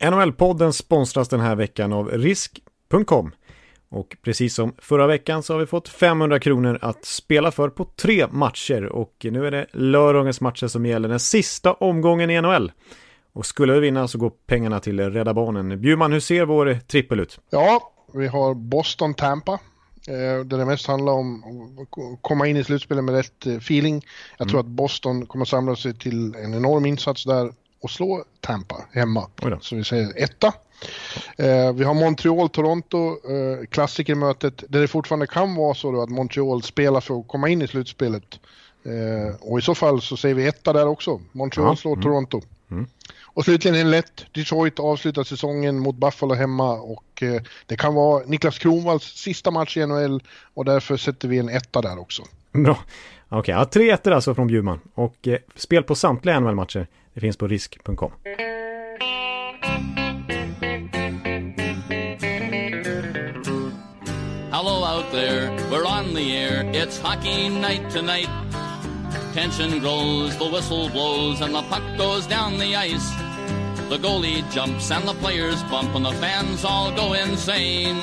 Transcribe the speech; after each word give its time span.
NHL-podden 0.00 0.72
sponsras 0.72 1.28
den 1.28 1.40
här 1.40 1.54
veckan 1.54 1.92
av 1.92 2.10
risk.com. 2.10 3.32
Och 3.88 4.16
precis 4.22 4.54
som 4.54 4.74
förra 4.78 5.06
veckan 5.06 5.42
så 5.42 5.54
har 5.54 5.60
vi 5.60 5.66
fått 5.66 5.88
500 5.88 6.40
kronor 6.40 6.78
att 6.82 7.04
spela 7.04 7.50
för 7.50 7.68
på 7.68 7.84
tre 7.84 8.26
matcher 8.30 8.84
och 8.84 9.26
nu 9.30 9.46
är 9.46 9.50
det 9.50 9.66
lördagens 9.72 10.40
matcher 10.40 10.66
som 10.66 10.86
gäller 10.86 11.08
den 11.08 11.20
sista 11.20 11.72
omgången 11.72 12.30
i 12.30 12.40
NHL. 12.40 12.72
Och 13.32 13.46
skulle 13.46 13.72
vi 13.72 13.80
vinna 13.80 14.08
så 14.08 14.18
går 14.18 14.32
pengarna 14.46 14.80
till 14.80 15.00
Rädda 15.00 15.34
Barnen. 15.34 15.80
Bjurman, 15.80 16.12
hur 16.12 16.20
ser 16.20 16.44
vår 16.44 16.78
trippel 16.86 17.20
ut? 17.20 17.40
Ja, 17.50 17.92
vi 18.14 18.26
har 18.26 18.54
Boston-Tampa. 18.54 19.58
Eh, 20.08 20.44
där 20.44 20.58
det 20.58 20.64
mest 20.64 20.86
handlar 20.86 21.12
om 21.12 21.42
att 21.82 22.22
komma 22.22 22.46
in 22.46 22.56
i 22.56 22.64
slutspelet 22.64 23.04
med 23.04 23.14
rätt 23.14 23.46
eh, 23.46 23.54
feeling. 23.54 24.04
Jag 24.38 24.44
mm. 24.44 24.50
tror 24.50 24.60
att 24.60 24.66
Boston 24.66 25.26
kommer 25.26 25.44
samla 25.44 25.76
sig 25.76 25.98
till 25.98 26.34
en 26.34 26.54
enorm 26.54 26.86
insats 26.86 27.24
där 27.24 27.52
och 27.80 27.90
slå 27.90 28.24
Tampa 28.40 28.76
hemma. 28.92 29.30
Så 29.60 29.76
vi 29.76 29.84
säger 29.84 30.22
etta. 30.22 30.52
Eh, 31.36 31.72
vi 31.72 31.84
har 31.84 31.94
Montreal-Toronto, 31.94 33.08
eh, 33.08 33.66
klassikermötet, 33.66 34.64
där 34.68 34.80
det 34.80 34.88
fortfarande 34.88 35.26
kan 35.26 35.54
vara 35.54 35.74
så 35.74 36.02
att 36.02 36.08
Montreal 36.08 36.62
spelar 36.62 37.00
för 37.00 37.20
att 37.20 37.28
komma 37.28 37.48
in 37.48 37.62
i 37.62 37.68
slutspelet. 37.68 38.40
Eh, 38.84 39.36
och 39.40 39.58
i 39.58 39.62
så 39.62 39.74
fall 39.74 40.02
så 40.02 40.16
säger 40.16 40.34
vi 40.34 40.46
etta 40.46 40.72
där 40.72 40.86
också. 40.86 41.20
Montreal 41.32 41.68
ja. 41.68 41.76
slår 41.76 41.92
mm. 41.92 42.02
Toronto. 42.02 42.42
Mm. 42.70 42.86
Och 43.24 43.44
slutligen 43.44 43.80
en 43.80 43.90
lätt. 43.90 44.26
Detroit 44.32 44.80
avslutar 44.80 45.24
säsongen 45.24 45.78
mot 45.78 45.96
Buffalo 45.96 46.34
hemma 46.34 46.72
och 46.72 47.22
eh, 47.22 47.42
det 47.66 47.76
kan 47.76 47.94
vara 47.94 48.22
Niklas 48.26 48.58
Kronvalls 48.58 49.04
sista 49.04 49.50
match 49.50 49.76
i 49.76 49.86
NHL 49.86 50.22
och 50.54 50.64
därför 50.64 50.96
sätter 50.96 51.28
vi 51.28 51.38
en 51.38 51.48
etta 51.48 51.82
där 51.82 51.98
också. 51.98 52.22
Bra. 52.52 52.78
Okej, 53.28 53.38
okay, 53.38 53.54
ja, 53.54 53.64
tre 53.64 53.90
ettor 53.90 54.12
alltså 54.12 54.34
från 54.34 54.46
Bjurman. 54.46 54.80
Och 54.94 55.28
eh, 55.28 55.38
spel 55.54 55.82
på 55.82 55.94
samtliga 55.94 56.40
NHL-matcher, 56.40 56.86
det 57.16 57.20
finns 57.20 57.36
på 57.36 57.46
risk.com. 57.46 58.12
Hello 64.52 64.84
out 64.84 65.10
there, 65.12 65.50
we're 65.70 65.86
on 65.86 66.14
the 66.14 66.36
air, 66.36 66.64
it's 66.74 66.98
hockey 66.98 67.48
night 67.48 67.90
tonight. 67.90 68.28
Tension 69.32 69.80
grows, 69.80 70.36
the 70.36 70.44
whistle 70.44 70.90
blows, 70.90 71.40
and 71.40 71.54
the 71.54 71.62
puck 71.62 71.82
goes 71.96 72.26
down 72.26 72.58
the 72.58 72.76
ice. 72.76 73.25
The 73.88 73.98
goalie 73.98 74.42
jumps 74.50 74.90
and 74.90 75.06
the 75.06 75.14
players 75.14 75.62
bump 75.64 75.94
and 75.94 76.04
the 76.04 76.10
fans 76.12 76.64
all 76.64 76.90
go 76.90 77.12
insane. 77.12 77.96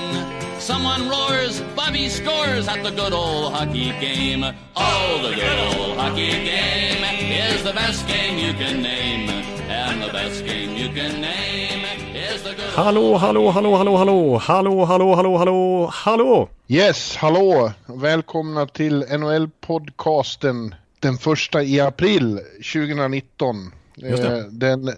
Someone 0.59 1.09
roars, 1.09 1.59
Bobby 1.75 2.07
scores 2.07 2.69
at 2.69 2.81
the 2.83 2.91
good 2.91 3.11
old 3.11 3.51
hockey 3.51 3.91
game. 3.99 4.45
Oh, 4.77 5.19
the 5.21 5.35
good 5.35 5.59
old 5.59 5.97
hockey 5.97 6.31
game 6.31 7.03
is 7.03 7.63
the 7.63 7.73
best 7.73 8.07
game 8.07 8.37
you 8.39 8.53
can 8.53 8.81
name. 8.81 9.29
And 9.69 10.01
the 10.01 10.13
best 10.13 10.45
game 10.45 10.77
you 10.77 10.87
can 10.87 11.19
name 11.19 11.83
is 12.15 12.43
the 12.43 12.53
good 12.55 12.73
Hallå, 12.75 13.17
hallå, 13.17 13.51
hallå, 13.51 13.75
hallå, 13.75 13.97
hallå, 13.97 14.37
hallå, 14.37 14.85
hallå, 14.85 15.15
hallå, 15.15 15.37
hallå, 15.37 15.87
hallå. 15.93 16.49
Yes, 16.69 17.15
hallå. 17.15 17.71
Välkomna 17.85 18.65
till 18.67 19.03
NHL-podcasten 19.03 20.75
den 20.99 21.17
första 21.17 21.63
i 21.63 21.79
april 21.79 22.39
2019. 22.73 23.71
Eh, 24.03 24.45
den 24.51 24.91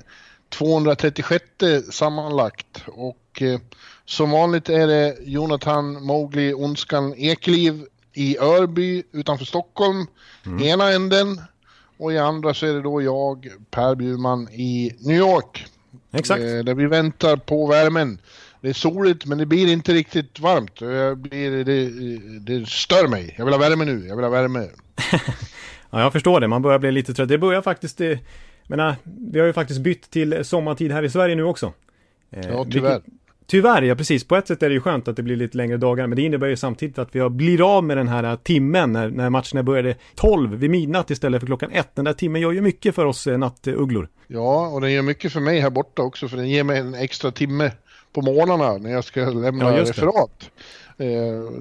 236 0.49 1.43
sammanlagt 1.91 2.83
och 2.87 3.41
eh, 3.41 3.59
som 4.05 4.31
vanligt 4.31 4.69
är 4.69 4.87
det 4.87 5.17
Jonathan 5.23 6.03
Mowgli 6.03 6.53
Ondskan 6.53 7.13
Ekliv 7.17 7.85
i 8.13 8.37
Örby 8.37 9.03
utanför 9.11 9.45
Stockholm, 9.45 10.07
mm. 10.45 10.63
ena 10.63 10.91
änden. 10.91 11.41
Och 11.97 12.13
i 12.13 12.17
andra 12.17 12.53
så 12.53 12.65
är 12.65 12.73
det 12.73 12.81
då 12.81 13.01
jag, 13.01 13.47
Per 13.71 13.95
Bjurman 13.95 14.49
i 14.49 14.95
New 14.99 15.17
York. 15.17 15.65
Exakt. 16.11 16.41
Eh, 16.41 16.57
där 16.57 16.73
vi 16.73 16.85
väntar 16.85 17.37
på 17.37 17.67
värmen. 17.67 18.19
Det 18.61 18.69
är 18.69 18.73
soligt 18.73 19.25
men 19.25 19.37
det 19.37 19.45
blir 19.45 19.67
inte 19.73 19.93
riktigt 19.93 20.39
varmt. 20.39 20.81
Jag 20.81 21.17
blir, 21.17 21.63
det, 21.63 21.89
det 22.39 22.67
stör 22.69 23.07
mig. 23.07 23.35
Jag 23.37 23.45
vill 23.45 23.53
ha 23.53 23.59
värme 23.59 23.85
nu, 23.85 24.07
jag 24.07 24.15
vill 24.15 24.25
ha 24.25 24.31
värme. 24.31 24.67
ja, 25.89 26.01
jag 26.01 26.13
förstår 26.13 26.39
det. 26.39 26.47
Man 26.47 26.61
börjar 26.61 26.79
bli 26.79 26.91
lite 26.91 27.13
trött. 27.13 27.29
Det 27.29 27.37
börjar 27.37 27.61
faktiskt... 27.61 27.97
Det 27.97 28.19
men 28.67 28.95
vi 29.31 29.39
har 29.39 29.47
ju 29.47 29.53
faktiskt 29.53 29.79
bytt 29.79 30.09
till 30.09 30.45
sommartid 30.45 30.91
här 30.91 31.03
i 31.03 31.09
Sverige 31.09 31.35
nu 31.35 31.43
också. 31.43 31.73
Eh, 32.31 32.49
ja, 32.49 32.65
tyvärr. 32.71 32.93
Vilket, 32.93 33.13
tyvärr, 33.47 33.81
ja 33.81 33.95
precis. 33.95 34.27
På 34.27 34.35
ett 34.35 34.47
sätt 34.47 34.63
är 34.63 34.69
det 34.69 34.73
ju 34.73 34.81
skönt 34.81 35.07
att 35.07 35.15
det 35.15 35.23
blir 35.23 35.35
lite 35.35 35.57
längre 35.57 35.77
dagar, 35.77 36.07
men 36.07 36.15
det 36.15 36.21
innebär 36.21 36.47
ju 36.47 36.55
samtidigt 36.55 36.99
att 36.99 37.15
vi 37.15 37.19
har 37.19 37.29
blir 37.29 37.77
av 37.77 37.83
med 37.83 37.97
den 37.97 38.07
här 38.07 38.35
timmen 38.35 38.91
när, 38.91 39.09
när 39.09 39.29
matcherna 39.29 39.63
började 39.63 39.95
12 40.15 40.55
vid 40.55 40.69
midnatt 40.69 41.11
istället 41.11 41.39
för 41.39 41.47
klockan 41.47 41.71
1. 41.71 41.95
Den 41.95 42.05
där 42.05 42.13
timmen 42.13 42.41
gör 42.41 42.51
ju 42.51 42.61
mycket 42.61 42.95
för 42.95 43.05
oss 43.05 43.27
eh, 43.27 43.37
nattugglor. 43.37 44.09
Ja, 44.27 44.67
och 44.67 44.81
den 44.81 44.91
gör 44.91 45.01
mycket 45.01 45.33
för 45.33 45.39
mig 45.39 45.59
här 45.59 45.69
borta 45.69 46.01
också, 46.01 46.27
för 46.27 46.37
den 46.37 46.49
ger 46.49 46.63
mig 46.63 46.79
en 46.79 46.93
extra 46.93 47.31
timme 47.31 47.71
på 48.13 48.21
morgnarna 48.21 48.77
när 48.77 48.91
jag 48.91 49.03
ska 49.03 49.19
lämna 49.19 49.77
ja, 49.77 49.81
referat. 49.81 50.49
Eh, 50.97 51.07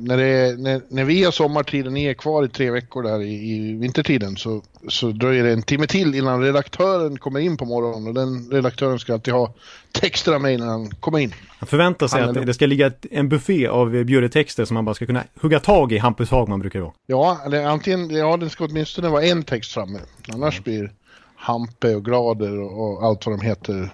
när, 0.00 0.16
det, 0.16 0.58
när, 0.58 0.80
när, 0.88 1.04
vi 1.04 1.24
har 1.24 1.32
sommartid 1.32 1.86
och 1.86 1.92
ni 1.92 2.04
är 2.04 2.14
kvar 2.14 2.44
i 2.44 2.48
tre 2.48 2.70
veckor 2.70 3.02
där 3.02 3.22
i, 3.22 3.34
i, 3.34 3.76
vintertiden 3.76 4.36
så, 4.36 4.62
så 4.88 5.10
dröjer 5.10 5.44
det 5.44 5.52
en 5.52 5.62
timme 5.62 5.86
till 5.86 6.14
innan 6.14 6.42
redaktören 6.42 7.18
kommer 7.18 7.40
in 7.40 7.56
på 7.56 7.64
morgonen 7.64 8.08
och 8.08 8.14
den 8.14 8.50
redaktören 8.50 8.98
ska 8.98 9.12
alltid 9.12 9.34
ha 9.34 9.54
texter 9.92 10.32
av 10.32 10.40
mig 10.40 10.58
när 10.58 10.66
han 10.66 10.90
kommer 10.90 11.18
in. 11.18 11.34
Han 11.58 11.66
förväntar 11.66 12.08
sig 12.08 12.20
han 12.20 12.38
att 12.38 12.46
det 12.46 12.54
ska 12.54 12.66
ligga 12.66 12.86
ett, 12.86 13.06
en 13.10 13.28
buffé 13.28 13.66
av 13.66 14.04
bjuretexter 14.04 14.64
som 14.64 14.74
man 14.74 14.84
bara 14.84 14.94
ska 14.94 15.06
kunna 15.06 15.24
hugga 15.40 15.60
tag 15.60 15.92
i, 15.92 15.98
Hampus 15.98 16.30
Hagman 16.30 16.60
brukar 16.60 16.78
det 16.78 16.84
vara. 16.84 16.94
Ja, 17.06 17.40
eller 17.46 17.64
antingen, 17.64 18.10
ja 18.10 18.36
det 18.36 18.50
ska 18.50 18.64
åtminstone 18.64 19.08
vara 19.08 19.24
en 19.24 19.42
text 19.42 19.72
framme. 19.72 19.98
Annars 20.32 20.54
mm. 20.54 20.62
blir 20.64 20.92
Hampe 21.36 21.94
och 21.94 22.04
Glader 22.04 22.60
och, 22.60 22.80
och 22.80 23.04
allt 23.04 23.26
vad 23.26 23.38
de 23.38 23.46
heter 23.46 23.92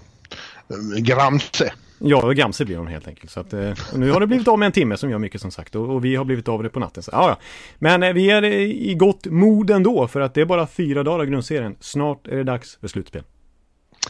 eh, 0.69 1.03
Gramse. 1.03 1.73
Ja, 2.03 2.33
Gamse 2.33 2.65
blir 2.65 2.77
hon 2.77 2.87
helt 2.87 3.09
enkelt. 3.09 3.31
Så 3.31 3.41
att, 3.41 3.53
eh, 3.53 3.73
nu 3.95 4.11
har 4.11 4.21
det 4.21 4.27
blivit 4.27 4.49
av 4.49 4.59
med 4.59 4.67
en 4.67 4.73
timme 4.73 4.97
som 4.97 5.11
gör 5.11 5.19
mycket 5.19 5.41
som 5.41 5.51
sagt 5.51 5.75
och, 5.75 5.91
och 5.91 6.05
vi 6.05 6.17
har 6.17 6.25
blivit 6.25 6.49
av 6.49 6.63
det 6.63 6.69
på 6.69 6.81
natten. 6.81 7.03
Så, 7.03 7.11
ja, 7.13 7.29
ja. 7.29 7.37
Men 7.79 8.03
eh, 8.03 8.13
vi 8.13 8.31
är 8.31 8.43
eh, 8.43 8.53
i 8.61 8.95
gott 8.95 9.27
mod 9.27 9.71
ändå 9.71 10.09
för 10.09 10.21
att 10.21 10.35
det 10.35 10.41
är 10.41 10.45
bara 10.45 10.67
fyra 10.67 11.03
dagar 11.03 11.19
av 11.19 11.27
grundserien. 11.27 11.77
Snart 11.81 12.29
är 12.29 12.37
det 12.37 12.45
dags 12.45 12.79
för 12.81 12.89
slutspel. 12.89 13.23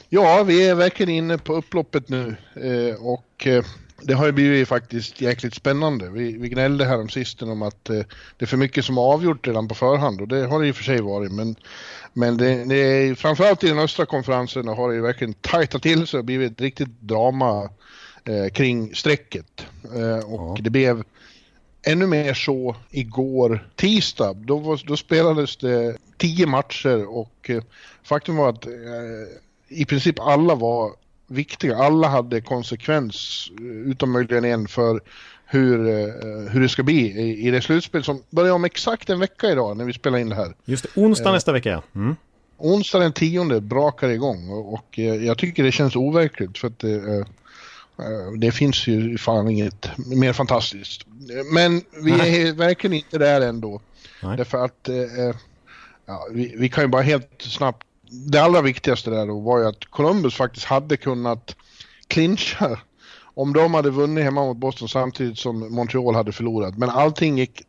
Ja, 0.09 0.45
vi 0.47 0.69
är 0.69 0.75
verkligen 0.75 1.11
inne 1.11 1.39
på 1.39 1.55
upploppet 1.55 2.09
nu 2.09 2.37
eh, 2.55 3.07
och 3.07 3.47
eh, 3.47 3.65
det 4.03 4.15
har 4.15 4.27
ju 4.27 4.33
blivit 4.33 4.69
faktiskt 4.69 5.21
jäkligt 5.21 5.55
spännande. 5.55 6.11
Vi, 6.11 6.39
vi 6.39 6.49
gnällde 6.49 6.85
här 6.85 7.01
om 7.01 7.09
sisten 7.09 7.51
om 7.51 7.63
att 7.63 7.91
eh, 7.91 8.03
det 8.37 8.45
är 8.45 8.47
för 8.47 8.57
mycket 8.57 8.85
som 8.85 8.97
har 8.97 9.13
avgjort 9.13 9.47
redan 9.47 9.69
på 9.69 9.75
förhand 9.75 10.21
och 10.21 10.29
det 10.29 10.47
har 10.47 10.61
det 10.61 10.69
i 10.69 10.71
och 10.71 10.77
för 10.77 10.85
sig 10.85 11.01
varit. 11.01 11.33
Men, 11.33 11.57
men 12.13 12.37
det, 12.37 12.65
det 12.65 12.77
är, 12.77 13.15
framförallt 13.15 13.65
i 13.65 13.69
den 13.69 13.79
östra 13.79 14.07
konferensen 14.07 14.69
har 14.69 14.89
det 14.89 14.95
ju 14.95 15.01
verkligen 15.01 15.35
tajtat 15.35 15.83
till 15.83 16.07
sig 16.07 16.19
och 16.19 16.25
blivit 16.25 16.53
ett 16.53 16.61
riktigt 16.61 17.01
drama 17.01 17.63
eh, 17.65 17.71
kring 18.53 18.95
strecket. 18.95 19.67
Eh, 19.95 20.33
och 20.33 20.59
ja. 20.59 20.63
det 20.63 20.71
blev 20.71 21.03
ännu 21.83 22.07
mer 22.07 22.35
så 22.35 22.77
igår 22.91 23.69
tisdag. 23.77 24.35
Då, 24.35 24.59
var, 24.59 24.81
då 24.87 24.97
spelades 24.97 25.57
det 25.57 25.97
tio 26.17 26.47
matcher 26.47 27.19
och 27.19 27.51
eh, 27.51 27.63
faktum 28.03 28.37
var 28.37 28.49
att 28.49 28.67
eh, 28.67 28.73
i 29.69 29.85
princip 29.85 30.21
alla 30.21 30.55
var 30.55 30.93
viktiga. 31.27 31.77
Alla 31.77 32.09
hade 32.09 32.41
konsekvens, 32.41 33.51
utom 33.87 34.13
möjligen 34.13 34.45
en, 34.45 34.69
för 34.69 35.01
hur, 35.47 35.89
eh, 35.89 36.51
hur 36.51 36.61
det 36.61 36.69
ska 36.69 36.83
bli 36.83 37.01
i, 37.01 37.47
i 37.47 37.51
det 37.51 37.63
slutspel 37.63 38.05
som 38.05 38.23
börjar 38.31 38.55
om 38.55 38.65
exakt 38.65 39.11
en 39.11 39.21
vecka 39.21 39.51
idag 39.51 39.77
när 39.77 39.85
vi 39.85 39.93
spelar 39.93 40.19
in 40.19 40.29
det 40.29 40.35
här. 40.35 40.55
Just 40.65 40.83
det, 40.83 41.01
onsdag 41.01 41.29
eh, 41.29 41.33
nästa 41.33 41.53
vecka. 41.53 41.83
Mm. 41.95 42.17
Onsdag 42.59 42.99
den 42.99 43.13
tionde 43.13 43.61
brakar 43.61 44.09
igång 44.09 44.51
och, 44.51 44.75
och 44.75 44.99
eh, 44.99 45.25
jag 45.25 45.39
tycker 45.39 45.63
det 45.63 45.73
känns 45.73 45.97
overkligt 45.97 46.59
för 46.59 46.69
att 46.69 46.85
det, 48.01 48.25
eh, 48.25 48.33
det 48.33 48.53
finns 48.53 48.87
ju 48.87 49.19
fan 49.19 49.49
inget 49.49 49.91
mer 50.07 50.33
fantastiskt. 50.33 51.07
Men 51.53 51.83
vi 52.05 52.13
är 52.13 52.53
verkligen 52.53 52.97
inte 52.97 53.19
där 53.19 53.41
ändå. 53.41 53.81
Nej. 54.23 54.37
Därför 54.37 54.65
att 54.65 54.89
ja, 56.07 56.29
vi, 56.31 56.55
vi, 56.59 56.69
kan 56.69 56.85
ju 56.85 56.89
bara 56.89 57.03
helt 57.03 57.43
snabbt 57.43 57.87
det 58.11 58.39
allra 58.39 58.63
viktigaste 58.63 59.11
där 59.11 59.27
då 59.27 59.41
var 59.41 59.59
ju 59.59 59.67
att 59.67 59.85
Columbus 59.85 60.35
faktiskt 60.35 60.67
hade 60.67 60.97
kunnat 60.97 61.57
clincha 62.07 62.81
om 63.35 63.53
de 63.53 63.75
hade 63.75 63.91
vunnit 63.91 64.25
hemma 64.25 64.45
mot 64.45 64.57
Boston 64.57 64.89
samtidigt 64.89 65.39
som 65.39 65.75
Montreal 65.75 66.15
hade 66.15 66.33
förlorat. 66.33 66.79
Men 66.79 66.91
allting 66.91 67.39
gick 67.39 67.63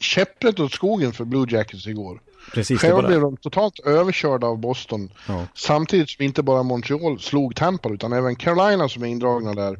käpprätt 0.00 0.60
åt 0.60 0.72
skogen 0.72 1.12
för 1.12 1.24
Blue 1.24 1.46
Jackets 1.50 1.86
igår. 1.86 2.20
Precis, 2.54 2.80
Själva 2.80 2.96
bara... 2.96 3.06
blev 3.06 3.20
de 3.20 3.36
totalt 3.36 3.78
överkörda 3.78 4.46
av 4.46 4.58
Boston. 4.58 5.10
Ja. 5.28 5.46
Samtidigt 5.54 6.10
som 6.10 6.24
inte 6.24 6.42
bara 6.42 6.62
Montreal 6.62 7.20
slog 7.20 7.56
Tampa 7.56 7.88
utan 7.88 8.12
även 8.12 8.36
Carolina 8.36 8.88
som 8.88 9.02
är 9.02 9.06
indragna 9.06 9.54
där 9.54 9.78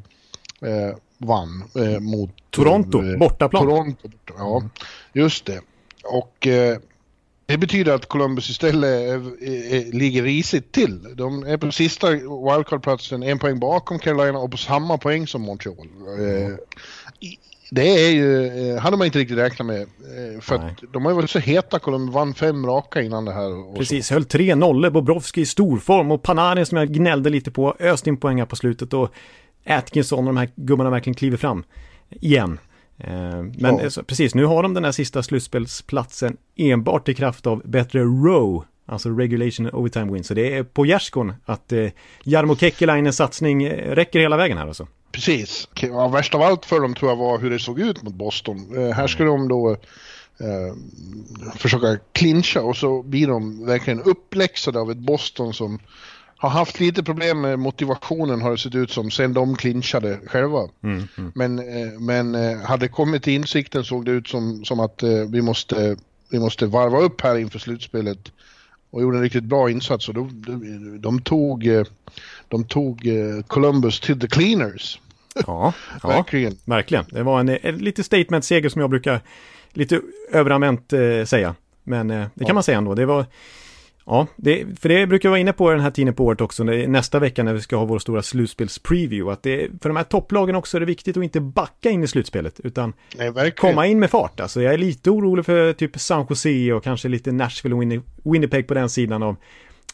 eh, 0.61 0.95
vann 1.17 1.63
eh, 1.75 1.99
mot 1.99 2.31
Toronto, 2.49 3.03
eh, 3.03 3.17
bortaplan. 3.17 3.63
Toronto, 3.63 4.09
ja, 4.37 4.57
mm. 4.57 4.69
just 5.13 5.45
det. 5.45 5.61
Och 6.03 6.47
eh, 6.47 6.77
det 7.45 7.57
betyder 7.57 7.93
att 7.93 8.05
Columbus 8.05 8.49
istället 8.49 8.89
är, 8.89 9.43
är, 9.43 9.73
är, 9.73 9.91
ligger 9.91 10.23
risigt 10.23 10.71
till. 10.71 11.15
De 11.15 11.43
är 11.43 11.57
på 11.57 11.71
sista 11.71 12.09
wildcard-platsen, 12.11 13.23
en 13.23 13.39
poäng 13.39 13.59
bakom 13.59 13.99
Carolina 13.99 14.39
och 14.39 14.51
på 14.51 14.57
samma 14.57 14.97
poäng 14.97 15.27
som 15.27 15.41
Montreal. 15.41 15.87
Eh, 16.19 16.55
det 17.71 18.05
är 18.05 18.11
ju, 18.11 18.45
eh, 18.45 18.79
hade 18.79 18.97
man 18.97 19.05
inte 19.05 19.19
riktigt 19.19 19.37
räknat 19.37 19.65
med. 19.65 19.81
Eh, 19.81 20.41
för 20.41 20.55
att 20.55 20.83
de 20.93 21.05
har 21.05 21.11
ju 21.11 21.15
varit 21.15 21.29
så 21.29 21.39
heta, 21.39 21.79
de 21.85 22.11
vann 22.11 22.33
fem 22.33 22.65
raka 22.65 23.01
innan 23.01 23.25
det 23.25 23.33
här. 23.33 23.75
Precis, 23.77 24.07
så. 24.07 24.13
höll 24.13 24.25
tre 24.25 24.55
nollor, 24.55 24.89
Bobrovski 24.89 25.41
i 25.41 25.45
storform 25.45 26.11
och 26.11 26.23
Panarin 26.23 26.65
som 26.65 26.77
jag 26.77 26.87
gnällde 26.93 27.29
lite 27.29 27.51
på, 27.51 27.75
öst 27.79 28.07
in 28.07 28.17
poäng 28.17 28.39
här 28.39 28.45
på 28.45 28.55
slutet 28.55 28.93
och 28.93 29.11
Atkinson 29.65 30.19
och 30.19 30.25
de 30.25 30.37
här 30.37 30.49
gubbarna 30.55 30.89
verkligen 30.89 31.15
kliver 31.15 31.37
fram 31.37 31.63
igen. 32.09 32.59
Eh, 32.97 33.43
men 33.57 33.77
ja. 33.77 34.03
precis, 34.07 34.35
nu 34.35 34.45
har 34.45 34.63
de 34.63 34.73
den 34.73 34.85
här 34.85 34.91
sista 34.91 35.23
slutspelsplatsen 35.23 36.37
enbart 36.55 37.09
i 37.09 37.13
kraft 37.13 37.47
av 37.47 37.61
bättre 37.65 38.01
row, 38.01 38.63
alltså 38.85 39.09
regulation 39.09 39.69
overtime 39.69 40.13
win. 40.13 40.23
Så 40.23 40.33
det 40.33 40.57
är 40.57 40.63
på 40.63 40.85
gärdsgården 40.85 41.33
att 41.45 41.71
eh, 41.71 41.87
Jarmo 42.23 42.55
Kekkelainens 42.55 43.17
satsning 43.17 43.69
räcker 43.69 44.19
hela 44.19 44.37
vägen 44.37 44.57
här 44.57 44.67
alltså. 44.67 44.87
Precis. 45.11 45.67
Ja, 45.81 46.07
värst 46.07 46.35
av 46.35 46.41
allt 46.41 46.65
för 46.65 46.79
dem 46.79 46.95
tror 46.95 47.11
jag 47.11 47.17
var 47.17 47.39
hur 47.39 47.49
det 47.49 47.59
såg 47.59 47.79
ut 47.79 48.03
mot 48.03 48.13
Boston. 48.13 48.77
Eh, 48.77 48.95
här 48.95 49.07
skulle 49.07 49.29
de 49.29 49.47
då 49.47 49.71
eh, 50.39 50.75
försöka 51.55 51.99
clincha 52.11 52.61
och 52.61 52.77
så 52.77 53.03
blir 53.03 53.27
de 53.27 53.65
verkligen 53.65 54.01
uppläxade 54.01 54.79
av 54.79 54.91
ett 54.91 54.97
Boston 54.97 55.53
som 55.53 55.79
har 56.37 56.49
haft 56.49 56.79
lite 56.79 57.03
problem 57.03 57.41
med 57.41 57.59
motivationen 57.59 58.41
har 58.41 58.51
det 58.51 58.57
sett 58.57 58.75
ut 58.75 58.91
som 58.91 59.11
sen 59.11 59.33
de 59.33 59.55
clinchade 59.55 60.19
själva. 60.27 60.69
Mm, 60.83 61.07
mm. 61.17 61.31
Men, 61.35 61.59
eh, 61.59 61.99
men 61.99 62.35
eh, 62.35 62.57
hade 62.57 62.87
kommit 62.87 63.23
till 63.23 63.33
insikten 63.33 63.83
såg 63.83 64.05
det 64.05 64.11
ut 64.11 64.27
som, 64.27 64.65
som 64.65 64.79
att 64.79 65.03
eh, 65.03 65.09
vi, 65.09 65.41
måste, 65.41 65.97
vi 66.29 66.39
måste 66.39 66.65
varva 66.65 66.99
upp 66.99 67.21
här 67.21 67.37
inför 67.37 67.59
slutspelet 67.59 68.31
och 68.91 69.01
gjorde 69.01 69.17
en 69.17 69.23
riktigt 69.23 69.43
bra 69.43 69.69
insats 69.69 70.09
och 70.09 70.13
de, 70.13 70.41
de, 70.41 71.01
de 71.01 71.21
tog, 71.21 71.69
de 72.47 72.63
tog 72.63 73.07
Columbus 73.47 73.99
till 73.99 74.19
the 74.19 74.27
cleaners. 74.27 74.99
Ja, 75.47 75.73
ja 76.03 76.09
verkligen. 76.09 76.57
verkligen. 76.65 77.05
Det 77.09 77.23
var 77.23 77.39
en, 77.39 77.49
en 77.49 77.77
lite 77.77 78.03
statement-seger 78.03 78.69
som 78.69 78.81
jag 78.81 78.89
brukar 78.89 79.21
lite 79.73 80.01
överanvänt 80.31 80.93
eh, 80.93 81.23
säga. 81.25 81.55
Men 81.83 82.11
eh, 82.11 82.27
det 82.33 82.39
kan 82.39 82.47
ja. 82.47 82.53
man 82.53 82.63
säga 82.63 82.77
ändå. 82.77 82.95
Det 82.95 83.05
var 83.05 83.25
Ja, 84.09 84.27
det, 84.35 84.65
för 84.79 84.89
det 84.89 85.07
brukar 85.07 85.29
vara 85.29 85.39
inne 85.39 85.53
på 85.53 85.71
den 85.71 85.79
här 85.79 85.91
tiden 85.91 86.13
på 86.13 86.25
året 86.25 86.41
också, 86.41 86.63
nästa 86.63 87.19
vecka 87.19 87.43
när 87.43 87.53
vi 87.53 87.61
ska 87.61 87.75
ha 87.75 87.85
vår 87.85 87.99
stora 87.99 88.21
slutspelspreview, 88.21 89.33
att 89.33 89.43
det, 89.43 89.69
för 89.81 89.89
de 89.89 89.95
här 89.95 90.03
topplagen 90.03 90.55
också 90.55 90.77
är 90.77 90.79
det 90.79 90.85
viktigt 90.85 91.17
att 91.17 91.23
inte 91.23 91.39
backa 91.39 91.89
in 91.89 92.03
i 92.03 92.07
slutspelet, 92.07 92.59
utan 92.59 92.93
Nej, 93.17 93.51
komma 93.51 93.87
in 93.87 93.99
med 93.99 94.09
fart. 94.09 94.39
Alltså 94.39 94.61
jag 94.61 94.73
är 94.73 94.77
lite 94.77 95.09
orolig 95.09 95.45
för 95.45 95.73
typ 95.73 95.99
San 95.99 96.25
Jose 96.29 96.73
och 96.73 96.83
kanske 96.83 97.07
lite 97.07 97.31
Nashville 97.31 97.75
och 97.75 97.81
Winni 97.81 98.01
Winnipeg 98.23 98.67
på 98.67 98.73
den 98.73 98.89
sidan 98.89 99.23
av 99.23 99.35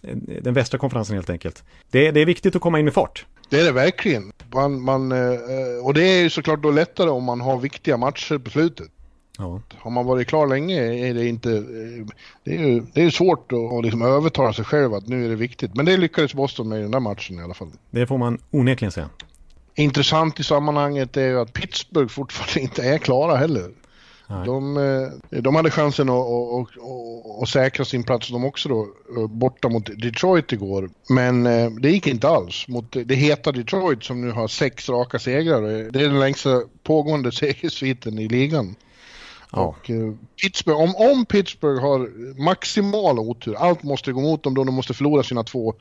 eh, 0.04 0.18
den 0.42 0.54
västra 0.54 0.78
konferensen 0.78 1.16
helt 1.16 1.30
enkelt. 1.30 1.64
Det, 1.92 2.12
det 2.12 2.20
är 2.20 2.26
viktigt 2.26 2.56
att 2.56 2.62
komma 2.62 2.80
in 2.80 2.86
med 2.86 2.94
fart. 2.94 3.26
Det 3.50 3.60
är 3.60 3.64
det 3.64 3.72
verkligen. 3.72 4.32
Man, 4.54 4.82
man, 4.82 5.12
eh, 5.12 5.86
och 5.86 5.94
det 5.94 6.04
är 6.04 6.22
ju 6.24 6.30
såklart 6.30 6.64
då 6.64 6.72
lättare 6.72 7.10
om 7.10 7.24
man 7.24 7.42
har 7.42 7.60
viktiga 7.60 7.98
matcher 7.98 8.38
på 8.38 8.50
slutet. 8.50 8.88
Ja. 9.38 9.62
Har 9.78 9.92
man 9.92 10.06
varit 10.06 10.28
klar 10.28 10.48
länge 10.48 11.08
är 11.10 11.14
det 11.14 11.28
inte... 11.28 11.50
Det 12.44 12.56
är 12.56 12.68
ju 12.68 12.84
det 12.94 13.04
är 13.04 13.10
svårt 13.10 13.52
att 13.52 13.86
liksom 13.86 14.02
övertala 14.02 14.54
sig 14.54 14.66
själv 14.66 14.94
att 14.94 15.08
nu 15.08 15.26
är 15.26 15.30
det 15.30 15.36
viktigt. 15.36 15.76
Men 15.76 15.86
det 15.86 15.98
lyckades 15.98 16.34
Boston 16.34 16.70
med 16.70 16.80
i 16.80 16.82
den 16.82 16.92
där 16.92 17.00
matchen 17.00 17.40
i 17.40 17.44
alla 17.44 17.54
fall. 17.54 17.72
Det 17.92 18.08
får 18.08 18.18
man 18.18 18.40
onekligen 18.52 18.92
säga. 18.92 19.10
Intressant 19.76 20.40
i 20.40 20.44
sammanhanget 20.44 21.18
är 21.18 21.28
ju 21.28 21.40
att 21.40 21.54
Pittsburgh 21.54 22.08
fortfarande 22.08 22.60
inte 22.60 22.84
är 22.84 22.98
klara 22.98 23.36
heller. 23.36 23.72
De, 24.46 24.78
eh, 24.78 25.42
de 25.42 25.56
hade 25.56 25.72
chansen 25.72 26.10
att, 26.10 26.16
att, 26.16 26.68
att, 26.78 27.42
att, 27.42 27.50
säkra 27.50 27.86
sin 27.86 28.04
plats 28.04 28.30
de 28.30 28.46
också 28.46 28.70
då 28.70 28.88
eh, 29.18 29.28
borta 29.28 29.70
mot 29.70 29.86
Detroit 29.86 30.52
igår. 30.52 30.90
Men 31.10 31.46
eh, 31.46 31.70
det 31.72 31.90
gick 31.90 32.08
inte 32.08 32.28
alls 32.28 32.68
mot 32.68 32.98
det 33.06 33.16
heta 33.16 33.52
Detroit 33.52 34.04
som 34.04 34.22
nu 34.22 34.32
har 34.32 34.48
sex 34.48 34.90
raka 34.90 35.20
segrar. 35.20 35.62
Det 35.92 36.00
är 36.00 36.10
den 36.10 36.20
längsta 36.20 36.62
pågående 36.84 37.32
segersviten 37.42 38.20
i 38.20 38.28
ligan. 38.28 38.76
Ja. 39.54 39.62
Och 39.62 39.90
uh, 39.90 40.14
Pittsburgh, 40.42 40.80
om, 40.80 40.96
om 40.96 41.26
Pittsburgh 41.26 41.82
har 41.82 42.10
maximal 42.44 43.20
otur, 43.20 43.56
allt 43.56 43.84
måste 43.84 44.12
gå 44.12 44.22
mot 44.22 44.44
dem 44.44 44.54
då 44.54 44.64
de 44.64 44.76
måste 44.76 44.94
förlora 44.94 45.24
sina 45.24 45.44
två 45.44 45.74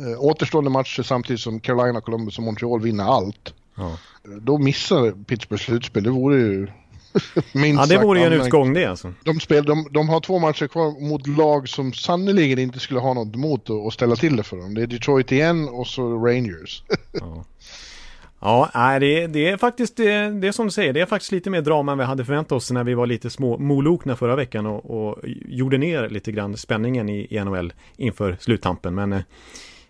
uh, 0.00 0.20
återstående 0.24 0.70
matcher 0.70 1.02
samtidigt 1.02 1.40
som 1.40 1.60
Carolina, 1.60 2.00
Columbus 2.00 2.38
och 2.38 2.44
Montreal 2.44 2.80
vinner 2.80 3.04
allt. 3.04 3.54
Ja. 3.74 3.98
Då 4.40 4.58
missar 4.58 5.24
Pittsburgh 5.24 5.62
slutspel, 5.62 6.02
det 6.02 6.10
vore 6.10 6.36
ju 6.36 6.66
minst 7.52 7.80
Ja, 7.80 7.86
det 7.86 8.04
vore 8.04 8.20
ju 8.20 8.26
en 8.26 8.32
utgång 8.32 8.74
det 8.74 8.84
alltså. 8.84 9.12
De, 9.24 9.40
spel, 9.40 9.64
de, 9.64 9.88
de 9.90 10.08
har 10.08 10.20
två 10.20 10.38
matcher 10.38 10.66
kvar 10.66 11.08
mot 11.08 11.26
lag 11.26 11.68
som 11.68 11.92
sannoliken 11.92 12.58
inte 12.58 12.78
skulle 12.78 13.00
ha 13.00 13.14
något 13.14 13.34
emot 13.34 13.70
att 13.70 13.92
ställa 13.92 14.16
till 14.16 14.36
det 14.36 14.42
för 14.42 14.56
dem. 14.56 14.74
Det 14.74 14.82
är 14.82 14.86
Detroit 14.86 15.32
igen 15.32 15.68
och 15.68 15.86
så 15.86 16.26
Rangers. 16.26 16.82
ja. 17.12 17.44
Ja, 18.40 18.98
det, 19.00 19.26
det 19.26 19.48
är 19.48 19.56
faktiskt 19.56 19.96
det, 19.96 20.30
det 20.40 20.48
är 20.48 20.52
som 20.52 20.66
du 20.66 20.72
säger, 20.72 20.92
det 20.92 21.00
är 21.00 21.06
faktiskt 21.06 21.32
lite 21.32 21.50
mer 21.50 21.60
drama 21.60 21.92
än 21.92 21.98
vi 21.98 22.04
hade 22.04 22.24
förväntat 22.24 22.52
oss 22.52 22.70
när 22.70 22.84
vi 22.84 22.94
var 22.94 23.06
lite 23.06 23.30
små 23.30 23.58
molokna 23.58 24.16
förra 24.16 24.36
veckan 24.36 24.66
och, 24.66 24.90
och 24.90 25.18
gjorde 25.48 25.78
ner 25.78 26.08
lite 26.08 26.32
grann 26.32 26.56
spänningen 26.56 27.08
i, 27.08 27.26
i 27.30 27.44
NHL 27.44 27.72
inför 27.96 28.36
sluttampen. 28.40 28.94
Men 28.94 29.12
eh, 29.12 29.20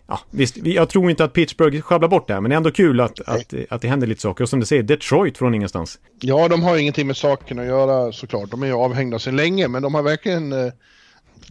ja, 0.06 0.20
visst, 0.30 0.56
jag 0.56 0.88
tror 0.88 1.10
inte 1.10 1.24
att 1.24 1.32
Pittsburgh 1.32 1.80
sjabblar 1.80 2.08
bort 2.08 2.28
det 2.28 2.34
här, 2.34 2.40
men 2.40 2.50
det 2.50 2.54
är 2.54 2.56
ändå 2.56 2.70
kul 2.70 3.00
att, 3.00 3.20
att, 3.20 3.54
att 3.70 3.82
det 3.82 3.88
händer 3.88 4.06
lite 4.06 4.20
saker. 4.20 4.44
Och 4.44 4.48
som 4.48 4.60
du 4.60 4.66
säger, 4.66 4.82
Detroit 4.82 5.38
från 5.38 5.54
ingenstans. 5.54 5.98
Ja, 6.20 6.48
de 6.48 6.62
har 6.62 6.76
ingenting 6.76 7.06
med 7.06 7.16
saken 7.16 7.58
att 7.58 7.66
göra 7.66 8.12
såklart. 8.12 8.50
De 8.50 8.62
är 8.62 8.66
ju 8.66 8.72
avhängda 8.72 9.18
sedan 9.18 9.36
länge, 9.36 9.68
men 9.68 9.82
de 9.82 9.94
har 9.94 10.02
verkligen 10.02 10.52
eh, 10.52 10.72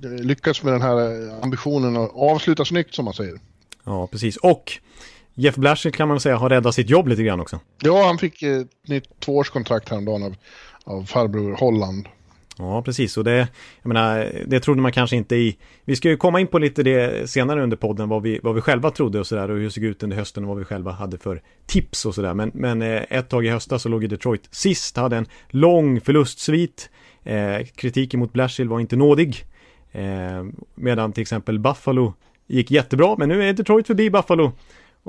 lyckats 0.01 0.63
med 0.63 0.73
den 0.73 0.81
här 0.81 1.29
ambitionen 1.43 1.97
att 1.97 2.11
avsluta 2.15 2.65
snyggt 2.65 2.95
som 2.95 3.05
man 3.05 3.13
säger. 3.13 3.39
Ja, 3.83 4.07
precis. 4.07 4.37
Och 4.37 4.79
Jeff 5.39 5.55
Blashill 5.55 5.91
kan 5.91 6.07
man 6.07 6.19
säga 6.19 6.37
har 6.37 6.49
räddat 6.49 6.75
sitt 6.75 6.89
jobb 6.89 7.07
lite 7.07 7.23
grann 7.23 7.39
också. 7.39 7.59
Ja, 7.81 8.05
han 8.05 8.17
fick 8.17 8.43
ett 8.43 8.67
nytt 8.87 9.19
tvåårskontrakt 9.19 9.89
häromdagen 9.89 10.23
av, 10.23 10.35
av 10.83 11.03
farbror 11.03 11.55
Holland. 11.59 12.07
Ja, 12.57 12.81
precis. 12.81 13.17
Och 13.17 13.23
det, 13.23 13.47
jag 13.81 13.87
menar, 13.87 14.31
det 14.47 14.59
trodde 14.59 14.81
man 14.81 14.91
kanske 14.91 15.15
inte 15.15 15.35
i... 15.35 15.57
Vi 15.85 15.95
ska 15.95 16.09
ju 16.09 16.17
komma 16.17 16.39
in 16.39 16.47
på 16.47 16.59
lite 16.59 16.83
det 16.83 17.29
senare 17.29 17.63
under 17.63 17.77
podden, 17.77 18.09
vad 18.09 18.21
vi, 18.21 18.39
vad 18.43 18.55
vi 18.55 18.61
själva 18.61 18.91
trodde 18.91 19.19
och 19.19 19.27
sådär 19.27 19.51
och 19.51 19.57
hur 19.57 19.63
det 19.63 19.71
såg 19.71 19.83
ut 19.83 20.03
under 20.03 20.17
hösten 20.17 20.43
och 20.43 20.49
vad 20.49 20.57
vi 20.57 20.65
själva 20.65 20.91
hade 20.91 21.17
för 21.17 21.41
tips 21.65 22.05
och 22.05 22.15
sådär. 22.15 22.33
Men, 22.33 22.51
men 22.53 22.81
eh, 22.81 23.03
ett 23.09 23.29
tag 23.29 23.45
i 23.45 23.49
höstas 23.49 23.81
så 23.81 23.89
låg 23.89 24.09
Detroit 24.09 24.47
sist, 24.51 24.97
hade 24.97 25.17
en 25.17 25.25
lång 25.49 26.01
förlustsvit. 26.01 26.89
Eh, 27.23 27.65
kritiken 27.75 28.19
mot 28.19 28.33
Blashill 28.33 28.69
var 28.69 28.79
inte 28.79 28.95
nådig. 28.95 29.45
Eh, 29.91 30.45
medan 30.75 31.13
till 31.13 31.21
exempel 31.21 31.59
Buffalo 31.59 32.13
gick 32.47 32.71
jättebra, 32.71 33.15
men 33.17 33.29
nu 33.29 33.43
är 33.43 33.53
Detroit 33.53 33.87
förbi 33.87 34.09
Buffalo. 34.09 34.51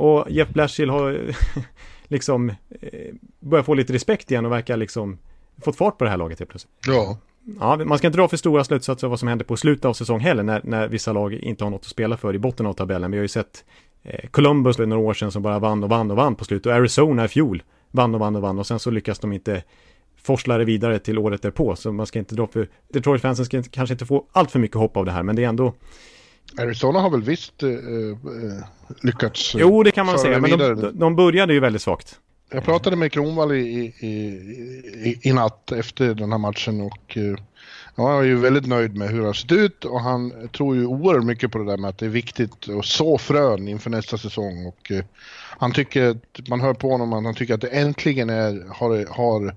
Och 0.00 0.30
Jeff 0.30 0.48
Blashill 0.48 0.90
har 0.90 1.20
liksom 2.08 2.50
eh, 2.80 3.14
börjat 3.40 3.66
få 3.66 3.74
lite 3.74 3.92
respekt 3.92 4.30
igen 4.30 4.46
och 4.46 4.52
verkar 4.52 4.76
liksom 4.76 5.18
fått 5.64 5.76
fart 5.76 5.98
på 5.98 6.04
det 6.04 6.10
här 6.10 6.16
laget 6.16 6.38
helt 6.38 6.50
plötsligt. 6.50 6.74
Ja. 6.86 7.18
Ja, 7.60 7.76
man 7.76 7.98
ska 7.98 8.06
inte 8.06 8.18
dra 8.18 8.28
för 8.28 8.36
stora 8.36 8.64
slutsatser 8.64 9.06
av 9.06 9.10
vad 9.10 9.18
som 9.18 9.28
händer 9.28 9.44
på 9.44 9.56
slutet 9.56 9.84
av 9.84 9.92
säsong 9.92 10.20
heller 10.20 10.42
när, 10.42 10.60
när 10.64 10.88
vissa 10.88 11.12
lag 11.12 11.34
inte 11.34 11.64
har 11.64 11.70
något 11.70 11.80
att 11.80 11.86
spela 11.86 12.16
för 12.16 12.34
i 12.34 12.38
botten 12.38 12.66
av 12.66 12.72
tabellen. 12.72 13.10
Vi 13.10 13.16
har 13.16 13.22
ju 13.22 13.28
sett 13.28 13.64
eh, 14.02 14.28
Columbus 14.30 14.76
för 14.76 14.86
några 14.86 15.02
år 15.02 15.14
sedan 15.14 15.32
som 15.32 15.42
bara 15.42 15.58
vann 15.58 15.84
och 15.84 15.90
vann 15.90 16.10
och 16.10 16.16
vann 16.16 16.34
på 16.34 16.44
slutet 16.44 16.66
och 16.66 16.72
Arizona 16.72 17.24
i 17.24 17.28
fjol 17.28 17.62
vann 17.90 18.14
och 18.14 18.20
vann 18.20 18.36
och 18.36 18.42
vann 18.42 18.58
och 18.58 18.66
sen 18.66 18.78
så 18.78 18.90
lyckas 18.90 19.18
de 19.18 19.32
inte 19.32 19.62
forsla 20.22 20.58
det 20.58 20.64
vidare 20.64 20.98
till 20.98 21.18
året 21.18 21.42
därpå. 21.42 21.76
Så 21.76 21.92
man 21.92 22.06
ska 22.06 22.18
inte 22.18 22.34
dra 22.34 22.46
för 22.46 22.68
Detroit-fansen 22.88 23.44
ska 23.44 23.62
kanske 23.62 23.94
inte 23.94 24.06
få 24.06 24.26
allt 24.32 24.50
för 24.50 24.58
mycket 24.58 24.76
hopp 24.76 24.96
av 24.96 25.04
det 25.04 25.12
här 25.12 25.22
men 25.22 25.36
det 25.36 25.44
är 25.44 25.48
ändå 25.48 25.74
Arizona 26.58 27.00
har 27.00 27.10
väl 27.10 27.22
visst 27.22 27.62
uh, 27.62 27.70
uh, 27.70 28.16
lyckats 29.02 29.54
Jo, 29.58 29.82
det 29.82 29.90
kan 29.90 30.06
man 30.06 30.18
säga, 30.18 30.40
men 30.40 30.58
de, 30.58 30.98
de 30.98 31.16
började 31.16 31.54
ju 31.54 31.60
väldigt 31.60 31.82
svagt. 31.82 32.18
Jag 32.52 32.64
pratade 32.64 32.96
med 32.96 33.12
Kronvall 33.12 33.52
i, 33.52 33.94
i, 33.98 34.06
i, 35.04 35.18
i 35.22 35.32
natt 35.32 35.72
efter 35.72 36.14
den 36.14 36.32
här 36.32 36.38
matchen 36.38 36.80
och 36.80 37.16
uh, 37.16 37.36
han 37.94 38.18
är 38.18 38.22
ju 38.22 38.36
väldigt 38.36 38.66
nöjd 38.66 38.96
med 38.96 39.08
hur 39.08 39.20
det 39.20 39.26
har 39.26 39.32
sett 39.32 39.52
ut 39.52 39.84
och 39.84 40.00
han 40.00 40.48
tror 40.48 40.76
ju 40.76 40.86
oerhört 40.86 41.24
mycket 41.24 41.52
på 41.52 41.58
det 41.58 41.64
där 41.64 41.76
med 41.76 41.90
att 41.90 41.98
det 41.98 42.06
är 42.06 42.10
viktigt 42.10 42.68
att 42.68 42.84
så 42.84 43.18
frön 43.18 43.68
inför 43.68 43.90
nästa 43.90 44.18
säsong 44.18 44.66
och 44.66 44.92
han 45.58 45.72
tycker, 45.72 46.18
man 46.48 46.60
hör 46.60 46.74
på 46.74 46.90
honom 46.90 47.12
att 47.12 47.24
han 47.24 47.34
tycker 47.34 47.54
att 47.54 47.60
det 47.60 47.68
äntligen 47.68 48.30
är, 48.30 48.64
har, 48.68 49.06
har 49.14 49.54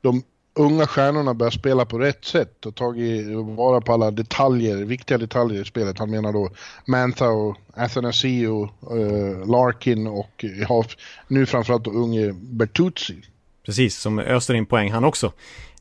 de 0.00 0.22
unga 0.54 0.86
stjärnorna 0.86 1.34
börjar 1.34 1.50
spela 1.50 1.84
på 1.84 1.98
rätt 1.98 2.24
sätt 2.24 2.66
och 2.66 2.74
tagit 2.74 3.26
vara 3.36 3.80
på 3.80 3.92
alla 3.92 4.10
detaljer, 4.10 4.76
viktiga 4.76 5.18
detaljer 5.18 5.62
i 5.62 5.64
spelet. 5.64 5.98
Han 5.98 6.10
menar 6.10 6.32
då 6.32 6.50
Mantha 6.86 7.28
och 7.28 7.56
Athanasio, 7.74 8.62
uh, 8.92 9.46
Larkin 9.50 10.06
och 10.06 10.44
ja, 10.68 10.84
nu 11.28 11.46
framförallt 11.46 11.86
unge 11.86 12.32
Bertuzzi. 12.32 13.22
Precis, 13.66 13.96
som 13.96 14.18
öser 14.18 14.54
in 14.54 14.66
poäng 14.66 14.92
han 14.92 15.04
också. 15.04 15.32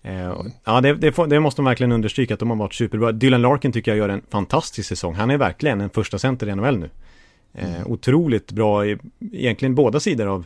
Eh, 0.03 0.45
ja, 0.63 0.81
det, 0.81 0.93
det, 0.93 1.27
det, 1.27 1.39
måste 1.39 1.61
man 1.61 1.69
verkligen 1.69 1.91
understryka 1.91 2.33
att 2.33 2.39
de 2.39 2.49
har 2.49 2.57
varit 2.57 2.73
superbra. 2.73 3.11
Dylan 3.11 3.41
Larkin 3.41 3.71
tycker 3.71 3.91
jag 3.91 3.97
gör 3.97 4.09
en 4.09 4.21
fantastisk 4.29 4.89
säsong. 4.89 5.15
Han 5.15 5.29
är 5.29 5.37
verkligen 5.37 5.81
en 5.81 5.89
första 5.89 6.19
center 6.19 6.49
i 6.49 6.55
NHL 6.55 6.77
nu. 6.77 6.89
Eh, 7.53 7.75
mm. 7.75 7.91
Otroligt 7.91 8.51
bra 8.51 8.85
i 8.85 8.97
egentligen 9.31 9.75
båda 9.75 9.99
sidor 9.99 10.27
av, 10.27 10.45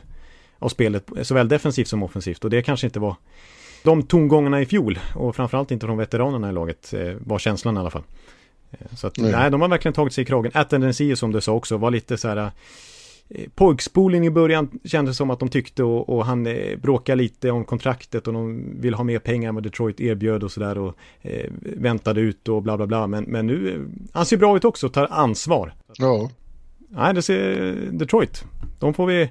av 0.59 0.69
spelet, 0.69 1.09
såväl 1.23 1.47
defensivt 1.47 1.87
som 1.87 2.03
offensivt. 2.03 2.43
Och 2.43 2.49
det 2.49 2.61
kanske 2.61 2.87
inte 2.87 2.99
var 2.99 3.15
de 3.83 4.03
tongångarna 4.03 4.61
i 4.61 4.65
fjol 4.65 4.99
och 5.15 5.35
framförallt 5.35 5.71
inte 5.71 5.85
från 5.85 5.97
veteranerna 5.97 6.49
i 6.49 6.53
laget 6.53 6.93
eh, 6.93 7.13
var 7.19 7.39
känslan 7.39 7.77
i 7.77 7.79
alla 7.79 7.89
fall. 7.89 8.03
Eh, 8.71 8.95
så 8.95 9.07
att, 9.07 9.17
nej. 9.17 9.31
nej. 9.31 9.51
de 9.51 9.61
har 9.61 9.67
verkligen 9.67 9.93
tagit 9.93 10.13
sig 10.13 10.21
i 10.21 10.25
kragen. 10.25 10.51
Attendency 10.55 11.15
som 11.15 11.31
du 11.31 11.41
sa 11.41 11.53
också 11.53 11.77
var 11.77 11.91
lite 11.91 12.17
så 12.17 12.27
här 12.27 12.51
eh, 13.29 13.49
pojkspoling 13.55 14.25
i 14.25 14.31
början 14.31 14.79
kändes 14.83 15.17
som 15.17 15.29
att 15.29 15.39
de 15.39 15.49
tyckte 15.49 15.83
och, 15.83 16.09
och 16.09 16.25
han 16.25 16.47
eh, 16.47 16.77
bråkade 16.77 17.15
lite 17.15 17.51
om 17.51 17.65
kontraktet 17.65 18.27
och 18.27 18.33
de 18.33 18.65
vill 18.81 18.93
ha 18.93 19.03
mer 19.03 19.19
pengar 19.19 19.49
än 19.49 19.55
vad 19.55 19.63
Detroit 19.63 19.99
erbjöd 19.99 20.43
och 20.43 20.51
sådär 20.51 20.77
och 20.77 20.95
eh, 21.21 21.51
väntade 21.61 22.21
ut 22.21 22.47
och 22.49 22.63
bla 22.63 22.77
bla 22.77 22.87
bla. 22.87 23.07
Men, 23.07 23.23
men 23.23 23.47
nu, 23.47 23.87
han 24.11 24.25
ser 24.25 24.37
bra 24.37 24.57
ut 24.57 24.65
också, 24.65 24.89
tar 24.89 25.07
ansvar. 25.11 25.73
Ja. 25.97 26.29
Nej, 26.89 27.13
det 27.13 27.21
ser 27.21 27.75
Detroit. 27.91 28.43
De 28.79 28.93
får 28.93 29.05
vi 29.05 29.29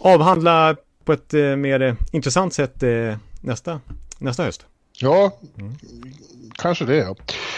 avhandla 0.00 0.76
på 1.04 1.12
ett 1.12 1.34
eh, 1.34 1.56
mer 1.56 1.96
intressant 2.12 2.54
sätt 2.54 2.82
nästa, 3.40 3.80
nästa 4.18 4.42
höst. 4.42 4.66
Ja, 5.00 5.38
mm. 5.58 5.74
kanske 6.54 6.84
det. 6.84 6.96
Ja. 6.96 7.16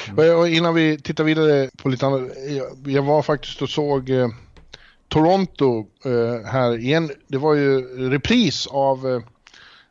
Mm. 0.08 0.38
Och 0.38 0.48
innan 0.48 0.74
vi 0.74 0.98
tittar 0.98 1.24
vidare 1.24 1.70
på 1.76 1.88
lite 1.88 2.06
annat. 2.06 2.30
Jag, 2.84 3.02
var 3.02 3.22
faktiskt 3.22 3.62
och 3.62 3.70
såg 3.70 4.10
eh, 4.10 4.28
Toronto 5.08 5.86
eh, 6.04 6.50
här 6.50 6.78
igen. 6.78 7.10
Det 7.28 7.38
var 7.38 7.54
ju 7.54 7.80
repris 8.10 8.66
av 8.66 9.08
eh, 9.08 9.20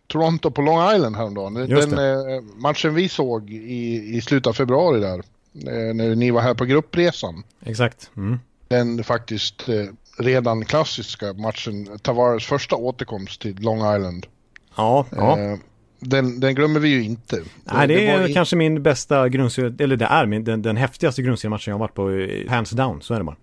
Toronto 0.08 0.52
på 0.52 0.62
Long 0.62 0.96
Island 0.96 1.16
häromdagen. 1.16 1.54
Den 1.54 2.00
eh, 2.00 2.42
matchen 2.42 2.94
vi 2.94 3.10
såg 3.10 3.50
i, 3.50 4.16
i 4.16 4.22
slutet 4.22 4.48
av 4.48 4.54
februari 4.54 5.00
där. 5.00 5.24
Eh, 5.54 5.94
när 5.94 6.16
ni 6.16 6.32
var 6.32 6.42
här 6.42 6.54
på 6.54 6.66
gruppresan. 6.66 7.44
Exakt. 7.66 8.10
Mm. 8.18 8.40
Den 8.68 9.04
faktiskt 9.04 9.70
eh, 9.70 9.86
redan 10.18 10.66
klassiska 10.66 11.34
matchen, 11.34 12.00
Tavares 12.00 12.46
första 12.46 12.76
återkomst 12.76 13.42
till 13.42 13.56
Long 13.60 13.96
Island. 13.96 14.26
Ja, 14.76 15.06
ja 15.12 15.58
den, 16.02 16.40
den 16.40 16.56
glömmer 16.56 16.80
vi 16.80 16.90
ju 16.90 17.04
inte. 17.04 17.44
Nej, 17.64 17.88
det, 17.88 17.96
det 17.96 18.08
är 18.08 18.28
in... 18.28 18.34
kanske 18.34 18.56
min 18.56 18.84
bästa 18.84 19.30
grundserie, 19.30 19.76
eller 19.80 19.96
det 19.96 20.06
är 20.06 20.26
min, 20.26 20.44
den, 20.44 20.62
den 20.62 20.78
häftigaste 20.78 21.22
grundseriematchen 21.22 21.72
jag 21.72 21.76
har 21.76 21.80
varit 21.80 22.48
på, 22.48 22.54
hands 22.54 22.72
down, 22.72 23.02
så 23.02 23.14
är 23.14 23.18
det 23.18 23.24
bara. 23.24 23.36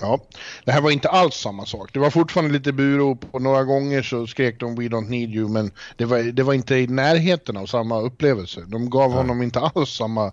Ja, 0.00 0.20
det 0.64 0.72
här 0.72 0.80
var 0.80 0.90
inte 0.90 1.08
alls 1.08 1.34
samma 1.34 1.66
sak. 1.66 1.90
Det 1.92 1.98
var 1.98 2.10
fortfarande 2.10 2.52
lite 2.52 2.72
burop 2.72 3.24
och 3.30 3.42
några 3.42 3.64
gånger 3.64 4.02
så 4.02 4.26
skrek 4.26 4.60
de 4.60 4.74
We 4.74 4.82
don't 4.82 5.08
need 5.08 5.34
you 5.34 5.48
men 5.48 5.70
det 5.96 6.04
var, 6.04 6.18
det 6.18 6.42
var 6.42 6.54
inte 6.54 6.76
i 6.76 6.86
närheten 6.86 7.56
av 7.56 7.66
samma 7.66 8.00
upplevelse. 8.00 8.60
De 8.66 8.90
gav 8.90 9.08
Nej. 9.08 9.18
honom 9.18 9.42
inte 9.42 9.60
alls 9.60 9.90
samma 9.90 10.26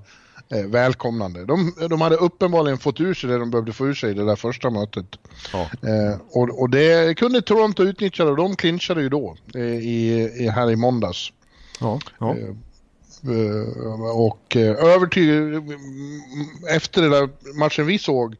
eh, 0.50 0.66
välkomnande. 0.68 1.46
De, 1.46 1.74
de 1.90 2.02
hade 2.02 2.16
uppenbarligen 2.16 2.78
fått 2.78 3.02
ur 3.02 3.14
sig 3.14 3.30
det 3.30 3.38
de 3.38 3.52
behövde 3.52 3.74
få 3.74 3.88
ur 3.88 3.94
sig 3.94 4.12
i 4.12 4.14
det 4.14 4.26
där 4.26 4.36
första 4.36 4.70
mötet. 4.70 5.06
Ja. 5.54 5.60
Eh, 5.62 6.20
och, 6.32 6.62
och 6.62 6.70
det 6.70 7.18
kunde 7.18 7.42
Toronto 7.42 7.84
utnyttja 7.84 8.24
och 8.24 8.38
de 8.38 8.56
clinchade 8.56 9.02
ju 9.02 9.10
då 9.10 9.38
eh, 9.56 9.62
i, 9.62 10.32
i, 10.38 10.50
här 10.50 10.72
i 10.72 10.76
måndags. 10.76 11.32
Ja, 11.80 12.00
ja. 12.20 12.36
Eh, 12.36 12.50
eh, 13.34 14.18
och 14.18 14.56
eh, 14.56 14.86
övertygad, 14.86 15.64
efter 16.70 17.02
den 17.02 17.12
där 17.12 17.30
matchen 17.60 17.86
vi 17.86 18.00
såg, 18.00 18.36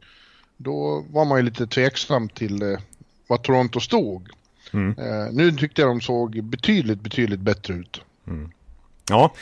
då 0.56 1.04
var 1.10 1.24
man 1.24 1.38
ju 1.38 1.44
lite 1.44 1.66
tveksam 1.66 2.28
till 2.28 2.78
vad 3.26 3.42
Toronto 3.42 3.80
stod. 3.80 4.28
Mm. 4.72 4.94
Nu 5.34 5.52
tyckte 5.52 5.82
jag 5.82 5.90
de 5.90 6.00
såg 6.00 6.44
betydligt, 6.44 7.00
betydligt 7.00 7.40
bättre 7.40 7.74
ut. 7.74 8.00
Mm. 8.26 8.50
Ja, 9.08 9.32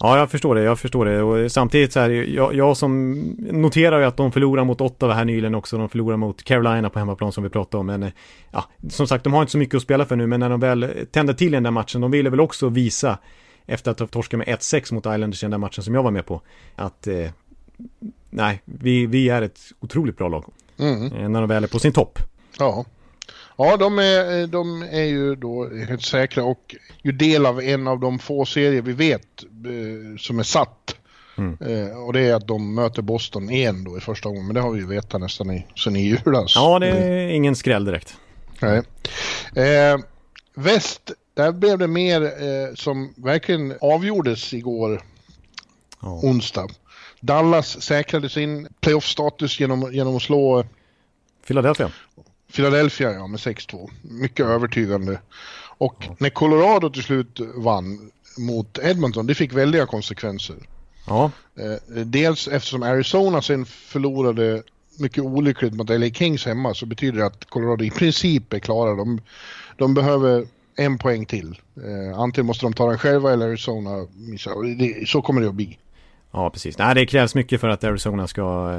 Ja, 0.00 0.18
jag 0.18 0.30
förstår 0.30 0.54
det. 0.54 0.62
Jag 0.62 0.78
förstår 0.78 1.04
det. 1.04 1.22
Och 1.22 1.52
samtidigt 1.52 1.92
så 1.92 2.00
här, 2.00 2.10
jag, 2.10 2.54
jag 2.54 2.76
som 2.76 3.12
noterar 3.38 3.98
ju 3.98 4.04
att 4.04 4.16
de 4.16 4.32
förlorar 4.32 4.64
mot 4.64 4.80
Ottawa 4.80 5.14
här 5.14 5.24
nyligen 5.24 5.54
också. 5.54 5.78
De 5.78 5.88
förlorar 5.88 6.16
mot 6.16 6.42
Carolina 6.42 6.90
på 6.90 6.98
hemmaplan 6.98 7.32
som 7.32 7.44
vi 7.44 7.50
pratade 7.50 7.80
om. 7.80 7.86
Men 7.86 8.10
ja, 8.50 8.64
som 8.88 9.06
sagt, 9.06 9.24
de 9.24 9.32
har 9.32 9.40
inte 9.40 9.52
så 9.52 9.58
mycket 9.58 9.74
att 9.74 9.82
spela 9.82 10.04
för 10.04 10.16
nu. 10.16 10.26
Men 10.26 10.40
när 10.40 10.50
de 10.50 10.60
väl 10.60 11.06
tände 11.10 11.34
till 11.34 11.52
den 11.52 11.62
där 11.62 11.70
matchen, 11.70 12.00
de 12.00 12.10
ville 12.10 12.30
väl 12.30 12.40
också 12.40 12.68
visa 12.68 13.18
efter 13.66 13.90
att 13.90 14.00
ha 14.00 14.06
torskat 14.06 14.38
med 14.38 14.46
1-6 14.48 14.94
mot 14.94 15.06
Islanders 15.06 15.42
i 15.42 15.44
den 15.44 15.50
där 15.50 15.58
matchen 15.58 15.84
som 15.84 15.94
jag 15.94 16.02
var 16.02 16.10
med 16.10 16.26
på. 16.26 16.40
Att 16.76 17.06
eh, 17.06 17.30
nej, 18.30 18.62
vi, 18.64 19.06
vi 19.06 19.28
är 19.28 19.42
ett 19.42 19.60
otroligt 19.80 20.16
bra 20.16 20.28
lag. 20.28 20.44
Mm. 20.78 21.12
Eh, 21.12 21.28
när 21.28 21.40
de 21.40 21.48
väl 21.48 21.64
är 21.64 21.68
på 21.68 21.78
sin 21.78 21.92
topp. 21.92 22.18
Ja. 22.58 22.84
Ja, 23.60 23.76
de 23.76 23.98
är, 23.98 24.46
de 24.46 24.82
är 24.82 25.04
ju 25.04 25.34
då 25.34 25.68
helt 25.88 26.02
säkra 26.02 26.44
och 26.44 26.76
ju 27.02 27.12
del 27.12 27.46
av 27.46 27.60
en 27.60 27.88
av 27.88 28.00
de 28.00 28.18
få 28.18 28.44
serier 28.44 28.82
vi 28.82 28.92
vet 28.92 29.42
eh, 29.42 30.18
som 30.18 30.38
är 30.38 30.42
satt. 30.42 30.96
Mm. 31.38 31.58
Eh, 31.60 31.98
och 31.98 32.12
det 32.12 32.20
är 32.20 32.34
att 32.34 32.46
de 32.46 32.74
möter 32.74 33.02
Boston 33.02 33.50
igen 33.50 33.84
då 33.84 33.98
i 33.98 34.00
första 34.00 34.28
gången. 34.28 34.46
Men 34.46 34.54
det 34.54 34.60
har 34.60 34.70
vi 34.70 34.80
ju 34.80 34.86
vetat 34.86 35.20
nästan 35.20 35.50
i, 35.50 35.66
sen 35.76 35.96
i 35.96 36.00
julas. 36.00 36.52
Ja, 36.54 36.78
det 36.78 36.88
är 36.88 37.28
ingen 37.28 37.56
skräll 37.56 37.84
direkt. 37.84 38.16
Nej. 38.60 38.82
Eh, 39.54 39.98
väst, 40.54 41.12
där 41.34 41.52
blev 41.52 41.78
det 41.78 41.86
mer 41.86 42.22
eh, 42.22 42.74
som 42.74 43.14
verkligen 43.16 43.74
avgjordes 43.80 44.54
igår 44.54 45.02
oh. 46.00 46.24
onsdag. 46.24 46.68
Dallas 47.20 47.82
säkrade 47.82 48.28
sin 48.28 48.68
playoff-status 48.80 49.60
genom, 49.60 49.92
genom 49.92 50.16
att 50.16 50.22
slå 50.22 50.64
Philadelphia. 51.46 51.90
Philadelphia 52.52 53.12
ja, 53.12 53.26
med 53.26 53.40
6-2. 53.40 53.90
Mycket 54.02 54.46
övertygande. 54.46 55.20
Och 55.78 56.04
ja. 56.08 56.16
när 56.18 56.30
Colorado 56.30 56.90
till 56.90 57.02
slut 57.02 57.40
vann 57.54 58.10
mot 58.38 58.78
Edmonton, 58.82 59.26
det 59.26 59.34
fick 59.34 59.52
väldiga 59.52 59.86
konsekvenser. 59.86 60.56
Ja. 61.06 61.30
Eh, 61.56 62.02
dels 62.04 62.48
eftersom 62.48 62.82
Arizona 62.82 63.42
sen 63.42 63.66
förlorade 63.66 64.62
mycket 64.98 65.24
olyckligt 65.24 65.74
mot 65.74 65.90
LA 65.90 66.10
Kings 66.10 66.46
hemma 66.46 66.74
så 66.74 66.86
betyder 66.86 67.18
det 67.18 67.26
att 67.26 67.44
Colorado 67.44 67.84
i 67.84 67.90
princip 67.90 68.52
är 68.52 68.58
klara. 68.58 68.94
De, 68.94 69.20
de 69.76 69.94
behöver 69.94 70.46
en 70.76 70.98
poäng 70.98 71.26
till. 71.26 71.60
Eh, 71.76 72.18
antingen 72.18 72.46
måste 72.46 72.66
de 72.66 72.72
ta 72.72 72.88
den 72.88 72.98
själva 72.98 73.32
eller 73.32 73.46
Arizona 73.46 74.06
missar. 74.14 74.76
Det, 74.78 75.08
så 75.08 75.22
kommer 75.22 75.40
det 75.40 75.48
att 75.48 75.54
bli. 75.54 75.78
Ja, 76.30 76.50
precis. 76.50 76.78
Nej, 76.78 76.94
det 76.94 77.06
krävs 77.06 77.34
mycket 77.34 77.60
för 77.60 77.68
att 77.68 77.84
Arizona 77.84 78.26
ska 78.26 78.78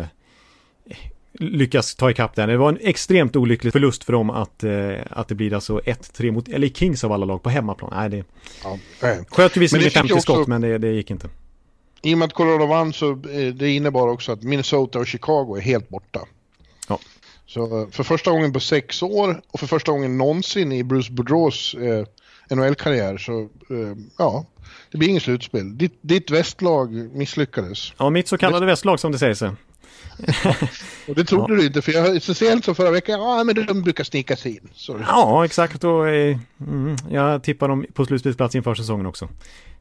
eh, 0.85 0.97
lyckas 1.33 1.95
ta 1.95 2.11
ikapp 2.11 2.35
den. 2.35 2.49
Det 2.49 2.57
var 2.57 2.69
en 2.69 2.77
extremt 2.81 3.35
olycklig 3.35 3.73
förlust 3.73 4.03
för 4.03 4.13
dem 4.13 4.29
att, 4.29 4.63
eh, 4.63 4.93
att 5.09 5.27
det 5.27 5.35
blir 5.35 5.53
alltså 5.53 5.81
1-3 5.85 6.31
mot 6.31 6.47
LA 6.47 6.67
Kings 6.67 7.03
av 7.03 7.11
alla 7.11 7.25
lag 7.25 7.43
på 7.43 7.49
hemmaplan. 7.49 7.91
Nej, 7.95 8.09
det 8.09 8.23
ja, 8.63 8.77
nej. 9.01 9.25
sköt 9.29 9.57
ju 9.57 9.61
visserligen 9.61 9.91
50 9.91 10.13
också, 10.13 10.21
skott 10.21 10.47
men 10.47 10.61
det, 10.61 10.77
det 10.77 10.91
gick 10.91 11.11
inte. 11.11 11.29
I 12.01 12.13
och 12.13 12.17
med 12.17 12.25
att 12.25 12.33
Colorado 12.33 12.65
vann 12.65 12.93
så 12.93 13.11
eh, 13.11 13.53
det 13.53 13.69
innebar 13.69 14.07
också 14.07 14.31
att 14.31 14.43
Minnesota 14.43 14.99
och 14.99 15.07
Chicago 15.07 15.55
är 15.57 15.61
helt 15.61 15.89
borta. 15.89 16.19
Ja. 16.87 16.99
Så 17.45 17.81
eh, 17.81 17.89
för 17.89 18.03
första 18.03 18.31
gången 18.31 18.53
på 18.53 18.59
sex 18.59 19.03
år 19.03 19.41
och 19.51 19.59
för 19.59 19.67
första 19.67 19.91
gången 19.91 20.17
någonsin 20.17 20.71
i 20.71 20.83
Bruce 20.83 21.11
Boudreaus 21.11 21.73
eh, 21.73 22.05
NHL-karriär 22.55 23.17
så 23.17 23.41
eh, 23.41 23.97
ja, 24.17 24.45
det 24.91 24.97
blir 24.97 25.09
inget 25.09 25.23
slutspel. 25.23 25.77
Ditt, 25.77 25.99
ditt 26.01 26.31
västlag 26.31 26.93
misslyckades. 26.93 27.93
Ja, 27.97 28.09
mitt 28.09 28.27
så 28.27 28.37
kallade 28.37 28.65
västlag 28.65 28.99
som 28.99 29.11
det 29.11 29.19
sägs. 29.19 29.43
och 31.07 31.15
det 31.15 31.23
trodde 31.23 31.53
ja. 31.53 31.59
du 31.59 31.65
inte, 31.65 31.81
för 31.81 31.91
jag, 31.91 32.21
så 32.21 32.33
sent 32.33 32.65
som 32.65 32.75
förra 32.75 32.91
veckan, 32.91 33.19
ja 33.19 33.43
men 33.43 33.65
de 33.65 33.81
brukar 33.81 34.03
snika 34.03 34.35
sig 34.35 34.51
in. 34.51 34.69
Sorry. 34.73 35.03
Ja, 35.07 35.45
exakt. 35.45 35.83
Och, 35.83 36.09
eh, 36.09 36.37
mm, 36.67 36.95
jag 37.11 37.43
tippar 37.43 37.67
dem 37.67 37.85
på 37.93 38.05
slutspelsplats 38.05 38.55
inför 38.55 38.75
säsongen 38.75 39.05
också. 39.05 39.29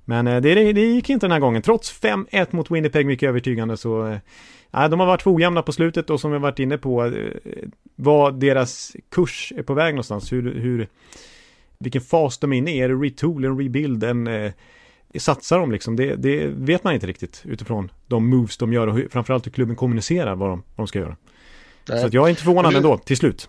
Men 0.05 0.27
eh, 0.27 0.41
det, 0.41 0.73
det 0.73 0.81
gick 0.81 1.11
inte 1.11 1.27
den 1.27 1.33
här 1.33 1.41
gången. 1.41 1.63
Trots 1.63 2.01
5-1 2.01 2.47
mot 2.51 2.71
Winnipeg, 2.71 3.07
mycket 3.07 3.29
övertygande, 3.29 3.77
så 3.77 4.07
eh, 4.07 4.89
de 4.89 5.01
har 5.01 5.07
varit 5.07 5.23
för 5.23 5.35
ojämna 5.35 5.63
på 5.63 5.73
slutet 5.73 6.11
och 6.11 6.21
som 6.21 6.33
vi 6.33 6.39
varit 6.39 6.59
inne 6.59 6.79
på, 6.79 7.05
eh, 7.05 7.33
vad 7.97 8.41
deras 8.41 8.97
kurs 9.11 9.53
är 9.57 9.63
på 9.63 9.75
väg 9.75 9.95
någonstans. 9.95 10.33
Hur, 10.33 10.55
hur, 10.55 10.89
vilken 11.79 12.03
fas 12.03 12.39
de 12.39 12.53
är 12.53 12.57
inne 12.57 12.71
i. 12.71 12.81
Är 12.81 12.89
det 12.89 12.95
retool, 12.95 13.45
en 13.45 13.59
rebuild, 13.59 14.05
en 14.05 14.27
eh, 14.27 14.53
satsar 15.17 15.59
de 15.59 15.73
liksom? 15.73 15.97
Det, 15.97 16.15
det, 16.15 16.47
vet 16.47 16.85
man 16.85 16.95
inte 16.95 17.07
riktigt 17.07 17.43
utifrån 17.45 17.91
de 18.07 18.29
moves 18.29 18.57
de 18.57 18.73
gör 18.73 18.87
och 18.87 18.95
hur, 18.95 19.09
framförallt 19.09 19.47
hur 19.47 19.51
klubben 19.51 19.77
kommunicerar 19.77 20.35
vad 20.35 20.49
de, 20.49 20.63
vad 20.77 20.85
de 20.85 20.87
ska 20.89 20.99
göra. 20.99 21.17
Nej. 21.89 22.01
Så 22.01 22.07
att 22.07 22.13
jag 22.13 22.27
är 22.27 22.31
inte 22.31 22.43
förvånad 22.43 22.75
ändå, 22.75 22.99
till 22.99 23.17
slut. 23.17 23.49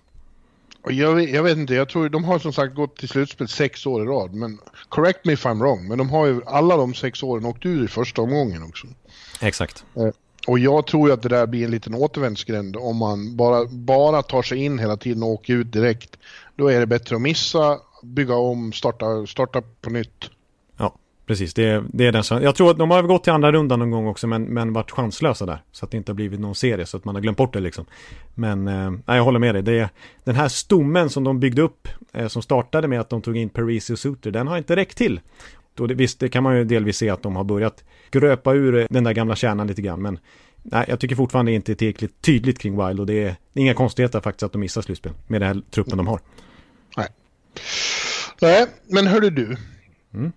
Jag, 0.87 1.29
jag, 1.29 1.43
vet 1.43 1.57
inte, 1.57 1.73
jag 1.73 1.89
tror 1.89 2.09
de 2.09 2.23
har 2.23 2.39
som 2.39 2.53
sagt 2.53 2.75
gått 2.75 2.97
till 2.97 3.09
slutspel 3.09 3.47
sex 3.47 3.85
år 3.85 4.03
i 4.03 4.05
rad. 4.05 4.33
Men 4.33 4.59
correct 4.89 5.25
me 5.25 5.33
if 5.33 5.45
I'm 5.45 5.59
wrong, 5.59 5.87
men 5.87 5.97
de 5.97 6.09
har 6.09 6.25
ju 6.25 6.41
alla 6.45 6.77
de 6.77 6.93
sex 6.93 7.23
åren 7.23 7.45
åkt 7.45 7.65
ur 7.65 7.85
i 7.85 7.87
första 7.87 8.21
omgången 8.21 8.63
också. 8.63 8.87
Exakt. 9.41 9.85
Eh, 9.95 10.09
och 10.47 10.59
jag 10.59 10.87
tror 10.87 11.07
ju 11.07 11.13
att 11.13 11.21
det 11.21 11.29
där 11.29 11.47
blir 11.47 11.65
en 11.65 11.71
liten 11.71 11.93
återvändsgränd 11.95 12.77
om 12.77 12.97
man 12.97 13.35
bara, 13.35 13.65
bara 13.65 14.21
tar 14.21 14.41
sig 14.41 14.57
in 14.57 14.79
hela 14.79 14.97
tiden 14.97 15.23
och 15.23 15.29
åker 15.29 15.53
ut 15.53 15.73
direkt. 15.73 16.17
Då 16.55 16.67
är 16.67 16.79
det 16.79 16.85
bättre 16.85 17.15
att 17.15 17.21
missa, 17.21 17.79
bygga 18.03 18.35
om, 18.35 18.73
starta, 18.73 19.25
starta 19.27 19.61
på 19.81 19.89
nytt. 19.89 20.29
Precis. 21.29 21.53
Det, 21.53 21.83
det 21.93 22.05
är 22.07 22.11
den 22.11 22.23
som, 22.23 22.43
jag 22.43 22.55
tror 22.55 22.71
att 22.71 22.77
de 22.77 22.91
har 22.91 23.03
gått 23.03 23.23
till 23.23 23.33
andra 23.33 23.51
rundan 23.51 23.79
någon 23.79 23.91
gång 23.91 24.07
också 24.07 24.27
men, 24.27 24.43
men 24.43 24.73
varit 24.73 24.91
chanslösa 24.91 25.45
där. 25.45 25.63
Så 25.71 25.85
att 25.85 25.91
det 25.91 25.97
inte 25.97 26.11
har 26.11 26.15
blivit 26.15 26.39
någon 26.39 26.55
serie 26.55 26.85
så 26.85 26.97
att 26.97 27.05
man 27.05 27.15
har 27.15 27.21
glömt 27.21 27.37
bort 27.37 27.53
det 27.53 27.59
liksom. 27.59 27.85
Men 28.35 28.67
eh, 28.67 29.15
jag 29.15 29.23
håller 29.23 29.39
med 29.39 29.55
dig. 29.55 29.63
Det 29.63 29.79
är, 29.79 29.89
den 30.23 30.35
här 30.35 30.47
stommen 30.47 31.09
som 31.09 31.23
de 31.23 31.39
byggde 31.39 31.61
upp 31.61 31.87
eh, 32.13 32.27
som 32.27 32.41
startade 32.41 32.87
med 32.87 32.99
att 32.99 33.09
de 33.09 33.21
tog 33.21 33.37
in 33.37 33.49
Parisi 33.49 33.93
och 33.93 33.99
Suter, 33.99 34.31
den 34.31 34.47
har 34.47 34.57
inte 34.57 34.75
räckt 34.75 34.97
till. 34.97 35.21
Då 35.75 35.87
det, 35.87 35.93
visst, 35.93 36.19
det 36.19 36.29
kan 36.29 36.43
man 36.43 36.57
ju 36.57 36.63
delvis 36.63 36.97
se 36.97 37.09
att 37.09 37.23
de 37.23 37.35
har 37.35 37.43
börjat 37.43 37.83
gröpa 38.11 38.53
ur 38.53 38.87
den 38.89 39.03
där 39.03 39.13
gamla 39.13 39.35
kärnan 39.35 39.67
lite 39.67 39.81
grann. 39.81 40.01
Men 40.01 40.19
nej, 40.63 40.85
jag 40.87 40.99
tycker 40.99 41.15
fortfarande 41.15 41.51
inte 41.51 41.75
tillräckligt 41.75 42.21
tydligt 42.21 42.59
kring 42.59 42.87
Wild 42.87 42.99
och 42.99 43.05
det 43.05 43.23
är, 43.23 43.35
det 43.53 43.59
är 43.59 43.61
inga 43.61 43.73
konstigheter 43.73 44.19
faktiskt 44.19 44.43
att 44.43 44.51
de 44.51 44.59
missar 44.59 44.81
slutspel 44.81 45.13
med 45.27 45.41
den 45.41 45.47
här 45.47 45.61
truppen 45.71 45.97
de 45.97 46.07
har. 46.07 46.19
Nej. 46.97 47.07
Nej, 48.41 48.67
men 48.87 49.07
hörru 49.07 49.29
du. 49.29 49.57
Mm. 50.13 50.31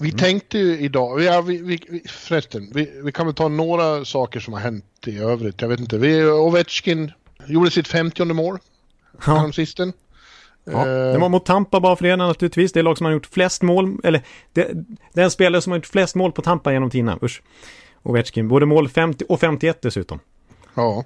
Vi 0.00 0.08
mm. 0.08 0.18
tänkte 0.18 0.58
ju 0.58 0.78
idag, 0.78 1.22
ja, 1.22 1.40
vi, 1.40 1.62
vi, 1.62 2.02
förresten, 2.08 2.70
vi, 2.74 3.00
vi 3.04 3.12
kan 3.12 3.26
väl 3.26 3.34
ta 3.34 3.48
några 3.48 4.04
saker 4.04 4.40
som 4.40 4.52
har 4.54 4.60
hänt 4.60 4.84
i 5.06 5.18
övrigt. 5.18 5.60
Jag 5.60 5.68
vet 5.68 5.80
inte, 5.80 5.98
vi, 5.98 6.24
Ovechkin 6.24 7.12
gjorde 7.46 7.70
sitt 7.70 7.88
50 7.88 8.24
mål. 8.24 8.58
ja. 9.26 9.52
sisten. 9.52 9.92
Ja, 10.64 10.84
det 10.84 11.18
var 11.18 11.28
mot 11.28 11.46
Tampa 11.46 11.80
bara 11.80 11.96
för 11.96 12.04
det 12.04 12.16
naturligtvis. 12.16 12.72
Det 12.72 12.80
är 12.80 12.82
lag 12.82 12.98
som 12.98 13.04
har 13.04 13.12
gjort 13.12 13.26
flest 13.26 13.62
mål, 13.62 14.00
eller 14.04 14.22
det, 14.52 14.72
den 15.12 15.30
spelare 15.30 15.62
som 15.62 15.70
har 15.70 15.78
gjort 15.78 15.86
flest 15.86 16.14
mål 16.14 16.32
på 16.32 16.42
Tampa 16.42 16.72
genom 16.72 16.90
tiderna. 16.90 17.18
Usch. 17.22 17.42
Ovechkin, 18.02 18.48
både 18.48 18.66
mål 18.66 18.88
50 18.88 19.24
och 19.28 19.40
51 19.40 19.82
dessutom. 19.82 20.20
Ja. 20.74 21.04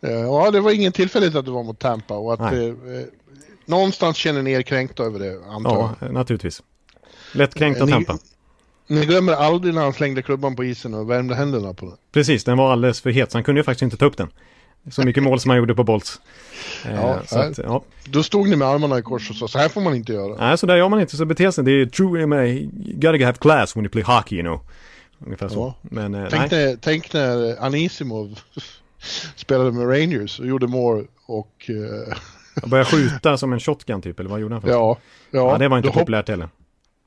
ja, 0.00 0.50
det 0.50 0.60
var 0.60 0.70
ingen 0.70 0.92
tillfällighet 0.92 1.36
att 1.36 1.44
det 1.44 1.50
var 1.50 1.62
mot 1.62 1.78
Tampa 1.78 2.14
och 2.14 2.34
att 2.34 2.52
eh, 2.52 2.62
eh, 2.62 2.74
någonstans 3.66 4.16
känner 4.16 4.42
ni 4.42 4.52
er 4.52 4.62
kränkta 4.62 5.02
över 5.02 5.18
det, 5.18 5.44
antar 5.48 5.76
jag. 5.76 5.90
Ja, 6.00 6.12
naturligtvis. 6.12 6.62
Lättkränkt 7.32 7.80
av 7.80 7.86
Tampa. 7.86 8.18
Ni 8.86 9.06
glömmer 9.06 9.32
aldrig 9.32 9.74
när 9.74 9.82
han 9.82 9.92
slängde 9.92 10.22
klubban 10.22 10.56
på 10.56 10.64
isen 10.64 10.94
och 10.94 11.10
värmde 11.10 11.34
händerna 11.34 11.74
på 11.74 11.86
den. 11.86 11.96
Precis, 12.12 12.44
den 12.44 12.58
var 12.58 12.72
alldeles 12.72 13.00
för 13.00 13.10
het, 13.10 13.32
så 13.32 13.38
han 13.38 13.44
kunde 13.44 13.58
ju 13.58 13.64
faktiskt 13.64 13.82
inte 13.82 13.96
ta 13.96 14.04
upp 14.04 14.16
den. 14.16 14.28
Så 14.90 15.02
mycket 15.06 15.22
mål 15.22 15.40
som 15.40 15.50
han 15.50 15.58
gjorde 15.58 15.74
på 15.74 15.84
Bolts. 15.84 16.20
Eh, 16.84 16.94
ja, 16.94 17.20
att, 17.30 17.58
ja. 17.58 17.84
Då 18.04 18.22
stod 18.22 18.48
ni 18.48 18.56
med 18.56 18.68
armarna 18.68 18.98
i 18.98 19.02
kors 19.02 19.30
och 19.30 19.36
sa 19.36 19.48
så 19.48 19.58
här 19.58 19.68
får 19.68 19.80
man 19.80 19.94
inte 19.94 20.12
göra. 20.12 20.36
Nej, 20.36 20.58
så 20.58 20.66
där 20.66 20.76
gör 20.76 20.88
man 20.88 21.00
inte. 21.00 21.16
Så 21.16 21.24
beter 21.24 21.50
sig. 21.50 21.64
Det 21.64 21.70
är 21.70 21.86
true, 21.86 22.20
you 22.20 22.68
gotta 22.94 23.24
have 23.24 23.38
class 23.38 23.76
when 23.76 23.84
you 23.84 23.90
play 23.90 24.04
hockey, 24.04 24.34
you 24.36 24.42
know. 24.42 24.60
Ungefär 25.26 25.48
så. 25.48 25.74
Ja. 25.82 25.88
Men, 25.90 26.14
eh, 26.14 26.28
tänk, 26.30 26.50
när, 26.50 26.76
tänk 26.76 27.12
när 27.12 27.64
Anisimov 27.64 28.38
spelade 29.36 29.72
med 29.72 29.88
Rangers 29.88 30.40
och 30.40 30.46
gjorde 30.46 30.66
mål 30.66 31.06
och... 31.26 31.70
Eh... 31.70 32.68
började 32.68 32.90
skjuta 32.90 33.36
som 33.36 33.52
en 33.52 33.60
shotgun 33.60 34.02
typ, 34.02 34.20
eller 34.20 34.30
vad 34.30 34.40
gjorde 34.40 34.54
han? 34.54 34.62
För? 34.62 34.68
Ja, 34.68 34.98
ja. 35.30 35.50
ja. 35.52 35.58
Det 35.58 35.68
var 35.68 35.78
inte 35.78 35.90
populärt 35.90 36.28
heller. 36.28 36.48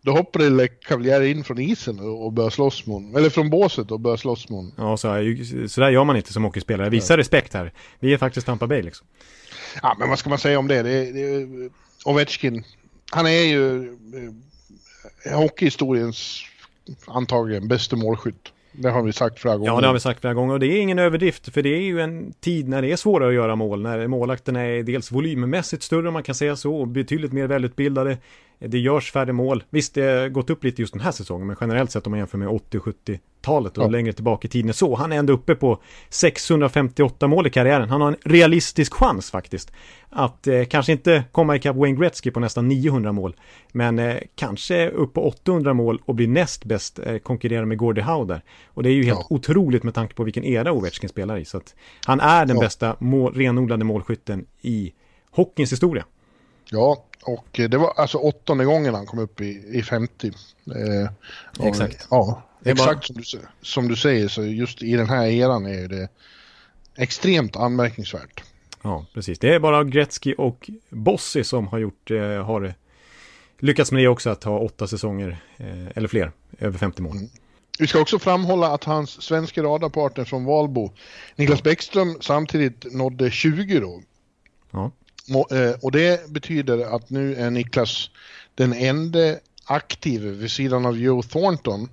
Då 0.06 0.12
hoppade 0.12 0.50
Le 0.50 0.68
Cavalier 0.68 1.22
in 1.22 1.44
från 1.44 1.60
isen 1.60 2.00
och 2.00 2.34
började 2.34 2.56
slåss 2.56 2.86
mot 2.86 3.16
Eller 3.18 3.30
från 3.30 3.50
båset 3.50 3.92
och 3.92 4.00
började 4.00 4.22
slåss 4.22 4.50
mot 4.50 4.74
Ja, 4.78 4.98
så, 4.98 5.08
så 5.68 5.82
där 5.82 5.90
gör 5.90 6.04
man 6.04 6.16
inte 6.16 6.34
som 6.34 6.44
hockeyspelare. 6.44 6.90
Visa 6.90 7.14
ja. 7.14 7.18
respekt 7.18 7.54
här. 7.54 7.72
Vi 8.00 8.14
är 8.14 8.18
faktiskt 8.18 8.48
Tampa 8.48 8.68
Bay 8.68 8.82
liksom. 8.82 9.08
Ja, 9.82 9.96
men 10.00 10.10
vad 10.10 10.20
ska 10.20 10.30
man 10.30 10.40
säga 10.40 10.60
om 10.60 10.68
det? 10.68 10.84
det, 10.84 11.12
det 11.12 11.70
Ovechkin, 12.06 12.64
han 13.12 13.26
är 13.26 13.44
ju 13.44 13.88
eh, 15.26 15.40
hockeyhistoriens 15.40 16.42
antagligen 17.08 17.68
bästa 17.68 17.96
målskytt. 17.96 18.52
Det 18.72 18.90
har 18.90 19.04
vi 19.04 19.14
sagt 19.14 19.40
flera 19.40 19.58
gånger. 19.58 19.72
Ja, 19.72 19.82
det 19.82 19.88
har 19.88 19.94
vi 19.94 20.00
sagt 20.00 20.22
flera 20.22 20.34
gånger 20.34 20.54
och 20.54 20.60
det 20.60 20.68
är 20.68 20.82
ingen 20.82 21.00
överdrift 21.00 21.54
för 21.54 21.62
det 21.62 21.70
är 21.70 21.82
ju 21.82 22.02
en 22.02 22.34
tid 22.40 22.68
när 22.68 22.82
det 22.82 22.92
är 22.92 22.96
svårare 22.96 23.30
att 23.30 23.36
göra 23.36 23.56
mål. 23.56 23.82
När 23.82 24.08
målakterna 24.08 24.62
är 24.62 24.84
dels 24.84 25.12
volymmässigt 25.12 25.84
större 25.84 26.08
om 26.08 26.14
man 26.14 26.24
kan 26.24 26.36
säga 26.36 26.56
så 26.56 26.76
och 26.76 26.88
betydligt 26.88 27.34
mer 27.34 27.48
välutbildade. 27.48 28.18
Det 28.60 28.80
görs 28.80 29.12
färre 29.12 29.34
mål. 29.34 29.64
Visst, 29.70 29.94
det 29.94 30.02
har 30.02 30.30
gått 30.30 30.50
upp 30.50 30.64
lite 30.64 30.82
just 30.82 30.94
den 30.94 31.02
här 31.02 31.12
säsongen, 31.12 31.48
men 31.48 31.56
generellt 31.62 31.92
sett 31.92 32.08
om 32.08 32.12
man 32.12 32.20
jämför 32.20 32.38
med 32.38 32.48
80-70-talet 32.48 33.78
och 33.78 33.84
ja. 33.84 33.88
längre 33.88 34.14
tillbaka 34.14 34.48
i 34.48 34.50
tiden 34.50 34.74
så. 34.74 34.96
Han 34.96 35.12
är 35.12 35.18
ändå 35.18 35.34
uppe 35.34 35.56
på 35.56 35.82
658 36.10 37.28
mål 37.28 37.48
i 37.48 37.50
karriären. 37.50 37.90
Han 37.90 38.02
har 38.02 38.08
en 38.08 38.18
realistisk 38.24 38.94
chans 38.94 39.32
faktiskt. 39.32 39.72
Att 40.10 40.48
eh, 40.48 40.64
kanske 40.64 40.92
inte 40.92 41.24
komma 41.32 41.56
ikapp 41.56 41.76
Wayne 41.76 42.00
Gretzky 42.00 42.32
på 42.32 42.40
nästan 42.40 42.68
900 42.68 43.12
mål, 43.12 43.36
men 43.72 44.00
eh, 44.00 44.18
kanske 44.36 44.90
upp 44.90 45.14
på 45.14 45.28
800 45.28 45.74
mål 45.74 46.02
och 46.06 46.16
bli 46.16 46.28
näst 46.28 46.66
bäst, 46.66 47.00
eh, 47.00 47.18
konkurrera 47.18 47.66
med 47.66 47.78
Gordie 47.78 48.02
Howe 48.02 48.34
där. 48.34 48.42
Och 48.68 48.84
det 48.84 48.90
är 48.90 48.94
ju 48.94 49.04
helt 49.04 49.20
ja. 49.20 49.36
otroligt 49.36 49.84
med 49.84 49.94
tanke 49.94 50.16
på 50.16 50.24
vilken 50.24 50.44
era 50.44 50.72
Ovechkin 50.72 51.10
spelar 51.10 51.38
i. 51.38 51.46
Så 51.46 51.58
att 51.58 51.76
han 52.06 52.20
är 52.20 52.46
den 52.46 52.56
ja. 52.56 52.62
bästa 52.62 52.96
mål, 53.00 53.34
renodlade 53.34 53.86
målskytten 53.86 54.46
i 54.62 54.94
hockeyns 55.32 55.72
historia. 55.72 56.06
Ja, 56.70 57.06
och 57.26 57.48
det 57.52 57.78
var 57.78 57.94
alltså 57.98 58.18
åttonde 58.18 58.66
gången 58.66 58.94
han 58.94 59.06
kom 59.06 59.20
upp 59.20 59.42
i, 59.42 59.64
i 59.74 59.84
50. 59.84 60.32
Eh, 60.76 61.68
exakt. 61.68 62.08
Ja, 62.12 62.44
exakt 62.64 62.88
bara... 62.88 63.02
som, 63.02 63.16
du, 63.16 63.48
som 63.62 63.88
du 63.88 63.96
säger 63.96 64.28
så 64.28 64.44
just 64.44 64.84
i 64.84 64.96
den 64.96 65.10
här 65.10 65.28
eran 65.28 65.66
är 65.66 65.88
det 65.88 66.10
extremt 66.96 67.56
anmärkningsvärt. 67.56 68.44
Ja, 68.82 69.06
precis. 69.14 69.40
Det 69.40 69.54
är 69.54 69.60
bara 69.60 69.84
Gretzky 69.84 70.34
och 70.34 70.70
Bossi 70.90 71.44
som 71.44 71.68
har 71.68 71.80
gjort, 71.80 72.12
eh, 72.12 72.46
har 72.46 72.74
lyckats 73.60 73.92
med 73.92 74.04
det 74.04 74.08
också 74.08 74.30
att 74.30 74.44
ha 74.44 74.60
åtta 74.60 74.88
säsonger 74.88 75.38
eh, 75.58 75.88
eller 75.96 76.08
fler, 76.08 76.32
över 76.60 76.78
50 76.78 77.02
mål. 77.02 77.18
Mm. 77.18 77.30
Vi 77.80 77.88
ska 77.88 78.00
också 78.00 78.20
framhålla 78.20 78.68
att 78.68 78.84
hans 78.84 79.22
svenska 79.22 79.64
radarpartner 79.64 80.26
från 80.26 80.46
Valbo, 80.46 80.92
Niklas 81.36 81.64
Bäckström, 81.64 82.18
samtidigt 82.22 82.94
nådde 82.94 83.32
20 83.32 83.80
då. 83.80 84.02
Ja. 84.72 84.92
Eh, 85.30 85.80
och 85.82 85.92
det 85.92 86.30
betyder 86.30 86.96
att 86.96 87.10
nu 87.10 87.36
är 87.36 87.50
Niklas 87.50 88.10
den 88.56 88.74
enda 88.74 89.36
aktive 89.66 90.32
vid 90.32 90.52
sidan 90.52 90.86
av 90.86 90.98
Joe 90.98 91.22
Thornton 91.22 91.90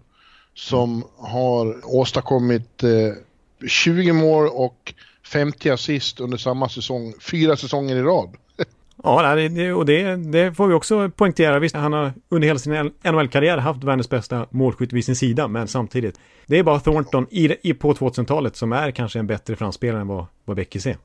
som 0.55 1.05
har 1.17 1.95
åstadkommit 1.97 2.83
eh, 2.83 3.69
20 3.69 4.13
mål 4.13 4.49
och 4.49 4.95
50 5.27 5.71
assist 5.71 6.21
under 6.21 6.39
samma 6.39 6.69
säsong, 6.69 7.15
fyra 7.21 7.57
säsonger 7.57 7.97
i 7.97 8.03
rad. 8.03 8.37
Ja, 9.05 9.33
och 9.75 9.87
det, 9.87 10.17
det, 10.17 10.55
får 10.55 10.69
vi 10.69 10.75
också 10.75 11.11
poängtera. 11.11 11.59
Visst, 11.59 11.77
han 11.77 11.93
har 11.93 12.13
under 12.29 12.49
hela 12.49 12.59
sin 12.59 12.93
NHL-karriär 13.05 13.59
haft 13.59 13.85
världens 13.85 14.11
bästa 14.11 14.47
målskytt 14.51 14.93
vid 14.93 15.05
sin 15.05 15.17
sida, 15.17 15.49
men 15.49 15.69
samtidigt. 15.69 16.19
Det 16.47 16.59
är 16.59 16.63
bara 16.63 16.81
Thornton 16.81 17.27
i, 17.31 17.71
i, 17.71 17.75
på 17.75 17.93
2000-talet 17.93 18.57
som 18.57 18.73
är 18.73 18.91
kanske 18.91 19.19
en 19.19 19.27
bättre 19.27 19.57
framspelare 19.57 20.01
än 20.01 20.07
vad, 20.07 20.27
vad 20.45 20.57
Beckis 20.57 20.87
är. 20.87 20.97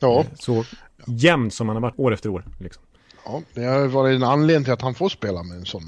Ja. 0.00 0.20
Eh, 0.20 0.26
så 0.34 0.64
jämn 1.06 1.50
som 1.50 1.68
han 1.68 1.76
har 1.76 1.82
varit 1.82 1.98
år 1.98 2.12
efter 2.12 2.28
år. 2.28 2.44
Liksom. 2.60 2.82
Ja, 3.24 3.42
det 3.54 3.64
har 3.64 3.86
varit 3.86 4.16
en 4.16 4.22
anledning 4.22 4.64
till 4.64 4.72
att 4.72 4.82
han 4.82 4.94
får 4.94 5.08
spela 5.08 5.42
med 5.42 5.56
en 5.56 5.66
sån. 5.66 5.82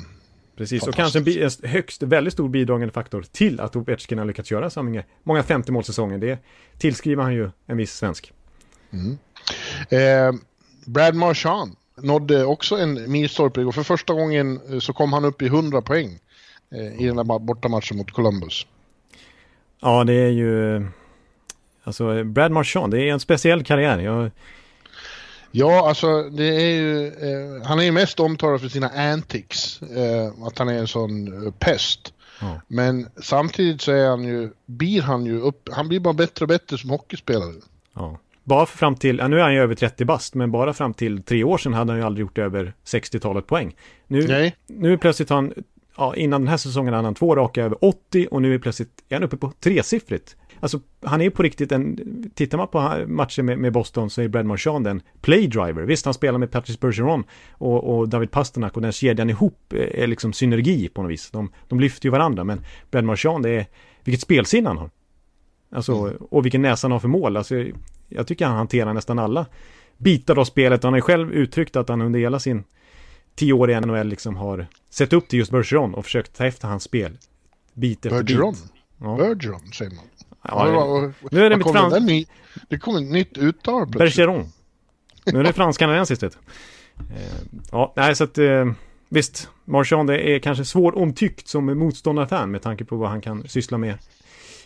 Precis, 0.57 0.87
och 0.87 0.95
kanske 0.95 1.19
en, 1.19 1.29
en 1.29 1.71
högst, 1.71 2.03
väldigt 2.03 2.33
stor 2.33 2.49
bidragande 2.49 2.93
faktor 2.93 3.25
till 3.33 3.61
att 3.61 3.77
Ovechkin 3.77 4.19
har 4.19 4.25
lyckats 4.25 4.51
göra 4.51 4.71
så 4.71 5.03
många 5.23 5.43
50 5.43 5.73
målsäsonger. 5.73 6.19
Det 6.19 6.39
tillskriver 6.79 7.23
han 7.23 7.35
ju 7.35 7.51
en 7.67 7.77
viss 7.77 7.95
svensk. 7.95 8.33
Mm. 8.91 9.19
Eh, 9.89 10.41
Brad 10.87 11.15
Marchand 11.15 11.77
nådde 11.97 12.45
också 12.45 12.77
en 12.77 13.13
milstolpe 13.13 13.61
igår. 13.61 13.73
För 13.73 13.83
första 13.83 14.15
gången 14.15 14.61
eh, 14.71 14.79
så 14.79 14.93
kom 14.93 15.13
han 15.13 15.25
upp 15.25 15.43
i 15.43 15.47
100 15.47 15.83
poäng 15.83 16.19
eh, 16.71 17.03
i 17.03 17.07
den 17.07 17.17
där 17.17 17.39
bortamatchen 17.39 17.97
mot 17.97 18.11
Columbus. 18.11 18.67
Ja, 19.81 20.05
det 20.05 20.15
är 20.15 20.31
ju... 20.31 20.87
Alltså, 21.85 22.25
Brad 22.25 22.53
Marchand, 22.53 22.93
det 22.93 23.09
är 23.09 23.13
en 23.13 23.21
speciell 23.21 23.65
karriär. 23.65 23.99
Jag 23.99 24.31
Ja, 25.55 25.89
alltså 25.89 26.23
det 26.23 26.45
är 26.45 26.75
ju, 26.77 27.07
eh, 27.07 27.67
han 27.67 27.79
är 27.79 27.83
ju 27.83 27.93
mest 27.93 28.21
omtalad 28.21 28.61
för 28.61 28.69
sina 28.69 28.89
antics, 28.89 29.83
eh, 29.83 30.47
att 30.47 30.59
han 30.59 30.69
är 30.69 30.79
en 30.79 30.89
sån 30.89 31.47
eh, 31.47 31.53
pest. 31.53 32.15
Ja. 32.41 32.61
Men 32.69 33.09
samtidigt 33.23 33.81
så 33.81 33.93
är 33.93 34.09
han 34.09 34.25
ju, 34.25 34.51
blir 34.67 35.03
han 35.03 35.27
ju 35.27 35.41
upp, 35.41 35.69
han 35.73 35.89
blir 35.89 36.01
bara 36.01 36.15
bättre 36.15 36.45
och 36.45 36.49
bättre 36.49 36.79
som 36.79 36.91
hockeyspelare. 36.91 37.53
Ja. 37.95 38.19
Bara 38.45 38.67
fram 38.67 38.97
till, 38.97 39.19
ja, 39.19 39.29
nu 39.29 39.39
är 39.39 39.43
han 39.43 39.55
ju 39.55 39.61
över 39.61 39.75
30 39.75 40.05
bast, 40.05 40.35
men 40.35 40.51
bara 40.51 40.73
fram 40.73 40.95
till 40.95 41.23
tre 41.23 41.45
år 41.45 41.59
sedan 41.59 41.75
hade 41.75 41.93
han 41.93 41.99
ju 41.99 42.07
aldrig 42.07 42.21
gjort 42.25 42.39
över 42.39 42.75
60-talet 42.85 43.47
poäng. 43.47 43.75
Nu, 44.07 44.27
Nej. 44.29 44.57
nu 44.67 44.99
plötsligt 44.99 45.29
har 45.29 45.37
han, 45.37 45.53
ja, 45.97 46.17
innan 46.17 46.41
den 46.41 46.49
här 46.49 46.57
säsongen 46.57 46.95
hade 46.95 47.07
han 47.07 47.15
två 47.15 47.37
raka 47.37 47.63
över 47.63 47.85
80 47.85 48.29
och 48.31 48.43
nu 48.43 48.55
är 48.55 48.59
plötsligt, 48.59 49.03
är 49.09 49.17
han 49.17 49.23
uppe 49.23 49.37
på 49.37 49.53
tresiffrigt. 49.61 50.37
Alltså, 50.63 50.81
han 51.03 51.21
är 51.21 51.31
på 51.31 51.43
riktigt 51.43 51.73
en, 51.73 51.99
tittar 52.35 52.59
man 52.59 52.69
på 52.69 53.05
matcher 53.07 53.43
med, 53.43 53.59
med 53.59 53.73
Boston 53.73 54.11
så 54.11 54.23
är 54.23 54.29
Brad 54.29 54.47
Marchand 54.47 54.87
en 54.87 55.03
playdriver. 55.21 55.83
Visst, 55.83 56.05
han 56.05 56.15
spelar 56.15 56.39
med 56.39 56.51
Patrice 56.51 56.81
Bergeron 56.81 57.25
och, 57.51 57.99
och 57.99 58.09
David 58.09 58.31
Pasternak 58.31 58.77
och 58.77 58.83
den 58.83 58.93
kedjan 58.93 59.31
ihop 59.31 59.73
är 59.73 60.07
liksom 60.07 60.33
synergi 60.33 60.89
på 60.89 61.03
något 61.03 61.11
vis. 61.11 61.31
De, 61.31 61.53
de 61.69 61.81
lyfter 61.81 62.07
ju 62.07 62.11
varandra, 62.11 62.45
men 62.45 62.61
Brad 62.91 63.05
Marchand 63.05 63.47
är, 63.47 63.67
vilket 64.05 64.21
spelsinne 64.21 64.69
han 64.69 64.79
har. 64.79 64.91
Alltså, 65.71 65.93
mm. 65.93 66.17
och 66.17 66.45
vilken 66.45 66.63
näsa 66.63 66.85
han 66.85 66.93
har 66.93 67.01
för 67.01 67.09
mål. 67.09 67.37
Alltså, 67.37 67.65
jag 68.09 68.27
tycker 68.27 68.47
han 68.47 68.57
hanterar 68.57 68.95
nästan 68.95 69.19
alla 69.19 69.47
bitar 69.97 70.39
av 70.39 70.45
spelet. 70.45 70.83
Han 70.83 70.93
har 70.93 70.99
ju 70.99 71.03
själv 71.03 71.33
uttryckt 71.33 71.77
att 71.77 71.89
han 71.89 72.03
under 72.03 72.21
hela 72.21 72.41
sin 72.41 72.65
tio 73.35 73.53
år 73.53 73.71
i 73.71 73.81
NHL 73.81 74.07
liksom 74.07 74.37
har 74.37 74.67
sett 74.91 75.13
upp 75.13 75.29
till 75.29 75.39
just 75.39 75.51
Bergeron 75.51 75.95
och 75.95 76.05
försökt 76.05 76.37
ta 76.37 76.47
efter 76.47 76.69
hans 76.69 76.83
spel. 76.83 77.19
Bit 77.75 78.07
efter 78.07 78.23
Bergeron? 78.23 78.53
bit. 78.53 78.73
Ja. 79.03 79.17
Bergeron 79.17 79.73
säger 79.73 79.91
man. 79.91 80.05
Ja, 80.43 80.69
ja, 80.69 81.13
nu 81.31 81.45
är 81.45 81.51
det 81.51 81.57
mitt 81.57 81.73
frans... 81.73 82.01
Ny... 82.01 82.27
Det 82.69 82.79
kommer 82.79 83.01
ett 83.01 83.11
nytt 83.11 83.39
uttal 83.39 83.87
Bergeron. 83.87 84.53
Nu 85.25 85.41
är 85.41 85.45
det 85.45 85.53
fransk-kanadensiskt 85.53 86.23
eh, 86.23 86.31
Ja, 87.73 87.93
nej 87.97 88.17
så 88.17 88.25
att 88.25 88.39
eh, 88.39 88.73
visst, 89.09 89.49
Marchand 89.65 90.11
är 90.11 90.39
kanske 90.39 90.65
svår 90.65 90.99
omtyckt 90.99 91.49
som 91.49 91.79
motståndarfan 91.79 92.51
med 92.51 92.63
tanke 92.63 92.85
på 92.85 92.97
vad 92.97 93.11
han 93.11 93.21
kan 93.21 93.49
syssla 93.49 93.79
med 93.79 93.99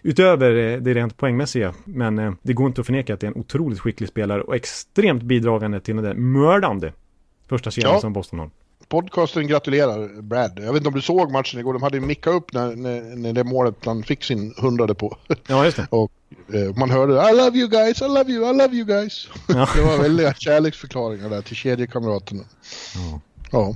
utöver 0.03 0.57
eh, 0.57 0.81
det 0.81 0.95
rent 0.95 1.17
poängmässiga. 1.17 1.75
Men 1.85 2.37
det 2.43 2.53
går 2.53 2.67
inte 2.67 2.81
att 2.81 2.87
förneka 2.87 3.15
att 3.15 3.21
det 3.21 3.27
är 3.27 3.31
en 3.31 3.41
otroligt 3.41 3.81
skicklig 3.81 4.09
spelare 4.09 4.43
och 4.43 4.57
extremt 4.57 5.23
bidragande 5.23 5.81
till 5.81 5.97
den 5.97 6.05
där 6.05 6.15
mördande 6.15 6.93
första 7.49 7.71
kedjan 7.71 7.93
ja. 7.93 8.01
som 8.01 8.13
Boston 8.13 8.39
har 8.39 8.51
podcasten 8.89 9.47
gratulerar 9.47 10.23
Brad. 10.23 10.53
Jag 10.57 10.73
vet 10.73 10.77
inte 10.77 10.89
om 10.89 10.95
du 10.95 11.03
såg 11.03 11.33
matchen 11.33 11.61
igår, 11.61 11.73
de 11.73 11.83
hade 11.83 11.97
ju 11.97 12.01
mickat 12.01 12.35
upp 12.35 12.53
när, 12.53 12.77
när, 12.77 13.17
när 13.17 13.33
det 13.33 13.45
målet 13.45 13.75
han 13.85 14.03
fick 14.03 14.25
sin 14.25 14.55
hundrade 14.57 14.95
på. 14.95 15.17
Ja, 15.47 15.65
just 15.65 15.77
det. 15.77 15.87
Och 15.91 16.13
eh, 16.55 16.77
man 16.77 16.91
hörde 16.91 17.31
I 17.31 17.37
love 17.37 17.59
you 17.59 17.69
guys, 17.69 18.03
I 18.03 18.05
love 18.05 18.33
you, 18.33 18.51
I 18.51 18.57
love 18.57 18.77
you 18.77 18.85
guys. 18.85 19.29
Ja. 19.49 19.69
det 19.77 19.83
var 19.83 19.99
väldiga 19.99 20.35
kärleksförklaringar 20.35 21.31
där 21.31 21.43
till 21.43 21.57
kedjekamraterna. 21.57 22.43
Ja. 22.95 23.21
ja. 23.53 23.75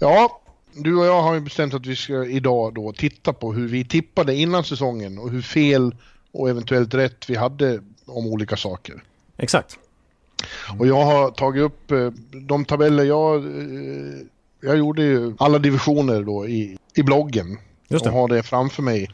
Ja, 0.00 0.40
du 0.72 0.96
och 0.96 1.06
jag 1.06 1.22
har 1.22 1.34
ju 1.34 1.40
bestämt 1.40 1.74
att 1.74 1.86
vi 1.86 1.96
ska 1.96 2.24
idag 2.24 2.74
då 2.74 2.92
titta 2.92 3.32
på 3.32 3.52
hur 3.52 3.68
vi 3.68 3.84
tippade 3.84 4.34
innan 4.34 4.64
säsongen 4.64 5.18
och 5.18 5.30
hur 5.30 5.42
fel 5.42 5.94
och 6.32 6.50
eventuellt 6.50 6.94
rätt 6.94 7.30
vi 7.30 7.36
hade 7.36 7.80
om 8.06 8.26
olika 8.26 8.56
saker. 8.56 9.02
Exakt. 9.36 9.78
Och 10.78 10.86
jag 10.86 11.04
har 11.04 11.30
tagit 11.30 11.62
upp 11.62 11.90
eh, 11.90 12.10
de 12.46 12.64
tabeller 12.64 13.04
jag... 13.04 13.44
eh, 13.44 14.18
Jag 14.60 14.78
gjorde 14.78 15.02
ju 15.02 15.34
alla 15.38 15.58
divisioner 15.58 16.22
då 16.22 16.46
i, 16.46 16.78
i 16.96 17.02
bloggen. 17.02 17.58
Just 17.88 18.04
det. 18.04 18.10
Och 18.10 18.16
har 18.16 18.28
det 18.28 18.42
framför 18.42 18.82
mig. 18.82 19.10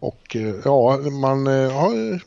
Och 0.00 0.36
eh, 0.36 0.54
ja, 0.64 0.98
man 1.22 1.46
har... 1.46 2.20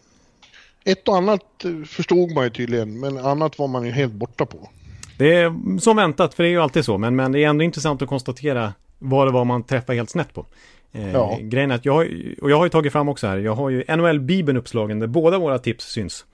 Ett 0.83 1.07
och 1.07 1.17
annat 1.17 1.65
förstod 1.87 2.31
man 2.31 2.43
ju 2.43 2.49
tydligen, 2.49 2.99
men 2.99 3.17
annat 3.17 3.59
var 3.59 3.67
man 3.67 3.85
ju 3.85 3.91
helt 3.91 4.13
borta 4.13 4.45
på. 4.45 4.69
Det 5.17 5.33
är 5.35 5.79
som 5.79 5.97
väntat, 5.97 6.33
för 6.33 6.43
det 6.43 6.49
är 6.49 6.51
ju 6.51 6.61
alltid 6.61 6.85
så. 6.85 6.97
Men, 6.97 7.15
men 7.15 7.31
det 7.31 7.43
är 7.43 7.47
ändå 7.47 7.63
intressant 7.63 8.01
att 8.01 8.07
konstatera 8.09 8.73
vad 8.99 9.27
det 9.27 9.31
var 9.31 9.45
man 9.45 9.63
träffade 9.63 9.95
helt 9.97 10.09
snett 10.09 10.33
på. 10.33 10.45
Eh, 10.91 11.11
Ja. 11.11 11.37
Grejen 11.41 11.71
är 11.71 11.75
att 11.75 11.85
jag 11.85 12.07
och 12.41 12.51
jag 12.51 12.57
har 12.57 12.65
ju 12.65 12.69
tagit 12.69 12.93
fram 12.93 13.09
också 13.09 13.27
här, 13.27 13.37
jag 13.37 13.55
har 13.55 13.69
ju 13.69 13.83
NHL-bibeln 13.87 14.57
uppslagen 14.57 14.99
där 14.99 15.07
båda 15.07 15.37
våra 15.39 15.59
tips 15.59 15.85
syns. 15.85 16.25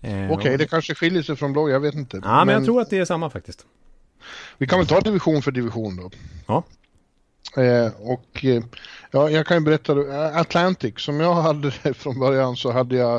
Eh, 0.00 0.30
Okej, 0.30 0.52
och- 0.52 0.58
det 0.58 0.66
kanske 0.66 0.94
skiljer 0.94 1.22
sig 1.22 1.36
från 1.36 1.52
blogg, 1.52 1.70
jag 1.70 1.80
vet 1.80 1.94
inte. 1.94 2.20
Ja, 2.24 2.44
men, 2.44 2.54
jag 2.54 2.64
tror 2.64 2.80
att 2.80 2.90
det 2.90 2.98
är 2.98 3.04
samma 3.04 3.30
faktiskt. 3.30 3.66
Vi 4.58 4.66
kan 4.66 4.78
väl 4.78 4.88
ta 4.88 5.00
division 5.00 5.42
för 5.42 5.50
division 5.50 5.96
då. 5.96 6.10
Ja. 6.46 6.62
Eh, 7.62 7.92
och 8.00 8.44
eh, 8.44 8.62
ja, 9.10 9.30
jag 9.30 9.46
kan 9.46 9.56
ju 9.56 9.60
berätta 9.64 9.92
eh, 9.92 10.36
Atlantic, 10.36 10.94
som 11.00 11.20
jag 11.20 11.34
hade 11.34 11.70
från 11.94 12.18
början 12.18 12.56
så 12.56 12.72
hade 12.72 12.96
jag 12.96 13.16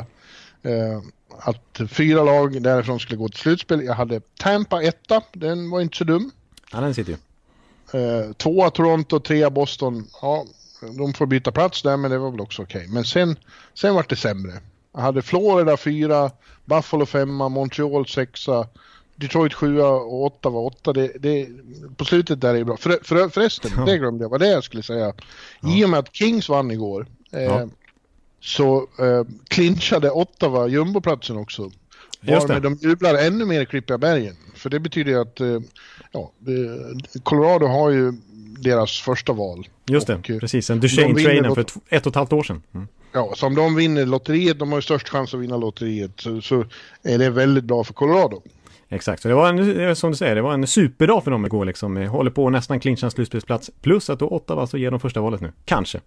eh, 0.62 1.02
att 1.40 1.82
fyra 1.90 2.24
lag 2.24 2.62
därifrån 2.62 3.00
skulle 3.00 3.18
gå 3.18 3.30
till 3.30 3.40
slutspel. 3.40 3.84
Jag 3.84 3.94
hade 3.94 4.22
Tampa 4.40 4.82
etta, 4.82 5.22
den 5.34 5.70
var 5.70 5.82
inte 5.82 5.98
så 5.98 6.04
dum. 6.04 6.32
Ja, 6.72 6.80
den 6.80 6.94
sitter 6.94 7.12
ju. 7.12 7.18
Eh, 8.02 8.32
tvåa 8.34 8.70
Toronto, 8.70 9.20
trea 9.20 9.50
Boston. 9.50 10.08
Ja, 10.22 10.46
de 10.98 11.14
får 11.14 11.26
byta 11.26 11.52
plats 11.52 11.82
där 11.82 11.98
men 11.98 12.12
det 12.12 12.18
var 12.18 12.32
väl 12.32 12.42
också 12.42 12.62
okej. 12.62 12.88
Men 12.88 13.04
sen, 13.06 13.36
sen 13.74 13.96
var 13.96 14.06
det 14.10 14.16
sämre. 14.16 14.54
Jag 14.98 15.04
hade 15.04 15.22
Florida 15.22 15.78
fyra, 15.78 16.32
Buffalo 16.66 17.06
femma, 17.06 17.50
Montreal 17.50 18.08
sexa, 18.08 18.68
Detroit 19.16 19.54
sjua 19.54 19.88
och 19.88 20.24
åtta 20.24 20.50
var 20.50 20.62
åtta. 20.62 20.94
Det, 20.94 21.12
det, 21.20 21.48
på 21.98 22.06
slutet 22.06 22.42
där 22.42 22.50
är 22.50 22.58
det 22.58 22.66
bra. 22.66 22.78
För, 22.78 23.00
för, 23.04 23.30
förresten, 23.30 23.72
Ja. 23.78 23.86
det 23.86 23.98
glömde 23.98 24.24
jag. 24.24 24.30
Vad 24.30 24.40
det 24.40 24.48
jag 24.48 24.64
skulle 24.64 24.84
säga. 24.84 25.14
I 25.64 25.86
och 25.86 25.90
med 25.90 26.00
att 26.00 26.16
Kings 26.16 26.50
vann 26.50 26.72
igår 26.72 27.08
eh, 27.32 27.42
Ja. 27.44 27.68
så 28.42 28.78
eh, 29.00 29.24
clinchade 29.48 30.12
Ottawa 30.12 30.68
jumboplatsen 30.68 31.38
också. 31.38 31.72
Just 32.22 32.48
det. 32.48 32.60
De 32.60 32.74
jublar 32.82 33.16
ännu 33.16 33.46
mer 33.46 33.62
i 33.62 33.66
Klippiga 33.66 33.98
bergen. 33.98 34.36
För 34.56 34.70
det 34.70 34.80
betyder 34.80 35.12
ju 35.12 35.22
att 35.22 35.40
eh, 35.42 35.60
ja, 36.12 36.32
Colorado 37.24 37.66
har 37.68 37.90
ju 37.90 38.14
deras 38.60 39.00
första 39.02 39.34
val. 39.34 39.68
Just 39.86 40.10
Och, 40.10 40.22
det, 40.22 40.34
eh, 40.34 40.40
precis. 40.40 40.70
En 40.70 40.80
Duchene-trainen 40.80 41.48
mot- 41.48 41.56
för 41.72 41.80
ett 41.90 42.06
och 42.06 42.12
ett 42.12 42.16
halvt 42.16 42.34
år 42.34 42.44
sedan. 42.44 42.62
Mm. 42.74 42.88
Ja, 43.18 43.34
så 43.36 43.48
om 43.48 43.56
de 43.56 43.76
vinner 43.76 44.06
lotteriet, 44.06 44.60
de 44.60 44.72
har 44.72 44.78
ju 44.78 44.82
störst 44.82 45.10
chans 45.10 45.34
att 45.34 45.40
vinna 45.40 45.58
lotteriet, 45.58 46.12
så, 46.18 46.42
så 46.42 46.66
är 47.04 47.18
det 47.18 47.30
väldigt 47.30 47.64
bra 47.64 47.84
för 47.84 47.94
Colorado. 47.94 48.42
Exakt, 48.90 49.22
så 49.22 49.28
det 49.28 49.34
var 49.34 49.50
en, 49.50 49.96
som 49.96 50.12
du 50.12 50.18
säger, 50.18 50.36
det 50.36 50.42
var 50.42 50.54
en 50.54 50.68
superdag 50.68 51.24
för 51.24 51.32
dem 51.32 51.46
igår 51.46 51.66
liksom. 51.66 51.98
Håller 51.98 52.32
på 52.32 52.50
nästan 52.50 52.80
clincha 52.80 53.06
en 53.06 53.12
slutspelsplats. 53.12 53.72
Plus 53.82 54.10
att 54.10 54.20
då 54.20 54.28
Ottawa 54.28 54.62
alltså 54.62 54.78
ger 54.78 54.92
dem 54.92 55.00
första 55.00 55.22
valet 55.22 55.42
nu. 55.42 55.52
Kanske. 55.66 56.00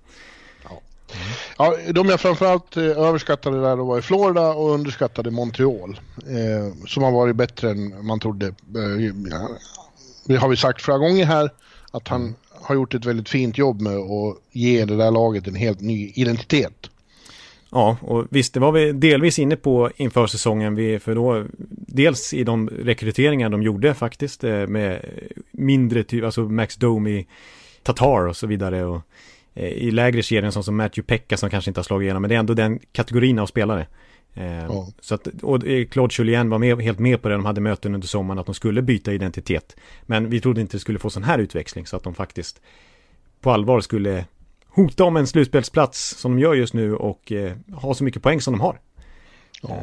Ja, 1.59 1.77
de 1.93 2.09
jag 2.09 2.21
framförallt 2.21 2.77
eh, 2.77 2.85
överskattade 2.85 3.61
där 3.61 3.77
då 3.77 3.85
var 3.85 3.99
i 3.99 4.03
Florida 4.03 4.49
och 4.53 4.71
underskattade 4.71 5.31
Montreal. 5.31 6.01
Eh, 6.17 6.87
som 6.87 7.03
har 7.03 7.13
varit 7.13 7.37
bättre 7.37 7.71
än 7.71 8.07
man 8.07 8.21
trodde. 8.21 8.47
Eh, 8.47 9.07
ja, 9.31 9.49
det 10.25 10.37
har 10.37 10.49
vi 10.49 10.57
sagt 10.57 10.83
flera 10.83 10.99
gånger 10.99 11.25
här, 11.25 11.51
att 11.91 12.09
han 12.09 12.35
har 12.63 12.75
gjort 12.75 12.95
ett 12.95 13.05
väldigt 13.05 13.29
fint 13.29 13.59
jobb 13.59 13.81
med 13.81 13.97
att 13.97 14.37
ge 14.53 14.85
det 14.85 14.97
där 14.97 15.11
laget 15.11 15.47
en 15.47 15.55
helt 15.55 15.81
ny 15.81 16.13
identitet. 16.15 16.90
Ja, 17.73 17.97
och 18.01 18.27
visst, 18.31 18.55
det 18.55 18.61
var 18.61 18.73
vi 18.73 18.93
delvis 18.93 19.39
inne 19.39 19.57
på 19.57 19.91
inför 19.97 20.27
säsongen. 20.27 20.75
Vi, 20.75 20.99
för 20.99 21.15
då, 21.15 21.45
dels 21.87 22.35
i 22.35 22.45
de 22.45 22.69
rekryteringar 22.69 23.49
de 23.49 23.63
gjorde 23.63 23.95
faktiskt 23.95 24.45
eh, 24.45 24.67
med 24.67 25.05
mindre 25.51 26.03
typ, 26.05 26.25
alltså 26.25 26.43
Max 26.43 26.77
Domi, 26.77 27.27
Tatar 27.83 28.27
och 28.27 28.37
så 28.37 28.47
vidare. 28.47 28.85
Och, 28.85 29.01
eh, 29.55 29.69
I 29.69 29.91
lägre 29.91 30.23
serien 30.23 30.53
som, 30.53 30.63
som 30.65 30.77
Matthew 30.77 31.07
Pekka 31.07 31.37
som 31.37 31.51
kanske 31.51 31.71
inte 31.71 31.79
har 31.79 31.85
slagit 31.85 32.05
igenom, 32.05 32.23
men 32.23 32.29
det 32.29 32.35
är 32.35 32.39
ändå 32.39 32.55
den 32.55 32.79
kategorin 32.93 33.39
av 33.39 33.47
spelare. 33.47 33.87
Eh, 34.35 34.65
Ja. 34.65 34.89
så 35.01 35.15
att, 35.15 35.27
och 35.43 35.63
Claude 35.91 36.15
Julien 36.19 36.51
var 36.51 36.59
med, 36.59 36.83
helt 36.83 36.99
med 36.99 37.23
på 37.23 37.29
det, 37.29 37.35
de 37.35 37.45
hade 37.45 37.61
möten 37.61 37.95
under 37.95 38.09
sommaren 38.09 38.39
att 38.39 38.47
de 38.47 38.55
skulle 38.55 38.83
byta 38.83 39.13
identitet. 39.13 39.77
Men 40.03 40.31
vi 40.31 40.41
trodde 40.41 40.61
inte 40.61 40.77
det 40.77 40.81
skulle 40.81 40.99
få 40.99 41.11
sån 41.11 41.23
här 41.23 41.39
utväxling 41.39 41.87
så 41.87 41.97
att 41.97 42.03
de 42.03 42.15
faktiskt 42.15 42.61
på 43.41 43.51
allvar 43.51 43.81
skulle 43.81 44.25
hota 44.83 45.05
om 45.05 45.17
en 45.17 45.27
slutspelsplats 45.27 46.17
som 46.19 46.37
de 46.37 46.43
gör 46.43 46.55
just 46.55 46.75
nu 46.75 46.95
och 46.95 47.33
eh, 47.33 47.53
ha 47.75 47.95
så 47.95 48.05
mycket 48.05 48.23
poäng 48.23 48.41
som 48.41 48.53
de 48.55 48.61
har. 48.61 48.81
Ja. 49.63 49.83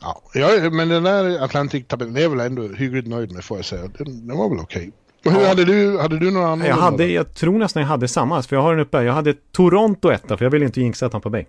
Ja, 0.00 0.20
ja, 0.34 0.70
men 0.70 0.88
den 0.88 1.02
där 1.02 1.44
Atlantic-tabellen 1.44 2.16
är 2.16 2.28
väl 2.28 2.40
ändå 2.40 2.68
hyggligt 2.68 3.08
nöjd 3.08 3.32
med 3.32 3.44
får 3.44 3.58
jag 3.58 3.64
säga. 3.64 3.82
Den, 3.98 4.26
den 4.28 4.36
var 4.36 4.48
väl 4.48 4.58
okej. 4.58 4.92
Och 5.24 5.32
hur 5.32 5.40
Ja. 5.40 5.48
hade 5.48 5.64
du, 5.64 5.98
hade 5.98 6.18
du 6.18 6.30
några 6.30 6.48
andra? 6.48 6.66
Jag, 6.66 6.74
hade, 6.76 7.06
jag 7.06 7.34
tror 7.34 7.58
nästan 7.58 7.82
jag 7.82 7.88
hade 7.88 8.08
samma, 8.08 8.42
för 8.42 8.56
jag 8.56 8.62
har 8.62 8.70
den 8.76 8.80
uppe. 8.80 9.02
Jag 9.02 9.12
hade 9.12 9.34
Toronto 9.52 10.10
etta, 10.12 10.36
för 10.36 10.44
jag 10.44 10.50
ville 10.50 10.64
inte 10.64 10.80
jinxa 10.80 11.08
Tampa 11.08 11.30
Bay. 11.30 11.44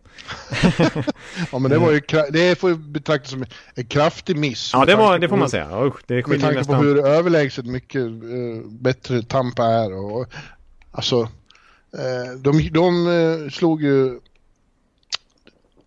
Ja 1.52 1.60
men 1.60 1.72
det 1.72 1.78
var 1.78 1.92
ju, 1.92 2.02
det 2.32 2.60
får 2.60 2.70
ju 2.70 2.76
betraktas 2.76 3.32
som 3.32 3.46
en 3.76 3.86
kraftig 3.86 4.38
miss. 4.38 4.70
Ja, 4.74 4.86
det, 4.86 4.96
var, 4.96 5.20
det 5.20 5.28
får 5.30 5.36
på 5.36 5.40
man 5.40 5.50
säga. 5.50 5.86
Usch, 5.86 5.96
det 6.08 6.28
Med 6.28 6.42
tanke 6.42 6.48
på 6.48 6.60
nästan. 6.60 6.86
hur 6.86 7.06
överlägset 7.06 7.66
mycket 7.66 8.02
eh, 8.02 8.70
bättre 8.70 9.22
Tampa 9.24 9.66
är 9.66 9.94
och 9.94 10.28
alltså 10.92 11.22
eh, 11.22 11.28
de, 12.38 12.70
de 12.74 13.08
eh, 13.08 13.50
slog 13.50 13.84
ju 13.84 14.20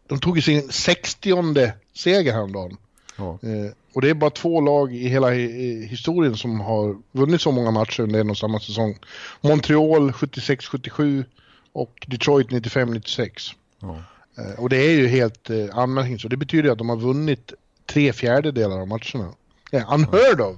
de 0.06 0.20
tog 0.20 0.36
ju 0.36 0.42
sin 0.42 0.68
60 0.72 1.72
seger 1.94 2.32
häromdagen. 2.32 2.76
Ja. 3.16 3.38
Eh, 3.42 3.72
och 3.92 4.02
det 4.02 4.10
är 4.10 4.14
bara 4.14 4.30
två 4.30 4.60
lag 4.60 4.94
i 4.94 5.08
hela 5.08 5.30
hi- 5.30 5.86
historien 5.86 6.36
som 6.36 6.60
har 6.60 6.96
vunnit 7.12 7.40
så 7.40 7.52
många 7.52 7.70
matcher 7.70 8.00
under 8.02 8.20
en 8.20 8.30
och 8.30 8.38
samma 8.38 8.60
säsong. 8.60 8.98
Montreal 9.40 10.10
76-77 10.12 11.24
och 11.72 12.06
Detroit 12.06 12.48
95-96. 12.48 13.54
Ja. 13.80 14.02
Eh, 14.38 14.60
och 14.60 14.68
det 14.68 14.76
är 14.76 14.90
ju 14.90 15.06
helt 15.06 15.50
eh, 15.50 15.66
anmärkningsvärt. 15.78 16.30
Det 16.30 16.36
betyder 16.36 16.70
att 16.70 16.78
de 16.78 16.88
har 16.88 16.96
vunnit 16.96 17.52
tre 17.86 18.12
fjärdedelar 18.12 18.80
av 18.80 18.88
matcherna. 18.88 19.32
Yeah, 19.72 19.94
unheard 19.94 20.40
of! 20.40 20.56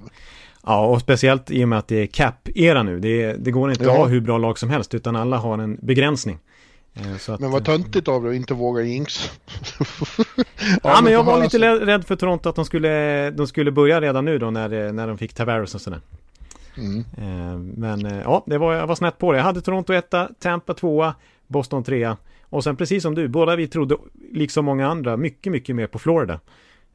Ja, 0.66 0.86
och 0.86 1.00
speciellt 1.00 1.50
i 1.50 1.64
och 1.64 1.68
med 1.68 1.78
att 1.78 1.88
det 1.88 1.96
är 2.02 2.06
cap-era 2.06 2.82
nu. 2.82 3.00
Det, 3.00 3.32
det 3.32 3.50
går 3.50 3.70
inte 3.70 3.84
Ja. 3.84 3.90
att 3.92 3.98
ha 3.98 4.06
hur 4.06 4.20
bra 4.20 4.38
lag 4.38 4.58
som 4.58 4.70
helst, 4.70 4.94
utan 4.94 5.16
alla 5.16 5.36
har 5.36 5.58
en 5.58 5.78
begränsning. 5.82 6.38
Eh, 6.94 7.32
att, 7.34 7.40
Men 7.40 7.50
vad 7.50 7.64
töntigt 7.64 8.08
av 8.08 8.22
dig 8.22 8.30
att 8.30 8.36
inte 8.36 8.54
våga 8.54 8.82
jinx. 8.82 9.30
Ja, 10.82 11.00
men 11.02 11.12
jag 11.12 11.24
var 11.24 11.38
lite 11.42 11.58
så. 11.58 11.84
rädd 11.84 12.04
för 12.06 12.16
Toronto 12.16 12.48
att 12.48 12.54
de 12.56 12.64
skulle, 12.64 13.30
de 13.30 13.46
skulle 13.46 13.70
börja 13.70 14.00
redan 14.00 14.24
nu 14.24 14.38
då 14.38 14.50
när, 14.50 14.86
eh, 14.86 14.92
när 14.92 15.06
de 15.08 15.18
fick 15.18 15.32
Tavares 15.34 15.74
och 15.74 15.80
sådär. 15.80 16.00
Mm. 16.76 16.98
Eh, 17.18 17.58
Men 17.58 18.06
eh, 18.06 18.20
ja, 18.24 18.44
det 18.46 18.58
var, 18.58 18.74
jag 18.74 18.86
var 18.86 18.94
snett 18.94 19.18
på 19.18 19.32
det. 19.32 19.38
Jag 19.38 19.44
hade 19.44 19.60
Toronto 19.60 19.92
etta, 19.92 20.28
Tampa 20.38 20.74
tvåa, 20.74 21.14
Boston 21.46 21.84
trea. 21.84 22.16
Och 22.42 22.64
sen 22.64 22.76
precis 22.76 23.02
som 23.02 23.14
du, 23.14 23.28
båda 23.28 23.56
vi 23.56 23.66
trodde, 23.68 23.96
liksom 24.32 24.64
många 24.64 24.88
andra, 24.88 25.16
mycket, 25.16 25.52
mycket 25.52 25.76
mer 25.76 25.86
på 25.86 25.98
Florida. 25.98 26.40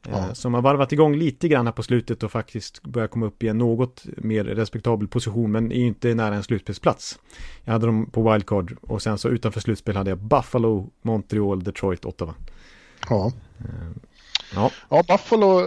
Eh, 0.07 0.11
Ja. 0.11 0.35
Som 0.35 0.53
har 0.53 0.61
varvat 0.61 0.91
igång 0.91 1.15
lite 1.15 1.47
grann 1.47 1.65
här 1.67 1.73
på 1.73 1.83
slutet 1.83 2.23
och 2.23 2.31
faktiskt 2.31 2.83
börjar 2.83 3.07
komma 3.07 3.25
upp 3.25 3.43
i 3.43 3.47
en 3.47 3.57
något 3.57 4.03
mer 4.17 4.43
respektabel 4.43 5.07
position, 5.07 5.51
men 5.51 5.71
är 5.71 5.75
ju 5.79 5.87
inte 5.87 6.15
nära 6.15 6.35
en 6.35 6.43
slutspelsplats. 6.43 7.19
Jag 7.63 7.73
hade 7.73 7.85
dem 7.85 8.09
på 8.11 8.31
wildcard 8.31 8.77
och 8.81 9.01
sen 9.01 9.17
så 9.17 9.29
utanför 9.29 9.59
slutspel 9.59 9.95
hade 9.95 10.09
jag 10.11 10.17
Buffalo, 10.19 10.89
Montreal, 11.01 11.63
Detroit, 11.63 12.05
Ottawa. 12.05 12.33
Ja. 13.09 13.31
Ja, 14.55 14.71
ja, 14.89 15.03
Buffalo, 15.07 15.61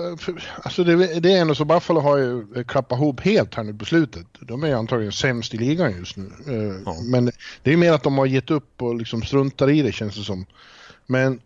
alltså 0.62 0.85
det, 0.85 1.20
det 1.20 1.33
är 1.33 1.40
ändå 1.40 1.55
så 1.55 1.64
Buffalo 1.64 2.01
har 2.01 2.16
ju 2.18 2.64
klappat 2.64 2.98
ihop 2.98 3.20
helt 3.20 3.55
här 3.55 3.64
nu 3.64 3.74
på 3.74 3.85
slutet. 3.85 4.27
De 4.40 4.64
är 4.64 4.74
antagligen 4.74 5.12
sämst 5.12 5.55
i 5.55 5.57
ligan 5.59 5.96
just 5.96 6.16
nu. 6.16 6.31
Eh, 6.46 6.83
Ja. 6.87 6.96
Men 7.05 7.31
det 7.62 7.72
är 7.72 7.77
mer 7.77 7.92
att 7.92 8.03
de 8.03 8.18
har 8.18 8.27
gett 8.27 8.51
upp 8.51 8.83
och 8.83 8.94
liksom 8.94 9.22
struntar 9.22 9.70
i 9.70 9.83
det 9.83 9.92
känns 9.92 10.16
det 10.16 10.22
som. 10.22 10.46
Men 11.07 11.40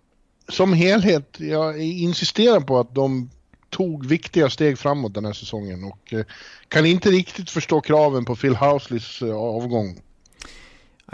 som 0.49 0.73
helhet, 0.73 1.37
jag 1.39 1.81
insisterar 1.81 2.61
på 2.61 2.79
att 2.79 2.95
de 2.95 3.31
tog 3.71 4.07
viktiga 4.07 4.51
steg 4.51 4.79
framåt 4.79 5.15
den 5.15 5.25
här 5.25 5.33
säsongen 5.33 5.85
och 5.85 6.13
eh, 6.13 6.25
kan 6.69 6.87
inte 6.87 7.11
riktigt 7.11 7.51
förstå 7.51 7.81
kraven 7.81 8.25
på 8.25 8.37
Phil 8.37 8.57
Housleys 8.57 9.23
eh, 9.23 9.37
avgång. 9.37 10.01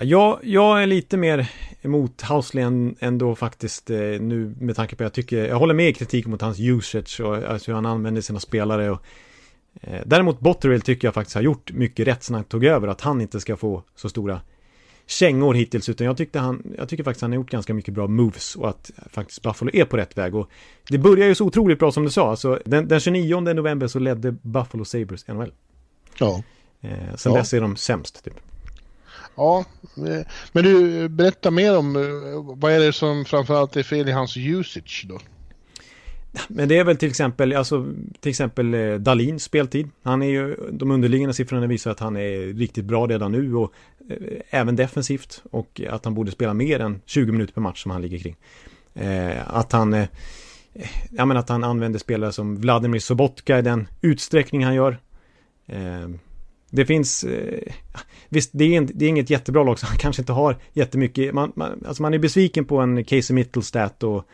Jag, 0.01 0.39
jag 0.43 0.83
är 0.83 0.87
lite 0.87 1.17
mer 1.17 1.51
emot 1.83 2.23
Housley 2.23 2.65
än, 2.65 2.97
ändå 3.01 3.35
faktiskt 3.35 3.91
eh, 3.91 3.99
nu 3.99 4.55
med 4.61 4.77
tanke 4.77 4.97
på 4.97 5.03
att 5.03 5.07
jag 5.07 5.13
tycker, 5.13 5.49
jag 5.49 5.59
håller 5.59 5.75
med 5.75 5.89
i 5.89 5.93
kritik 5.93 6.27
mot 6.27 6.41
hans 6.41 6.61
usage 6.61 7.21
och 7.21 7.37
alltså 7.37 7.71
hur 7.71 7.75
han 7.75 7.87
använder 7.87 8.23
sina 8.23 8.41
spelare 8.41 8.91
och 8.91 9.03
eh, 9.81 10.03
Däremot 10.07 10.41
Botterill 10.41 10.81
tycker 10.81 11.09
jag 11.09 11.15
faktiskt 11.15 11.35
har 11.35 11.43
gjort 11.43 11.73
mycket 11.73 12.07
rätt 12.07 12.23
sen 12.23 12.35
han 12.35 12.45
tog 12.45 12.65
över, 12.65 12.89
att 12.89 13.01
han 13.01 13.21
inte 13.21 13.41
ska 13.41 13.57
få 13.57 13.83
så 13.97 14.09
stora 14.09 14.41
kängor 15.11 15.55
hittills, 15.55 15.89
utan 15.89 16.07
jag 16.07 16.17
tyckte 16.17 16.39
han, 16.39 16.63
jag 16.79 16.89
tycker 16.89 17.05
faktiskt 17.05 17.23
han 17.23 17.31
har 17.31 17.37
gjort 17.37 17.51
ganska 17.51 17.75
mycket 17.75 17.95
bra 17.95 18.07
moves 18.07 18.57
och 18.57 18.69
att 18.69 18.91
faktiskt 19.11 19.43
Buffalo 19.43 19.71
är 19.75 19.85
på 19.85 19.97
rätt 19.97 20.19
väg 20.19 20.35
och 20.35 20.51
det 20.89 20.99
börjar 20.99 21.29
ju 21.29 21.35
så 21.35 21.45
otroligt 21.45 21.79
bra 21.79 21.93
som 21.93 22.05
du 22.05 22.11
sa, 22.11 22.31
alltså 22.31 22.61
den, 22.65 22.89
den 22.89 23.01
29 23.01 23.41
november 23.41 23.87
så 23.87 23.99
ledde 23.99 24.33
Buffalo 24.33 24.85
Sabres 24.85 25.29
NHL. 25.29 25.53
Ja. 26.19 26.43
Eh, 26.81 27.15
sen 27.17 27.33
Ja. 27.33 27.39
dess 27.39 27.55
är 27.55 27.61
de 27.61 27.77
sämst 27.77 28.25
typ. 28.25 28.35
Ja, 29.37 29.65
eh, 29.97 30.27
men 30.53 30.65
du, 30.65 31.09
berätta 31.09 31.51
mer 31.51 31.77
om 31.79 31.97
eh, 31.97 32.03
vad 32.57 32.73
är 32.73 32.81
det 32.81 32.93
som 32.93 33.25
framförallt 33.25 33.77
är 33.77 33.83
fel 33.83 34.09
i 34.09 34.13
hans 34.13 34.37
usage 34.37 35.07
då? 35.09 35.19
Men 36.49 36.69
det 36.69 36.79
är 36.79 36.85
väl 36.85 36.97
till 36.97 37.09
exempel, 37.09 37.57
alltså, 37.57 37.87
till 38.21 38.31
exempel 38.31 38.75
eh, 38.75 38.95
Dalins 38.95 39.45
speltid. 39.45 39.91
Han 40.03 40.23
är 40.23 40.27
ju, 40.27 40.57
de 40.73 40.91
underliggande 40.91 41.35
siffrorna 41.35 41.67
visar 41.67 41.91
att 41.91 42.01
han 42.01 42.17
är 42.17 42.55
riktigt 42.55 42.85
bra 42.85 43.07
redan 43.07 43.33
nu 43.33 43.55
och 43.55 43.73
eh, 44.11 44.17
även 44.51 44.77
defensivt 44.77 45.43
och 45.51 45.81
att 45.91 46.05
han 46.05 46.15
borde 46.15 46.31
spela 46.31 46.55
mer 46.55 46.81
än 46.81 47.01
20 47.07 47.33
minuter 47.33 47.53
per 47.53 47.61
match 47.61 47.83
som 47.83 47.91
han 47.91 48.03
ligger 48.03 48.19
kring. 48.19 48.37
Eh, 48.95 49.57
att 49.57 49.73
han, 49.73 49.95
eh, 49.95 50.09
ja 51.11 51.25
men 51.25 51.37
att 51.37 51.49
han 51.49 51.65
använder 51.65 51.99
spelare 51.99 52.33
som 52.33 52.57
Vladimir 52.57 52.99
Sobotka 52.99 53.59
i 53.59 53.63
den 53.63 53.89
utsträckning 54.01 54.65
han 54.65 54.75
gör. 54.75 54.99
Eh, 55.67 56.09
det 56.71 56.87
finns, 56.87 57.25
eh, 57.25 57.73
visst 58.29 58.51
det 58.53 58.77
är, 58.77 58.81
det 58.81 59.05
är 59.05 59.09
inget 59.09 59.31
jättebra 59.31 59.63
lag 59.63 59.79
så 59.79 59.87
han 59.87 59.99
kanske 59.99 60.23
inte 60.23 60.33
har 60.33 60.57
jättemycket, 60.73 61.35
man, 61.35 61.53
man, 61.57 61.85
alltså 61.87 62.03
man 62.03 62.15
är 62.15 62.19
besviken 62.19 62.65
på 62.65 62.79
en 62.79 63.05
Casey 63.05 63.35
Mittelstadt 63.35 64.03
och 64.03 64.29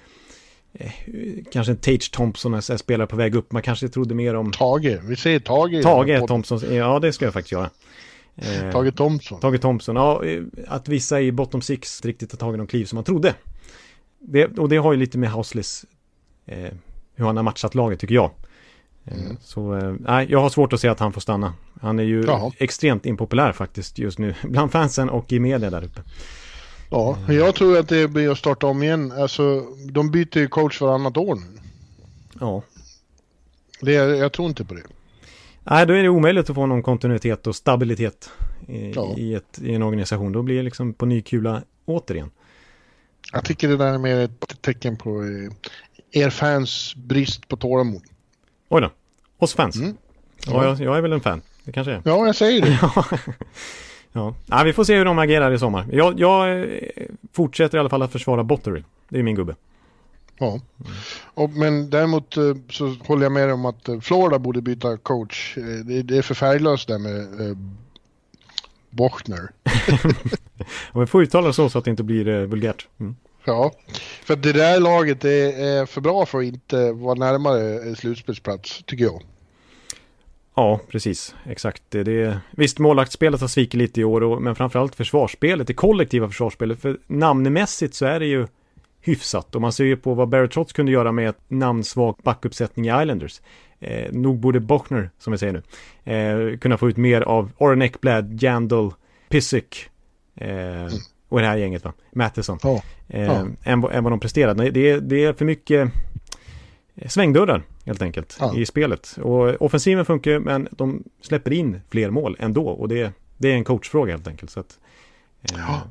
kanske 1.52 1.72
en 1.72 1.76
Tage 1.76 2.10
Thompson 2.10 2.54
är 2.54 2.76
spelare 2.76 3.06
på 3.06 3.16
väg 3.16 3.34
upp. 3.34 3.52
Man 3.52 3.62
kanske 3.62 3.88
trodde 3.88 4.14
mer 4.14 4.34
om... 4.34 4.52
Tage, 4.52 5.00
vi 5.04 5.16
säger 5.16 5.40
Tage. 5.40 5.82
Tage 5.82 6.26
Thompson, 6.26 6.60
ja 6.74 6.98
det 6.98 7.12
ska 7.12 7.24
jag 7.24 7.34
faktiskt 7.34 7.52
göra. 7.52 7.70
Eh, 8.36 8.72
Tage 8.72 8.96
Thompson. 8.96 9.40
Tage 9.40 9.60
Thompson, 9.60 9.96
ja 9.96 10.24
eh, 10.24 10.42
att 10.68 10.88
vissa 10.88 11.20
i 11.20 11.32
bottom 11.32 11.62
six 11.62 12.04
riktigt 12.04 12.32
har 12.32 12.38
tagit 12.38 12.58
de 12.58 12.66
kliv 12.66 12.84
som 12.84 12.96
man 12.96 13.04
trodde. 13.04 13.34
Det, 14.18 14.58
och 14.58 14.68
det 14.68 14.76
har 14.76 14.92
ju 14.92 14.98
lite 14.98 15.18
med 15.18 15.30
Houseless, 15.30 15.84
eh, 16.46 16.72
hur 17.14 17.26
han 17.26 17.36
har 17.36 17.42
matchat 17.42 17.74
laget 17.74 18.00
tycker 18.00 18.14
jag. 18.14 18.30
Eh, 19.04 19.24
mm. 19.24 19.36
Så 19.40 19.74
eh, 19.74 19.94
nej, 20.00 20.26
jag 20.30 20.40
har 20.40 20.48
svårt 20.48 20.72
att 20.72 20.80
se 20.80 20.88
att 20.88 21.00
han 21.00 21.12
får 21.12 21.20
stanna. 21.20 21.54
Han 21.80 21.98
är 21.98 22.04
ju 22.04 22.24
Jaha. 22.26 22.52
extremt 22.58 23.06
impopulär 23.06 23.52
faktiskt 23.52 23.98
just 23.98 24.18
nu 24.18 24.34
bland 24.42 24.72
fansen 24.72 25.10
och 25.10 25.32
i 25.32 25.40
media 25.40 25.70
där 25.70 25.84
uppe. 25.84 26.02
Ja, 26.94 27.18
jag 27.28 27.54
tror 27.54 27.78
att 27.78 27.88
det 27.88 28.08
blir 28.08 28.30
att 28.30 28.38
starta 28.38 28.66
om 28.66 28.82
igen. 28.82 29.12
Alltså, 29.12 29.66
de 29.90 30.10
byter 30.10 30.38
ju 30.38 30.48
coach 30.48 30.80
varannat 30.80 31.16
år 31.16 31.34
nu. 31.34 31.60
Ja. 32.40 32.62
Det, 33.80 33.92
jag 33.92 34.32
tror 34.32 34.48
inte 34.48 34.64
på 34.64 34.74
det. 34.74 34.82
Nej, 35.64 35.86
då 35.86 35.94
är 35.94 36.02
det 36.02 36.08
omöjligt 36.08 36.50
att 36.50 36.56
få 36.56 36.66
någon 36.66 36.82
kontinuitet 36.82 37.46
och 37.46 37.56
stabilitet 37.56 38.30
i, 38.68 38.92
ja. 38.94 39.14
i, 39.16 39.34
ett, 39.34 39.58
i 39.62 39.74
en 39.74 39.82
organisation. 39.82 40.32
Då 40.32 40.42
blir 40.42 40.56
det 40.56 40.62
liksom 40.62 40.94
på 40.94 41.06
ny 41.06 41.22
kula 41.22 41.62
återigen. 41.84 42.30
Jag 43.32 43.44
tycker 43.44 43.68
det 43.68 43.76
där 43.76 43.94
är 43.94 43.98
mer 43.98 44.16
ett 44.18 44.62
tecken 44.62 44.96
på 44.96 45.22
eh, 45.22 46.22
er 46.22 46.30
fans 46.30 46.94
brist 46.96 47.48
på 47.48 47.56
tålamod. 47.56 48.02
Oj 48.68 48.80
då. 48.80 48.90
Oss 49.38 49.54
fans? 49.54 49.76
Mm. 49.76 49.96
Ja, 50.46 50.64
jag, 50.64 50.80
jag, 50.80 50.96
är 50.96 51.00
väl 51.00 51.12
en 51.12 51.20
fan. 51.20 51.42
Det 51.64 51.72
kanske 51.72 51.92
är. 51.92 52.02
Ja, 52.04 52.26
jag 52.26 52.36
säger 52.36 52.60
det. 52.62 52.78
ja. 54.14 54.34
ja, 54.46 54.62
vi 54.64 54.72
får 54.72 54.84
se 54.84 54.96
hur 54.96 55.04
de 55.04 55.18
agerar 55.18 55.52
i 55.52 55.58
sommar. 55.58 55.86
Jag, 55.92 56.20
jag 56.20 56.62
eh, 56.62 56.68
fortsätter 57.32 57.78
i 57.78 57.80
alla 57.80 57.88
fall 57.88 58.02
att 58.02 58.12
försvara 58.12 58.44
Bottery. 58.44 58.82
Det 59.08 59.18
är 59.18 59.22
min 59.22 59.34
gubbe. 59.34 59.54
Ja, 60.38 60.60
och, 61.34 61.50
men 61.50 61.90
däremot 61.90 62.36
eh, 62.36 62.54
så 62.70 62.96
håller 63.06 63.22
jag 63.22 63.32
med 63.32 63.52
om 63.52 63.64
att 63.64 63.88
eh, 63.88 64.00
Florida 64.00 64.38
borde 64.38 64.62
byta 64.62 64.96
coach. 64.96 65.54
Det, 65.84 66.02
det 66.02 66.16
är 66.16 66.22
för 66.22 66.34
färglöst 66.34 66.88
där 66.88 66.98
med 66.98 67.40
eh, 67.40 67.56
Bochner. 68.90 69.50
ja, 70.92 71.00
vi 71.00 71.06
får 71.06 71.22
uttala 71.22 71.52
så 71.52 71.68
så 71.68 71.78
att 71.78 71.84
det 71.84 71.90
inte 71.90 72.02
blir 72.02 72.28
eh, 72.28 72.40
vulgärt. 72.40 72.88
Mm. 73.00 73.16
Ja, 73.44 73.72
för 74.24 74.36
det 74.36 74.52
där 74.52 74.80
laget 74.80 75.24
är 75.24 75.86
för 75.86 76.00
bra 76.00 76.26
för 76.26 76.38
att 76.38 76.44
inte 76.44 76.92
vara 76.92 77.14
närmare 77.14 77.96
slutspelsplats, 77.96 78.82
tycker 78.86 79.04
jag. 79.04 79.22
Ja, 80.54 80.80
precis. 80.88 81.34
Exakt. 81.46 81.82
Det, 81.88 82.02
det, 82.02 82.40
visst, 82.50 82.78
målvaktsspelet 82.78 83.40
har 83.40 83.48
svikit 83.48 83.74
lite 83.74 84.00
i 84.00 84.04
år, 84.04 84.22
och, 84.22 84.42
men 84.42 84.54
framförallt 84.54 84.94
försvarsspelet, 84.94 85.66
det 85.66 85.74
kollektiva 85.74 86.28
försvarsspelet. 86.28 86.80
För 86.80 86.98
namnmässigt 87.06 87.94
så 87.94 88.06
är 88.06 88.20
det 88.20 88.26
ju 88.26 88.46
hyfsat. 89.00 89.54
Och 89.54 89.60
man 89.60 89.72
ser 89.72 89.84
ju 89.84 89.96
på 89.96 90.14
vad 90.14 90.28
Barrett 90.28 90.50
Trotz 90.50 90.72
kunde 90.72 90.92
göra 90.92 91.12
med 91.12 91.28
ett 91.28 91.40
namnsvag 91.48 92.16
backuppsättning 92.22 92.86
i 92.86 93.02
Islanders. 93.02 93.40
Eh, 93.80 94.12
nog 94.12 94.38
borde 94.38 94.60
Bochner, 94.60 95.10
som 95.18 95.30
vi 95.32 95.38
säger 95.38 95.52
nu, 95.52 95.62
eh, 96.12 96.58
kunna 96.58 96.78
få 96.78 96.88
ut 96.88 96.96
mer 96.96 97.20
av 97.20 97.50
Oren 97.58 97.82
Ekblad, 97.82 98.42
Jandal, 98.42 98.92
Pissick. 99.28 99.90
Eh, 100.36 100.86
och 101.28 101.40
det 101.40 101.46
här 101.46 101.56
gänget 101.56 101.84
va, 101.84 101.92
Matheson. 102.12 102.58
Ja. 102.62 102.82
Eh, 103.08 103.22
ja. 103.22 103.46
Än, 103.64 103.84
än 103.84 104.04
vad 104.04 104.12
de 104.12 104.20
presterade. 104.20 104.70
Det 104.70 104.90
är, 104.90 105.00
det 105.00 105.24
är 105.24 105.32
för 105.32 105.44
mycket 105.44 105.90
svängdörrar 107.06 107.62
helt 107.84 108.02
enkelt 108.02 108.36
ja. 108.40 108.56
i 108.56 108.66
spelet. 108.66 109.16
Och 109.22 109.62
offensiven 109.62 110.04
funkar 110.04 110.38
men 110.38 110.68
de 110.70 111.04
släpper 111.20 111.52
in 111.52 111.80
fler 111.90 112.10
mål 112.10 112.36
ändå 112.38 112.68
och 112.68 112.88
det, 112.88 113.12
det 113.36 113.52
är 113.52 113.54
en 113.54 113.64
coachfråga 113.64 114.12
helt 114.12 114.28
enkelt. 114.28 114.50
Så 114.50 114.60
att, 114.60 114.78
eh, 115.42 115.58
ja. 115.58 115.82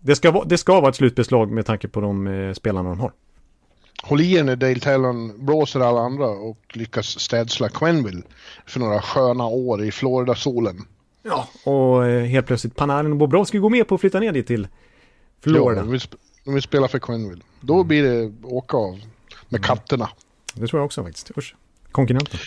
det, 0.00 0.16
ska 0.16 0.30
vara, 0.30 0.44
det 0.44 0.58
ska 0.58 0.80
vara 0.80 0.90
ett 0.90 0.96
slutbeslag 0.96 1.50
med 1.50 1.66
tanke 1.66 1.88
på 1.88 2.00
de 2.00 2.26
eh, 2.26 2.52
spelarna 2.52 2.88
de 2.88 3.00
har. 3.00 3.12
Håll 4.02 4.20
i 4.20 4.34
er 4.34 4.44
när 4.44 4.56
Dale 4.56 4.80
Talon 4.80 5.44
blåser 5.44 5.80
alla 5.80 6.00
andra 6.00 6.26
och 6.26 6.58
lyckas 6.72 7.06
städsla 7.06 7.68
Quenville 7.68 8.22
för 8.66 8.80
några 8.80 9.02
sköna 9.02 9.46
år 9.46 9.84
i 9.84 9.90
Florida-solen. 9.90 10.84
Ja, 11.22 11.48
och 11.64 12.06
eh, 12.06 12.24
helt 12.24 12.46
plötsligt 12.46 12.76
Panarin 12.76 13.12
och 13.12 13.18
Bobrovski 13.18 13.58
går 13.58 13.70
med 13.70 13.88
på 13.88 13.94
att 13.94 14.00
flytta 14.00 14.20
ner 14.20 14.32
dit 14.32 14.46
till 14.46 14.68
Florida. 15.40 15.80
Ja, 15.80 15.82
de 15.82 15.90
vill, 15.90 16.00
de 16.44 16.54
vill 16.54 16.62
spela 16.62 16.88
för 16.88 16.98
Quenville. 16.98 17.42
Då 17.60 17.74
mm. 17.74 17.88
blir 17.88 18.02
det 18.02 18.32
åka 18.42 18.76
av 18.76 18.92
med 19.48 19.58
mm. 19.58 19.62
katterna. 19.62 20.08
Det 20.54 20.66
tror 20.66 20.80
jag 20.80 20.84
också 20.86 21.04
faktiskt. 21.04 21.30
Usch. 21.38 21.54
Konkurrenten. 21.92 22.40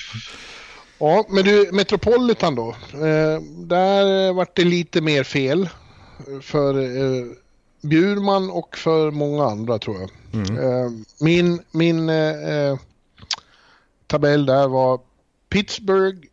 Ja, 0.98 1.26
men 1.30 1.44
du, 1.46 1.70
Metropolitan 1.72 2.56
då. 2.56 2.70
Eh, 2.94 3.42
där 3.58 4.34
vart 4.34 4.56
det 4.56 4.64
lite 4.64 5.02
mer 5.02 5.24
fel. 5.24 5.70
För 6.42 6.80
eh, 6.80 7.26
Bjurman 7.82 8.50
och 8.50 8.78
för 8.78 9.12
många 9.12 9.46
andra 9.46 9.80
tror 9.80 9.98
jag. 10.00 10.10
Mm. 10.34 10.58
Eh, 10.58 10.92
min 11.20 11.62
min 11.72 12.10
eh, 12.10 12.50
eh 12.50 12.78
tabell 14.08 14.46
där 14.46 14.68
var 14.68 15.00
Pittsburgh 15.50 16.28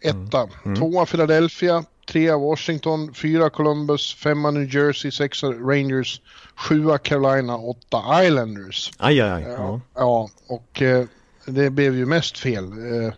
etta, 0.00 0.40
mm. 0.42 0.50
mm. 0.64 0.76
tvåa 0.76 1.06
Philadelphia, 1.06 1.84
trea 2.06 2.36
Washington, 2.36 3.14
fyra 3.14 3.50
Columbus, 3.50 4.14
femma 4.14 4.50
New 4.50 4.74
Jersey, 4.74 5.10
sexa 5.10 5.46
Rangers, 5.46 6.20
sjua 6.54 6.98
Carolina, 6.98 7.56
åtta 7.56 8.24
Islanders. 8.24 8.92
Aj, 8.98 9.20
aj, 9.20 9.30
aj. 9.30 9.42
Ja, 9.42 9.80
ja 9.94 10.28
och 10.46 10.82
eh, 10.82 11.06
det 11.46 11.70
blev 11.70 11.96
ju 11.96 12.06
mest 12.06 12.38
fel. 12.38 12.64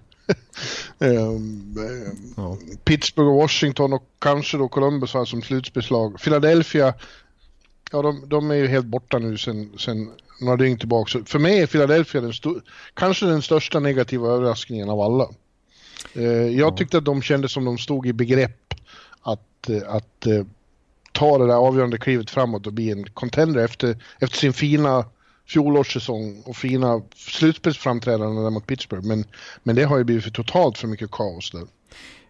Eh, 0.99 1.31
ja. 2.37 2.57
Pittsburgh 2.85 3.31
och 3.31 3.37
Washington 3.37 3.93
och 3.93 4.03
kanske 4.19 4.57
då 4.57 4.69
Columbus 4.69 5.15
var 5.15 5.25
som 5.25 5.43
slutspelslag. 5.43 6.19
Philadelphia, 6.21 6.95
ja 7.93 8.03
de, 8.03 8.29
de, 8.29 8.51
är 8.51 8.55
ju 8.55 8.67
helt 8.67 8.87
borta 8.87 9.19
nu 9.19 9.39
sen, 9.39 9.71
sen 9.79 10.11
några 10.41 10.57
dygn 10.57 10.79
tillbaka. 10.79 11.11
Så 11.11 11.25
för 11.25 11.39
mig 11.39 11.61
är 11.61 11.67
Philadelphia 11.67 12.21
den 12.21 12.33
kanske 12.95 13.27
den 13.27 13.43
största 13.43 13.81
negativa 13.81 14.29
överraskningen 14.29 14.91
av 14.91 15.01
alla. 15.01 15.29
Eh, 16.13 16.25
jag 16.33 16.77
tyckte 16.77 16.99
att 16.99 17.05
de 17.05 17.23
kändes 17.23 17.53
som 17.53 17.65
de 17.65 17.79
stod 17.79 18.07
i 18.07 18.13
begrepp 18.13 18.66
att, 19.27 19.71
eh, 19.71 19.95
att 19.95 20.27
eh, 20.27 20.45
ta 21.13 21.39
det 21.39 21.47
där 21.47 21.55
avgörande 21.55 21.99
klivet 21.99 22.31
framåt 22.31 22.67
och 22.67 22.73
bli 22.73 22.91
en 22.91 23.05
contender 23.05 23.65
efter, 23.65 23.97
efter 24.19 24.37
sin 24.39 24.53
fina 24.53 25.05
fjolårssäsong 25.47 26.43
och 26.47 26.57
fina 26.57 27.03
slutspelsframträdanden 27.15 28.45
där 28.45 28.51
mot 28.51 28.67
Pittsburgh. 28.67 29.07
Men, 29.07 29.25
men 29.63 29.77
det 29.77 29.85
har 29.85 29.99
ju 29.99 30.05
blivit 30.05 30.25
för 30.25 30.31
totalt 30.31 30.79
för 30.79 30.89
mycket 30.89 31.11
kaos 31.11 31.51
där. 31.51 31.63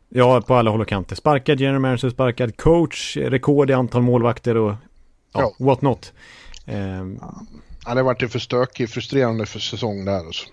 Ja, 0.08 0.40
på 0.40 0.54
alla 0.54 0.70
håll 0.70 0.80
och 0.80 0.88
kanter. 0.88 1.16
Sparkad 1.16 1.60
general 1.60 1.80
manager, 1.80 2.10
sparkad 2.10 2.56
coach, 2.56 3.16
rekord 3.16 3.70
i 3.70 3.72
antal 3.72 4.02
målvakter 4.02 4.56
och 4.56 4.74
ja, 5.32 5.40
ja. 5.40 5.54
what 5.58 5.82
not. 5.82 6.12
Um... 6.66 7.20
Ja, 7.86 7.94
det 7.94 8.00
har 8.00 8.02
varit 8.02 8.22
en 8.22 8.28
för 8.28 8.38
stökig, 8.38 8.90
frustrerande 8.90 9.46
för 9.46 9.58
säsong 9.58 10.04
där 10.04 10.18
alltså. 10.18 10.46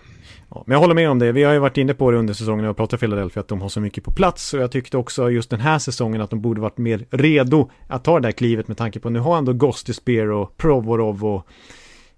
Ja, 0.49 0.63
men 0.67 0.73
jag 0.73 0.79
håller 0.79 0.95
med 0.95 1.09
om 1.09 1.19
det. 1.19 1.31
Vi 1.31 1.43
har 1.43 1.53
ju 1.53 1.59
varit 1.59 1.77
inne 1.77 1.93
på 1.93 2.11
det 2.11 2.17
under 2.17 2.33
säsongen 2.33 2.65
och 2.65 2.77
pratat 2.77 2.99
Philadelphia 2.99 3.41
att 3.41 3.47
de 3.47 3.61
har 3.61 3.69
så 3.69 3.79
mycket 3.79 4.03
på 4.03 4.11
plats 4.11 4.53
och 4.53 4.59
jag 4.59 4.71
tyckte 4.71 4.97
också 4.97 5.29
just 5.29 5.49
den 5.49 5.59
här 5.59 5.79
säsongen 5.79 6.21
att 6.21 6.29
de 6.29 6.41
borde 6.41 6.61
varit 6.61 6.77
mer 6.77 7.05
redo 7.09 7.69
att 7.87 8.03
ta 8.03 8.19
det 8.19 8.27
där 8.27 8.31
klivet 8.31 8.67
med 8.67 8.77
tanke 8.77 8.99
på 8.99 9.09
nu 9.09 9.19
har 9.19 9.37
ändå 9.37 9.53
Ghost 9.53 9.95
Spear 9.95 10.27
och 10.27 10.57
Provorov 10.57 11.25
och 11.25 11.47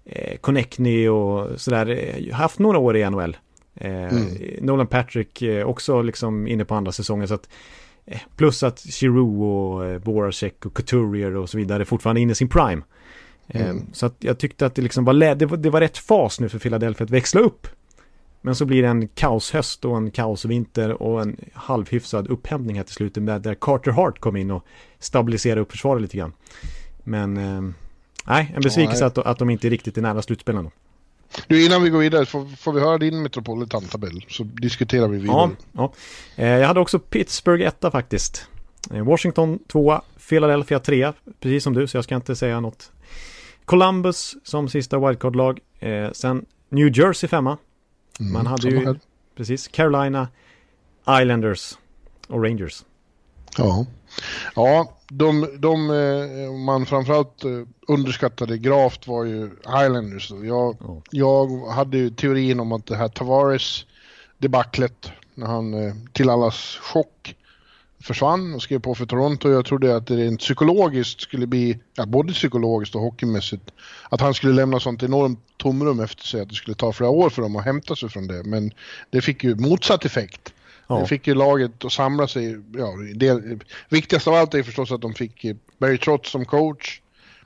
eh, 0.04 0.36
Connectney 0.36 1.08
och 1.08 1.60
sådär 1.60 2.14
eh, 2.16 2.34
haft 2.34 2.58
några 2.58 2.78
år 2.78 2.96
i 2.96 3.10
NHL. 3.10 3.36
Eh, 3.74 3.90
mm. 3.90 4.24
Nolan 4.60 4.86
Patrick 4.86 5.42
eh, 5.42 5.66
också 5.66 6.02
liksom 6.02 6.46
inne 6.46 6.64
på 6.64 6.74
andra 6.74 6.92
säsongen 6.92 7.28
så 7.28 7.34
att 7.34 7.48
eh, 8.06 8.20
Plus 8.36 8.62
att 8.62 8.80
Giroux 8.80 9.40
och 9.40 9.86
eh, 9.86 9.98
Boracek 9.98 10.66
och 10.66 10.74
Couturier 10.74 11.36
och 11.36 11.50
så 11.50 11.58
vidare 11.58 11.84
fortfarande 11.84 12.20
inne 12.20 12.32
i 12.32 12.34
sin 12.34 12.48
prime. 12.48 12.82
Eh, 13.48 13.68
mm. 13.68 13.86
Så 13.92 14.06
att 14.06 14.16
jag 14.18 14.38
tyckte 14.38 14.66
att 14.66 14.74
det 14.74 14.82
liksom 14.82 15.04
var, 15.04 15.34
det 15.34 15.46
var, 15.46 15.56
det 15.56 15.70
var 15.70 15.80
rätt 15.80 15.98
fas 15.98 16.40
nu 16.40 16.48
för 16.48 16.58
Philadelphia 16.58 17.04
att 17.04 17.10
växla 17.10 17.40
upp 17.40 17.66
men 18.46 18.54
så 18.54 18.64
blir 18.64 18.82
det 18.82 18.88
en 18.88 19.08
kaoshöst 19.08 19.84
och 19.84 19.96
en 19.96 20.10
kaosvinter 20.10 21.02
och 21.02 21.22
en 21.22 21.36
halvhyfsad 21.52 22.28
upphämtning 22.28 22.76
här 22.76 22.84
till 22.84 22.94
slutet 22.94 23.26
där, 23.26 23.38
där 23.38 23.54
Carter 23.54 23.90
Hart 23.90 24.18
kom 24.18 24.36
in 24.36 24.50
och 24.50 24.64
stabiliserade 24.98 25.60
upp 25.60 25.70
försvaret 25.70 26.02
lite 26.02 26.16
grann. 26.16 26.32
Men 27.04 27.36
eh, 27.36 27.72
nej, 28.26 28.52
en 28.56 28.62
besvikelse 28.62 29.04
ja, 29.04 29.06
att, 29.06 29.18
att 29.18 29.38
de 29.38 29.50
inte 29.50 29.68
är 29.68 29.70
riktigt 29.70 29.98
är 29.98 30.02
nära 30.02 30.22
slutspelen. 30.22 30.70
Du, 31.46 31.66
innan 31.66 31.82
vi 31.82 31.90
går 31.90 31.98
vidare, 31.98 32.26
får, 32.26 32.56
får 32.56 32.72
vi 32.72 32.80
höra 32.80 32.98
din 32.98 33.22
Metropolitan-tabell 33.22 34.24
så 34.28 34.42
diskuterar 34.42 35.08
vi 35.08 35.18
vidare. 35.18 35.36
Ja, 35.36 35.50
ja. 35.72 35.92
Eh, 36.36 36.48
jag 36.48 36.66
hade 36.66 36.80
också 36.80 36.98
Pittsburgh 36.98 37.66
etta 37.66 37.90
faktiskt. 37.90 38.48
Eh, 38.90 39.04
Washington 39.04 39.58
tvåa, 39.72 40.02
Philadelphia 40.28 40.78
trea, 40.78 41.14
precis 41.40 41.64
som 41.64 41.74
du, 41.74 41.86
så 41.86 41.96
jag 41.96 42.04
ska 42.04 42.14
inte 42.14 42.36
säga 42.36 42.60
något. 42.60 42.92
Columbus 43.64 44.36
som 44.42 44.68
sista 44.68 44.98
wildcard-lag. 44.98 45.60
Eh, 45.80 46.10
sen 46.12 46.44
New 46.68 46.98
Jersey 46.98 47.28
femma, 47.28 47.56
Mm, 48.20 48.32
Man 48.32 48.46
hade 48.46 48.68
ju, 48.68 48.86
här. 48.86 49.00
precis, 49.36 49.68
Carolina, 49.68 50.28
Islanders 51.22 51.78
och 52.28 52.44
Rangers. 52.44 52.84
Ja, 53.58 53.86
ja 54.54 54.96
de, 55.08 55.48
de 55.58 55.90
eh, 55.90 56.52
man 56.52 56.86
framförallt 56.86 57.44
eh, 57.44 57.50
underskattade 57.88 58.58
gravt 58.58 59.06
var 59.06 59.24
ju 59.24 59.50
Islanders. 59.60 60.30
Jag, 60.30 60.82
oh. 60.82 60.98
jag 61.10 61.66
hade 61.66 61.98
ju 61.98 62.10
teorin 62.10 62.60
om 62.60 62.72
att 62.72 62.86
det 62.86 62.96
här 62.96 63.08
Tavares 63.08 63.86
debaclet 64.38 65.10
när 65.34 65.46
han 65.46 65.74
eh, 65.74 65.94
till 66.12 66.30
allas 66.30 66.78
chock 66.82 67.36
försvann 68.00 68.54
och 68.54 68.62
skrev 68.62 68.78
på 68.78 68.94
för 68.94 69.06
Toronto. 69.06 69.50
Jag 69.50 69.64
trodde 69.64 69.96
att 69.96 70.06
det 70.06 70.16
rent 70.16 70.40
psykologiskt 70.40 71.20
skulle 71.20 71.46
bli, 71.46 71.78
ja, 71.94 72.06
både 72.06 72.32
psykologiskt 72.32 72.94
och 72.94 73.00
hockeymässigt, 73.00 73.70
att 74.10 74.20
han 74.20 74.34
skulle 74.34 74.52
lämna 74.52 74.80
sånt 74.80 75.02
enormt 75.02 75.40
tomrum 75.56 76.00
efter 76.00 76.24
sig 76.24 76.40
att 76.40 76.48
det 76.48 76.54
skulle 76.54 76.74
ta 76.74 76.92
flera 76.92 77.10
år 77.10 77.30
för 77.30 77.42
dem 77.42 77.56
att 77.56 77.64
hämta 77.64 77.96
sig 77.96 78.08
från 78.08 78.26
det. 78.26 78.42
Men 78.44 78.72
det 79.10 79.20
fick 79.20 79.44
ju 79.44 79.54
motsatt 79.54 80.04
effekt. 80.04 80.54
Ja. 80.88 81.00
Det 81.00 81.06
fick 81.06 81.26
ju 81.26 81.34
laget 81.34 81.84
att 81.84 81.92
samla 81.92 82.28
sig. 82.28 82.56
Ja, 82.76 82.92
det, 83.14 83.58
viktigast 83.88 84.28
av 84.28 84.34
allt 84.34 84.54
är 84.54 84.62
förstås 84.62 84.92
att 84.92 85.00
de 85.00 85.14
fick 85.14 85.46
Barry 85.78 85.98
Trotz 85.98 86.30
som 86.30 86.44
coach 86.44 87.00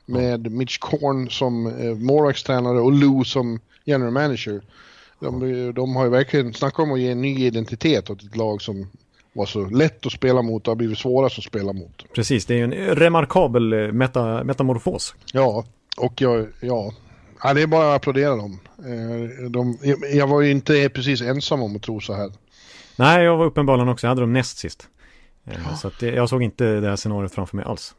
med. 0.07 0.53
Mitch 0.53 0.79
Korn 0.79 1.31
som 1.31 1.67
eh, 1.67 1.95
målvaktstränare 1.95 2.81
och 2.81 2.93
Lou 2.93 3.25
som 3.25 3.61
general 3.85 4.13
manager. 4.13 4.63
De, 5.21 5.73
de 5.75 5.97
har 5.97 6.05
ju 6.05 6.11
verkligen 6.11 6.55
snackat 6.55 6.79
om 6.79 6.93
att 6.93 7.01
ge 7.01 7.11
en 7.11 7.21
ny 7.21 7.47
identitet 7.47 8.11
åt 8.11 8.23
ett 8.23 8.37
lag 8.37 8.63
som 8.63 8.91
var 9.33 9.47
så 9.47 9.65
lätt 9.65 10.07
att 10.07 10.13
spela 10.13 10.43
mot 10.43 10.69
och 10.69 10.71
har 10.71 10.77
blivit 10.77 10.99
svårast 10.99 11.39
att 11.39 11.45
spela 11.45 11.73
mot. 11.73 12.05
Precis, 12.15 12.47
det 12.47 12.55
är 12.55 12.59
ju 12.59 12.65
en 12.65 12.95
remarkabel 12.95 13.73
eh, 13.73 13.93
meta, 13.93 14.45
metamorfos. 14.45 15.15
Ja, 15.33 15.65
och 15.97 16.21
jag, 16.21 16.47
ja, 16.61 16.93
ja, 17.43 17.55
det 17.55 17.63
är 17.63 17.67
bara 17.67 17.91
att 17.91 17.97
applådera 17.97 18.37
dem. 18.37 18.61
Eh, 18.79 19.51
de, 19.51 19.79
jag 20.13 20.27
var 20.27 20.41
ju 20.41 20.51
inte 20.51 20.89
precis 20.89 21.21
ensam 21.21 21.63
om 21.63 21.77
att 21.77 21.83
tro 21.83 22.01
så 22.01 22.15
här. 22.15 22.33
Nej, 22.97 23.25
jag 23.25 23.37
var 23.37 23.45
uppenbarligen 23.45 23.89
också, 23.89 24.07
jag 24.07 24.09
hade 24.09 24.21
dem 24.21 24.33
näst 24.33 24.59
sist. 24.59 24.89
Eh, 25.45 25.55
ja. 25.71 25.77
Så 25.77 25.89
att 25.89 26.03
jag 26.03 26.29
såg 26.29 26.43
inte 26.43 26.65
det 26.65 26.89
här 26.89 26.97
scenariot 26.97 27.35
framför 27.35 27.57
mig 27.57 27.65
alls. 27.65 27.95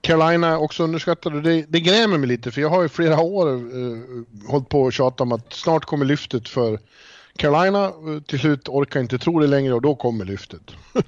Carolina 0.00 0.58
också 0.58 0.84
underskattade. 0.84 1.40
Det, 1.40 1.64
det 1.68 1.80
grämer 1.80 2.18
mig 2.18 2.28
lite 2.28 2.50
för 2.50 2.60
jag 2.60 2.68
har 2.68 2.84
i 2.84 2.88
flera 2.88 3.20
år 3.20 3.48
eh, 3.48 3.98
hållit 4.48 4.68
på 4.68 4.82
och 4.82 4.92
tjatat 4.92 5.20
om 5.20 5.32
att 5.32 5.52
snart 5.52 5.84
kommer 5.84 6.04
lyftet 6.04 6.48
för 6.48 6.78
Carolina. 7.36 7.92
Till 8.26 8.38
slut 8.38 8.68
orkar 8.68 9.00
inte 9.00 9.18
tro 9.18 9.38
det 9.38 9.46
längre 9.46 9.74
och 9.74 9.82
då 9.82 9.94
kommer 9.94 10.24
lyftet. 10.24 10.62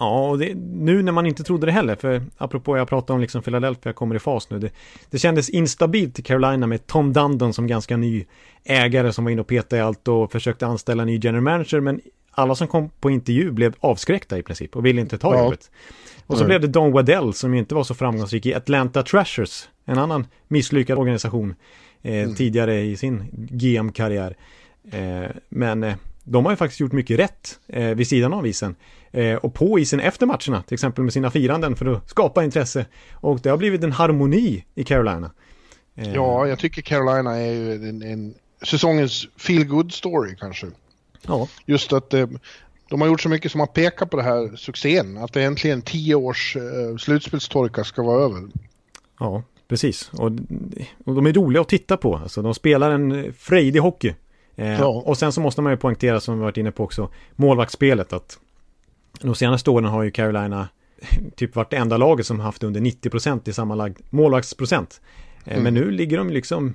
Ja, 0.00 0.28
och 0.28 0.38
det, 0.38 0.54
nu 0.54 1.02
när 1.02 1.12
man 1.12 1.26
inte 1.26 1.42
trodde 1.42 1.66
det 1.66 1.72
heller, 1.72 1.96
för 1.96 2.22
apropå 2.36 2.76
jag 2.76 2.88
pratade 2.88 3.14
om 3.14 3.20
liksom 3.20 3.42
Philadelphia 3.42 3.92
kommer 3.92 4.14
i 4.14 4.18
fas 4.18 4.50
nu. 4.50 4.58
Det, 4.58 4.70
det 5.10 5.18
kändes 5.18 5.48
instabilt 5.48 6.18
i 6.18 6.22
Carolina 6.22 6.66
med 6.66 6.86
Tom 6.86 7.12
Dundon 7.12 7.52
som 7.52 7.66
ganska 7.66 7.96
ny 7.96 8.24
ägare 8.64 9.12
som 9.12 9.24
var 9.24 9.30
inne 9.30 9.40
och 9.40 9.46
petade 9.46 9.76
i 9.76 9.80
allt 9.80 10.08
och 10.08 10.32
försökte 10.32 10.66
anställa 10.66 11.02
en 11.02 11.06
ny 11.06 11.20
general 11.22 11.42
manager, 11.42 11.80
men 11.80 12.00
alla 12.30 12.54
som 12.54 12.68
kom 12.68 12.90
på 13.00 13.10
intervju 13.10 13.50
blev 13.50 13.74
avskräckta 13.80 14.38
i 14.38 14.42
princip 14.42 14.76
och 14.76 14.86
ville 14.86 15.00
inte 15.00 15.18
ta 15.18 15.34
ja. 15.34 15.44
jobbet. 15.44 15.70
Och 16.26 16.36
så 16.36 16.42
Nej. 16.42 16.46
blev 16.46 16.60
det 16.60 16.66
Don 16.66 16.92
Waddell 16.92 17.34
som 17.34 17.54
inte 17.54 17.74
var 17.74 17.84
så 17.84 17.94
framgångsrik 17.94 18.46
i 18.46 18.54
Atlanta 18.54 19.02
Trashers, 19.02 19.68
en 19.84 19.98
annan 19.98 20.26
misslyckad 20.48 20.98
organisation 20.98 21.54
eh, 22.02 22.22
mm. 22.22 22.34
tidigare 22.34 22.80
i 22.80 22.96
sin 22.96 23.24
GM-karriär. 23.32 24.36
Eh, 24.90 25.30
men 25.48 25.82
eh, 25.82 25.94
de 26.24 26.44
har 26.44 26.52
ju 26.52 26.56
faktiskt 26.56 26.80
gjort 26.80 26.92
mycket 26.92 27.18
rätt 27.18 27.58
eh, 27.68 27.88
vid 27.88 28.08
sidan 28.08 28.32
av 28.32 28.46
isen. 28.46 28.74
Eh, 29.12 29.34
och 29.34 29.54
på 29.54 29.78
isen 29.78 30.00
efter 30.00 30.26
matcherna, 30.26 30.62
till 30.62 30.74
exempel 30.74 31.04
med 31.04 31.12
sina 31.12 31.30
firanden 31.30 31.76
för 31.76 31.86
att 31.86 32.10
skapa 32.10 32.44
intresse. 32.44 32.86
Och 33.12 33.40
det 33.40 33.50
har 33.50 33.56
blivit 33.56 33.84
en 33.84 33.92
harmoni 33.92 34.64
i 34.74 34.84
Carolina. 34.84 35.30
Eh, 35.94 36.14
ja, 36.14 36.46
jag 36.46 36.58
tycker 36.58 36.82
Carolina 36.82 37.36
är 37.36 37.52
ju 37.52 37.88
en, 37.88 38.02
en 38.02 38.34
säsongens 38.62 39.28
feel 39.36 39.64
good 39.64 39.92
story 39.92 40.36
kanske. 40.40 40.66
Ja. 41.26 41.48
Just 41.66 41.92
att 41.92 42.14
eh, 42.14 42.28
de 42.88 43.00
har 43.00 43.08
gjort 43.08 43.20
så 43.20 43.28
mycket 43.28 43.52
som 43.52 43.60
har 43.60 43.66
pekat 43.66 44.10
på 44.10 44.16
det 44.16 44.22
här 44.22 44.56
succén, 44.56 45.18
att 45.18 45.32
det 45.32 45.42
äntligen 45.42 45.82
tio 45.82 46.14
års 46.14 46.56
eh, 46.56 46.96
slutspelstorka 46.96 47.84
ska 47.84 48.02
vara 48.02 48.24
över. 48.24 48.48
Ja, 49.18 49.42
precis. 49.68 50.10
Och, 50.12 50.30
och 51.04 51.14
de 51.14 51.26
är 51.26 51.32
roliga 51.32 51.60
att 51.60 51.68
titta 51.68 51.96
på. 51.96 52.16
Alltså, 52.16 52.42
de 52.42 52.54
spelar 52.54 52.90
en 52.90 53.32
frejdig 53.32 53.80
hockey. 53.80 54.14
Eh, 54.60 54.80
ja. 54.80 54.86
Och 54.86 55.18
sen 55.18 55.32
så 55.32 55.40
måste 55.40 55.62
man 55.62 55.72
ju 55.72 55.76
poängtera, 55.76 56.20
som 56.20 56.38
vi 56.38 56.42
varit 56.42 56.56
inne 56.56 56.70
på 56.70 56.84
också, 56.84 57.10
målvaktsspelet. 57.36 58.12
Att 58.12 58.38
de 59.20 59.34
senaste 59.34 59.70
åren 59.70 59.84
har 59.84 60.02
ju 60.02 60.10
Carolina 60.10 60.68
typ 61.36 61.56
varit 61.56 61.70
det 61.70 61.76
enda 61.76 61.96
laget 61.96 62.26
som 62.26 62.40
haft 62.40 62.62
under 62.62 62.80
90% 62.80 63.48
i 63.48 63.52
sammanlagd 63.52 63.98
målvaktsprocent. 64.10 65.00
Eh, 65.44 65.52
mm. 65.52 65.64
Men 65.64 65.74
nu 65.74 65.90
ligger 65.90 66.18
de 66.18 66.30
liksom 66.30 66.74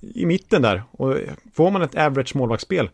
i 0.00 0.26
mitten 0.26 0.62
där. 0.62 0.82
Och 0.90 1.16
får 1.54 1.70
man 1.70 1.82
ett 1.82 1.94
average 1.94 2.36
målvaktsspel 2.36 2.90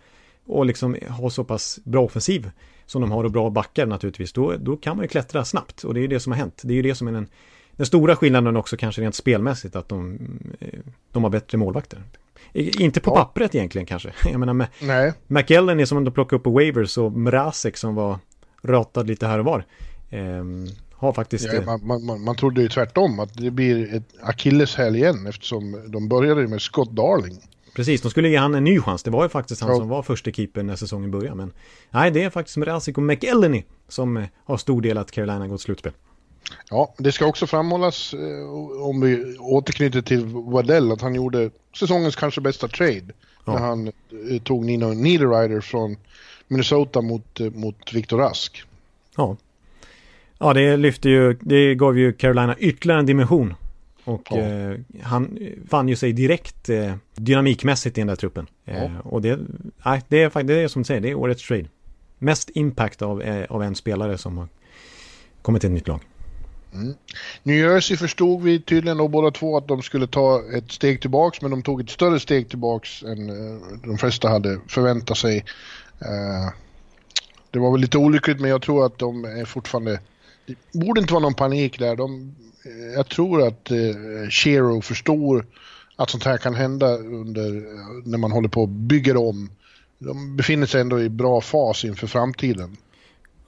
och 0.46 0.66
liksom 0.66 0.96
ha 1.08 1.30
så 1.30 1.44
pass 1.44 1.78
bra 1.84 2.02
offensiv 2.02 2.50
som 2.86 3.00
de 3.00 3.12
har 3.12 3.24
och 3.24 3.30
bra 3.30 3.50
backar 3.50 3.86
naturligtvis, 3.86 4.32
då, 4.32 4.56
då 4.56 4.76
kan 4.76 4.96
man 4.96 5.04
ju 5.04 5.08
klättra 5.08 5.44
snabbt. 5.44 5.84
Och 5.84 5.94
det 5.94 6.00
är 6.00 6.02
ju 6.02 6.08
det 6.08 6.20
som 6.20 6.32
har 6.32 6.38
hänt. 6.38 6.62
Det 6.64 6.72
är 6.72 6.76
ju 6.76 6.82
det 6.82 6.94
som 6.94 7.08
är 7.08 7.12
den, 7.12 7.28
den 7.72 7.86
stora 7.86 8.16
skillnaden 8.16 8.56
också 8.56 8.76
kanske 8.76 9.02
rent 9.02 9.14
spelmässigt, 9.14 9.76
att 9.76 9.88
de, 9.88 10.18
eh, 10.60 10.78
de 11.12 11.22
har 11.22 11.30
bättre 11.30 11.58
målvakter. 11.58 12.02
Inte 12.52 13.00
på 13.00 13.10
ja. 13.10 13.16
pappret 13.16 13.54
egentligen 13.54 13.86
kanske. 13.86 14.12
Jag 14.24 14.40
menar, 14.40 14.66
Nej. 14.80 15.12
McEllen 15.26 15.80
är 15.80 15.84
som 15.84 16.04
de 16.04 16.10
plockade 16.10 16.36
upp 16.36 16.44
på 16.44 16.50
Wavers 16.50 16.98
och 16.98 17.12
Mrazek 17.12 17.76
som 17.76 17.94
var 17.94 18.18
ratad 18.62 19.06
lite 19.06 19.26
här 19.26 19.38
och 19.38 19.44
var. 19.44 19.64
Eh, 20.10 20.44
har 20.92 21.12
faktiskt... 21.12 21.52
Ja, 21.52 21.78
man, 21.82 22.04
man, 22.06 22.24
man 22.24 22.36
trodde 22.36 22.62
ju 22.62 22.68
tvärtom 22.68 23.20
att 23.20 23.34
det 23.34 23.50
blir 23.50 23.94
ett 23.94 24.14
akilleshäl 24.22 24.96
igen 24.96 25.26
eftersom 25.26 25.82
de 25.86 26.08
började 26.08 26.48
med 26.48 26.62
Scott 26.62 26.90
Darling. 26.90 27.38
Precis, 27.74 28.02
de 28.02 28.10
skulle 28.10 28.28
ge 28.28 28.36
han 28.36 28.54
en 28.54 28.64
ny 28.64 28.80
chans. 28.80 29.02
Det 29.02 29.10
var 29.10 29.22
ju 29.22 29.28
faktiskt 29.28 29.60
han 29.60 29.70
ja. 29.70 29.76
som 29.76 29.88
var 29.88 30.02
första 30.02 30.30
keeper 30.30 30.62
när 30.62 30.76
säsongen 30.76 31.10
började. 31.10 31.36
Men 31.36 31.52
nej, 31.90 32.10
det 32.10 32.22
är 32.22 32.30
faktiskt 32.30 32.56
Mrazek 32.56 32.98
och 32.98 33.02
McElhenney 33.02 33.62
som 33.88 34.16
eh, 34.16 34.24
har 34.44 34.56
stor 34.56 34.82
del 34.82 34.98
att 34.98 35.10
Carolina 35.10 35.48
gått 35.48 35.60
slutspel. 35.60 35.92
Ja, 36.70 36.94
det 36.98 37.12
ska 37.12 37.26
också 37.26 37.46
framhållas 37.46 38.14
eh, 38.14 38.50
om 38.82 39.00
vi 39.00 39.38
återknyter 39.38 40.02
till 40.02 40.26
Waddell 40.26 40.92
att 40.92 41.00
han 41.00 41.14
gjorde 41.14 41.50
säsongens 41.78 42.16
kanske 42.16 42.40
bästa 42.40 42.68
trade. 42.68 43.12
Ja. 43.44 43.52
När 43.52 43.60
han 43.60 43.86
eh, 43.86 44.42
tog 44.42 44.64
Nino 44.64 44.86
Niederreiter 44.86 45.60
från 45.60 45.96
Minnesota 46.48 47.00
mot, 47.00 47.40
eh, 47.40 47.50
mot 47.50 47.94
Viktor 47.94 48.18
Rask. 48.18 48.62
Ja. 49.16 49.36
Ja, 50.38 50.52
det 50.52 50.76
lyfte 50.76 51.08
ju, 51.08 51.38
det 51.40 51.74
gav 51.74 51.98
ju 51.98 52.12
Carolina 52.12 52.56
ytterligare 52.58 53.00
en 53.00 53.06
dimension. 53.06 53.54
Och 54.04 54.28
ja. 54.30 54.38
eh, 54.38 54.78
han 55.02 55.38
fann 55.68 55.88
ju 55.88 55.96
sig 55.96 56.12
direkt 56.12 56.68
eh, 56.68 56.94
dynamikmässigt 57.14 57.98
i 57.98 58.00
den 58.00 58.08
där 58.08 58.16
truppen. 58.16 58.46
Ja. 58.64 58.72
Eh, 58.72 58.98
och 59.04 59.22
det, 59.22 59.38
nej, 59.84 60.02
det, 60.08 60.22
är, 60.22 60.42
det 60.42 60.54
är 60.54 60.68
som 60.68 60.82
du 60.82 60.86
säger, 60.86 61.00
det 61.00 61.10
är 61.10 61.14
årets 61.14 61.46
trade. 61.46 61.64
Mest 62.18 62.50
impact 62.54 63.02
av, 63.02 63.44
av 63.48 63.62
en 63.62 63.74
spelare 63.74 64.18
som 64.18 64.38
har 64.38 64.48
kommit 65.42 65.60
till 65.60 65.70
ett 65.70 65.74
nytt 65.74 65.88
lag. 65.88 66.00
Mm. 66.74 66.94
New 67.42 67.56
Jersey 67.56 67.96
förstod 67.96 68.42
vi 68.42 68.60
tydligen 68.60 68.98
då 68.98 69.08
båda 69.08 69.30
två 69.30 69.56
att 69.56 69.68
de 69.68 69.82
skulle 69.82 70.06
ta 70.06 70.42
ett 70.54 70.72
steg 70.72 71.00
tillbaks 71.00 71.42
men 71.42 71.50
de 71.50 71.62
tog 71.62 71.80
ett 71.80 71.90
större 71.90 72.20
steg 72.20 72.48
tillbaks 72.48 73.02
än 73.02 73.30
eh, 73.30 73.60
de 73.84 73.98
flesta 73.98 74.28
hade 74.28 74.60
förväntat 74.68 75.18
sig. 75.18 75.44
Eh, 76.00 76.52
det 77.50 77.58
var 77.58 77.72
väl 77.72 77.80
lite 77.80 77.98
olyckligt 77.98 78.40
men 78.40 78.50
jag 78.50 78.62
tror 78.62 78.86
att 78.86 78.98
de 78.98 79.24
är 79.24 79.44
fortfarande... 79.44 80.00
Det 80.46 80.78
borde 80.78 81.00
inte 81.00 81.12
vara 81.12 81.22
någon 81.22 81.34
panik 81.34 81.78
där. 81.78 81.96
De, 81.96 82.34
eh, 82.64 82.94
jag 82.94 83.08
tror 83.08 83.46
att 83.46 83.70
eh, 83.70 84.28
Shero 84.30 84.80
förstår 84.80 85.46
att 85.96 86.10
sånt 86.10 86.24
här 86.24 86.36
kan 86.36 86.54
hända 86.54 86.96
under, 86.96 87.50
när 88.08 88.18
man 88.18 88.32
håller 88.32 88.48
på 88.48 88.62
och 88.62 88.68
bygger 88.68 89.16
om. 89.16 89.50
De 89.98 90.36
befinner 90.36 90.66
sig 90.66 90.80
ändå 90.80 91.00
i 91.00 91.08
bra 91.08 91.40
fas 91.40 91.84
inför 91.84 92.06
framtiden. 92.06 92.76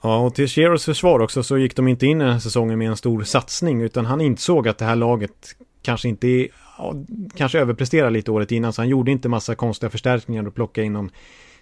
Ja, 0.01 0.19
och 0.19 0.35
till 0.35 0.47
Sheros 0.47 0.85
försvar 0.85 1.19
också 1.19 1.43
så 1.43 1.57
gick 1.57 1.75
de 1.75 1.87
inte 1.87 2.05
in 2.05 2.21
i 2.21 2.23
den 2.23 2.33
här 2.33 2.39
säsongen 2.39 2.79
med 2.79 2.87
en 2.87 2.97
stor 2.97 3.23
satsning 3.23 3.81
utan 3.81 4.05
han 4.05 4.21
insåg 4.21 4.67
att 4.67 4.77
det 4.77 4.85
här 4.85 4.95
laget 4.95 5.55
kanske 5.81 6.09
inte 6.09 6.27
är, 6.27 6.47
ja, 6.77 6.93
kanske 7.35 7.59
överpresterar 7.59 8.11
lite 8.11 8.31
året 8.31 8.51
innan 8.51 8.73
så 8.73 8.81
han 8.81 8.89
gjorde 8.89 9.11
inte 9.11 9.29
massa 9.29 9.55
konstiga 9.55 9.89
förstärkningar 9.89 10.47
och 10.47 10.55
plocka 10.55 10.83
in 10.83 10.93
någon 10.93 11.11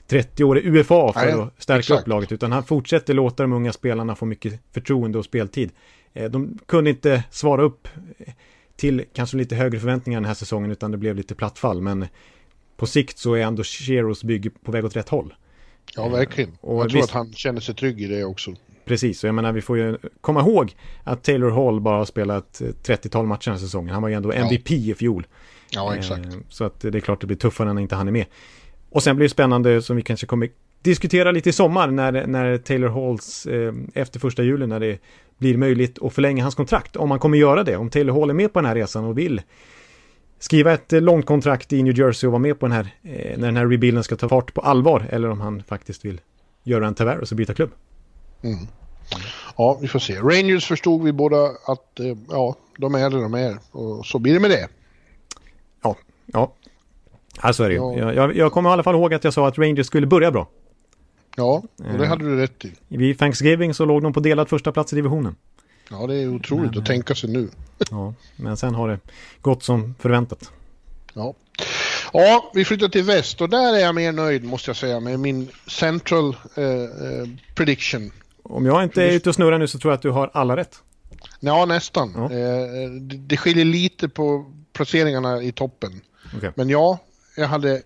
30-årig 0.08 0.66
UFA 0.66 1.14
för 1.14 1.26
Nej, 1.26 1.34
att 1.34 1.64
stärka 1.64 1.80
exakt. 1.80 2.02
upp 2.02 2.08
laget 2.08 2.32
utan 2.32 2.52
han 2.52 2.64
fortsätter 2.64 3.14
låta 3.14 3.44
de 3.44 3.54
unga 3.54 3.74
spelarna 3.74 4.16
få 4.16 4.26
mycket 4.26 4.60
förtroende 4.74 5.18
och 5.18 5.26
speltid. 5.26 5.72
Eh, 6.14 6.32
de 6.32 6.60
kunde 6.66 6.90
inte 6.90 7.24
svara 7.32 7.64
upp 7.64 7.88
till 8.76 9.04
kanske 9.14 9.38
lite 9.38 9.56
högre 9.56 9.80
förväntningar 9.80 10.22
den 10.22 10.28
här 10.28 10.34
säsongen 10.34 10.72
utan 10.72 10.92
det 10.92 10.98
blev 10.98 11.16
lite 11.16 11.36
plattfall 11.36 11.82
men 11.82 12.08
på 12.78 12.86
sikt 12.86 13.18
så 13.18 13.34
är 13.34 13.42
ändå 13.42 13.64
Sheros 13.64 14.24
bygge 14.24 14.50
på 14.50 14.72
väg 14.72 14.86
åt 14.86 14.96
rätt 14.96 15.10
håll. 15.10 15.34
Ja, 15.96 16.08
verkligen. 16.08 16.52
Och 16.62 16.84
jag 16.84 16.90
tror 16.90 17.02
visst, 17.02 17.10
att 17.10 17.16
han 17.16 17.34
känner 17.34 17.62
sig 17.62 17.76
trygg 17.76 18.02
i 18.02 18.08
det 18.08 18.24
också. 18.24 18.54
Precis, 18.86 19.24
och 19.24 19.28
jag 19.28 19.36
menar 19.36 19.52
vi 19.52 19.62
får 19.62 19.78
ju 19.78 19.98
komma 20.22 20.40
ihåg 20.40 20.76
att 21.04 21.24
Taylor 21.24 21.50
Hall 21.50 21.82
bara 21.82 21.98
har 21.98 22.06
spelat 22.06 22.62
30-tal 22.84 23.26
matcher 23.26 23.46
den 23.46 23.54
här 23.54 23.66
säsongen. 23.66 23.94
Han 23.94 24.02
var 24.02 24.10
ju 24.10 24.16
ändå 24.16 24.32
MVP 24.32 24.70
ja. 24.72 24.78
i 24.78 24.94
fjol. 24.94 25.28
Ja, 25.72 25.96
exakt. 25.96 26.26
Eh, 26.26 26.34
så 26.50 26.64
att 26.64 26.80
det 26.80 26.96
är 26.96 27.00
klart 27.00 27.22
det 27.22 27.28
blir 27.28 27.38
tuffare 27.38 27.74
när 27.74 27.82
inte 27.82 27.96
han 27.96 28.08
är 28.08 28.12
med. 28.12 28.26
Och 28.90 29.04
sen 29.04 29.16
blir 29.16 29.26
det 29.26 29.30
spännande 29.30 29.82
som 29.82 29.96
vi 29.96 30.02
kanske 30.02 30.26
kommer 30.28 30.50
diskutera 30.82 31.32
lite 31.32 31.50
i 31.50 31.54
sommar 31.54 31.92
när, 31.92 32.28
när 32.28 32.58
Taylor 32.58 32.90
Halls 32.90 33.46
eh, 33.46 33.74
efter 33.94 34.20
första 34.20 34.44
juli 34.44 34.68
när 34.68 34.80
det 34.80 35.00
blir 35.38 35.58
möjligt 35.58 36.04
att 36.04 36.14
förlänga 36.14 36.44
hans 36.44 36.56
kontrakt. 36.56 36.96
Om 36.96 37.12
han 37.12 37.20
kommer 37.20 37.38
göra 37.38 37.64
det, 37.64 37.78
om 37.78 37.90
Taylor 37.90 38.20
Hall 38.20 38.30
är 38.30 38.34
med 38.34 38.54
på 38.54 38.60
den 38.60 38.68
här 38.68 38.76
resan 38.76 39.06
och 39.06 39.18
vill 39.18 39.42
skriva 40.40 40.74
ett 40.74 40.94
eh, 40.94 41.02
långt 41.02 41.26
kontrakt 41.26 41.74
i 41.74 41.84
New 41.84 42.00
Jersey 42.00 42.28
och 42.28 42.32
vara 42.32 42.42
med 42.42 42.60
på 42.60 42.66
den 42.66 42.76
här, 42.76 42.96
eh, 43.04 43.38
när 43.38 43.46
den 43.46 43.58
här 43.58 43.68
rebuilden 43.68 44.04
ska 44.04 44.16
ta 44.16 44.30
fart 44.30 44.54
på 44.54 44.62
allvar, 44.62 45.08
eller 45.10 45.30
om 45.30 45.42
han 45.42 45.64
faktiskt 45.64 46.06
vill 46.06 46.22
göra 46.64 46.88
en 46.88 46.96
Tavares 46.96 47.32
och 47.32 47.38
byta 47.38 47.54
klubb. 47.54 47.72
Mm. 48.42 48.68
Ja, 49.58 49.78
vi 49.82 49.88
får 49.88 50.00
se. 50.00 50.20
Rangers 50.20 50.68
förstod 50.68 51.04
vi 51.04 51.12
båda 51.12 51.46
att 51.46 52.00
eh, 52.00 52.18
ja, 52.30 52.56
de 52.78 52.96
är 52.96 53.10
det 53.10 53.22
de 53.22 53.34
är 53.34 53.58
och 53.72 54.06
så 54.06 54.20
blir 54.20 54.34
det 54.34 54.40
med 54.40 54.50
det. 54.50 54.68
Ja, 55.84 55.96
ja. 56.26 56.54
Ja, 57.44 57.54
så 57.54 57.64
är 57.64 57.70
det 57.70 57.76
ju. 57.76 58.00
Jag, 58.00 58.16
jag, 58.16 58.36
jag 58.36 58.52
kommer 58.52 58.70
i 58.70 58.74
alla 58.74 58.84
fall 58.84 58.96
ihåg 58.96 59.14
att 59.14 59.24
jag 59.24 59.34
sa 59.34 59.48
att 59.48 59.58
Rangers 59.58 59.88
skulle 59.88 60.08
börja 60.08 60.32
bra. 60.32 60.48
Ja, 61.38 61.64
och 61.78 61.98
det 61.98 62.08
hade 62.08 62.26
du 62.26 62.38
rätt 62.38 62.66
i. 62.66 62.72
Vid 62.88 63.20
Thanksgiving 63.20 63.74
så 63.74 63.86
låg 63.86 64.02
de 64.02 64.14
på 64.14 64.20
delad 64.20 64.50
första 64.50 64.72
plats 64.72 64.94
i 64.94 64.96
divisionen. 64.96 65.36
Ja, 65.90 66.08
det 66.08 66.16
är 66.16 66.28
otroligt 66.28 66.72
men, 66.72 66.80
att 66.80 66.86
tänka 66.86 67.16
sig 67.16 67.30
nu. 67.30 67.50
Ja, 67.92 68.14
men 68.36 68.58
sen 68.58 68.76
har 68.76 68.88
det 68.88 69.00
gått 69.42 69.64
som 69.64 69.96
förväntat. 70.00 70.52
Ja. 71.14 71.34
Ja, 72.14 72.52
vi 72.54 72.66
flyttar 72.66 72.88
till 72.88 73.04
väst 73.04 73.42
och 73.42 73.50
där 73.50 73.76
är 73.76 73.80
jag 73.80 73.96
mer 73.96 74.12
nöjd 74.12 74.44
måste 74.44 74.70
jag 74.70 74.76
säga 74.76 75.00
med 75.00 75.20
min 75.20 75.50
central 75.68 76.36
eh, 76.56 76.64
eh, 76.64 77.28
prediction. 77.56 78.12
Om 78.44 78.66
jag 78.66 78.84
inte 78.84 79.04
är 79.04 79.12
ute 79.12 79.30
och 79.30 79.36
snurrar 79.36 79.58
nu 79.58 79.68
så 79.68 79.80
tror 79.80 79.92
jag 79.92 79.96
att 79.96 80.02
du 80.02 80.10
har 80.10 80.32
alla 80.34 80.58
rätt. 80.58 80.82
Ja, 81.40 81.66
nästan. 81.66 82.14
Ja. 82.16 82.24
Eh, 82.24 82.90
det, 82.90 83.18
det 83.18 83.38
skiljer 83.38 83.66
lite 83.66 84.10
på 84.10 84.52
placeringarna 84.74 85.42
i 85.42 85.52
toppen. 85.52 86.02
Okay. 86.38 86.52
Men 86.56 86.70
ja, 86.70 87.00
jag 87.38 87.48
hade 87.48 87.82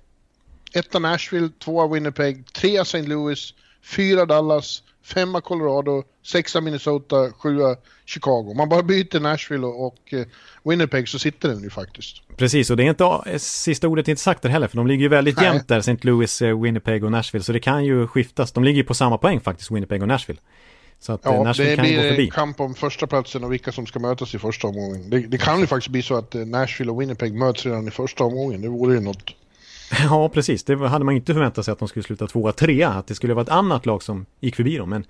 etta 0.73 0.99
Nashville, 0.99 1.49
tvåa 1.59 1.87
Winnipeg, 1.87 2.53
trea 2.53 2.81
St. 2.81 3.01
Louis, 3.01 3.53
fyra 3.83 4.25
Dallas, 4.25 4.83
femma 5.13 5.41
Colorado, 5.41 6.03
sexa 6.25 6.61
Minnesota, 6.61 7.31
sjua 7.31 7.75
Chicago. 8.05 8.53
Man 8.53 8.69
bara 8.69 8.83
byter 8.83 9.19
Nashville 9.19 9.65
och, 9.67 10.13
eh, 10.13 10.25
Winnipeg 10.63 11.09
så 11.09 11.19
sitter 11.19 11.49
den 11.49 11.63
ju 11.63 11.69
faktiskt. 11.69 12.21
Precis, 12.37 12.69
och 12.69 12.77
det 12.77 12.83
är 12.83 12.89
inte 12.89 13.03
eh, 13.03 13.37
sista 13.37 13.87
ordet 13.87 14.07
är 14.07 14.11
inte 14.11 14.21
sagt 14.21 14.41
där 14.41 14.49
heller, 14.49 14.67
för 14.67 14.77
de 14.77 14.87
ligger 14.87 15.03
ju 15.03 15.09
väldigt 15.09 15.37
Nej. 15.37 15.45
jämnt 15.45 15.67
där, 15.67 15.79
St. 15.79 15.97
Louis, 16.01 16.41
eh, 16.41 16.61
Winnipeg 16.61 17.03
och 17.03 17.11
Nashville, 17.11 17.43
så 17.43 17.51
det 17.51 17.59
kan 17.59 17.85
ju 17.85 18.07
skiftas. 18.07 18.51
De 18.51 18.63
ligger 18.63 18.77
ju 18.77 18.83
på 18.83 18.93
samma 18.93 19.17
poäng 19.17 19.39
faktiskt, 19.39 19.71
Winnipeg 19.71 20.01
och 20.01 20.07
Nashville. 20.07 20.39
Så 20.99 21.13
att 21.13 21.21
ja, 21.23 21.43
Nashville 21.43 21.69
det 21.69 21.75
kan 21.75 21.85
blir 21.85 22.03
gå 22.03 22.09
förbi. 22.09 22.29
kamp 22.29 22.59
om 22.59 22.75
första 22.75 23.07
platsen 23.07 23.43
och 23.43 23.53
vilka 23.53 23.71
som 23.71 23.85
ska 23.85 23.99
mötas 23.99 24.35
i 24.35 24.39
första 24.39 24.67
omgången. 24.67 25.09
Det, 25.09 25.19
det 25.19 25.37
kan 25.37 25.59
ju 25.59 25.67
faktiskt 25.67 25.89
bli 25.91 26.01
så 26.01 26.15
att 26.15 26.33
Nashville 26.33 26.91
och 26.91 27.01
Winnipeg 27.01 27.33
möts 27.33 27.65
redan 27.65 27.87
i 27.87 27.91
första 27.91 28.23
omgången. 28.23 28.61
Det 28.61 28.67
vore 28.67 28.93
ju 28.93 28.99
något. 28.99 29.35
Ja, 30.09 30.29
precis. 30.29 30.63
Det 30.63 30.87
hade 30.87 31.05
man 31.05 31.15
inte 31.15 31.33
förväntat 31.33 31.65
sig 31.65 31.71
att 31.71 31.79
de 31.79 31.87
skulle 31.87 32.03
sluta 32.03 32.27
tvåa, 32.27 32.51
trea. 32.51 32.89
Att 32.89 33.07
det 33.07 33.15
skulle 33.15 33.33
vara 33.33 33.43
ett 33.43 33.49
annat 33.49 33.85
lag 33.85 34.03
som 34.03 34.25
gick 34.39 34.55
förbi 34.55 34.77
dem. 34.77 34.89
Men 34.89 35.05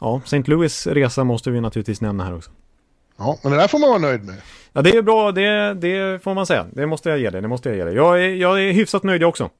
ja, 0.00 0.20
St. 0.24 0.42
Louis 0.46 0.86
resa 0.86 1.24
måste 1.24 1.50
vi 1.50 1.60
naturligtvis 1.60 2.00
nämna 2.00 2.24
här 2.24 2.36
också. 2.36 2.50
Ja, 3.16 3.38
men 3.42 3.52
det 3.52 3.58
där 3.58 3.68
får 3.68 3.78
man 3.78 3.88
vara 3.88 3.98
nöjd 3.98 4.24
med. 4.24 4.36
Ja, 4.72 4.82
det 4.82 4.90
är 4.90 5.02
bra. 5.02 5.32
Det, 5.32 5.74
det 5.74 6.22
får 6.22 6.34
man 6.34 6.46
säga. 6.46 6.66
Det 6.72 6.86
måste 6.86 7.08
jag 7.10 7.18
ge 7.18 7.30
dig. 7.30 7.42
Det 7.42 7.48
måste 7.48 7.68
jag 7.68 7.78
ge 7.78 7.84
dig. 7.84 7.94
Jag 7.94 8.24
är, 8.24 8.28
jag 8.28 8.62
är 8.62 8.72
hyfsat 8.72 9.02
nöjd 9.02 9.24
också. 9.24 9.50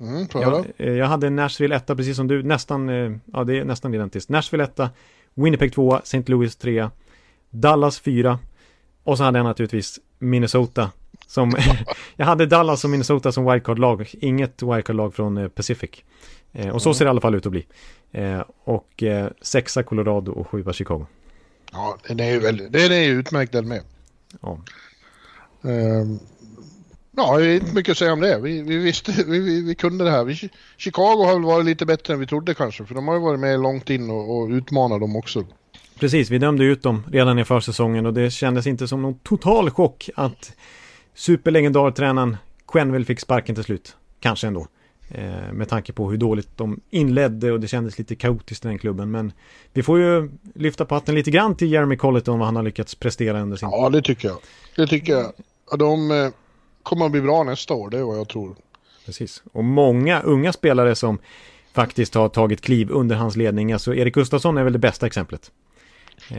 Mm, 0.00 0.26
jag, 0.32 0.66
eh, 0.76 0.92
jag 0.92 1.06
hade 1.06 1.30
Nashville 1.30 1.76
1 1.76 1.86
precis 1.86 2.16
som 2.16 2.28
du. 2.28 2.42
Nästan, 2.42 2.88
eh, 2.88 3.12
ja 3.32 3.44
det 3.44 3.58
är 3.58 3.64
nästan 3.64 3.94
identiskt. 3.94 4.28
Nashville 4.28 4.64
1 4.64 4.80
Winnipeg 5.34 5.72
2 5.72 5.98
St. 5.98 6.22
Louis 6.26 6.56
3 6.56 6.88
Dallas 7.50 8.00
4 8.00 8.38
och 9.04 9.18
så 9.18 9.24
hade 9.24 9.38
jag 9.38 9.44
naturligtvis 9.44 9.98
Minnesota 10.18 10.90
som, 11.32 11.52
jag 12.16 12.26
hade 12.26 12.46
Dallas 12.46 12.84
och 12.84 12.90
Minnesota 12.90 13.32
som 13.32 13.44
wildcard-lag, 13.44 14.10
inget 14.20 14.62
wildcard-lag 14.62 15.14
från 15.14 15.36
eh, 15.36 15.48
Pacific. 15.48 15.90
Eh, 16.52 16.68
och 16.68 16.82
så 16.82 16.88
mm. 16.88 16.94
ser 16.94 17.04
det 17.04 17.08
i 17.08 17.10
alla 17.10 17.20
fall 17.20 17.34
ut 17.34 17.46
att 17.46 17.52
bli. 17.52 17.66
Eh, 18.12 18.42
och 18.64 19.02
eh, 19.02 19.30
sexa 19.40 19.82
Colorado 19.82 20.32
och 20.32 20.48
sjua 20.48 20.72
Chicago. 20.72 21.06
Ja, 21.72 21.98
den 22.08 22.20
är 22.20 22.30
ju 22.30 22.38
väldigt, 22.38 22.72
den 22.72 22.92
är 22.92 23.02
ju 23.02 23.10
utmärkt 23.10 23.52
den 23.52 23.68
med. 23.68 23.82
Ja. 24.40 24.58
Um, 25.62 26.18
ja, 27.16 27.38
det 27.38 27.46
är 27.46 27.54
inte 27.54 27.74
mycket 27.74 27.92
att 27.92 27.98
säga 27.98 28.12
om 28.12 28.20
det. 28.20 28.38
Vi, 28.38 28.62
vi 28.62 28.76
visste, 28.76 29.12
vi, 29.26 29.38
vi, 29.38 29.62
vi, 29.62 29.74
kunde 29.74 30.04
det 30.04 30.10
här. 30.10 30.24
Vi, 30.24 30.50
Chicago 30.76 31.24
har 31.24 31.32
väl 31.32 31.44
varit 31.44 31.66
lite 31.66 31.86
bättre 31.86 32.14
än 32.14 32.20
vi 32.20 32.26
trodde 32.26 32.54
kanske, 32.54 32.84
för 32.84 32.94
de 32.94 33.08
har 33.08 33.14
ju 33.14 33.20
varit 33.20 33.40
med 33.40 33.60
långt 33.60 33.90
in 33.90 34.10
och, 34.10 34.36
och 34.36 34.48
utmanat 34.48 35.00
dem 35.00 35.16
också. 35.16 35.44
Precis, 36.00 36.30
vi 36.30 36.38
dömde 36.38 36.64
ut 36.64 36.82
dem 36.82 37.04
redan 37.12 37.38
i 37.38 37.44
försäsongen 37.44 38.06
och 38.06 38.14
det 38.14 38.30
kändes 38.30 38.66
inte 38.66 38.88
som 38.88 39.02
någon 39.02 39.18
total 39.18 39.70
chock 39.70 40.10
att 40.14 40.52
superlegendartränaren 41.14 42.36
Quenville 42.68 43.04
fick 43.04 43.20
sparken 43.20 43.54
till 43.54 43.64
slut. 43.64 43.96
Kanske 44.20 44.46
ändå. 44.46 44.66
Eh, 45.08 45.52
med 45.52 45.68
tanke 45.68 45.92
på 45.92 46.10
hur 46.10 46.18
dåligt 46.18 46.48
de 46.56 46.80
inledde 46.90 47.52
och 47.52 47.60
det 47.60 47.68
kändes 47.68 47.98
lite 47.98 48.14
kaotiskt 48.14 48.64
i 48.64 48.68
den 48.68 48.78
klubben. 48.78 49.10
Men 49.10 49.32
vi 49.72 49.82
får 49.82 49.98
ju 49.98 50.30
lyfta 50.54 50.84
på 50.84 50.94
hatten 50.94 51.14
lite 51.14 51.30
grann 51.30 51.56
till 51.56 51.72
Jeremy 51.72 51.96
Colleton 51.96 52.38
vad 52.38 52.46
han 52.46 52.56
har 52.56 52.62
lyckats 52.62 52.94
prestera 52.94 53.40
under 53.40 53.56
sin... 53.56 53.68
Ja, 53.72 53.88
det 53.88 54.02
tycker 54.02 54.28
jag. 54.28 54.38
Det 54.76 54.86
tycker 54.86 55.12
jag. 55.12 55.32
De 55.78 56.10
eh, 56.10 56.28
kommer 56.82 57.06
att 57.06 57.12
bli 57.12 57.20
bra 57.20 57.42
nästa 57.42 57.74
år, 57.74 57.90
det 57.90 57.98
är 57.98 58.02
vad 58.02 58.18
jag 58.18 58.28
tror. 58.28 58.56
Precis. 59.06 59.42
Och 59.52 59.64
många 59.64 60.20
unga 60.20 60.52
spelare 60.52 60.94
som 60.94 61.18
faktiskt 61.72 62.14
har 62.14 62.28
tagit 62.28 62.60
kliv 62.60 62.90
under 62.90 63.16
hans 63.16 63.36
ledning. 63.36 63.72
Alltså 63.72 63.94
Erik 63.94 64.14
Gustafsson 64.14 64.56
är 64.56 64.64
väl 64.64 64.72
det 64.72 64.78
bästa 64.78 65.06
exemplet. 65.06 65.50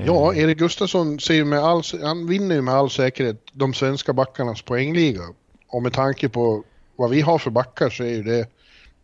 Ja, 0.05 0.33
Erik 0.33 0.57
Gustafsson 0.57 1.19
ser 1.19 1.43
med 1.43 1.59
all, 1.59 1.83
han 2.01 2.27
vinner 2.27 2.55
ju 2.55 2.61
med 2.61 2.73
all 2.73 2.89
säkerhet 2.89 3.41
de 3.53 3.73
svenska 3.73 4.13
backarnas 4.13 4.61
poängliga. 4.61 5.21
Och 5.67 5.83
med 5.83 5.93
tanke 5.93 6.29
på 6.29 6.63
vad 6.95 7.09
vi 7.09 7.21
har 7.21 7.37
för 7.37 7.51
backar 7.51 7.89
så 7.89 8.03
är 8.03 8.09
ju 8.09 8.23
det 8.23 8.47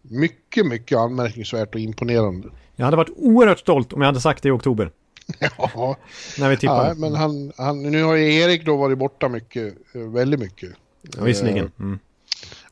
mycket, 0.02 0.66
mycket 0.66 0.98
anmärkningsvärt 0.98 1.76
och 1.76 1.82
imponerande. 1.82 2.50
Jag 2.76 2.86
hade 2.86 2.98
varit 2.98 3.14
oerhört 3.16 3.60
stolt 3.60 3.94
om 3.94 4.02
jag 4.02 4.06
hade 4.06 4.22
sagt 4.22 4.44
det 4.44 4.50
i 4.50 4.52
oktober. 4.52 4.92
Ja, 5.58 5.98
när 6.40 6.50
vi 6.50 6.58
tippade. 6.58 6.88
Ja, 6.88 6.94
men 6.94 7.16
han, 7.16 7.52
han, 7.58 7.84
nu 7.84 8.04
har 8.04 8.16
ju 8.16 8.36
Erik 8.36 8.66
då 8.66 8.78
varit 8.78 8.98
borta 8.98 9.30
mycket, 9.30 9.74
väldigt 9.94 10.40
mycket. 10.40 10.70
Ja, 11.18 11.24
visserligen. 11.24 11.66
Eh, 11.66 11.72
mm. 11.80 12.00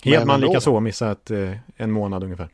Hedman 0.03 0.41
lika 0.41 0.61
så, 0.61 0.79
missat 0.79 1.31
eh, 1.31 1.51
en 1.77 1.91
månad 1.91 2.23
ungefär. 2.23 2.49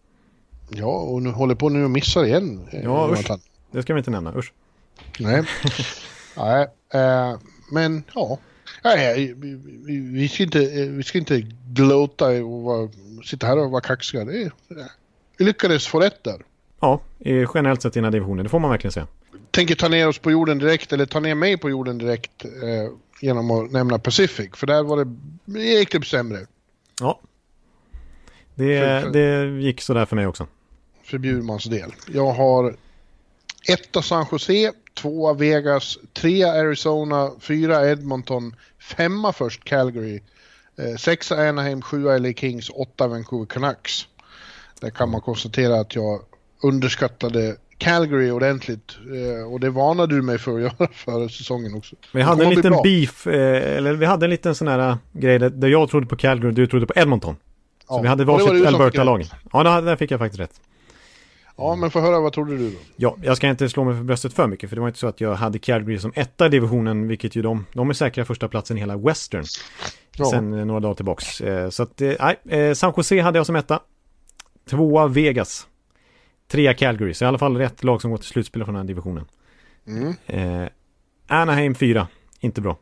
Ja, 0.69 0.99
och 0.99 1.21
nu 1.21 1.29
håller 1.29 1.55
på 1.55 1.69
nu 1.69 1.83
och 1.83 1.91
missar 1.91 2.25
igen. 2.25 2.67
Eh, 2.71 2.83
ja, 2.83 3.09
usch. 3.11 3.31
Det 3.71 3.81
ska 3.81 3.93
vi 3.93 3.97
inte 3.97 4.11
nämna, 4.11 4.37
usch. 4.37 4.53
Nej, 5.19 5.43
Nej 6.37 6.67
äh, 6.93 7.37
men 7.71 8.03
ja. 8.15 8.39
Nej, 8.83 9.33
vi, 9.37 9.55
vi, 9.85 9.97
vi, 9.97 10.29
ska 10.29 10.43
inte, 10.43 10.59
vi 10.89 11.03
ska 11.03 11.17
inte 11.17 11.41
glåta 11.67 12.27
och 12.27 12.61
vara, 12.61 12.89
sitta 13.25 13.47
här 13.47 13.57
och 13.57 13.71
vara 13.71 13.81
kaxiga. 13.81 14.25
Det, 14.25 14.51
vi 15.37 15.45
lyckades 15.45 15.87
få 15.87 15.99
rätt 15.99 16.23
där. 16.23 16.41
Ja, 16.79 17.01
generellt 17.53 17.81
sett 17.81 17.95
i 17.95 17.99
den 17.99 18.03
här 18.03 18.11
divisionen, 18.11 18.43
det 18.43 18.49
får 18.49 18.59
man 18.59 18.71
verkligen 18.71 18.91
säga. 18.91 19.07
Tänker 19.51 19.75
ta 19.75 19.87
ner 19.87 20.07
oss 20.07 20.19
på 20.19 20.31
jorden 20.31 20.57
direkt, 20.57 20.93
eller 20.93 21.05
ta 21.05 21.19
ner 21.19 21.35
mig 21.35 21.57
på 21.57 21.69
jorden 21.69 21.97
direkt 21.97 22.45
eh, 22.45 22.91
genom 23.21 23.51
att 23.51 23.71
nämna 23.71 23.99
Pacific, 23.99 24.49
för 24.53 24.67
där 24.67 24.83
var 24.83 25.05
det, 25.05 25.15
det 25.45 25.59
gick 25.59 25.91
det 25.91 26.05
sämre. 26.05 26.39
Ja, 26.99 27.19
det, 28.55 29.03
för, 29.03 29.09
det 29.09 29.61
gick 29.61 29.81
sådär 29.81 30.05
för 30.05 30.15
mig 30.15 30.27
också. 30.27 30.47
För 31.03 31.17
Bjurmans 31.17 31.63
del. 31.63 31.91
Jag 32.07 32.31
har 32.31 32.75
etta 33.67 34.01
San 34.01 34.25
Jose, 34.31 34.71
tvåa 34.93 35.33
Vegas, 35.33 35.97
trea 36.13 36.51
Arizona, 36.51 37.31
fyra 37.39 37.89
Edmonton, 37.89 38.55
femma 38.79 39.33
först 39.33 39.63
Calgary, 39.63 40.21
eh, 40.77 40.95
sexa 40.97 41.35
Anaheim, 41.35 41.81
sjua 41.81 42.17
LA 42.17 42.33
Kings, 42.33 42.69
åtta 42.69 43.07
Vancouver 43.07 43.45
Canucks. 43.45 44.07
Där 44.81 44.89
kan 44.89 45.09
man 45.09 45.21
konstatera 45.21 45.79
att 45.79 45.95
jag 45.95 46.21
underskattade 46.63 47.55
Calgary 47.77 48.31
ordentligt 48.31 48.97
eh, 49.15 49.51
och 49.51 49.59
det 49.59 49.69
varnade 49.69 50.15
du 50.15 50.21
mig 50.21 50.37
för 50.37 50.55
att 50.55 50.61
göra 50.79 50.91
förra 50.93 51.29
säsongen 51.29 51.75
också. 51.75 51.95
Vi 52.11 52.21
hade 52.21 52.43
en 52.43 52.49
liten 52.49 52.73
beef, 52.83 53.27
eh, 53.27 53.77
eller 53.77 53.93
vi 53.93 54.05
hade 54.05 54.25
en 54.25 54.29
liten 54.29 54.55
sån 54.55 54.67
här 54.67 54.97
grej 55.11 55.39
där 55.39 55.67
jag 55.67 55.89
trodde 55.89 56.07
på 56.07 56.15
Calgary 56.15 56.49
och 56.49 56.53
du 56.53 56.67
trodde 56.67 56.85
på 56.85 56.93
Edmonton. 56.95 57.35
Så 57.87 57.93
ja, 57.93 58.01
vi 58.01 58.07
hade 58.07 58.25
varsitt 58.25 58.67
Alberta-lag. 58.67 59.25
Ja, 59.53 59.81
där 59.81 59.95
fick 59.95 60.11
jag 60.11 60.19
faktiskt 60.19 60.39
rätt. 60.39 60.61
Ja, 61.55 61.75
men 61.75 61.91
få 61.91 61.99
höra, 61.99 62.19
vad 62.19 62.33
trodde 62.33 62.57
du 62.57 62.69
då? 62.69 62.77
Ja, 62.95 63.17
jag 63.21 63.37
ska 63.37 63.47
inte 63.47 63.69
slå 63.69 63.83
mig 63.83 63.95
för 63.95 64.03
bröstet 64.03 64.33
för 64.33 64.47
mycket, 64.47 64.69
för 64.69 64.75
det 64.75 64.81
var 64.81 64.87
inte 64.87 64.99
så 64.99 65.07
att 65.07 65.21
jag 65.21 65.35
hade 65.35 65.59
Calgary 65.59 65.99
som 65.99 66.13
etta 66.15 66.45
i 66.45 66.49
divisionen, 66.49 67.07
vilket 67.07 67.35
ju 67.35 67.41
de, 67.41 67.65
de 67.73 67.89
är 67.89 67.93
säkra 67.93 68.25
första 68.25 68.47
platsen 68.47 68.77
i 68.77 68.79
hela 68.79 68.97
Western. 68.97 69.43
Ja. 70.15 70.25
Sen 70.25 70.53
eh, 70.53 70.65
några 70.65 70.79
dagar 70.79 70.95
tillbaks. 70.95 71.41
Eh, 71.41 71.69
så 71.69 71.83
att, 71.83 72.01
eh, 72.01 72.13
nej, 72.43 72.75
San 72.75 72.93
Jose 72.97 73.21
hade 73.21 73.39
jag 73.39 73.45
som 73.45 73.55
etta. 73.55 73.79
Tvåa 74.69 75.07
Vegas. 75.07 75.67
Trea 76.47 76.73
Calgary, 76.73 77.13
så 77.13 77.25
i 77.25 77.27
alla 77.27 77.37
fall 77.37 77.57
rätt 77.57 77.83
lag 77.83 78.01
som 78.01 78.11
går 78.11 78.17
till 78.17 78.27
slutspel 78.27 78.65
från 78.65 78.73
den 78.73 78.81
här 78.81 78.87
divisionen. 78.87 79.25
Mm. 79.87 80.13
Eh, 80.25 80.69
Anaheim 81.27 81.75
fyra, 81.75 82.07
inte 82.39 82.61
bra. 82.61 82.77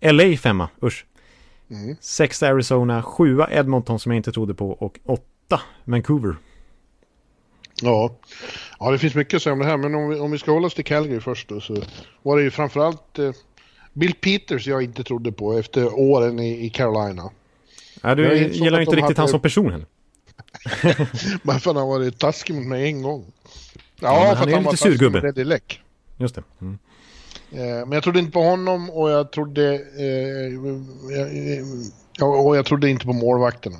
LA 0.00 0.36
femma, 0.36 0.68
usch. 0.82 1.06
Mm. 1.70 1.96
Sexa 2.00 2.48
Arizona, 2.48 3.02
sjua 3.02 3.48
Edmonton 3.50 3.98
som 3.98 4.12
jag 4.12 4.16
inte 4.16 4.32
trodde 4.32 4.54
på 4.54 4.70
och 4.70 4.98
åtta 5.04 5.60
Vancouver. 5.84 6.36
Ja. 7.82 8.14
ja, 8.78 8.90
det 8.90 8.98
finns 8.98 9.14
mycket 9.14 9.34
att 9.34 9.42
säga 9.42 9.52
om 9.52 9.58
det 9.58 9.64
här, 9.64 9.76
men 9.76 9.94
om 9.94 10.08
vi, 10.08 10.18
om 10.18 10.30
vi 10.30 10.38
ska 10.38 10.52
hålla 10.52 10.66
oss 10.66 10.74
till 10.74 10.84
Calgary 10.84 11.20
först 11.20 11.48
då, 11.48 11.60
så 11.60 11.76
var 12.22 12.36
det 12.36 12.42
ju 12.42 12.50
framförallt 12.50 13.18
eh, 13.18 13.32
Bill 13.92 14.14
Peters 14.14 14.66
jag 14.66 14.82
inte 14.82 15.04
trodde 15.04 15.32
på 15.32 15.52
efter 15.52 15.98
åren 15.98 16.38
i, 16.38 16.66
i 16.66 16.70
Carolina. 16.70 17.30
Ja, 18.02 18.14
du 18.14 18.48
gillar 18.48 18.80
inte 18.80 18.96
riktigt 18.96 19.02
hade... 19.02 19.20
han 19.20 19.28
som 19.28 19.40
person 19.40 19.72
heller. 19.72 19.86
Bara 21.42 21.58
för 21.58 21.70
att 21.70 21.76
han 21.76 21.88
varit 21.88 22.18
taskig 22.18 22.54
mot 22.54 22.66
mig 22.66 22.86
en 22.86 23.02
gång. 23.02 23.24
Ja, 24.00 24.24
ja 24.24 24.30
för 24.30 24.36
han 24.36 24.48
är 24.48 24.54
han 24.54 24.62
lite 24.62 24.76
surgubbe. 24.76 25.44
Läck. 25.44 25.80
just 26.16 26.34
det. 26.34 26.42
Mm. 26.60 26.78
Eh, 27.52 27.58
men 27.58 27.92
jag 27.92 28.02
trodde 28.02 28.18
inte 28.18 28.32
på 28.32 28.42
honom 28.42 28.90
och 28.90 29.10
jag 29.10 29.32
trodde... 29.32 29.74
Eh, 29.74 30.52
jag, 32.12 32.46
och 32.46 32.56
jag 32.56 32.66
trodde 32.66 32.90
inte 32.90 33.06
på 33.06 33.12
målvakterna. 33.12 33.78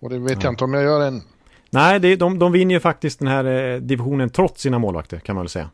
Och 0.00 0.10
det 0.10 0.18
vet 0.18 0.32
ja. 0.32 0.38
jag 0.42 0.52
inte 0.52 0.64
om 0.64 0.74
jag 0.74 0.82
gör 0.82 1.00
än. 1.00 1.22
Nej, 1.70 2.00
det, 2.00 2.16
de, 2.16 2.38
de 2.38 2.52
vinner 2.52 2.74
ju 2.74 2.80
faktiskt 2.80 3.18
den 3.18 3.28
här 3.28 3.44
eh, 3.44 3.80
divisionen 3.80 4.30
trots 4.30 4.62
sina 4.62 4.78
målvakter 4.78 5.18
kan 5.18 5.34
man 5.34 5.44
väl 5.44 5.48
säga. 5.48 5.70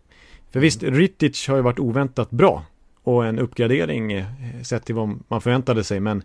För 0.50 0.60
visst, 0.60 0.82
Rytic 0.82 1.48
har 1.48 1.56
ju 1.56 1.62
varit 1.62 1.78
oväntat 1.78 2.30
bra. 2.30 2.64
Och 3.02 3.26
en 3.26 3.38
uppgradering 3.38 4.12
eh, 4.12 4.26
sett 4.62 4.84
till 4.84 4.94
vad 4.94 5.20
man 5.28 5.40
förväntade 5.40 5.84
sig. 5.84 6.00
Men 6.00 6.22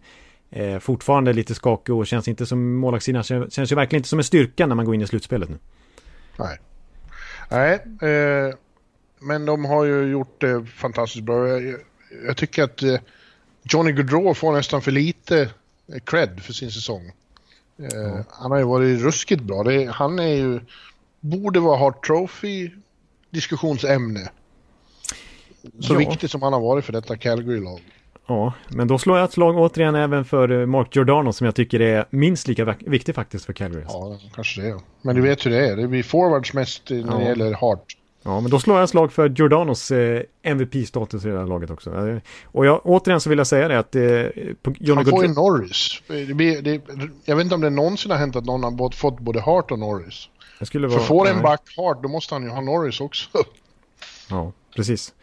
eh, 0.50 0.80
fortfarande 0.80 1.34
lite 1.34 1.56
skakig 1.56 1.96
och 1.96 2.08
känns 2.08 2.28
inte 2.28 2.46
som 2.46 2.76
målvaktssidan. 2.76 3.24
Känns, 3.24 3.54
känns 3.54 3.72
ju 3.72 3.76
verkligen 3.76 4.00
inte 4.00 4.10
som 4.10 4.20
en 4.20 4.24
styrka 4.24 4.68
när 4.68 4.76
man 4.76 4.86
går 4.86 4.96
in 4.96 5.02
i 5.02 5.08
slutspelet 5.08 5.50
nu. 5.50 5.58
Nej. 6.38 6.60
Nej, 7.50 7.74
eh, 8.12 8.56
men 9.20 9.46
de 9.46 9.66
har 9.66 9.86
ju 9.86 10.12
gjort 10.12 10.42
det 10.42 10.66
fantastiskt 10.66 11.24
bra. 11.24 11.48
Jag, 11.48 11.76
jag 12.26 12.38
tycker 12.38 12.64
att 12.64 12.84
eh, 12.84 13.00
Johnny 13.64 13.92
Gaudreau 13.92 14.34
får 14.34 14.54
nästan 14.54 14.82
för 14.82 14.92
lite 14.92 15.50
cred 16.06 16.40
för 16.44 16.54
sin 16.54 16.72
säsong. 16.72 17.12
Mm. 17.80 18.24
Han 18.30 18.52
har 18.52 18.58
ju 18.58 18.64
varit 18.64 19.02
ruskigt 19.02 19.42
bra. 19.42 19.64
Det, 19.64 19.92
han 19.92 20.20
är 20.20 20.34
ju, 20.36 20.60
borde 21.20 21.60
vara 21.60 21.78
Hart 21.78 22.06
Trophy 22.06 22.72
diskussionsämne. 23.30 24.30
Så 25.80 25.94
ja. 25.94 25.98
viktigt 25.98 26.32
som 26.32 26.42
han 26.42 26.54
har 26.54 26.60
varit 26.60 26.86
för 26.86 26.94
detta 26.94 27.18
Calgary-lag. 27.18 27.82
Ja, 28.28 28.54
men 28.68 28.88
då 28.88 28.98
slår 28.98 29.18
jag 29.18 29.26
ett 29.26 29.34
slag 29.34 29.58
återigen 29.58 29.96
även 29.96 30.26
för 30.26 30.62
eh, 30.62 30.66
Mark 30.66 30.96
Giordano 30.96 31.34
som 31.34 31.46
jag 31.46 31.56
tycker 31.56 31.80
är 31.80 32.06
minst 32.10 32.48
lika 32.48 32.76
viktig 32.80 33.16
faktiskt 33.16 33.46
för 33.46 33.54
Calgary. 33.54 33.84
Ja, 33.88 34.18
kanske 34.36 34.62
det. 34.62 34.80
Men 35.02 35.16
du 35.16 35.22
vet 35.22 35.46
hur 35.46 35.52
det 35.52 35.70
är. 35.70 35.76
Det 35.76 35.88
blir 35.88 36.04
forwards 36.04 36.54
mest 36.54 36.90
när 36.90 36.98
ja. 36.98 37.18
det 37.18 37.24
gäller 37.24 37.54
Hart. 37.54 37.98
Ja, 38.24 38.42
men 38.42 38.52
då 38.52 38.60
slår 38.60 38.78
jag 38.78 38.84
ett 38.84 38.90
slag 38.90 39.14
för 39.14 39.30
Giordanos 39.30 39.92
eh, 39.92 40.22
MVP-status 40.44 41.26
i 41.26 41.28
det 41.28 41.40
här 41.40 41.48
laget 41.48 41.72
också. 41.72 42.08
Eh, 42.08 42.18
och 42.46 42.66
jag, 42.66 42.82
återigen 42.84 43.22
så 43.22 43.30
vill 43.30 43.38
jag 43.38 43.48
säga 43.48 43.68
det 43.68 43.80
att... 43.80 43.96
Eh, 43.96 44.02
på 44.62 44.74
Johnny 44.80 45.04
Han 45.04 45.06
får 45.06 45.26
ju 45.26 45.34
Norris. 45.34 46.02
Det 46.08 46.34
blir, 46.34 46.62
det, 46.62 46.82
jag 47.26 47.36
vet 47.36 47.44
inte 47.44 47.56
om 47.56 47.62
det 47.62 47.70
någonsin 47.70 48.12
har 48.12 48.18
hänt 48.18 48.36
att 48.36 48.46
någon 48.46 48.64
har 48.64 48.96
fått 48.96 49.20
både 49.20 49.42
Hart 49.42 49.72
och 49.72 49.80
Norris. 49.80 50.30
Det 50.60 50.66
skulle 50.66 50.88
vara, 50.88 51.00
för 51.00 51.06
får 51.06 51.28
en 51.28 51.42
back 51.42 51.62
Hart, 51.78 52.04
då 52.04 52.10
måste 52.10 52.36
han 52.36 52.44
ju 52.44 52.50
ha 52.50 52.62
Norris 52.62 53.02
också. 53.02 53.30
Ja, 54.30 54.52
precis. 54.76 55.14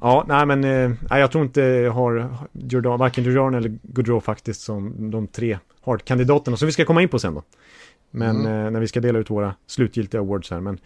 Ja, 0.00 0.24
nej 0.28 0.46
men 0.46 0.64
eh, 0.64 1.18
jag 1.18 1.30
tror 1.32 1.44
inte 1.44 1.60
jag 1.60 1.92
har 1.92 2.36
Jordan, 2.52 2.98
varken 2.98 3.24
Jordan 3.24 3.54
eller 3.54 3.78
Goodrow 3.82 4.20
faktiskt 4.20 4.60
som 4.60 5.10
de 5.10 5.26
tre 5.26 5.58
Hart-kandidaterna 5.80 6.56
som 6.56 6.66
vi 6.66 6.72
ska 6.72 6.84
komma 6.84 7.02
in 7.02 7.08
på 7.08 7.18
sen 7.18 7.34
då. 7.34 7.42
Men 8.10 8.40
mm. 8.40 8.66
eh, 8.66 8.70
när 8.70 8.80
vi 8.80 8.88
ska 8.88 9.00
dela 9.00 9.18
ut 9.18 9.30
våra 9.30 9.54
slutgiltiga 9.66 10.20
awards 10.20 10.50
här. 10.50 10.60
Men 10.60 10.78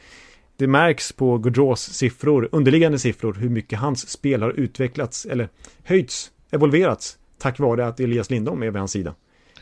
det 0.56 0.66
märks 0.66 1.12
på 1.12 1.38
Goodrows 1.38 1.80
siffror, 1.80 2.48
underliggande 2.52 2.98
siffror, 2.98 3.34
hur 3.34 3.48
mycket 3.48 3.78
hans 3.78 4.08
spel 4.08 4.42
har 4.42 4.50
utvecklats 4.50 5.26
eller 5.26 5.48
höjts, 5.82 6.30
evolverats 6.50 7.18
tack 7.44 7.58
vare 7.58 7.86
att 7.86 8.00
Elias 8.00 8.30
Lindholm 8.30 8.62
är 8.62 8.70
vid 8.70 8.76
hans 8.76 8.92
sida. 8.92 9.14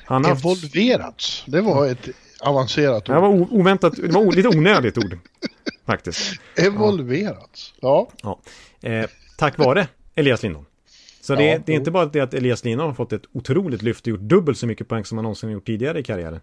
Han 0.05 0.25
har 0.25 0.33
evolverats? 0.33 1.45
Det 1.47 1.61
var 1.61 1.87
ett 1.87 2.09
avancerat 2.41 3.09
ord. 3.09 3.17
Det 3.17 3.21
var 3.21 3.53
oväntat, 3.53 3.97
det 3.97 4.13
var 4.13 4.33
lite 4.33 4.49
onödigt 4.49 4.99
ord. 4.99 5.19
Faktiskt. 5.87 6.41
Evolverats? 6.57 7.75
Ja. 7.81 8.09
ja. 8.23 8.41
Eh, 8.81 9.09
tack 9.39 9.59
vare 9.59 9.89
Elias 10.15 10.43
Lindholm. 10.43 10.67
Så 11.21 11.35
det, 11.35 11.45
ja, 11.45 11.59
det 11.67 11.73
är 11.73 11.77
inte 11.77 11.91
bara 11.91 12.07
det 12.07 12.21
att 12.21 12.35
Elias 12.35 12.65
Lindholm 12.65 12.89
har 12.89 12.95
fått 12.95 13.13
ett 13.13 13.25
otroligt 13.33 13.83
lyft 13.83 14.01
och 14.07 14.09
gjort 14.09 14.21
dubbelt 14.21 14.59
så 14.59 14.67
mycket 14.67 14.89
poäng 14.89 15.05
som 15.05 15.19
han 15.19 15.23
någonsin 15.23 15.51
gjort 15.51 15.67
tidigare 15.67 16.01
i 16.01 16.03
karriären. 16.03 16.41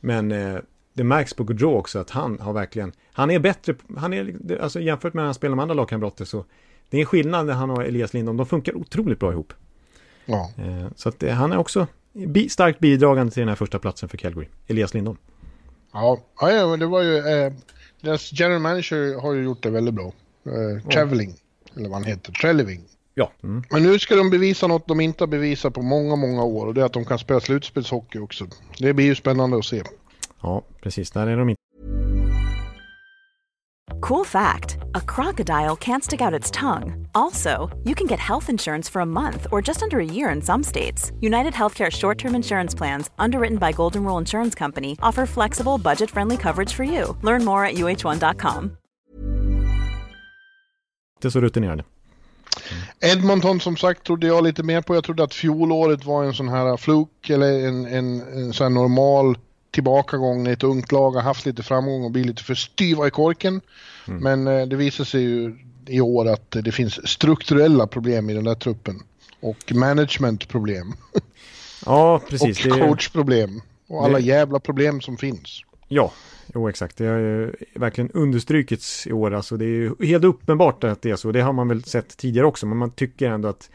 Men 0.00 0.32
eh, 0.32 0.58
det 0.98 1.04
märks 1.04 1.34
på 1.34 1.44
Gaudreau 1.44 1.74
också 1.74 1.98
att 1.98 2.10
han 2.10 2.40
har 2.40 2.52
verkligen, 2.52 2.92
han 3.12 3.30
är 3.30 3.38
bättre, 3.38 3.74
han 3.96 4.12
är, 4.12 4.58
alltså 4.60 4.80
jämfört 4.80 5.14
med 5.14 5.22
när 5.22 5.26
han 5.26 5.34
spelar 5.34 5.56
med 5.56 5.62
andra 5.62 5.74
lagkamrater 5.74 6.24
så 6.24 6.44
det 6.90 6.96
är 6.96 7.00
en 7.00 7.06
skillnad 7.06 7.46
när 7.46 7.54
han 7.54 7.70
och 7.70 7.84
Elias 7.84 8.14
Lindholm, 8.14 8.36
de 8.36 8.46
funkar 8.46 8.76
otroligt 8.76 9.18
bra 9.18 9.32
ihop. 9.32 9.52
Ja. 10.26 10.50
Eh, 10.58 10.88
så 10.96 11.08
att 11.08 11.22
eh, 11.22 11.34
han 11.34 11.52
är 11.52 11.56
också 11.56 11.86
starkt 12.48 12.78
bidragande 12.78 13.32
till 13.32 13.40
den 13.40 13.48
här 13.48 13.56
första 13.56 13.78
platsen 13.78 14.08
för 14.08 14.16
Calgary, 14.16 14.48
Elias 14.66 14.94
Lindholm. 14.94 15.18
Ja, 15.92 16.18
ja 16.40 16.76
det 16.76 16.86
var 16.86 17.02
ju, 17.02 17.16
eh, 17.16 17.52
deras 18.00 18.32
general 18.32 18.60
manager 18.60 19.20
har 19.20 19.32
ju 19.32 19.44
gjort 19.44 19.62
det 19.62 19.70
väldigt 19.70 19.94
bra. 19.94 20.12
Eh, 20.46 20.90
Traveling, 20.90 21.30
ja. 21.30 21.72
eller 21.76 21.88
vad 21.88 21.98
han 21.98 22.04
heter, 22.04 22.32
Trelliving. 22.32 22.80
Ja. 23.14 23.32
Mm. 23.42 23.62
Men 23.70 23.82
nu 23.82 23.98
ska 23.98 24.16
de 24.16 24.30
bevisa 24.30 24.66
något 24.66 24.88
de 24.88 25.00
inte 25.00 25.22
har 25.24 25.28
bevisat 25.28 25.74
på 25.74 25.82
många, 25.82 26.16
många 26.16 26.44
år 26.44 26.66
och 26.66 26.74
det 26.74 26.80
är 26.80 26.84
att 26.84 26.92
de 26.92 27.04
kan 27.04 27.18
spela 27.18 27.40
slutspelshockey 27.40 28.18
också. 28.18 28.46
Det 28.78 28.92
blir 28.92 29.06
ju 29.06 29.14
spännande 29.14 29.58
att 29.58 29.64
se. 29.64 29.82
Ja, 30.42 30.62
precis. 30.82 31.10
Där 31.10 31.26
är 31.26 31.36
de 31.36 31.48
inte. 31.48 31.58
Cool 34.00 34.24
fact 34.24 34.78
a 34.94 35.00
crocodile 35.00 35.76
can't 35.76 36.04
stick 36.04 36.20
out 36.20 36.40
its 36.40 36.50
tongue. 36.50 37.08
Also, 37.14 37.70
you 37.84 37.94
can 37.94 38.06
get 38.06 38.20
health 38.20 38.50
insurance 38.50 38.92
for 38.92 39.02
a 39.02 39.06
month 39.06 39.46
or 39.50 39.68
just 39.68 39.82
under 39.82 39.98
a 39.98 40.04
year 40.04 40.34
in 40.34 40.42
some 40.42 40.64
states. 40.64 41.12
United 41.20 41.54
Healthcare 41.54 41.90
short 41.90 42.18
term 42.18 42.34
insurance 42.34 42.76
plans, 42.76 43.10
underwritten 43.18 43.58
by 43.58 43.72
Golden 43.72 44.04
Rule 44.04 44.18
Insurance 44.20 44.58
Company, 44.58 44.96
offer 45.00 45.26
flexible, 45.26 45.78
budget 45.78 46.10
friendly 46.10 46.36
coverage 46.36 46.74
for 46.74 46.84
you. 46.84 47.16
Learn 47.22 47.44
more 47.44 47.64
at 47.64 47.74
uh1.com. 47.74 48.76
Inte 51.18 51.30
så 51.30 51.40
rutinerade. 51.40 51.84
Edmonton 53.00 53.60
som 53.60 53.76
sagt 53.76 54.04
trodde 54.04 54.26
jag 54.26 54.44
lite 54.44 54.62
mer 54.62 54.82
på. 54.82 54.94
Jag 54.94 55.04
trodde 55.04 55.24
att 55.24 55.34
fjolåret 55.34 56.04
var 56.04 56.24
en 56.24 56.34
sån 56.34 56.48
här 56.48 56.76
fluk 56.76 57.30
eller 57.30 57.68
en, 57.68 57.86
en, 57.86 58.20
en 58.20 58.52
sån 58.52 58.64
här 58.64 58.70
normal 58.70 59.38
tillbakagång 59.70 60.42
när 60.42 60.52
ett 60.52 60.62
ungt 60.62 60.92
lag 60.92 61.10
har 61.10 61.22
haft 61.22 61.46
lite 61.46 61.62
framgång 61.62 62.04
och 62.04 62.10
blir 62.10 62.24
lite 62.24 62.44
för 62.44 62.54
styva 62.54 63.06
i 63.06 63.10
korken. 63.10 63.60
Mm. 64.08 64.22
Men 64.22 64.60
eh, 64.60 64.66
det 64.66 64.76
visar 64.76 65.04
sig 65.04 65.22
ju 65.22 65.58
i 65.86 66.00
år 66.00 66.28
att 66.28 66.50
det 66.50 66.72
finns 66.72 67.08
strukturella 67.08 67.86
problem 67.86 68.30
i 68.30 68.34
den 68.34 68.44
där 68.44 68.54
truppen. 68.54 69.02
Och 69.40 69.72
managementproblem. 69.74 70.92
Ja, 71.86 72.20
precis. 72.28 72.66
och 72.66 72.72
coachproblem. 72.72 73.60
Och 73.86 74.04
alla 74.04 74.18
det... 74.18 74.24
jävla 74.24 74.60
problem 74.60 75.00
som 75.00 75.16
finns. 75.16 75.62
Ja, 75.88 76.12
jo 76.54 76.68
exakt. 76.68 76.96
Det 76.96 77.06
har 77.06 77.18
ju 77.18 77.52
verkligen 77.74 78.10
understrukits 78.10 79.06
i 79.06 79.12
år. 79.12 79.34
Alltså 79.34 79.56
det 79.56 79.64
är 79.64 79.68
ju 79.68 79.94
helt 80.00 80.24
uppenbart 80.24 80.84
att 80.84 81.02
det 81.02 81.10
är 81.10 81.16
så. 81.16 81.32
Det 81.32 81.40
har 81.40 81.52
man 81.52 81.68
väl 81.68 81.84
sett 81.84 82.16
tidigare 82.16 82.46
också. 82.46 82.66
Men 82.66 82.78
man 82.78 82.90
tycker 82.90 83.30
ändå 83.30 83.48
att 83.48 83.70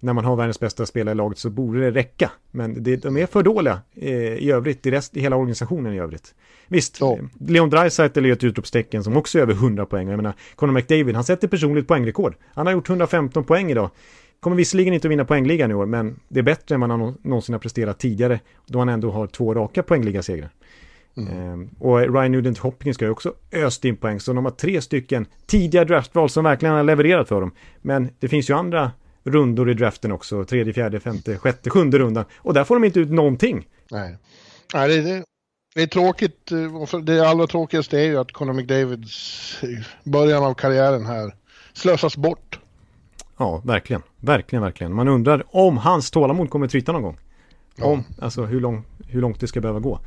när 0.00 0.12
man 0.12 0.24
har 0.24 0.36
världens 0.36 0.60
bästa 0.60 0.86
spelare 0.86 1.12
i 1.12 1.16
laget 1.16 1.38
så 1.38 1.50
borde 1.50 1.80
det 1.80 1.90
räcka. 1.90 2.30
Men 2.50 2.82
det, 2.82 2.96
de 2.96 3.16
är 3.16 3.26
för 3.26 3.42
dåliga 3.42 3.80
eh, 3.94 4.12
i 4.14 4.50
övrigt, 4.50 4.86
i, 4.86 4.90
rest, 4.90 5.16
i 5.16 5.20
hela 5.20 5.36
organisationen 5.36 5.94
i 5.94 5.98
övrigt. 5.98 6.34
Visst, 6.68 7.00
ja. 7.00 7.18
Leon 7.40 7.70
Draisaitl 7.70 8.24
är 8.24 8.32
ett 8.32 8.44
utropstecken 8.44 9.04
som 9.04 9.16
också 9.16 9.38
är 9.38 9.42
över 9.42 9.54
100 9.54 9.86
poäng. 9.86 10.08
Jag 10.08 10.16
menar, 10.16 10.32
Conor 10.54 10.72
McDavid, 10.72 11.14
han 11.14 11.24
sätter 11.24 11.48
personligt 11.48 11.88
poängrekord. 11.88 12.34
Han 12.54 12.66
har 12.66 12.72
gjort 12.72 12.88
115 12.88 13.44
poäng 13.44 13.70
idag. 13.70 13.90
Kommer 14.40 14.56
visserligen 14.56 14.94
inte 14.94 15.08
att 15.08 15.12
vinna 15.12 15.24
poängligan 15.24 15.70
i 15.70 15.74
år, 15.74 15.86
men 15.86 16.20
det 16.28 16.40
är 16.40 16.44
bättre 16.44 16.74
än 16.74 16.80
vad 16.80 16.90
han 16.90 17.18
någonsin 17.22 17.52
har 17.52 17.60
presterat 17.60 17.98
tidigare, 17.98 18.40
då 18.66 18.78
han 18.78 18.88
ändå 18.88 19.10
har 19.10 19.26
två 19.26 19.54
raka 19.54 19.82
poängligasegrar. 19.82 20.50
Mm. 21.16 21.38
Ehm, 21.38 21.70
och 21.78 21.98
Ryan 21.98 22.32
Nugent 22.32 22.58
Hopkins 22.58 22.94
ska 22.94 23.04
ju 23.04 23.10
också 23.10 23.34
öst 23.52 23.84
in 23.84 23.96
poäng, 23.96 24.20
så 24.20 24.32
de 24.32 24.44
har 24.44 24.52
tre 24.52 24.80
stycken 24.80 25.26
tidiga 25.46 25.84
draftval 25.84 26.30
som 26.30 26.44
verkligen 26.44 26.74
har 26.74 26.82
levererat 26.82 27.28
för 27.28 27.40
dem. 27.40 27.50
Men 27.82 28.08
det 28.18 28.28
finns 28.28 28.50
ju 28.50 28.54
andra 28.54 28.90
rundor 29.24 29.70
i 29.70 29.74
draften 29.74 30.12
också. 30.12 30.44
Tredje, 30.44 30.72
fjärde, 30.72 31.00
femte, 31.00 31.38
sjätte, 31.38 31.70
sjunde 31.70 31.98
rundan. 31.98 32.24
Och 32.36 32.54
där 32.54 32.64
får 32.64 32.74
de 32.74 32.84
inte 32.84 33.00
ut 33.00 33.10
någonting. 33.10 33.68
Nej, 33.90 34.16
Nej 34.74 34.88
det, 34.88 35.02
det, 35.02 35.24
det 35.74 35.82
är 35.82 35.86
tråkigt. 35.86 36.52
Eh, 36.52 37.00
det 37.00 37.28
allra 37.28 37.46
tråkigaste 37.46 37.98
är 37.98 38.04
ju 38.04 38.16
att 38.18 38.32
Conor 38.32 38.52
McDavids 38.52 39.58
början 40.04 40.44
av 40.44 40.54
karriären 40.54 41.06
här 41.06 41.34
slösas 41.72 42.16
bort. 42.16 42.58
Ja, 43.36 43.62
verkligen. 43.64 44.02
Verkligen, 44.16 44.62
verkligen. 44.62 44.94
Man 44.94 45.08
undrar 45.08 45.44
om 45.50 45.76
hans 45.76 46.10
tålamod 46.10 46.50
kommer 46.50 46.68
tryta 46.68 46.92
någon 46.92 47.02
gång. 47.02 47.18
Ja. 47.76 47.84
Om, 47.84 48.04
alltså 48.18 48.44
hur, 48.44 48.60
lång, 48.60 48.84
hur 49.08 49.20
långt 49.20 49.40
det 49.40 49.46
ska 49.46 49.60
behöva 49.60 49.80
gå. 49.80 50.00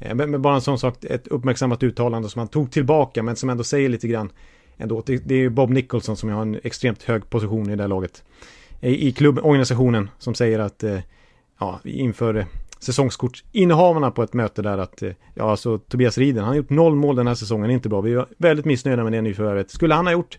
Eh, 0.00 0.14
men, 0.14 0.30
men 0.30 0.42
bara 0.42 0.54
en 0.54 0.60
sån 0.60 0.78
sak, 0.78 1.04
ett 1.04 1.26
uppmärksammat 1.26 1.82
uttalande 1.82 2.28
som 2.28 2.38
han 2.38 2.48
tog 2.48 2.70
tillbaka 2.70 3.22
men 3.22 3.36
som 3.36 3.50
ändå 3.50 3.64
säger 3.64 3.88
lite 3.88 4.08
grann 4.08 4.32
ändå. 4.76 5.02
Det, 5.06 5.16
det 5.16 5.34
är 5.34 5.48
Bob 5.48 5.70
Nicholson 5.70 6.16
som 6.16 6.28
har 6.28 6.42
en 6.42 6.60
extremt 6.62 7.02
hög 7.02 7.30
position 7.30 7.70
i 7.70 7.76
det 7.76 7.82
här 7.82 7.88
laget 7.88 8.22
i 8.80 9.12
klubborganisationen 9.12 10.10
som 10.18 10.34
säger 10.34 10.58
att 10.58 10.84
eh, 10.84 10.98
ja, 11.58 11.80
inför 11.84 12.34
eh, 12.34 12.46
säsongskortsinnehavarna 12.78 14.10
på 14.10 14.22
ett 14.22 14.32
möte 14.32 14.62
där 14.62 14.78
att 14.78 15.02
eh, 15.02 15.12
ja, 15.34 15.50
alltså 15.50 15.78
Tobias 15.78 16.18
Riden, 16.18 16.44
han 16.44 16.48
har 16.48 16.56
gjort 16.56 16.70
noll 16.70 16.94
mål 16.94 17.16
den 17.16 17.26
här 17.26 17.34
säsongen, 17.34 17.70
inte 17.70 17.88
bra. 17.88 18.00
Vi 18.00 18.12
är 18.12 18.26
väldigt 18.38 18.66
missnöjda 18.66 19.04
med 19.04 19.12
det 19.12 19.20
nyförvärvet. 19.20 19.70
Skulle 19.70 19.94
han 19.94 20.06
ha 20.06 20.12
gjort 20.12 20.38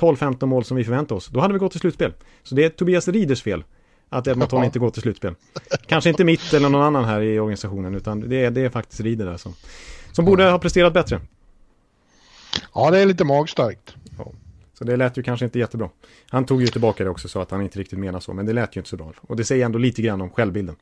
12-15 0.00 0.46
mål 0.46 0.64
som 0.64 0.76
vi 0.76 0.84
förväntar 0.84 1.16
oss, 1.16 1.28
då 1.28 1.40
hade 1.40 1.52
vi 1.52 1.58
gått 1.58 1.72
till 1.72 1.80
slutspel. 1.80 2.12
Så 2.42 2.54
det 2.54 2.64
är 2.64 2.68
Tobias 2.68 3.08
Riders 3.08 3.42
fel 3.42 3.64
att 4.08 4.26
Edmonton 4.26 4.64
inte 4.64 4.78
går 4.78 4.90
till 4.90 5.02
slutspel. 5.02 5.34
Kanske 5.86 6.10
inte 6.10 6.24
mitt 6.24 6.54
eller 6.54 6.68
någon 6.68 6.82
annan 6.82 7.04
här 7.04 7.20
i 7.20 7.40
organisationen, 7.40 7.94
utan 7.94 8.28
det 8.28 8.44
är, 8.44 8.50
det 8.50 8.60
är 8.60 8.68
faktiskt 8.68 9.00
Rider 9.00 9.26
där 9.26 9.36
som, 9.36 9.54
som 10.12 10.24
borde 10.24 10.50
ha 10.50 10.58
presterat 10.58 10.92
bättre. 10.92 11.20
Ja, 12.74 12.90
det 12.90 12.98
är 12.98 13.06
lite 13.06 13.24
magstarkt. 13.24 13.94
Så 14.80 14.84
det 14.84 14.96
lät 14.96 15.18
ju 15.18 15.22
kanske 15.22 15.44
inte 15.44 15.58
jättebra. 15.58 15.90
Han 16.30 16.44
tog 16.44 16.60
ju 16.60 16.66
tillbaka 16.66 17.04
det 17.04 17.10
också 17.10 17.28
så 17.28 17.40
att 17.40 17.50
han 17.50 17.62
inte 17.62 17.78
riktigt 17.78 17.98
menar 17.98 18.20
så, 18.20 18.32
men 18.32 18.46
det 18.46 18.52
lät 18.52 18.76
ju 18.76 18.80
inte 18.80 18.90
så 18.90 18.96
bra. 18.96 19.12
Och 19.20 19.36
det 19.36 19.44
säger 19.44 19.64
ändå 19.64 19.78
lite 19.78 20.02
grann 20.02 20.20
om 20.20 20.30
självbilden. 20.30 20.76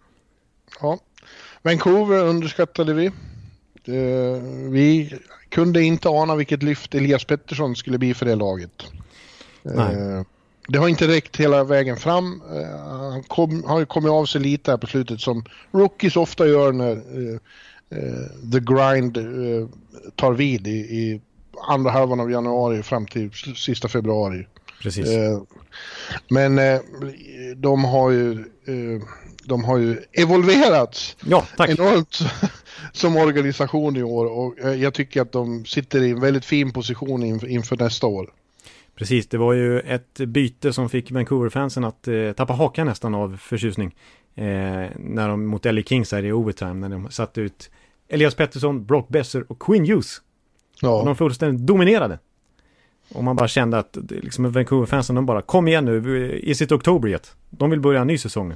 Ja, 0.81 0.99
Vancouver 1.63 2.25
underskattade 2.25 2.95
vi. 2.95 3.11
Vi 4.71 5.19
kunde 5.49 5.83
inte 5.83 6.09
ana 6.09 6.37
vilket 6.37 6.63
lyft 6.63 6.95
Elias 6.95 7.25
Pettersson 7.25 7.77
skulle 7.77 7.99
bli 7.99 8.15
för 8.15 8.27
det 8.27 8.35
laget. 8.35 8.85
Eh, 9.65 10.23
det 10.69 10.79
har 10.79 10.89
inte 10.89 11.09
räckt 11.09 11.37
hela 11.37 11.65
vägen 11.65 11.97
fram. 11.97 12.43
Eh, 12.53 12.79
han 12.87 13.23
kom, 13.23 13.65
har 13.65 13.79
ju 13.79 13.87
kommit 13.87 14.11
av 14.11 14.27
sig 14.27 14.41
lite 14.41 14.71
här 14.71 14.79
på 14.79 14.87
slutet 14.87 15.21
som 15.21 15.45
rookies 15.73 16.17
ofta 16.17 16.47
gör 16.47 16.73
när 16.73 16.93
eh, 16.93 17.35
eh 17.99 18.51
the 18.53 18.61
grind 18.61 19.17
eh, 19.17 19.69
tar 20.15 20.33
vid 20.33 20.67
i, 20.67 20.71
i, 20.71 21.21
andra 21.69 21.91
halvan 21.91 22.21
av 22.21 22.31
januari 22.31 22.83
fram 22.83 23.07
till 23.07 23.31
sista 23.57 23.89
februari. 23.89 24.47
Precis. 24.83 25.09
men 26.29 26.61
de 27.57 27.85
har 27.85 28.11
ju 28.11 28.45
de 29.45 29.65
har 29.65 29.79
ju 29.79 29.99
evolverats 30.13 31.17
ja, 31.27 31.47
tack. 31.57 31.71
enormt 31.71 32.19
som 32.93 33.17
organisation 33.17 33.97
i 33.97 34.03
år 34.03 34.27
och 34.27 34.55
jag 34.77 34.95
tycker 34.95 35.23
att 35.23 35.33
de 35.33 35.65
sitter 35.65 36.03
i 36.03 36.11
en 36.11 36.21
väldigt 36.21 36.45
fin 36.45 36.73
position 36.73 37.23
inför 37.47 37.77
nästa 37.77 38.07
år. 38.07 38.31
Precis, 38.99 39.27
det 39.27 39.39
var 39.39 39.53
ju 39.53 39.81
ett 39.81 40.19
byte 40.19 40.73
som 40.73 40.89
fick 40.89 41.11
Vancouver-fansen 41.11 41.85
att 41.85 42.09
eh, 42.09 42.33
tappa 42.33 42.53
hakan 42.53 42.87
nästan 42.87 43.15
av 43.15 43.37
förtjusning. 43.37 43.95
Eh, 44.35 44.45
när 44.97 45.29
de 45.29 45.47
mot 45.47 45.65
LA 45.65 45.83
Kings 45.83 46.13
här 46.13 46.25
i 46.25 46.33
overtime, 46.33 46.75
när 46.75 46.89
de 46.89 47.11
satte 47.11 47.41
ut 47.41 47.71
Elias 48.09 48.35
Pettersson, 48.35 48.87
Brock 48.87 49.09
Besser 49.09 49.45
och 49.53 49.59
Quinn 49.63 49.87
Hughes. 49.87 50.21
Ja. 50.83 51.01
Och 51.01 51.07
de 51.07 51.17
fullständigt 51.17 51.67
dominerade. 51.67 52.19
Och 53.15 53.25
man 53.25 53.37
bara 53.37 53.49
kände 53.49 53.79
att 53.79 53.97
liksom, 54.09 54.53
Vancouver-fansen, 54.53 55.15
de 55.15 55.27
bara 55.27 55.43
kom 55.43 55.69
igen 55.69 55.85
nu, 55.85 56.33
i 56.39 56.55
sitt 56.55 56.73
oktober 56.73 57.09
yet. 57.09 57.35
De 57.51 57.71
vill 57.71 57.81
börja 57.81 58.01
en 58.01 58.07
ny 58.07 58.19
säsong. 58.19 58.55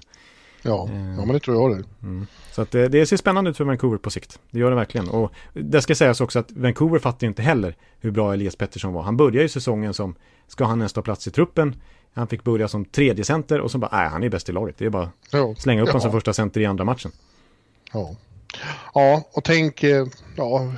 Ja, 0.62 0.88
eh. 0.88 1.14
ja 1.16 1.24
men 1.24 1.28
det 1.28 1.40
tror 1.40 1.56
jag 1.56 1.78
det. 1.78 1.84
Mm. 2.02 2.26
Så 2.52 2.62
att 2.62 2.70
det, 2.70 2.88
det, 2.88 3.06
ser 3.06 3.16
spännande 3.16 3.50
ut 3.50 3.56
för 3.56 3.64
Vancouver 3.64 3.98
på 3.98 4.10
sikt. 4.10 4.38
Det 4.50 4.58
gör 4.58 4.70
det 4.70 4.76
verkligen. 4.76 5.08
Och 5.08 5.32
det 5.52 5.82
ska 5.82 5.94
sägas 5.94 6.20
också 6.20 6.38
att 6.38 6.52
Vancouver 6.52 6.98
fattar 6.98 7.26
inte 7.26 7.42
heller 7.42 7.76
hur 8.00 8.10
bra 8.10 8.32
Elias 8.34 8.56
Pettersson 8.56 8.92
var. 8.92 9.02
Han 9.02 9.16
började 9.16 9.42
ju 9.42 9.48
säsongen 9.48 9.94
som, 9.94 10.14
ska 10.46 10.64
han 10.64 10.78
nästa 10.78 11.02
plats 11.02 11.26
i 11.26 11.30
truppen? 11.30 11.76
Han 12.14 12.26
fick 12.26 12.44
börja 12.44 12.68
som 12.68 12.84
tredje 12.84 13.24
center 13.24 13.60
och 13.60 13.70
så 13.70 13.78
bara, 13.78 13.96
nej 13.96 14.08
han 14.08 14.22
är 14.22 14.28
bäst 14.28 14.48
i 14.48 14.52
laget. 14.52 14.78
Det 14.78 14.84
är 14.84 14.90
bara 14.90 15.10
ja. 15.32 15.54
slänga 15.58 15.82
upp 15.82 15.86
ja. 15.86 15.92
honom 15.92 16.00
som 16.00 16.12
första 16.12 16.32
center 16.32 16.60
i 16.60 16.66
andra 16.66 16.84
matchen. 16.84 17.10
Ja, 17.92 18.16
ja 18.94 19.22
och 19.32 19.44
tänk, 19.44 19.82
eh, 19.82 20.06
ja, 20.36 20.72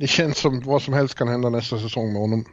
det 0.00 0.06
känns 0.06 0.38
som 0.38 0.60
vad 0.60 0.82
som 0.82 0.94
helst 0.94 1.14
kan 1.14 1.28
hända 1.28 1.48
nästa 1.48 1.78
säsong 1.78 2.12
med 2.12 2.22
honom. 2.22 2.44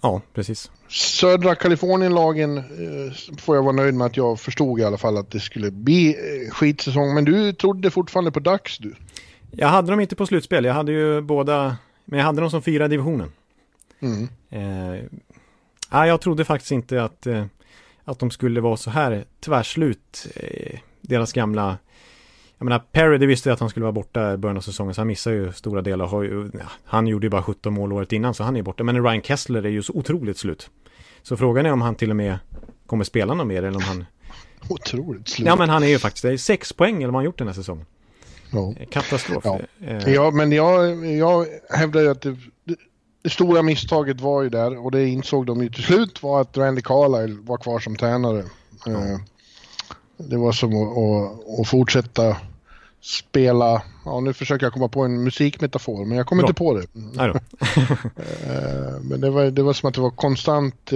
Ja, 0.00 0.20
precis. 0.34 0.70
Södra 0.88 1.54
Kalifornien-lagen 1.54 2.58
eh, 2.58 3.36
får 3.38 3.56
jag 3.56 3.62
vara 3.62 3.72
nöjd 3.72 3.94
med 3.94 4.06
att 4.06 4.16
jag 4.16 4.40
förstod 4.40 4.80
i 4.80 4.84
alla 4.84 4.98
fall 4.98 5.16
att 5.16 5.30
det 5.30 5.40
skulle 5.40 5.70
bli 5.70 6.08
eh, 6.08 6.50
skitsäsong. 6.50 7.14
Men 7.14 7.24
du 7.24 7.52
trodde 7.52 7.90
fortfarande 7.90 8.30
på 8.30 8.40
Dax 8.40 8.78
du? 8.78 8.94
Jag 9.50 9.68
hade 9.68 9.90
dem 9.90 10.00
inte 10.00 10.16
på 10.16 10.26
slutspel. 10.26 10.64
Jag 10.64 10.74
hade 10.74 10.92
ju 10.92 11.20
båda, 11.20 11.76
men 12.04 12.18
jag 12.18 12.26
hade 12.26 12.40
dem 12.40 12.50
som 12.50 12.62
fyra 12.62 12.88
divisionen. 12.88 13.32
Mm. 14.00 14.28
Eh, 15.90 16.06
jag 16.06 16.20
trodde 16.20 16.44
faktiskt 16.44 16.72
inte 16.72 17.02
att, 17.02 17.26
eh, 17.26 17.44
att 18.04 18.18
de 18.18 18.30
skulle 18.30 18.60
vara 18.60 18.76
så 18.76 18.90
här 18.90 19.24
tvärslut. 19.40 20.26
Eh, 20.34 20.78
deras 21.00 21.32
gamla 21.32 21.78
jag 22.58 22.64
menar, 22.64 22.78
Perry, 22.78 23.18
det 23.18 23.26
visste 23.26 23.48
jag 23.48 23.54
att 23.54 23.60
han 23.60 23.68
skulle 23.70 23.84
vara 23.84 23.92
borta 23.92 24.32
i 24.32 24.36
början 24.36 24.56
av 24.56 24.60
säsongen, 24.60 24.94
så 24.94 25.00
han 25.00 25.08
missar 25.08 25.30
ju 25.30 25.52
stora 25.52 25.82
delar. 25.82 26.06
Har 26.06 26.22
ju, 26.22 26.50
ja, 26.54 26.64
han 26.84 27.06
gjorde 27.06 27.26
ju 27.26 27.30
bara 27.30 27.42
17 27.42 27.74
mål 27.74 27.92
året 27.92 28.12
innan, 28.12 28.34
så 28.34 28.44
han 28.44 28.56
är 28.56 28.62
borta. 28.62 28.84
Men 28.84 29.04
Ryan 29.04 29.22
Kessler 29.22 29.62
är 29.62 29.68
ju 29.68 29.82
så 29.82 29.92
otroligt 29.92 30.38
slut. 30.38 30.70
Så 31.22 31.36
frågan 31.36 31.66
är 31.66 31.72
om 31.72 31.80
han 31.80 31.94
till 31.94 32.10
och 32.10 32.16
med 32.16 32.38
kommer 32.86 33.04
spela 33.04 33.34
något 33.34 33.46
mer, 33.46 33.62
eller 33.62 33.76
om 33.76 33.82
han... 33.82 34.04
Otroligt 34.68 35.28
slut. 35.28 35.46
Ja, 35.46 35.56
men 35.56 35.68
han 35.68 35.82
är 35.82 35.86
ju 35.86 35.98
faktiskt, 35.98 36.22
det 36.22 36.32
är 36.32 36.36
sex 36.36 36.72
poäng 36.72 36.96
eller 36.96 37.06
vad 37.06 37.14
han 37.14 37.24
gjort 37.24 37.38
den 37.38 37.46
här 37.46 37.54
säsongen. 37.54 37.86
Ja. 38.50 38.74
Katastrof. 38.90 39.44
Ja, 39.44 39.60
eh. 39.80 40.14
ja 40.14 40.30
men 40.30 40.52
jag, 40.52 41.06
jag 41.06 41.46
hävdar 41.70 42.00
ju 42.00 42.10
att 42.10 42.22
det, 42.22 42.36
det, 42.64 42.76
det, 43.22 43.30
stora 43.30 43.62
misstaget 43.62 44.20
var 44.20 44.42
ju 44.42 44.48
där, 44.48 44.84
och 44.84 44.90
det 44.90 45.08
insåg 45.08 45.46
de 45.46 45.62
ju 45.62 45.70
till 45.70 45.82
slut, 45.82 46.22
var 46.22 46.40
att 46.40 46.56
Randy 46.56 46.82
Carlyle 46.82 47.38
var 47.42 47.56
kvar 47.56 47.78
som 47.78 47.96
tränare. 47.96 48.44
Ja. 48.86 48.92
Eh, 48.92 49.18
det 50.16 50.36
var 50.36 50.52
som 50.52 50.76
att, 50.76 50.98
att, 50.98 51.60
att, 51.60 51.68
fortsätta 51.68 52.36
spela, 53.00 53.82
ja 54.04 54.20
nu 54.20 54.32
försöker 54.32 54.66
jag 54.66 54.72
komma 54.72 54.88
på 54.88 55.02
en 55.02 55.24
musikmetafor 55.24 56.04
men 56.04 56.16
jag 56.16 56.26
kommer 56.26 56.42
Bra. 56.42 56.48
inte 56.48 56.58
på 56.58 56.74
det. 56.74 56.86
Eh, 58.42 59.00
men 59.02 59.20
det 59.20 59.30
var, 59.30 59.44
det 59.44 59.62
var 59.62 59.72
som 59.72 59.88
att 59.88 59.94
det 59.94 60.00
var 60.00 60.10
konstant 60.10 60.92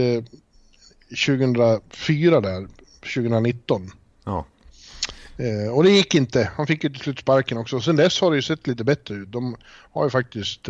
2004 1.26 2.36
eh, 2.36 2.42
där, 2.42 2.68
2019. 3.00 3.90
Ja. 4.24 4.46
Eh, 5.36 5.72
och 5.72 5.84
det 5.84 5.90
gick 5.90 6.14
inte. 6.14 6.50
Han 6.56 6.66
fick 6.66 6.84
ju 6.84 6.90
till 6.90 7.00
slut 7.00 7.18
sparken 7.18 7.58
också. 7.58 7.80
Sen 7.80 7.96
dess 7.96 8.20
har 8.20 8.30
det 8.30 8.36
ju 8.36 8.42
sett 8.42 8.66
lite 8.66 8.84
bättre 8.84 9.14
ut. 9.14 9.32
De 9.32 9.56
har 9.92 10.04
ju 10.04 10.10
faktiskt 10.10 10.68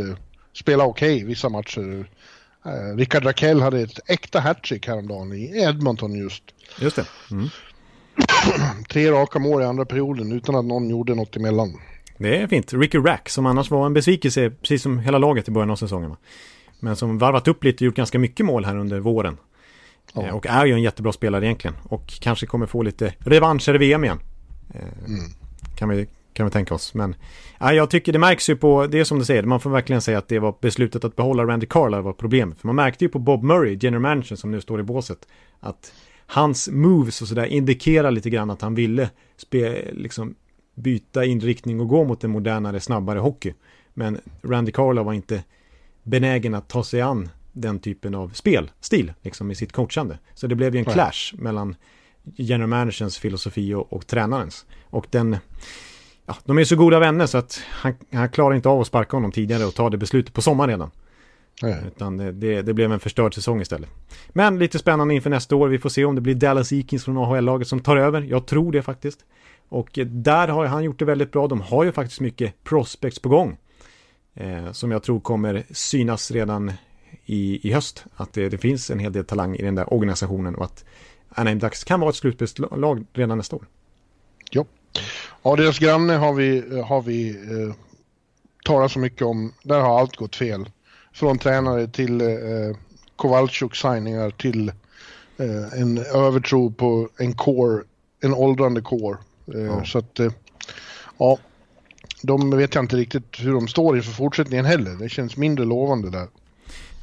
spelat 0.52 0.86
okej 0.86 1.14
okay, 1.14 1.26
vissa 1.26 1.48
matcher. 1.48 2.08
Rickard 2.96 3.24
Rakell 3.24 3.60
hade 3.60 3.80
ett 3.80 4.00
äkta 4.06 4.40
hattrick 4.40 4.86
häromdagen 4.86 5.32
i 5.32 5.62
Edmonton 5.62 6.14
just. 6.14 6.42
Just 6.80 6.96
det. 6.96 7.06
Mm. 7.30 7.48
Tre 8.88 9.10
raka 9.10 9.38
mål 9.38 9.62
i 9.62 9.64
andra 9.64 9.84
perioden 9.84 10.32
utan 10.32 10.54
att 10.54 10.64
någon 10.64 10.90
gjorde 10.90 11.14
något 11.14 11.36
emellan. 11.36 11.72
Det 12.18 12.36
är 12.36 12.46
fint. 12.46 12.72
Ricky 12.72 12.98
Rack 12.98 13.28
som 13.28 13.46
annars 13.46 13.70
var 13.70 13.86
en 13.86 13.94
besvikelse, 13.94 14.50
precis 14.50 14.82
som 14.82 14.98
hela 14.98 15.18
laget 15.18 15.48
i 15.48 15.50
början 15.50 15.70
av 15.70 15.76
säsongen. 15.76 16.16
Men 16.80 16.96
som 16.96 17.18
varvat 17.18 17.48
upp 17.48 17.64
lite 17.64 17.76
och 17.76 17.86
gjort 17.86 17.96
ganska 17.96 18.18
mycket 18.18 18.46
mål 18.46 18.64
här 18.64 18.76
under 18.76 19.00
våren. 19.00 19.36
Ja. 20.14 20.22
Eh, 20.22 20.34
och 20.34 20.46
är 20.46 20.66
ju 20.66 20.72
en 20.72 20.82
jättebra 20.82 21.12
spelare 21.12 21.46
egentligen. 21.46 21.76
Och 21.84 22.12
kanske 22.20 22.46
kommer 22.46 22.66
få 22.66 22.82
lite 22.82 23.14
revanscher 23.18 23.74
i 23.74 23.78
VM 23.78 24.04
igen. 24.04 24.20
Eh, 24.74 24.80
mm. 25.06 25.30
Kan, 25.76 25.88
vi, 25.88 26.06
kan 26.32 26.46
vi 26.46 26.52
tänka 26.52 26.74
oss. 26.74 26.94
Men 26.94 27.14
ja, 27.60 27.72
jag 27.72 27.90
tycker 27.90 28.12
det 28.12 28.18
märks 28.18 28.50
ju 28.50 28.56
på, 28.56 28.86
det 28.86 28.98
är 28.98 29.04
som 29.04 29.18
du 29.18 29.24
säger, 29.24 29.42
man 29.42 29.60
får 29.60 29.70
verkligen 29.70 30.02
säga 30.02 30.18
att 30.18 30.28
det 30.28 30.38
var 30.38 30.54
beslutet 30.60 31.04
att 31.04 31.16
behålla 31.16 31.44
Randy 31.44 31.66
Carlisle 31.66 32.00
var 32.00 32.12
problemet. 32.12 32.58
För 32.58 32.66
man 32.66 32.76
märkte 32.76 33.04
ju 33.04 33.08
på 33.08 33.18
Bob 33.18 33.42
Murray, 33.42 33.78
general 33.80 34.00
manager 34.00 34.36
som 34.36 34.50
nu 34.50 34.60
står 34.60 34.80
i 34.80 34.82
båset, 34.82 35.18
att 35.60 35.92
hans 36.32 36.68
moves 36.68 37.22
och 37.22 37.28
sådär 37.28 37.44
indikerar 37.44 38.10
lite 38.10 38.30
grann 38.30 38.50
att 38.50 38.62
han 38.62 38.74
ville 38.74 39.10
spe, 39.36 39.92
liksom, 39.92 40.34
byta 40.74 41.24
inriktning 41.24 41.80
och 41.80 41.88
gå 41.88 42.04
mot 42.04 42.24
en 42.24 42.30
modernare, 42.30 42.80
snabbare 42.80 43.18
hockey. 43.18 43.54
Men 43.94 44.20
Randy 44.42 44.72
Carla 44.72 45.02
var 45.02 45.12
inte 45.12 45.44
benägen 46.02 46.54
att 46.54 46.68
ta 46.68 46.84
sig 46.84 47.00
an 47.00 47.28
den 47.52 47.78
typen 47.78 48.14
av 48.14 48.28
spelstil 48.28 49.12
liksom 49.22 49.50
i 49.50 49.54
sitt 49.54 49.72
coachande. 49.72 50.18
Så 50.34 50.46
det 50.46 50.54
blev 50.54 50.74
ju 50.74 50.78
en 50.78 50.84
Nej. 50.86 50.94
clash 50.94 51.34
mellan 51.34 51.76
general 52.36 52.68
managerns 52.68 53.18
filosofi 53.18 53.74
och, 53.74 53.92
och 53.92 54.06
tränarens. 54.06 54.66
Och 54.84 55.06
den, 55.10 55.36
ja, 56.26 56.36
de 56.44 56.58
är 56.58 56.64
så 56.64 56.76
goda 56.76 56.98
vänner 56.98 57.26
så 57.26 57.38
att 57.38 57.60
han, 57.70 57.94
han 58.12 58.28
klarar 58.28 58.54
inte 58.54 58.68
av 58.68 58.80
att 58.80 58.86
sparka 58.86 59.16
honom 59.16 59.32
tidigare 59.32 59.64
och 59.64 59.74
ta 59.74 59.90
det 59.90 59.98
beslutet 59.98 60.34
på 60.34 60.42
sommaren 60.42 60.70
redan. 60.70 60.90
Nej. 61.62 61.76
Utan 61.86 62.16
det, 62.16 62.62
det, 62.62 62.74
blev 62.74 62.92
en 62.92 63.00
förstörd 63.00 63.34
säsong 63.34 63.60
istället. 63.60 63.88
Men 64.28 64.58
lite 64.58 64.78
spännande 64.78 65.14
inför 65.14 65.30
nästa 65.30 65.56
år. 65.56 65.68
Vi 65.68 65.78
får 65.78 65.88
se 65.88 66.04
om 66.04 66.14
det 66.14 66.20
blir 66.20 66.34
Dallas 66.34 66.72
Eakins 66.72 67.04
från 67.04 67.16
AHL-laget 67.16 67.68
som 67.68 67.80
tar 67.80 67.96
över. 67.96 68.22
Jag 68.22 68.46
tror 68.46 68.72
det 68.72 68.82
faktiskt. 68.82 69.24
Och 69.68 69.98
där 70.06 70.48
har 70.48 70.66
han 70.66 70.84
gjort 70.84 70.98
det 70.98 71.04
väldigt 71.04 71.32
bra. 71.32 71.46
De 71.46 71.60
har 71.60 71.84
ju 71.84 71.92
faktiskt 71.92 72.20
mycket 72.20 72.64
prospects 72.64 73.18
på 73.18 73.28
gång. 73.28 73.56
Eh, 74.34 74.72
som 74.72 74.90
jag 74.90 75.02
tror 75.02 75.20
kommer 75.20 75.64
synas 75.70 76.30
redan 76.30 76.72
i, 77.24 77.68
i 77.68 77.72
höst. 77.72 78.04
Att 78.16 78.32
det, 78.32 78.48
det, 78.48 78.58
finns 78.58 78.90
en 78.90 78.98
hel 78.98 79.12
del 79.12 79.24
talang 79.24 79.56
i 79.56 79.62
den 79.62 79.74
där 79.74 79.92
organisationen 79.92 80.54
och 80.54 80.64
att 80.64 80.84
Anaheim 81.28 81.58
Ducks 81.58 81.84
kan 81.84 82.00
vara 82.00 82.10
ett 82.10 82.16
slutspelslag 82.16 83.06
redan 83.12 83.38
nästa 83.38 83.56
år. 83.56 83.66
Ja, 84.50 84.64
ja 85.42 85.56
deras 85.56 85.78
granne 85.78 86.12
har 86.12 86.32
vi, 86.32 86.80
har 86.82 87.02
vi 87.02 87.30
eh, 87.30 87.74
talat 88.64 88.92
så 88.92 88.98
mycket 88.98 89.22
om. 89.22 89.52
Där 89.62 89.80
har 89.80 90.00
allt 90.00 90.16
gått 90.16 90.36
fel 90.36 90.66
från 91.12 91.38
tränare 91.38 91.86
till 91.86 92.20
eh, 92.20 92.76
Kowalczuk 93.16 93.76
signingar 93.76 94.30
till 94.30 94.68
eh, 95.38 95.80
en 95.80 95.98
övertro 95.98 96.70
på 96.70 97.08
en 97.18 97.34
core, 97.34 97.82
en 98.20 98.34
åldrande 98.34 98.80
core. 98.80 99.18
Eh, 99.54 99.60
ja. 99.60 99.84
Så 99.84 99.98
att, 99.98 100.20
eh, 100.20 100.32
ja, 101.18 101.38
de 102.22 102.56
vet 102.56 102.74
jag 102.74 102.84
inte 102.84 102.96
riktigt 102.96 103.36
hur 103.38 103.52
de 103.52 103.68
står 103.68 103.96
inför 103.96 104.12
fortsättningen 104.12 104.64
heller. 104.64 104.90
Det 104.90 105.08
känns 105.08 105.36
mindre 105.36 105.64
lovande 105.64 106.10
där. 106.10 106.28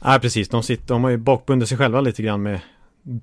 Nej, 0.03 0.19
precis. 0.19 0.49
De, 0.49 0.63
sitter, 0.63 0.87
de 0.87 1.03
har 1.03 1.11
ju 1.11 1.17
bakbundit 1.17 1.69
sig 1.69 1.77
själva 1.77 2.01
lite 2.01 2.23
grann 2.23 2.41
med 2.41 2.59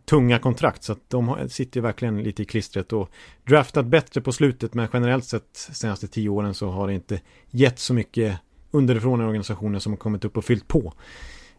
tunga 0.05 0.39
kontrakt. 0.39 0.83
Så 0.83 0.93
att 0.93 1.11
de 1.11 1.29
har, 1.29 1.49
sitter 1.49 1.81
ju 1.81 1.83
verkligen 1.83 2.23
lite 2.23 2.43
i 2.43 2.45
klistret 2.45 2.93
och 2.93 3.11
draftat 3.45 3.87
bättre 3.87 4.21
på 4.21 4.33
slutet. 4.33 4.75
Men 4.75 4.89
generellt 4.93 5.25
sett 5.25 5.49
senaste 5.53 6.09
tio 6.09 6.29
åren 6.29 6.55
så 6.55 6.71
har 6.71 6.87
det 6.87 6.95
inte 6.95 7.21
gett 7.51 7.79
så 7.79 7.95
mycket 7.95 8.39
underifrån 8.77 9.21
organisationen 9.21 9.81
som 9.81 9.93
har 9.93 9.97
kommit 9.97 10.25
upp 10.25 10.37
och 10.37 10.45
fyllt 10.45 10.69
på. 10.69 10.93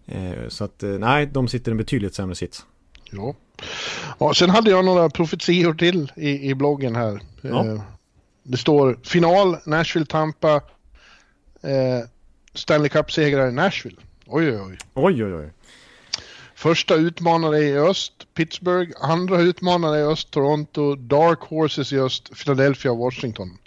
Eh, 0.05 0.47
så 0.47 0.63
att 0.63 0.83
eh, 0.83 0.89
nej, 0.89 1.25
de 1.25 1.47
sitter 1.47 1.71
i 1.71 1.73
en 1.73 1.77
betydligt 1.77 2.15
sämre 2.15 2.35
sits. 2.35 2.65
Ja. 3.11 3.35
ja, 4.19 4.33
sen 4.33 4.49
hade 4.49 4.69
jag 4.69 4.85
några 4.85 5.09
profetior 5.09 5.73
till 5.73 6.11
i, 6.15 6.49
i 6.49 6.55
bloggen 6.55 6.95
här. 6.95 7.21
Ja. 7.41 7.65
Eh, 7.65 7.81
det 8.43 8.57
står 8.57 8.99
final, 9.03 9.57
Nashville-Tampa, 9.65 10.61
Stanley 12.53 12.89
Cup-segrare 12.89 13.51
Nashville. 13.51 13.97
Oj, 14.25 14.51
oj, 14.51 14.61
oj. 14.61 14.77
Oj, 14.93 15.23
oj, 15.23 15.33
oj. 15.33 15.51
Första 16.55 16.95
utmanare 16.95 17.59
i 17.59 17.77
öst, 17.77 18.13
Pittsburgh. 18.33 18.91
Andra 19.01 19.41
utmanare 19.41 19.99
i 19.99 20.03
öst, 20.03 20.31
Toronto. 20.31 20.95
Dark 20.95 21.39
Horses 21.39 21.93
i 21.93 21.99
öst, 21.99 22.31
Philadelphia 22.35 22.91
och 22.91 22.97
Washington. 22.97 23.57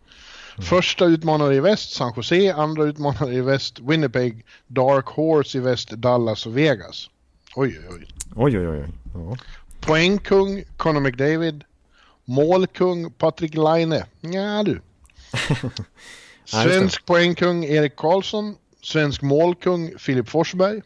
Första 0.62 1.04
utmanare 1.04 1.54
i 1.54 1.60
väst 1.60 1.92
San 1.92 2.12
Jose, 2.16 2.52
andra 2.52 2.84
utmanare 2.84 3.34
i 3.34 3.40
väst 3.40 3.80
Winnipeg, 3.80 4.44
Dark 4.66 5.06
Horse 5.06 5.58
i 5.58 5.60
väst 5.60 5.90
Dallas 5.90 6.46
och 6.46 6.56
Vegas. 6.56 7.10
Oj, 7.56 7.78
oj, 7.78 7.94
oj. 7.94 8.08
Oj, 8.36 8.58
oj, 8.58 8.68
oj. 8.68 8.86
Ja. 9.14 9.36
Poängkung 9.80 10.62
Conor 10.76 11.00
McDavid. 11.00 11.64
Målkung 12.24 13.10
Patrik 13.10 13.54
Laine. 13.54 14.04
Ja 14.20 14.62
du. 14.62 14.80
Svensk 16.44 17.06
poängkung 17.06 17.64
Erik 17.64 17.96
Karlsson. 17.96 18.56
Svensk 18.82 19.22
målkung 19.22 19.98
Filip 19.98 20.28
Forsberg. 20.28 20.82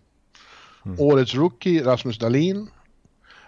Mm. 0.84 1.00
Årets 1.00 1.34
rookie 1.34 1.84
Rasmus 1.84 2.18
Dahlin. 2.18 2.68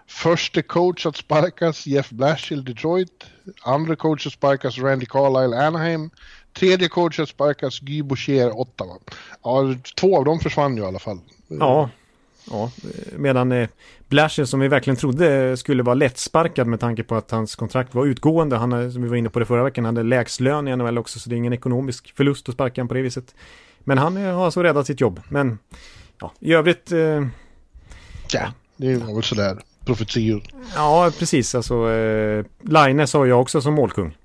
Första 0.09 0.63
coach 0.63 1.07
att 1.07 1.17
sparkas 1.17 1.87
Jeff 1.87 2.11
Blashill 2.11 2.65
Detroit. 2.65 3.25
Andra 3.63 3.97
coach 3.97 4.27
att 4.27 4.33
sparkas 4.33 4.79
Randy 4.79 5.07
Carlisle 5.07 5.67
Anaheim. 5.67 6.11
Tredje 6.53 6.89
coach 6.89 7.21
att 7.21 7.29
sparkas 7.29 7.81
Guy 7.81 8.03
Boucher 8.03 8.61
Ottawa. 8.61 8.99
Ja, 9.43 9.75
två 9.97 10.19
av 10.19 10.25
dem 10.25 10.41
försvann 10.41 10.77
ju 10.77 10.83
i 10.83 10.87
alla 10.87 10.99
fall. 10.99 11.19
Ja, 11.49 11.91
ja. 12.51 12.71
medan 13.17 13.53
eh, 13.53 13.69
Blashill 14.09 14.47
som 14.47 14.61
vi 14.61 14.69
verkligen 14.69 14.97
trodde 14.97 15.57
skulle 15.57 15.83
vara 15.83 15.95
lättsparkad 15.95 16.67
med 16.67 16.81
tanke 16.81 17.03
på 17.03 17.15
att 17.15 17.31
hans 17.31 17.57
kontrakt 17.57 17.95
var 17.95 18.07
utgående. 18.07 18.57
Han, 18.57 18.93
som 18.93 19.03
vi 19.03 19.09
var 19.09 19.17
inne 19.17 19.31
på 19.31 19.39
det 19.39 19.47
förra 19.47 19.65
veckan, 19.65 19.85
hade 19.85 20.03
lägst 20.03 20.41
lön 20.41 20.69
i 20.69 20.77
NHL 20.77 20.99
också 20.99 21.19
så 21.19 21.31
det 21.31 21.35
är 21.35 21.39
ingen 21.39 21.53
ekonomisk 21.53 22.17
förlust 22.17 22.49
att 22.49 22.55
sparka 22.55 22.81
honom 22.81 22.89
på 22.89 22.95
det 22.95 23.03
viset. 23.03 23.35
Men 23.79 23.99
han 23.99 24.17
har 24.17 24.45
alltså 24.45 24.63
räddat 24.63 24.87
sitt 24.87 25.01
jobb. 25.01 25.21
Men 25.29 25.59
ja, 26.21 26.33
i 26.41 26.53
övrigt... 26.53 26.93
Eh, 26.93 27.27
ja, 28.33 28.53
det 28.77 28.97
var 28.97 29.15
väl 29.15 29.23
sådär 29.23 29.59
profetior. 29.87 30.43
Ja, 30.75 31.13
precis. 31.19 31.55
Alltså, 31.55 31.91
eh, 31.91 32.45
Line 32.61 33.07
sa 33.07 33.27
jag 33.27 33.41
också 33.41 33.61
som 33.61 33.75
målkung. 33.75 34.17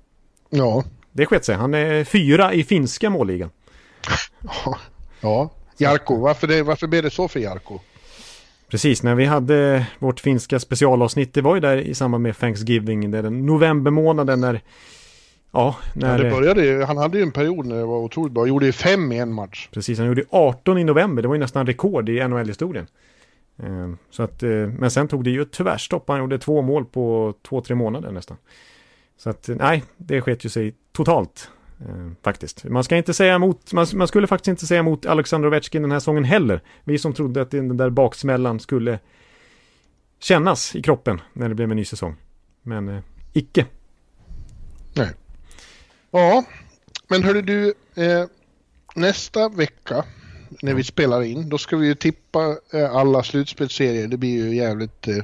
Ja. 0.50 0.84
Det 1.12 1.26
skett 1.26 1.44
sig. 1.44 1.54
Han 1.54 1.74
är 1.74 2.04
fyra 2.04 2.54
i 2.54 2.64
finska 2.64 3.10
målligan. 3.10 3.50
ja. 5.20 5.50
Jarko, 5.76 6.16
varför, 6.16 6.46
det, 6.46 6.62
varför 6.62 6.86
blev 6.86 7.02
det 7.02 7.10
så 7.10 7.28
för 7.28 7.40
Jarko? 7.40 7.78
Precis, 8.70 9.02
när 9.02 9.14
vi 9.14 9.24
hade 9.24 9.86
vårt 9.98 10.20
finska 10.20 10.60
specialavsnitt, 10.60 11.34
det 11.34 11.40
var 11.40 11.54
ju 11.54 11.60
där 11.60 11.76
i 11.76 11.94
samband 11.94 12.22
med 12.22 12.38
Thanksgiving, 12.38 13.10
det 13.10 13.18
är 13.18 13.22
den 13.22 13.46
novembermånaden 13.46 14.40
när 14.40 14.60
Ja, 15.52 15.76
när... 15.94 16.18
Ja, 16.18 16.24
det 16.24 16.30
började 16.30 16.64
ju, 16.64 16.82
han 16.82 16.96
hade 16.96 17.18
ju 17.18 17.22
en 17.22 17.32
period 17.32 17.66
när 17.66 17.76
det 17.76 17.84
var 17.84 17.98
otroligt 17.98 18.32
bra. 18.32 18.42
Han 18.42 18.48
gjorde 18.48 18.66
ju 18.66 18.72
fem 18.72 19.12
i 19.12 19.18
en 19.18 19.32
match. 19.32 19.68
Precis, 19.72 19.98
han 19.98 20.06
gjorde 20.06 20.24
18 20.30 20.78
i 20.78 20.84
november. 20.84 21.22
Det 21.22 21.28
var 21.28 21.34
ju 21.34 21.40
nästan 21.40 21.66
rekord 21.66 22.08
i 22.08 22.28
NHL-historien. 22.28 22.86
Eh, 23.62 23.90
så 24.10 24.22
att, 24.22 24.42
eh, 24.42 24.50
men 24.50 24.90
sen 24.90 25.08
tog 25.08 25.24
det 25.24 25.30
ju 25.30 25.44
tvärstopp. 25.44 26.08
Han 26.08 26.18
gjorde 26.18 26.38
två 26.38 26.62
mål 26.62 26.84
på 26.84 27.34
två, 27.42 27.60
tre 27.60 27.74
månader 27.74 28.12
nästan. 28.12 28.36
Så 29.16 29.30
att 29.30 29.48
eh, 29.48 29.56
nej, 29.56 29.84
det 29.96 30.20
sket 30.20 30.44
ju 30.44 30.48
sig 30.48 30.74
totalt. 30.92 31.50
Eh, 31.88 32.12
faktiskt. 32.22 32.64
Man 32.64 32.84
ska 32.84 32.96
inte 32.96 33.14
säga 33.14 33.34
emot, 33.34 33.72
man, 33.72 33.86
man, 33.94 34.08
skulle 34.08 34.26
faktiskt 34.26 34.48
inte 34.48 34.66
säga 34.66 34.80
emot 34.80 35.06
Alexander 35.06 35.48
Ovechkin 35.48 35.82
den 35.82 35.92
här 35.92 35.98
säsongen 35.98 36.24
heller. 36.24 36.62
Vi 36.84 36.98
som 36.98 37.12
trodde 37.12 37.42
att 37.42 37.50
den 37.50 37.76
där 37.76 37.90
baksmällan 37.90 38.60
skulle 38.60 38.98
kännas 40.18 40.76
i 40.76 40.82
kroppen 40.82 41.20
när 41.32 41.48
det 41.48 41.54
blev 41.54 41.70
en 41.70 41.76
ny 41.76 41.84
säsong. 41.84 42.16
Men 42.62 42.88
eh, 42.88 43.02
icke. 43.32 43.66
Nej. 44.94 45.10
Ja, 46.10 46.44
men 47.08 47.22
hörde 47.22 47.42
du, 47.42 47.74
eh, 47.94 48.24
nästa 48.94 49.48
vecka 49.48 50.04
när 50.62 50.74
vi 50.74 50.84
spelar 50.84 51.22
in, 51.22 51.48
då 51.48 51.58
ska 51.58 51.76
vi 51.76 51.86
ju 51.86 51.94
tippa 51.94 52.56
eh, 52.72 52.94
alla 52.94 53.22
slutspelsserier. 53.22 54.08
Det 54.08 54.16
blir 54.16 54.44
ju 54.44 54.56
jävligt 54.56 55.08
eh, 55.08 55.16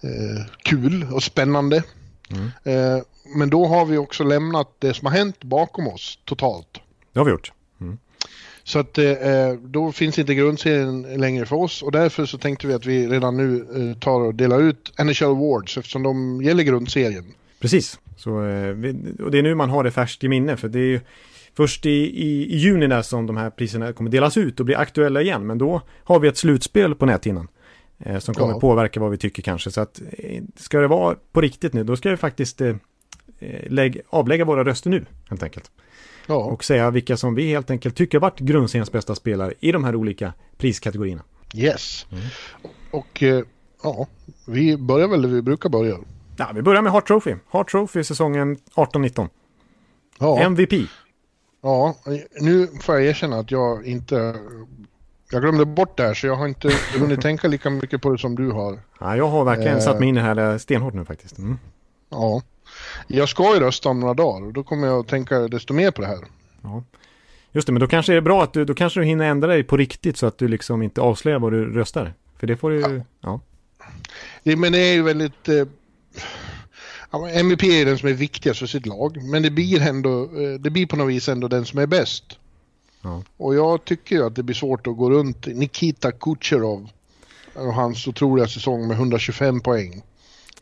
eh, 0.00 0.46
kul 0.62 1.06
och 1.12 1.22
spännande. 1.22 1.82
Mm. 2.30 2.50
Eh, 2.64 3.02
men 3.36 3.50
då 3.50 3.66
har 3.66 3.86
vi 3.86 3.98
också 3.98 4.24
lämnat 4.24 4.68
det 4.78 4.94
som 4.94 5.06
har 5.06 5.12
hänt 5.12 5.44
bakom 5.44 5.88
oss 5.88 6.18
totalt. 6.24 6.80
Det 7.12 7.20
har 7.20 7.24
vi 7.24 7.30
gjort. 7.30 7.52
Mm. 7.80 7.98
Så 8.64 8.78
att 8.78 8.98
eh, 8.98 9.52
då 9.60 9.92
finns 9.92 10.18
inte 10.18 10.34
grundserien 10.34 11.02
längre 11.02 11.46
för 11.46 11.56
oss 11.56 11.82
och 11.82 11.92
därför 11.92 12.26
så 12.26 12.38
tänkte 12.38 12.66
vi 12.66 12.74
att 12.74 12.86
vi 12.86 13.08
redan 13.08 13.36
nu 13.36 13.66
eh, 13.76 13.98
tar 13.98 14.20
och 14.20 14.34
delar 14.34 14.60
ut 14.62 14.92
NHL 14.98 15.24
Awards 15.24 15.78
eftersom 15.78 16.02
de 16.02 16.42
gäller 16.42 16.62
grundserien. 16.62 17.24
Precis, 17.60 17.98
så, 18.16 18.30
och 18.30 19.30
det 19.30 19.38
är 19.38 19.42
nu 19.42 19.54
man 19.54 19.70
har 19.70 19.84
det 19.84 19.90
färskt 19.90 20.24
i 20.24 20.28
minne 20.28 20.56
för 20.56 20.68
det 20.68 20.78
är 20.78 20.82
ju 20.82 21.00
först 21.54 21.86
i, 21.86 21.90
i, 21.90 22.54
i 22.54 22.56
juni 22.56 22.86
där 22.86 23.02
som 23.02 23.26
de 23.26 23.36
här 23.36 23.50
priserna 23.50 23.92
kommer 23.92 24.10
delas 24.10 24.36
ut 24.36 24.60
och 24.60 24.66
bli 24.66 24.74
aktuella 24.74 25.22
igen. 25.22 25.46
Men 25.46 25.58
då 25.58 25.82
har 26.04 26.20
vi 26.20 26.28
ett 26.28 26.36
slutspel 26.36 26.94
på 26.94 27.06
näthinnan. 27.06 27.48
Eh, 27.98 28.18
som 28.18 28.34
kommer 28.34 28.52
ja. 28.52 28.60
påverka 28.60 29.00
vad 29.00 29.10
vi 29.10 29.18
tycker 29.18 29.42
kanske. 29.42 29.70
Så 29.70 29.80
att 29.80 30.02
eh, 30.18 30.42
ska 30.56 30.80
det 30.80 30.88
vara 30.88 31.16
på 31.32 31.40
riktigt 31.40 31.72
nu, 31.72 31.84
då 31.84 31.96
ska 31.96 32.10
vi 32.10 32.16
faktiskt 32.16 32.60
eh, 32.60 32.76
eh, 33.38 33.70
lägg, 33.70 34.00
avlägga 34.08 34.44
våra 34.44 34.64
röster 34.64 34.90
nu, 34.90 35.06
helt 35.28 35.42
enkelt. 35.42 35.70
Ja. 36.26 36.36
Och 36.36 36.64
säga 36.64 36.90
vilka 36.90 37.16
som 37.16 37.34
vi 37.34 37.48
helt 37.48 37.70
enkelt 37.70 37.96
tycker 37.96 38.18
varit 38.18 38.38
grundseriens 38.38 38.92
bästa 38.92 39.14
spelare 39.14 39.54
i 39.60 39.72
de 39.72 39.84
här 39.84 39.96
olika 39.96 40.32
priskategorierna. 40.56 41.22
Yes. 41.54 42.06
Mm. 42.10 42.24
Och 42.90 43.22
eh, 43.22 43.44
ja, 43.82 44.06
vi 44.46 44.76
börjar 44.76 45.08
väl 45.08 45.22
där 45.22 45.28
vi 45.28 45.42
brukar 45.42 45.68
börja. 45.68 45.98
Ja, 46.36 46.50
vi 46.54 46.62
börjar 46.62 46.82
med 46.82 46.92
Hart 46.92 47.06
Trophy. 47.06 47.34
Hart 47.48 47.70
Trophy 47.70 48.04
säsongen 48.04 48.56
18-19. 48.74 49.28
Ja. 50.18 50.40
MVP. 50.40 50.72
Ja, 51.60 51.96
nu 52.40 52.66
får 52.80 52.94
jag 52.94 53.04
erkänna 53.04 53.38
att 53.38 53.50
jag 53.50 53.86
inte... 53.86 54.36
Jag 55.30 55.42
glömde 55.42 55.64
bort 55.64 55.96
det 55.96 56.02
här 56.02 56.14
så 56.14 56.26
jag 56.26 56.36
har 56.36 56.48
inte 56.48 56.70
hunnit 56.98 57.20
tänka 57.20 57.48
lika 57.48 57.70
mycket 57.70 58.02
på 58.02 58.10
det 58.10 58.18
som 58.18 58.34
du 58.34 58.50
har. 58.50 58.78
Ja, 59.00 59.16
jag 59.16 59.28
har 59.28 59.44
verkligen 59.44 59.76
eh, 59.76 59.82
satt 59.82 59.98
mig 59.98 60.08
in 60.08 60.16
i 60.16 60.20
det 60.20 60.26
här 60.26 60.58
stenhårt 60.58 60.94
nu 60.94 61.04
faktiskt. 61.04 61.38
Mm. 61.38 61.58
Ja. 62.10 62.42
Jag 63.06 63.28
ska 63.28 63.54
ju 63.54 63.60
rösta 63.60 63.88
om 63.88 64.00
några 64.00 64.14
dagar 64.14 64.46
och 64.46 64.52
då 64.52 64.62
kommer 64.62 64.86
jag 64.86 65.00
att 65.00 65.08
tänka 65.08 65.38
desto 65.38 65.74
mer 65.74 65.90
på 65.90 66.00
det 66.00 66.06
här. 66.06 66.18
Ja. 66.62 66.84
Just 67.52 67.66
det, 67.66 67.72
men 67.72 67.80
då 67.80 67.86
kanske 67.86 68.12
det 68.12 68.16
är 68.16 68.20
bra 68.20 68.42
att 68.42 68.52
du, 68.52 68.64
då 68.64 68.74
kanske 68.74 69.00
du 69.00 69.04
hinner 69.04 69.24
ändra 69.24 69.48
dig 69.48 69.64
på 69.64 69.76
riktigt 69.76 70.16
så 70.16 70.26
att 70.26 70.38
du 70.38 70.48
liksom 70.48 70.82
inte 70.82 71.00
avslöjar 71.00 71.38
vad 71.38 71.52
du 71.52 71.72
röstar. 71.72 72.14
För 72.38 72.46
det 72.46 72.56
får 72.56 72.70
du 72.70 72.76
ju, 72.76 72.96
ja. 72.96 73.04
ja. 73.20 73.40
Det, 74.42 74.56
men 74.56 74.72
det 74.72 74.78
är 74.78 74.94
ju 74.94 75.02
väldigt... 75.02 75.48
Eh, 75.48 75.66
MVP 77.12 77.62
är 77.62 77.84
den 77.84 77.98
som 77.98 78.08
är 78.08 78.12
viktigast 78.12 78.60
för 78.60 78.66
sitt 78.66 78.86
lag, 78.86 79.22
men 79.22 79.42
det 79.42 79.50
blir 79.50 79.82
ändå, 79.82 80.22
eh, 80.22 80.60
det 80.60 80.70
blir 80.70 80.86
på 80.86 80.96
något 80.96 81.08
vis 81.08 81.28
ändå 81.28 81.48
den 81.48 81.64
som 81.64 81.78
är 81.78 81.86
bäst. 81.86 82.24
Ja. 83.02 83.22
Och 83.36 83.54
jag 83.54 83.84
tycker 83.84 84.26
att 84.26 84.36
det 84.36 84.42
blir 84.42 84.54
svårt 84.54 84.86
att 84.86 84.96
gå 84.96 85.10
runt 85.10 85.46
Nikita 85.46 86.12
Kucherov 86.12 86.90
och 87.54 87.74
hans 87.74 88.08
otroliga 88.08 88.46
säsong 88.46 88.88
med 88.88 88.96
125 88.96 89.60
poäng. 89.60 90.02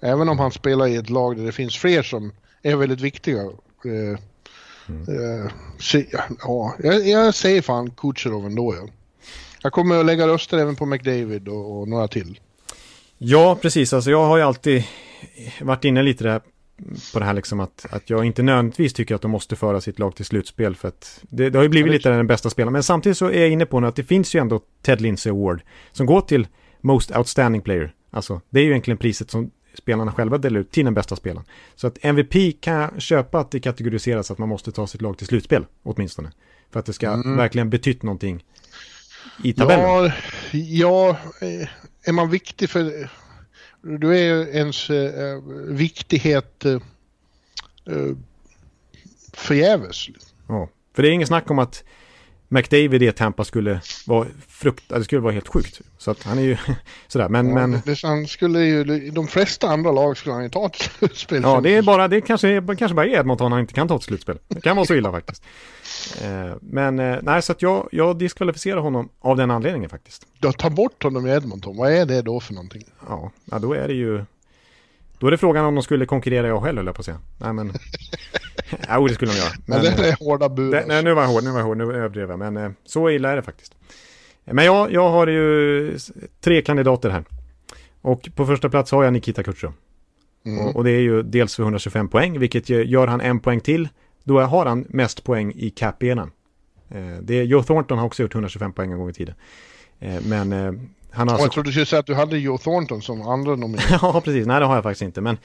Även 0.00 0.28
om 0.28 0.38
han 0.38 0.52
spelar 0.52 0.86
i 0.86 0.96
ett 0.96 1.10
lag 1.10 1.36
där 1.36 1.44
det 1.44 1.52
finns 1.52 1.76
fler 1.76 2.02
som 2.02 2.32
är 2.62 2.76
väldigt 2.76 3.00
viktiga. 3.00 3.42
Eh, 3.84 4.18
mm. 4.88 5.44
eh, 5.44 5.52
så, 5.78 6.02
ja, 6.42 6.74
jag, 6.82 7.08
jag, 7.08 7.34
säger 7.34 7.62
fan 7.62 7.90
Kucherov 7.90 8.46
ändå. 8.46 8.74
Ja. 8.74 8.88
Jag 9.62 9.72
kommer 9.72 10.00
att 10.00 10.06
lägga 10.06 10.28
röster 10.28 10.58
även 10.58 10.76
på 10.76 10.86
McDavid 10.86 11.48
och, 11.48 11.80
och 11.80 11.88
några 11.88 12.08
till. 12.08 12.40
Ja, 13.18 13.58
precis. 13.62 13.92
Alltså 13.92 14.10
jag 14.10 14.26
har 14.26 14.36
ju 14.36 14.42
alltid 14.42 14.84
varit 15.60 15.84
inne 15.84 16.02
lite 16.02 16.24
där 16.24 16.40
på 17.12 17.18
det 17.18 17.24
här 17.24 17.34
liksom 17.34 17.60
att, 17.60 17.86
att 17.90 18.10
jag 18.10 18.24
inte 18.24 18.42
nödvändigtvis 18.42 18.92
tycker 18.92 19.14
att 19.14 19.22
de 19.22 19.30
måste 19.30 19.56
föra 19.56 19.80
sitt 19.80 19.98
lag 19.98 20.16
till 20.16 20.24
slutspel 20.24 20.76
för 20.76 20.88
att 20.88 21.20
det, 21.22 21.50
det 21.50 21.58
har 21.58 21.62
ju 21.62 21.68
blivit 21.68 21.92
lite 21.92 22.10
den 22.10 22.26
bästa 22.26 22.50
spelaren. 22.50 22.72
Men 22.72 22.82
samtidigt 22.82 23.18
så 23.18 23.26
är 23.26 23.40
jag 23.40 23.50
inne 23.50 23.66
på 23.66 23.80
nu 23.80 23.86
att 23.86 23.96
det 23.96 24.04
finns 24.04 24.34
ju 24.34 24.40
ändå 24.40 24.60
Ted 24.82 25.00
Lindsey 25.00 25.30
Award 25.30 25.60
som 25.92 26.06
går 26.06 26.20
till 26.20 26.46
Most 26.80 27.16
Outstanding 27.16 27.62
Player. 27.62 27.94
Alltså 28.10 28.40
det 28.50 28.60
är 28.60 28.64
ju 28.64 28.70
egentligen 28.70 28.98
priset 28.98 29.30
som 29.30 29.50
spelarna 29.74 30.12
själva 30.12 30.38
delar 30.38 30.60
ut 30.60 30.70
till 30.70 30.84
den 30.84 30.94
bästa 30.94 31.16
spelaren. 31.16 31.46
Så 31.74 31.86
att 31.86 32.04
MVP 32.04 32.60
kan 32.60 32.74
jag 32.74 33.02
köpa 33.02 33.38
att 33.38 33.50
det 33.50 33.60
kategoriseras 33.60 34.30
att 34.30 34.38
man 34.38 34.48
måste 34.48 34.72
ta 34.72 34.86
sitt 34.86 35.02
lag 35.02 35.18
till 35.18 35.26
slutspel 35.26 35.66
åtminstone. 35.82 36.32
För 36.70 36.80
att 36.80 36.86
det 36.86 36.92
ska 36.92 37.12
mm. 37.12 37.36
verkligen 37.36 37.70
betytt 37.70 38.02
någonting 38.02 38.44
i 39.42 39.52
tabellen. 39.52 39.84
Ja, 39.84 40.12
ja, 40.52 41.16
eh, 41.40 41.68
är 42.04 42.12
man 42.12 42.30
viktig 42.30 42.70
för 42.70 43.08
då 43.82 44.14
är 44.14 44.56
ens 44.56 44.90
eh, 44.90 45.42
viktighet 45.68 46.64
eh, 46.64 46.72
eh, 46.72 48.16
förgäves. 49.32 50.06
Ja, 50.48 50.68
för 50.94 51.02
det 51.02 51.08
är 51.08 51.12
inget 51.12 51.28
snack 51.28 51.50
om 51.50 51.58
att 51.58 51.84
McDavid 52.48 53.02
i 53.02 53.12
Tampa 53.12 53.44
skulle 53.44 53.80
vara 54.06 54.26
frukt, 54.48 54.84
det 54.88 55.04
skulle 55.04 55.20
vara 55.20 55.32
helt 55.32 55.48
sjukt. 55.48 55.80
Så 55.98 56.10
att 56.10 56.22
han 56.22 56.38
är 56.38 56.42
ju 56.42 56.56
sådär, 57.08 57.28
men... 57.28 57.48
Ja, 57.48 57.54
men... 57.54 57.82
Det, 57.84 58.02
han 58.02 58.26
skulle 58.26 58.60
ju, 58.60 59.10
de 59.10 59.26
flesta 59.26 59.68
andra 59.68 59.92
lag 59.92 60.16
skulle 60.16 60.34
han 60.34 60.42
ju 60.42 60.48
ta 60.48 60.66
ett 60.66 60.76
slutspel. 60.98 61.42
Ja, 61.42 61.60
det 61.60 61.76
är 61.76 61.82
bara, 61.82 62.08
det 62.08 62.20
kanske, 62.20 62.62
kanske 62.78 62.94
bara 62.94 63.06
är 63.06 63.10
Edmonton 63.10 63.52
han 63.52 63.60
inte 63.60 63.74
kan 63.74 63.88
ta 63.88 63.96
ett 63.96 64.02
slutspel. 64.02 64.38
Det 64.48 64.60
kan 64.60 64.76
vara 64.76 64.86
så 64.86 64.94
illa 64.94 65.12
faktiskt. 65.12 65.42
Eh, 66.22 66.56
men 66.60 66.98
eh, 66.98 67.18
nej, 67.22 67.42
så 67.42 67.52
att 67.52 67.62
jag, 67.62 67.88
jag 67.92 68.18
diskvalificerar 68.18 68.80
honom 68.80 69.08
av 69.20 69.36
den 69.36 69.50
anledningen 69.50 69.90
faktiskt. 69.90 70.26
Du 70.38 70.52
tar 70.52 70.70
bort 70.70 71.02
honom 71.02 71.26
i 71.26 71.30
Edmonton, 71.30 71.76
vad 71.76 71.92
är 71.92 72.06
det 72.06 72.22
då 72.22 72.40
för 72.40 72.54
någonting? 72.54 72.84
Ja, 73.08 73.30
ja 73.44 73.58
då 73.58 73.72
är 73.72 73.88
det 73.88 73.94
ju... 73.94 74.24
Då 75.18 75.26
är 75.26 75.30
det 75.30 75.38
frågan 75.38 75.64
om 75.64 75.74
de 75.74 75.82
skulle 75.82 76.06
konkurrera 76.06 76.48
jag 76.48 76.62
själv 76.62 76.76
höll 76.76 76.86
jag 76.86 76.94
på 76.94 77.00
att 77.00 77.06
säga. 77.06 77.20
Nej 77.38 77.52
men... 77.52 77.72
jo 78.94 79.08
det 79.08 79.14
skulle 79.14 79.32
de 79.32 79.38
göra. 79.38 79.52
Men, 79.66 79.82
men 79.82 79.96
det 79.96 80.08
är 80.08 80.16
hårda 80.24 80.48
bud. 80.48 80.72
Det, 80.72 80.84
nej 80.88 81.02
nu 81.02 81.14
var 81.14 81.22
jag 81.22 81.28
hård, 81.28 81.44
nu 81.44 81.50
var 81.50 81.58
jag 81.58 81.66
hård, 81.66 81.76
nu 81.76 81.84
överdrev 81.84 82.30
jag. 82.30 82.38
Men 82.38 82.56
eh, 82.56 82.70
så 82.84 83.10
illa 83.10 83.30
är 83.30 83.36
det 83.36 83.42
faktiskt. 83.42 83.74
Men 84.44 84.64
jag, 84.64 84.92
jag 84.92 85.10
har 85.10 85.26
ju 85.26 85.98
tre 86.40 86.62
kandidater 86.62 87.10
här. 87.10 87.24
Och 88.00 88.28
på 88.34 88.46
första 88.46 88.68
plats 88.68 88.90
har 88.90 89.04
jag 89.04 89.12
Nikita 89.12 89.42
Kutjerov. 89.42 89.74
Mm. 90.44 90.66
Och, 90.66 90.76
och, 90.76 90.84
det 90.84 90.90
är 90.90 91.00
ju 91.00 91.22
dels 91.22 91.56
för 91.56 91.62
125 91.62 92.08
poäng, 92.08 92.38
vilket 92.38 92.68
gör 92.68 93.06
han 93.06 93.20
en 93.20 93.40
poäng 93.40 93.60
till 93.60 93.88
då 94.26 94.40
har 94.40 94.66
han 94.66 94.86
mest 94.88 95.24
poäng 95.24 95.52
i 95.56 95.70
cap-eran. 95.70 96.30
Eh, 96.88 97.42
Joe 97.42 97.62
Thornton 97.62 97.98
har 97.98 98.06
också 98.06 98.22
gjort 98.22 98.34
125 98.34 98.72
poäng 98.72 98.92
en 98.92 98.98
gång 98.98 99.10
i 99.10 99.12
tiden. 99.12 99.34
Eh, 100.00 100.22
men 100.22 100.52
eh, 100.52 100.58
Han 101.10 101.28
har 101.28 101.34
alltså... 101.34 101.46
Jag 101.46 101.52
trodde 101.52 101.68
du 101.68 101.72
skulle 101.72 101.86
säga 101.86 102.00
att 102.00 102.06
du 102.06 102.14
hade 102.14 102.38
Joe 102.38 102.58
Thornton 102.58 103.02
som 103.02 103.22
andra 103.22 103.56
nominerad. 103.56 103.98
ja, 104.02 104.20
precis. 104.24 104.46
Nej, 104.46 104.60
det 104.60 104.66
har 104.66 104.74
jag 104.74 104.82
faktiskt 104.82 105.02
inte. 105.02 105.20
Men 105.20 105.38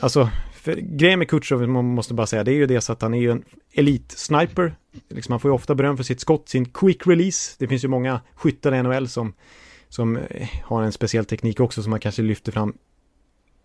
alltså, 0.00 0.30
för 0.54 0.74
grejen 0.74 1.18
med 1.18 1.28
Kutjov, 1.28 1.68
man 1.68 1.84
måste 1.84 2.14
bara 2.14 2.26
säga, 2.26 2.44
det 2.44 2.52
är 2.52 2.56
ju 2.56 2.66
det 2.66 2.80
så 2.80 2.92
att 2.92 3.02
han 3.02 3.14
är 3.14 3.18
ju 3.18 3.30
en 3.30 3.44
elit-sniper. 3.72 4.74
Liksom, 5.08 5.32
han 5.32 5.40
får 5.40 5.50
ju 5.50 5.54
ofta 5.54 5.74
beröm 5.74 5.96
för 5.96 6.04
sitt 6.04 6.20
skott, 6.20 6.48
sin 6.48 6.64
quick 6.64 7.06
release. 7.06 7.56
Det 7.58 7.68
finns 7.68 7.84
ju 7.84 7.88
många 7.88 8.20
skyttar 8.34 8.74
i 8.74 8.82
NHL 8.82 9.08
som, 9.08 9.32
som 9.88 10.18
har 10.64 10.82
en 10.82 10.92
speciell 10.92 11.24
teknik 11.24 11.60
också 11.60 11.82
som 11.82 11.90
man 11.90 12.00
kanske 12.00 12.22
lyfter 12.22 12.52
fram 12.52 12.74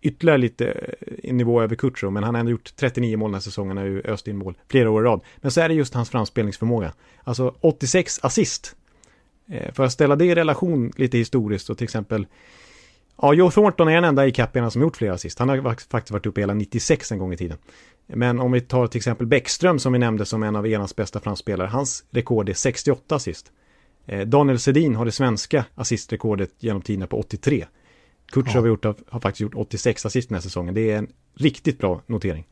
ytterligare 0.00 0.38
lite 0.38 0.94
eh, 1.22 1.34
nivå 1.34 1.62
över 1.62 1.76
Kutjo, 1.76 2.10
men 2.10 2.22
han 2.22 2.34
har 2.34 2.40
ändå 2.40 2.50
gjort 2.50 2.76
39 2.76 3.16
mål 3.16 3.30
den 3.30 3.34
här 3.34 3.40
säsongen, 3.40 3.76
har 3.76 3.84
ju 3.84 4.02
öst 4.02 4.28
in 4.28 4.36
mål 4.36 4.54
flera 4.68 4.90
år 4.90 5.02
i 5.02 5.06
rad. 5.06 5.20
Men 5.36 5.50
så 5.50 5.60
är 5.60 5.68
det 5.68 5.74
just 5.74 5.94
hans 5.94 6.10
framspelningsförmåga. 6.10 6.92
Alltså 7.24 7.54
86 7.60 8.18
assist. 8.22 8.76
Eh, 9.48 9.72
för 9.72 9.84
att 9.84 9.92
ställa 9.92 10.16
det 10.16 10.24
i 10.24 10.34
relation 10.34 10.92
lite 10.96 11.18
historiskt 11.18 11.70
och 11.70 11.78
till 11.78 11.84
exempel 11.84 12.26
Ja, 13.22 13.34
Joe 13.34 13.50
Thornton 13.50 13.88
är 13.88 13.94
den 13.94 14.04
enda 14.04 14.26
i 14.26 14.32
kapparna 14.32 14.70
som 14.70 14.82
gjort 14.82 14.96
flera 14.96 15.14
assist. 15.14 15.38
Han 15.38 15.48
har 15.48 15.76
faktiskt 15.90 16.10
varit 16.10 16.26
uppe 16.26 16.40
hela 16.40 16.54
96 16.54 17.12
en 17.12 17.18
gång 17.18 17.32
i 17.32 17.36
tiden. 17.36 17.58
Men 18.06 18.40
om 18.40 18.52
vi 18.52 18.60
tar 18.60 18.86
till 18.86 18.98
exempel 18.98 19.26
Bäckström 19.26 19.78
som 19.78 19.92
vi 19.92 19.98
nämnde 19.98 20.24
som 20.24 20.42
en 20.42 20.56
av 20.56 20.66
enans 20.66 20.96
bästa 20.96 21.20
framspelare. 21.20 21.68
Hans 21.68 22.04
rekord 22.10 22.48
är 22.48 22.54
68 22.54 23.16
assist. 23.16 23.52
Eh, 24.06 24.26
Daniel 24.26 24.58
Sedin 24.58 24.94
har 24.94 25.04
det 25.04 25.12
svenska 25.12 25.64
assistrekordet 25.74 26.50
genom 26.58 26.82
tiderna 26.82 27.06
på 27.06 27.18
83. 27.18 27.66
Kutjov 28.32 28.66
ja. 28.66 28.76
har, 28.82 28.94
har 29.08 29.20
faktiskt 29.20 29.40
gjort 29.40 29.54
86 29.54 30.06
assist 30.06 30.28
den 30.28 30.36
här 30.36 30.42
säsongen. 30.42 30.74
Det 30.74 30.90
är 30.90 30.98
en 30.98 31.08
riktigt 31.34 31.78
bra 31.78 32.02
notering. 32.06 32.46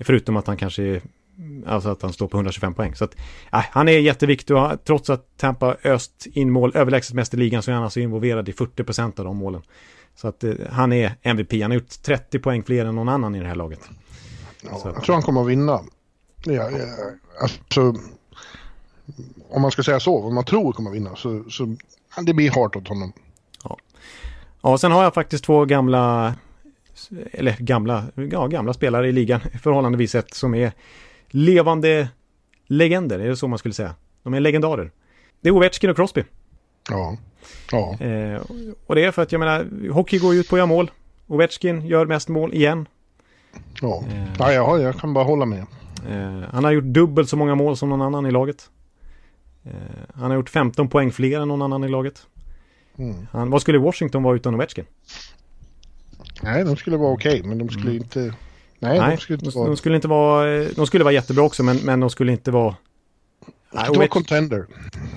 Förutom 0.00 0.36
att 0.36 0.46
han 0.46 0.56
kanske 0.56 1.00
Alltså 1.66 1.88
att 1.88 2.02
han 2.02 2.12
står 2.12 2.28
på 2.28 2.36
125 2.36 2.74
poäng. 2.74 2.94
Så 2.94 3.04
att, 3.04 3.14
äh, 3.52 3.64
han 3.70 3.88
är 3.88 3.98
jätteviktig 3.98 4.56
och 4.56 4.84
trots 4.84 5.10
att 5.10 5.36
Tampa 5.36 5.76
öst 5.84 6.26
in 6.32 6.50
mål 6.50 6.72
överlägset 6.74 7.14
mest 7.14 7.34
i 7.34 7.36
ligan 7.36 7.62
så 7.62 7.70
är 7.70 7.74
han 7.74 7.84
alltså 7.84 8.00
involverad 8.00 8.48
i 8.48 8.52
40% 8.52 9.18
av 9.20 9.24
de 9.24 9.36
målen. 9.36 9.62
Så 10.14 10.28
att 10.28 10.44
eh, 10.44 10.54
han 10.70 10.92
är 10.92 11.14
MVP. 11.22 11.52
Han 11.52 11.70
har 11.70 11.74
gjort 11.78 12.02
30 12.02 12.38
poäng 12.38 12.62
fler 12.62 12.84
än 12.84 12.94
någon 12.94 13.08
annan 13.08 13.34
i 13.34 13.40
det 13.40 13.46
här 13.46 13.54
laget. 13.54 13.80
Ja, 14.62 14.80
jag 14.84 15.02
tror 15.02 15.14
han 15.14 15.22
kommer 15.22 15.40
att 15.40 15.48
vinna. 15.48 15.80
Ja, 16.44 16.70
ja, 16.70 16.70
alltså, 17.42 17.94
om 19.50 19.62
man 19.62 19.70
ska 19.70 19.82
säga 19.82 20.00
så, 20.00 20.20
vad 20.20 20.32
man 20.32 20.44
tror 20.44 20.72
kommer 20.72 20.90
att 20.90 20.96
vinna, 20.96 21.16
så, 21.16 21.44
så 21.50 21.76
det 22.26 22.34
blir 22.34 22.50
hårt 22.50 22.76
åt 22.76 22.88
honom. 22.88 23.12
Ja. 24.62 24.78
sen 24.78 24.92
har 24.92 25.02
jag 25.02 25.14
faktiskt 25.14 25.44
två 25.44 25.64
gamla, 25.64 26.34
eller 27.32 27.56
gamla, 27.58 28.04
ja, 28.14 28.46
gamla 28.46 28.72
spelare 28.72 29.08
i 29.08 29.12
ligan 29.12 29.40
förhållandevis 29.62 30.10
sett 30.10 30.34
som 30.34 30.54
är 30.54 30.72
levande 31.28 32.08
legender, 32.66 33.18
är 33.18 33.28
det 33.28 33.36
så 33.36 33.48
man 33.48 33.58
skulle 33.58 33.74
säga? 33.74 33.94
De 34.22 34.34
är 34.34 34.40
legendarer. 34.40 34.90
Det 35.40 35.48
är 35.48 35.52
Ovechkin 35.52 35.90
och 35.90 35.96
Crosby. 35.96 36.24
Ja. 36.90 37.16
ja. 37.72 38.06
Eh, 38.06 38.40
och 38.86 38.94
det 38.94 39.04
är 39.04 39.10
för 39.10 39.22
att 39.22 39.32
jag 39.32 39.38
menar, 39.38 39.90
hockey 39.92 40.18
går 40.18 40.34
ut 40.34 40.48
på 40.48 40.56
att 40.56 40.58
göra 40.58 40.66
mål. 40.66 40.90
Ovechkin 41.26 41.86
gör 41.86 42.06
mest 42.06 42.28
mål 42.28 42.54
igen. 42.54 42.88
Ja, 43.80 44.04
eh, 44.08 44.28
ja 44.38 44.52
jag, 44.52 44.80
jag 44.80 44.98
kan 44.98 45.14
bara 45.14 45.24
hålla 45.24 45.44
med. 45.44 45.66
Eh, 46.08 46.48
han 46.52 46.64
har 46.64 46.70
gjort 46.70 46.84
dubbelt 46.84 47.28
så 47.28 47.36
många 47.36 47.54
mål 47.54 47.76
som 47.76 47.88
någon 47.88 48.02
annan 48.02 48.26
i 48.26 48.30
laget. 48.30 48.70
Eh, 49.64 49.72
han 50.14 50.30
har 50.30 50.36
gjort 50.36 50.50
15 50.50 50.88
poäng 50.88 51.12
fler 51.12 51.40
än 51.40 51.48
någon 51.48 51.62
annan 51.62 51.84
i 51.84 51.88
laget. 51.88 52.26
Mm. 53.00 53.26
Han, 53.32 53.50
vad 53.50 53.60
skulle 53.60 53.78
Washington 53.78 54.22
vara 54.22 54.36
utan 54.36 54.54
Ovechkin? 54.54 54.84
Nej, 56.42 56.64
de 56.64 56.76
skulle 56.76 56.96
vara 56.96 57.12
okej, 57.12 57.38
okay, 57.38 57.48
men 57.48 57.58
de 57.58 57.68
skulle 57.68 57.90
mm. 57.90 58.02
inte... 58.02 58.20
Nej, 58.78 58.98
Nej, 58.98 59.16
de 59.16 59.22
skulle 59.22 59.38
inte 59.38 59.58
vara... 59.58 59.66
De 59.66 59.76
skulle 59.76 59.96
inte 59.96 60.08
vara... 60.08 60.64
De 60.64 60.86
skulle 60.86 61.04
vara 61.04 61.14
jättebra 61.14 61.44
också, 61.44 61.62
men, 61.62 61.76
men 61.76 62.00
de 62.00 62.10
skulle 62.10 62.32
inte 62.32 62.50
vara... 62.50 62.76
Nej, 63.72 63.88
vara 63.88 64.08
contender. 64.08 64.66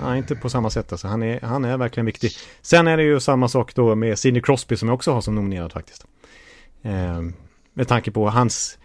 Nej, 0.02 0.18
inte 0.18 0.36
på 0.36 0.50
samma 0.50 0.70
sätt 0.70 0.92
alltså. 0.92 1.08
Han 1.08 1.22
är, 1.22 1.40
han 1.40 1.64
är 1.64 1.76
verkligen 1.76 2.06
viktig. 2.06 2.32
Sen 2.62 2.86
är 2.86 2.96
det 2.96 3.02
ju 3.02 3.20
samma 3.20 3.48
sak 3.48 3.74
då 3.74 3.94
med 3.94 4.18
Sidney 4.18 4.42
Crosby 4.42 4.76
som 4.76 4.88
jag 4.88 4.94
också 4.94 5.12
har 5.12 5.20
som 5.20 5.34
nominerad 5.34 5.72
faktiskt. 5.72 6.06
Eh, 6.82 7.22
med 7.74 7.88
tanke 7.88 8.10
på 8.10 8.30
hans... 8.30 8.78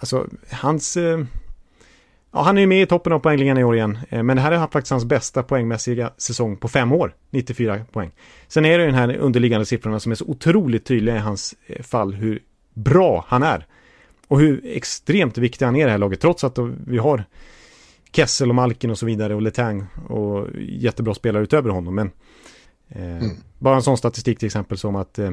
Alltså, 0.00 0.26
hans... 0.50 0.96
Eh, 0.96 1.24
ja, 2.32 2.42
han 2.42 2.56
är 2.56 2.60
ju 2.60 2.66
med 2.66 2.82
i 2.82 2.86
toppen 2.86 3.12
av 3.12 3.18
poängligan 3.18 3.58
i 3.58 3.64
år 3.64 3.76
igen. 3.76 3.98
Eh, 4.08 4.22
men 4.22 4.36
det 4.36 4.42
här 4.42 4.52
är 4.52 4.66
faktiskt 4.66 4.90
hans 4.90 5.04
bästa 5.04 5.42
poängmässiga 5.42 6.12
säsong 6.16 6.56
på 6.56 6.68
fem 6.68 6.92
år. 6.92 7.14
94 7.30 7.80
poäng. 7.92 8.10
Sen 8.48 8.64
är 8.64 8.78
det 8.78 8.84
den 8.84 8.94
här 8.94 9.16
underliggande 9.16 9.66
siffrorna 9.66 10.00
som 10.00 10.12
är 10.12 10.16
så 10.16 10.24
otroligt 10.24 10.84
tydliga 10.84 11.16
i 11.16 11.18
hans 11.18 11.54
eh, 11.66 11.82
fall 11.82 12.14
hur 12.14 12.42
bra 12.74 13.24
han 13.28 13.42
är. 13.42 13.66
Och 14.28 14.40
hur 14.40 14.60
extremt 14.64 15.38
viktig 15.38 15.66
han 15.66 15.76
är 15.76 15.80
i 15.80 15.84
det 15.84 15.90
här 15.90 15.98
laget, 15.98 16.20
trots 16.20 16.44
att 16.44 16.58
vi 16.86 16.98
har 16.98 17.24
Kessel 18.12 18.48
och 18.48 18.54
Malkin 18.54 18.90
och 18.90 18.98
så 18.98 19.06
vidare 19.06 19.34
och 19.34 19.42
Letang 19.42 19.86
och 20.08 20.46
jättebra 20.58 21.14
spelare 21.14 21.42
utöver 21.42 21.70
honom. 21.70 21.94
Men 21.94 22.10
eh, 22.88 23.16
mm. 23.16 23.30
bara 23.58 23.76
en 23.76 23.82
sån 23.82 23.98
statistik 23.98 24.38
till 24.38 24.46
exempel 24.46 24.78
som 24.78 24.96
att 24.96 25.18
eh, 25.18 25.30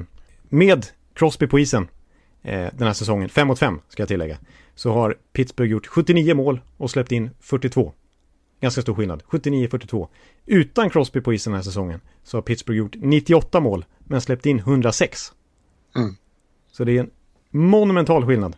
med 0.49 0.85
Crosby 1.13 1.47
på 1.47 1.59
isen 1.59 1.87
eh, 2.45 2.69
den 2.73 2.87
här 2.87 2.93
säsongen, 2.93 3.29
5 3.29 3.47
mot 3.47 3.59
5 3.59 3.79
ska 3.89 4.01
jag 4.01 4.07
tillägga, 4.07 4.37
så 4.75 4.91
har 4.91 5.17
Pittsburgh 5.33 5.71
gjort 5.71 5.87
79 5.87 6.35
mål 6.35 6.61
och 6.77 6.91
släppt 6.91 7.11
in 7.11 7.29
42. 7.39 7.93
Ganska 8.61 8.81
stor 8.81 8.95
skillnad, 8.95 9.23
79-42. 9.29 10.07
Utan 10.45 10.89
Crosby 10.89 11.21
på 11.21 11.33
isen 11.33 11.51
den 11.51 11.57
här 11.57 11.63
säsongen 11.63 12.01
så 12.23 12.37
har 12.37 12.41
Pittsburgh 12.41 12.77
gjort 12.77 12.95
98 12.95 13.59
mål 13.59 13.85
men 13.99 14.21
släppt 14.21 14.45
in 14.45 14.59
106. 14.59 15.33
Mm. 15.95 16.15
Så 16.71 16.83
det 16.83 16.97
är 16.97 16.99
en 16.99 17.11
monumental 17.51 18.25
skillnad 18.25 18.55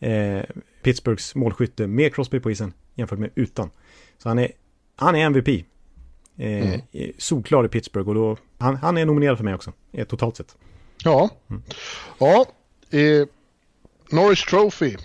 eh, 0.00 0.42
Pittsburghs 0.82 1.34
målskytte 1.34 1.86
med 1.86 2.14
Crosby 2.14 2.40
på 2.40 2.50
isen 2.50 2.72
jämfört 2.94 3.18
med 3.18 3.30
utan. 3.34 3.70
Så 4.18 4.28
han 4.28 4.38
är, 4.38 4.52
han 4.96 5.14
är 5.14 5.26
MVP. 5.26 5.48
Eh, 5.48 6.72
mm. 6.72 6.80
Solklar 7.18 7.64
i 7.64 7.68
Pittsburgh 7.68 8.08
och 8.08 8.14
då, 8.14 8.36
han, 8.58 8.76
han 8.76 8.98
är 8.98 9.06
nominerad 9.06 9.36
för 9.36 9.44
mig 9.44 9.54
också, 9.54 9.72
eh, 9.92 10.06
totalt 10.06 10.36
sett. 10.36 10.56
Ja, 11.04 11.30
mm. 11.50 11.62
ja 12.18 12.46
eh, 12.90 13.26
Norris 14.10 14.44
Trophy, 14.44 14.96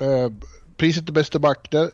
eh, 0.00 0.32
priset 0.76 1.04
till 1.04 1.14
bästa 1.14 1.38
back, 1.38 1.70
där 1.70 1.90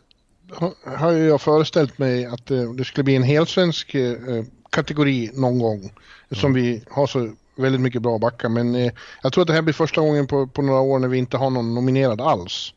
har 0.85 1.13
jag 1.13 1.41
föreställt 1.41 1.99
mig 1.99 2.27
att 2.27 2.51
eh, 2.51 2.73
det 2.73 2.85
skulle 2.85 3.05
bli 3.05 3.17
en 3.17 3.23
helsvensk 3.23 3.95
eh, 3.95 4.45
kategori 4.71 5.31
någon 5.35 5.59
gång. 5.59 5.79
Mm. 5.81 5.93
Som 6.41 6.53
vi 6.53 6.85
har 6.91 7.07
så 7.07 7.33
väldigt 7.57 7.81
mycket 7.81 8.03
bra 8.03 8.19
backar. 8.19 8.49
Men 8.49 8.75
eh, 8.75 8.93
jag 9.23 9.33
tror 9.33 9.43
att 9.43 9.49
det 9.49 9.55
här 9.55 9.63
blir 9.63 9.75
första 9.75 10.01
gången 10.01 10.27
på, 10.27 10.47
på 10.47 10.63
några 10.63 10.81
år 10.81 10.99
när 10.99 11.09
vi 11.09 11.19
inte 11.19 11.37
har 11.37 11.51
någon 11.51 11.75
nominerad 11.75 12.21
alls. 12.21 12.75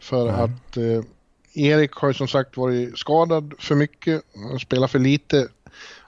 För 0.00 0.28
mm. 0.28 0.40
att 0.40 0.76
eh, 0.76 1.02
Erik 1.54 1.92
har 1.92 2.08
ju 2.08 2.14
som 2.14 2.28
sagt 2.28 2.56
varit 2.56 2.98
skadad 2.98 3.54
för 3.58 3.74
mycket, 3.74 4.22
spelat 4.60 4.90
för 4.90 4.98
lite. 4.98 5.48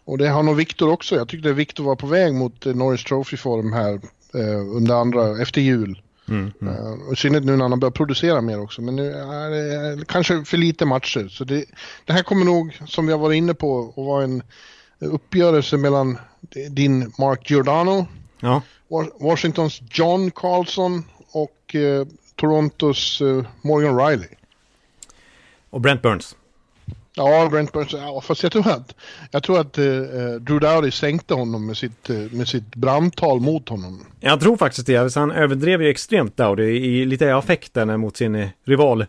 Och 0.04 0.18
det 0.18 0.28
har 0.28 0.42
nog 0.42 0.56
Viktor 0.56 0.90
också. 0.90 1.14
Jag 1.14 1.28
tyckte 1.28 1.52
Viktor 1.52 1.84
var 1.84 1.96
på 1.96 2.06
väg 2.06 2.34
mot 2.34 2.66
eh, 2.66 2.74
Norris 2.74 3.04
Trophy-form 3.04 3.72
här 3.72 4.00
under 4.76 4.94
andra, 4.94 5.42
efter 5.42 5.60
jul. 5.60 6.02
Mm, 6.28 6.52
mm. 6.60 6.74
Uh, 6.74 7.12
I 7.12 7.16
synnerhet 7.16 7.44
nu 7.44 7.56
när 7.56 7.62
han 7.64 7.72
har 7.72 7.78
börjat 7.78 7.94
producera 7.94 8.40
mer 8.40 8.60
också. 8.60 8.82
Men 8.82 8.96
nu 8.96 9.12
är 9.12 9.50
det 9.96 10.04
kanske 10.06 10.44
för 10.44 10.56
lite 10.56 10.86
matcher. 10.86 11.28
Så 11.28 11.44
det, 11.44 11.64
det 12.04 12.12
här 12.12 12.22
kommer 12.22 12.44
nog, 12.44 12.80
som 12.86 13.06
vi 13.06 13.12
har 13.12 13.18
varit 13.18 13.36
inne 13.36 13.54
på, 13.54 13.88
att 13.88 14.04
vara 14.04 14.24
en 14.24 14.42
uppgörelse 14.98 15.76
mellan 15.76 16.18
din 16.70 17.12
Mark 17.18 17.50
Giordano, 17.50 18.06
ja. 18.40 18.62
Washingtons 19.20 19.82
John 19.90 20.30
Carlson 20.30 21.04
och 21.32 21.74
eh, 21.74 22.06
Torontos 22.36 23.20
eh, 23.20 23.44
Morgan 23.62 23.98
Riley. 23.98 24.28
Och 25.70 25.80
Brent 25.80 26.02
Burns. 26.02 26.36
Ja, 27.20 27.48
Brent 27.48 27.72
Burns. 27.72 27.92
Ja, 27.92 28.20
fast 28.20 28.42
jag 28.42 28.52
tror 28.52 28.68
att, 28.68 28.94
jag 29.30 29.42
tror 29.42 29.60
att 29.60 29.78
eh, 29.78 29.86
eh 29.86 30.34
Drew 30.40 30.60
Dowdy 30.60 30.90
sänkte 30.90 31.34
honom 31.34 31.66
med 31.66 31.76
sitt, 31.76 32.10
eh, 32.10 32.16
med 32.16 32.48
sitt 32.48 32.74
brandtal 32.74 33.40
mot 33.40 33.68
honom. 33.68 34.06
Jag 34.20 34.40
tror 34.40 34.56
faktiskt 34.56 34.86
det. 34.86 35.14
han 35.14 35.30
överdrev 35.30 35.82
ju 35.82 35.88
extremt 35.88 36.36
Dowdy 36.36 36.62
i 36.62 37.04
lite 37.06 37.34
affekt 37.34 37.74
där 37.74 37.96
mot 37.96 38.16
sin 38.16 38.34
eh, 38.34 38.48
rival 38.64 39.06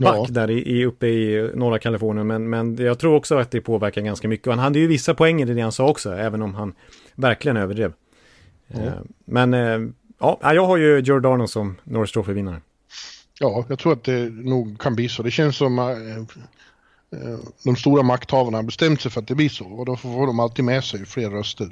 back 0.00 0.16
ja. 0.16 0.26
där 0.28 0.50
i, 0.50 0.78
i, 0.78 0.84
uppe 0.84 1.06
i 1.06 1.50
norra 1.54 1.78
Kalifornien. 1.78 2.26
Men, 2.26 2.50
men 2.50 2.76
jag 2.76 2.98
tror 2.98 3.14
också 3.14 3.38
att 3.38 3.50
det 3.50 3.60
påverkar 3.60 4.00
ganska 4.00 4.28
mycket. 4.28 4.46
Och 4.46 4.52
han 4.52 4.62
hade 4.62 4.78
ju 4.78 4.86
vissa 4.86 5.14
poänger 5.14 5.50
i 5.50 5.54
det 5.54 5.60
han 5.60 5.72
sa 5.72 5.88
också, 5.88 6.12
även 6.12 6.42
om 6.42 6.54
han 6.54 6.74
verkligen 7.14 7.56
överdrev. 7.56 7.92
Mm. 8.68 8.86
Eh, 8.86 8.92
men 9.24 9.54
eh, 9.54 9.78
ja, 10.18 10.54
jag 10.54 10.66
har 10.66 10.76
ju 10.76 11.00
Giordano 11.00 11.46
som 11.48 11.76
Norris 11.84 12.12
Trophy-vinnare. 12.12 12.60
Ja, 13.40 13.64
jag 13.68 13.78
tror 13.78 13.92
att 13.92 14.04
det 14.04 14.30
nog 14.32 14.80
kan 14.80 14.94
bli 14.94 15.08
så. 15.08 15.22
Det 15.22 15.30
känns 15.30 15.56
som 15.56 15.78
de 17.64 17.76
stora 17.76 18.02
makthavarna 18.02 18.58
har 18.58 18.62
bestämt 18.62 19.00
sig 19.00 19.10
för 19.10 19.20
att 19.20 19.28
det 19.28 19.34
blir 19.34 19.48
så. 19.48 19.66
Och 19.66 19.86
då 19.86 19.96
får 19.96 20.26
de 20.26 20.40
alltid 20.40 20.64
med 20.64 20.84
sig 20.84 21.06
fler 21.06 21.30
röster. 21.30 21.70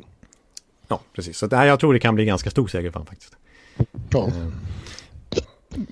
Ja, 0.88 1.01
precis. 1.12 1.38
Så 1.38 1.47
äh, 1.47 1.64
jag 1.64 1.80
tror 1.80 1.93
det 1.93 2.01
kan 2.01 2.14
bli 2.14 2.24
ganska 2.24 2.51
stor 2.51 2.68
seger 2.68 2.91
för 2.91 2.95
honom 2.95 3.07
faktiskt. 3.07 3.36
Ja. 4.11 4.30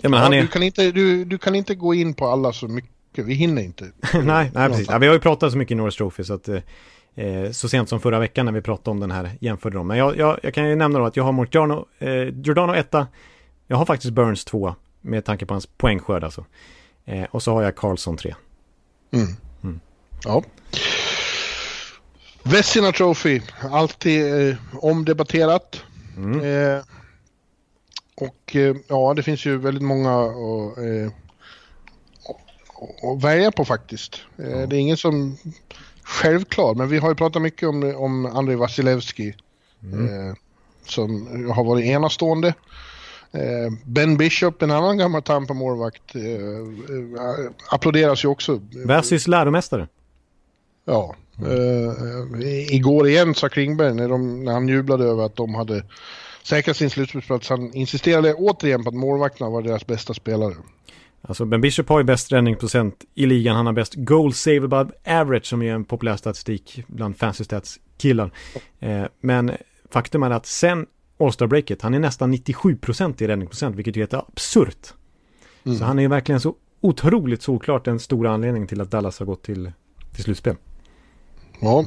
Ja, 0.01 0.09
men 0.09 0.21
han 0.21 0.33
är... 0.33 0.43
du, 0.43 0.49
kan 0.49 0.63
inte, 0.63 0.91
du, 0.91 1.25
du 1.25 1.39
kan 1.39 1.55
inte 1.55 1.75
gå 1.75 1.95
in 1.95 2.15
på 2.15 2.27
alla 2.27 2.53
så 2.53 2.69
mycket, 2.69 3.27
vi 3.27 3.35
hinner 3.35 3.63
inte. 3.63 3.85
nej, 4.15 4.51
nej, 4.55 4.69
precis. 4.69 4.89
Ja, 4.91 4.99
vi 4.99 5.07
har 5.07 5.15
ju 5.15 5.21
pratat 5.21 5.53
så 5.53 5.59
mycket 5.59 5.73
i 5.73 5.75
Norris 5.75 5.97
Trophy 5.97 6.25
så 6.25 6.35
att 6.35 6.49
eh, 7.15 7.51
så 7.51 7.69
sent 7.69 7.89
som 7.89 8.01
förra 8.01 8.19
veckan 8.19 8.47
när 8.47 8.53
vi 8.53 8.61
pratade 8.61 8.91
om 8.91 9.01
den 9.01 9.11
här 9.11 9.31
jämförde 9.41 9.77
dem. 9.77 9.87
Men 9.87 9.99
jag, 9.99 10.17
jag, 10.17 10.39
jag 10.43 10.55
kan 10.55 10.69
ju 10.69 10.77
nämna 10.77 10.99
då 10.99 11.05
att 11.05 11.17
jag 11.17 11.25
har 11.25 11.33
mot 11.33 11.55
Giordano, 11.55 11.87
eh, 11.99 12.29
Giordano 12.29 12.75
etta. 12.75 13.07
Jag 13.67 13.77
har 13.77 13.87
faktiskt 13.87 14.13
Burns 14.13 14.45
två 14.45 14.75
med 15.01 15.25
tanke 15.25 15.47
på 15.47 15.55
hans 15.55 15.67
poängskörd 15.67 16.25
alltså. 16.25 16.45
Eh, 17.05 17.25
och 17.31 17.43
så 17.43 17.53
har 17.53 17.63
jag 17.63 17.77
Carlson 17.77 18.17
tre. 18.17 18.35
Mm. 19.11 19.37
Mm. 19.63 19.81
Ja. 20.25 20.43
Vessina 22.43 22.93
Trophy, 22.93 23.41
alltid 23.71 24.49
eh, 24.49 24.57
omdebatterat. 24.73 25.83
Mm. 26.17 26.41
Eh, 26.41 26.83
och 28.17 28.57
eh, 28.57 28.77
ja, 28.89 29.15
det 29.15 29.23
finns 29.23 29.47
ju 29.47 29.57
väldigt 29.59 29.83
många 29.83 30.21
att, 30.21 30.79
eh, 30.79 31.13
att 33.11 33.25
välja 33.25 33.51
på 33.53 33.65
faktiskt. 33.65 34.21
Eh, 34.39 34.69
Det 34.69 34.77
är 34.77 34.81
ingen 34.81 34.97
som 34.97 35.37
självklar, 36.03 36.75
men 36.75 36.89
vi 36.89 36.99
har 36.99 37.09
ju 37.09 37.15
pratat 37.15 37.43
mycket 37.43 37.69
om, 37.69 37.95
om 37.97 38.27
Andrei 38.27 38.57
Vasilevski. 38.57 39.35
Eh, 39.83 40.35
som 40.87 41.27
har 41.51 41.65
varit 41.65 41.85
enastående. 41.85 42.55
Eh, 43.33 43.73
ben 43.85 44.17
Bishop, 44.17 44.63
en 44.63 44.71
annan 44.71 44.99
gammal 44.99 45.23
Tampa-målvakt, 45.23 46.15
eh, 46.15 46.23
eh, 46.23 47.51
applåderas 47.71 48.25
ju 48.25 48.29
också. 48.29 48.61
Vassis 48.85 49.29
läromästare. 49.29 49.89
Ja. 50.85 51.17
Eh, 51.39 52.75
igår 52.75 53.09
igen 53.09 53.35
sa 53.35 53.49
Klingberg 53.49 53.95
när, 53.95 54.09
de, 54.09 54.45
när 54.45 54.53
han 54.53 54.69
jublade 54.69 55.05
över 55.05 55.27
att 55.27 55.37
de 55.37 55.55
hade 55.55 55.83
säkrat 56.43 56.77
sin 56.77 56.91
slutspelsplats. 56.91 57.49
Han 57.49 57.75
insisterade 57.75 58.35
återigen 58.35 58.85
på 58.85 58.89
att 58.89 58.95
målvakterna 58.95 59.51
var 59.51 59.63
deras 59.63 59.87
bästa 59.87 60.15
spelare. 60.15 60.55
Alltså 61.23 61.45
Ben 61.45 61.61
Bishop 61.61 61.89
har 61.89 61.99
ju 61.99 62.05
bäst 62.05 62.33
räddningsprocent 62.33 63.05
i 63.15 63.27
ligan. 63.27 63.57
Han 63.57 63.67
har 63.67 63.73
bäst 63.73 63.95
goal 63.95 64.35
save 64.35 64.65
above 64.65 64.91
average 65.07 65.47
som 65.47 65.63
är 65.63 65.75
en 65.75 65.85
populär 65.85 66.17
statistik 66.17 66.85
bland 66.87 67.17
fancy 67.17 67.45
stats 67.45 67.79
killar. 67.99 68.31
Men 69.21 69.53
faktum 69.91 70.23
är 70.23 70.31
att 70.31 70.47
sen 70.47 70.87
All-Star-breaket, 71.19 71.83
han 71.83 71.95
är 71.95 71.99
nästan 71.99 72.35
97% 72.35 73.23
i 73.23 73.27
räddningsprocent, 73.27 73.77
vilket 73.77 73.97
är 73.97 74.01
helt 74.01 74.15
absurt. 74.15 74.95
Så 75.79 75.85
han 75.85 75.99
är 75.99 76.03
ju 76.03 76.09
verkligen 76.09 76.41
så 76.41 76.55
otroligt 76.81 77.43
solklart 77.43 77.87
en 77.87 78.01
stor 78.01 78.27
anledning 78.27 78.67
till 78.67 78.81
att 78.81 78.91
Dallas 78.91 79.19
har 79.19 79.27
gått 79.27 79.43
till, 79.43 79.73
till 80.15 80.25
slutspel. 80.25 80.57
Ja. 81.61 81.85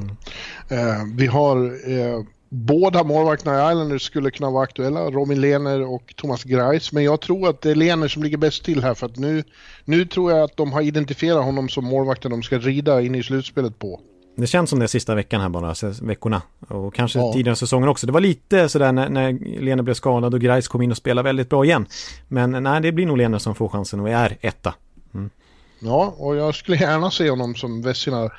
Eh, 0.68 1.04
vi 1.14 1.26
har 1.26 1.56
eh, 1.90 2.24
båda 2.48 3.04
målvakterna 3.04 3.68
i 3.68 3.72
Islanders 3.72 4.02
skulle 4.02 4.30
kunna 4.30 4.50
vara 4.50 4.64
aktuella, 4.64 5.10
Robin 5.10 5.40
Lehner 5.40 5.82
och 5.94 6.14
Thomas 6.16 6.44
Greis. 6.44 6.92
Men 6.92 7.04
jag 7.04 7.20
tror 7.20 7.48
att 7.48 7.60
det 7.60 7.70
är 7.70 7.74
Lehner 7.74 8.08
som 8.08 8.22
ligger 8.22 8.36
bäst 8.36 8.64
till 8.64 8.82
här 8.82 8.94
för 8.94 9.06
att 9.06 9.16
nu, 9.16 9.44
nu 9.84 10.04
tror 10.04 10.32
jag 10.32 10.42
att 10.42 10.56
de 10.56 10.72
har 10.72 10.82
identifierat 10.82 11.44
honom 11.44 11.68
som 11.68 11.84
målvakten 11.84 12.30
de 12.30 12.42
ska 12.42 12.58
rida 12.58 13.02
in 13.02 13.14
i 13.14 13.22
slutspelet 13.22 13.78
på. 13.78 14.00
Det 14.36 14.46
känns 14.46 14.70
som 14.70 14.78
det 14.78 14.88
sista 14.88 15.14
veckan 15.14 15.40
här 15.40 15.48
bara, 15.48 15.74
veckorna. 16.02 16.42
Och 16.68 16.94
kanske 16.94 17.18
Ja. 17.18 17.32
tidigare 17.32 17.56
säsongen 17.56 17.88
också. 17.88 18.06
Det 18.06 18.12
var 18.12 18.20
lite 18.20 18.68
sådär 18.68 18.92
när, 18.92 19.08
när 19.08 19.32
Lene 19.60 19.82
blev 19.82 19.94
skadad 19.94 20.34
och 20.34 20.40
Greis 20.40 20.68
kom 20.68 20.82
in 20.82 20.90
och 20.90 20.96
spelade 20.96 21.28
väldigt 21.28 21.48
bra 21.50 21.64
igen. 21.64 21.86
Men 22.28 22.50
nej, 22.62 22.80
det 22.80 22.92
blir 22.92 23.06
nog 23.06 23.18
Lene 23.18 23.40
som 23.40 23.54
får 23.54 23.68
chansen 23.68 24.00
och 24.00 24.08
är 24.10 24.36
etta. 24.40 24.74
Ja, 25.84 26.14
och 26.18 26.36
jag 26.36 26.54
skulle 26.54 26.76
gärna 26.76 27.10
se 27.10 27.30
honom 27.30 27.54
som 27.54 27.82
Vessina 27.82 28.30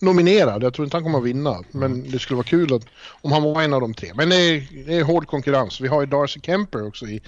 nominerad. 0.00 0.62
Jag 0.62 0.74
tror 0.74 0.84
inte 0.86 0.96
han 0.96 1.04
kommer 1.04 1.18
att 1.18 1.24
vinna, 1.24 1.62
men 1.70 2.10
det 2.10 2.18
skulle 2.18 2.36
vara 2.36 2.46
kul 2.46 2.74
att, 2.74 2.82
om 3.22 3.32
han 3.32 3.42
var 3.42 3.62
en 3.62 3.72
av 3.74 3.80
de 3.80 3.94
tre. 3.94 4.12
Men 4.14 4.28
det 4.28 4.36
är, 4.36 4.68
det 4.86 4.94
är 4.94 5.04
hård 5.04 5.26
konkurrens. 5.26 5.80
Vi 5.80 5.88
har 5.88 6.00
ju 6.00 6.06
Darcy 6.06 6.40
Kemper 6.40 6.86
också 6.86 7.06
i 7.06 7.20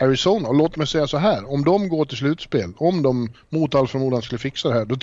Arizona. 0.00 0.48
Och 0.48 0.54
låt 0.54 0.76
mig 0.76 0.86
säga 0.86 1.06
så 1.06 1.18
här, 1.18 1.52
om 1.52 1.64
de 1.64 1.88
går 1.88 2.04
till 2.04 2.16
slutspel, 2.16 2.72
om 2.76 3.02
de 3.02 3.32
mot 3.48 3.74
all 3.74 3.88
förmodan 3.88 4.22
skulle 4.22 4.38
fixa 4.38 4.68
det 4.68 4.74
här, 4.74 4.84
då, 4.84 4.96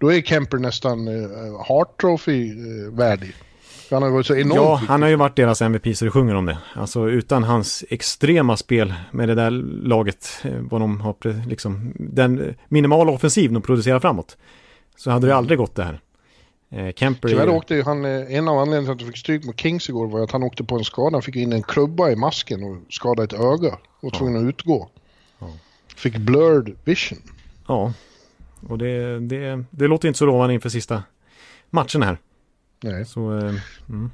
då 0.00 0.12
är 0.12 0.22
Kemper 0.22 0.58
nästan 0.58 1.08
uh, 1.08 1.28
Hart 1.68 2.00
Trophy 2.00 2.52
uh, 2.52 2.94
värdig. 2.96 3.34
Han 3.90 4.02
har 4.02 4.10
varit 4.10 4.26
så 4.26 4.34
enormt 4.34 4.56
Ja, 4.56 4.80
han 4.88 5.02
har 5.02 5.08
ju 5.08 5.16
varit 5.16 5.36
deras 5.36 5.62
MVP 5.62 5.96
så 5.96 6.04
det 6.04 6.10
sjunger 6.10 6.34
om 6.34 6.46
det. 6.46 6.58
Alltså 6.74 7.08
utan 7.08 7.44
hans 7.44 7.84
extrema 7.88 8.56
spel 8.56 8.94
med 9.10 9.28
det 9.28 9.34
där 9.34 9.50
laget, 9.50 10.40
eh, 10.42 10.52
vad 10.70 10.80
de 10.80 11.00
har 11.00 11.46
liksom, 11.48 11.92
den 11.94 12.54
minimala 12.68 13.12
offensiv 13.12 13.52
de 13.52 13.62
producerar 13.62 14.00
framåt. 14.00 14.36
Så 14.96 15.10
hade 15.10 15.26
det 15.26 15.36
aldrig 15.36 15.58
gått 15.58 15.74
det 15.74 15.84
här. 15.84 16.00
Eh, 16.70 16.92
Kemper 16.92 17.28
Tyvärr 17.28 17.46
är, 17.46 17.48
åkte 17.48 17.82
han, 17.82 18.04
eh, 18.04 18.36
en 18.36 18.48
av 18.48 18.58
anledningarna 18.58 18.84
till 18.84 18.92
att 18.92 19.00
han 19.00 19.08
fick 19.08 19.16
stryk 19.16 19.44
mot 19.44 19.60
Kings 19.60 19.88
igår 19.88 20.06
var 20.06 20.20
att 20.20 20.32
han 20.32 20.42
åkte 20.42 20.64
på 20.64 20.78
en 20.78 20.84
skada. 20.84 21.16
Han 21.16 21.22
fick 21.22 21.36
in 21.36 21.52
en 21.52 21.62
klubba 21.62 22.10
i 22.10 22.16
masken 22.16 22.64
och 22.64 22.92
skadade 22.92 23.24
ett 23.24 23.40
öga 23.40 23.72
och 23.72 24.02
var 24.02 24.10
tvungen 24.10 24.36
att 24.36 24.48
utgå. 24.48 24.88
Fick 25.96 26.16
blurred 26.16 26.76
vision. 26.84 27.18
ja. 27.68 27.92
Och 28.68 28.78
det, 28.78 29.20
det, 29.20 29.64
det 29.70 29.86
låter 29.86 30.08
inte 30.08 30.18
så 30.18 30.26
lovande 30.26 30.54
inför 30.54 30.68
sista 30.68 31.02
matchen 31.70 32.02
här. 32.02 32.18
Nej. 32.80 33.06
Så, 33.06 33.38
eh, 33.38 33.54
mm. 33.88 34.10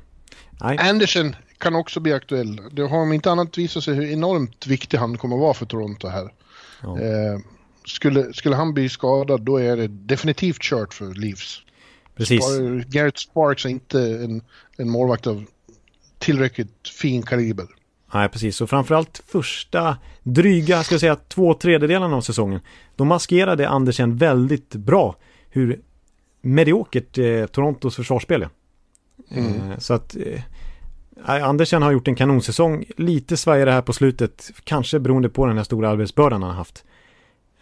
Nej, 0.61 0.79
Anderson 0.79 1.37
kan 1.59 1.75
också 1.75 2.01
bli 2.01 2.13
aktuell. 2.13 2.61
Det 2.73 2.83
har 2.83 2.99
om 2.99 3.13
inte 3.13 3.31
annat 3.31 3.59
visat 3.59 3.85
sig 3.85 3.95
hur 3.95 4.13
enormt 4.13 4.67
viktig 4.67 4.99
han 4.99 5.19
kommer 5.19 5.37
att 5.37 5.43
vara 5.43 5.55
för 5.55 5.67
Toronto 5.67 6.09
här. 6.09 6.33
Ja. 6.83 7.01
Eh, 7.01 7.39
skulle, 7.87 8.33
skulle 8.33 8.57
han 8.57 8.75
bli 8.75 8.89
skadad 8.89 9.43
då 9.43 9.57
är 9.57 9.77
det 9.77 9.89
definitivt 9.89 10.61
kört 10.63 10.95
för 10.95 11.15
Leafs. 11.15 11.63
Precis. 12.17 12.45
Spar- 12.45 12.85
Garrett 12.89 13.19
Sparks 13.19 13.65
är 13.65 13.69
inte 13.69 14.01
en, 14.01 14.43
en 14.77 14.91
målvakt 14.91 15.27
av 15.27 15.45
tillräckligt 16.19 16.89
fin 16.89 17.23
kaliber. 17.23 17.67
Nej, 18.15 18.29
precis. 18.29 18.61
Och 18.61 18.71
framförallt 18.71 19.23
första 19.27 19.97
dryga, 20.23 20.83
ska 20.83 20.95
jag 20.95 21.01
säga, 21.01 21.17
två 21.17 21.55
tredjedelarna 21.55 22.17
av 22.17 22.21
säsongen. 22.21 22.61
Då 22.97 23.05
maskerade 23.05 23.69
Andersen 23.69 24.17
väldigt 24.17 24.75
bra 24.75 25.17
hur 25.51 25.81
mediokert 26.41 27.19
eh, 27.19 27.47
Torontos 27.47 27.97
försvarsspel 27.97 28.43
är. 28.43 28.49
Eh, 29.39 29.79
så 29.79 29.95
att 29.95 30.17
eh, 30.17 30.43
Andersen 31.25 31.83
har 31.83 31.93
gjort 31.93 32.09
en 32.09 32.15
kanonsäsong. 32.15 32.85
Lite 32.97 33.37
svajade 33.37 33.71
det 33.71 33.75
här 33.75 33.83
på 33.83 33.93
slutet, 33.93 34.51
kanske 34.65 34.99
beroende 34.99 35.29
på 35.29 35.47
den 35.47 35.57
här 35.57 35.65
stora 35.65 35.91
arbetsbördan 35.91 36.43
han 36.43 36.51
har 36.51 36.57
haft. 36.57 36.85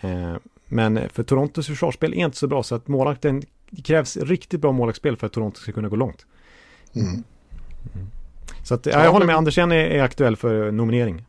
Eh, 0.01 0.35
men 0.67 1.09
för 1.09 1.23
Torontos 1.23 1.67
försvarsspel 1.67 2.13
är 2.15 2.25
inte 2.25 2.37
så 2.37 2.47
bra, 2.47 2.63
så 2.63 2.75
att 2.75 2.89
målvakten, 2.89 3.43
det 3.71 3.83
krävs 3.83 4.17
riktigt 4.17 4.61
bra 4.61 4.73
målvaktsspel 4.73 5.17
för 5.17 5.27
att 5.27 5.33
Toronto 5.33 5.61
ska 5.61 5.73
kunna 5.73 5.89
gå 5.89 5.97
långt. 5.97 6.27
Mm. 6.95 7.25
Så 8.65 8.75
att, 8.75 8.87
ja, 8.87 9.05
jag 9.05 9.13
håller 9.13 9.27
med, 9.27 9.37
Andersen 9.37 9.73
är, 9.73 9.77
är 9.77 10.03
aktuell 10.03 10.37
för 10.37 10.71
nominering. 10.71 11.25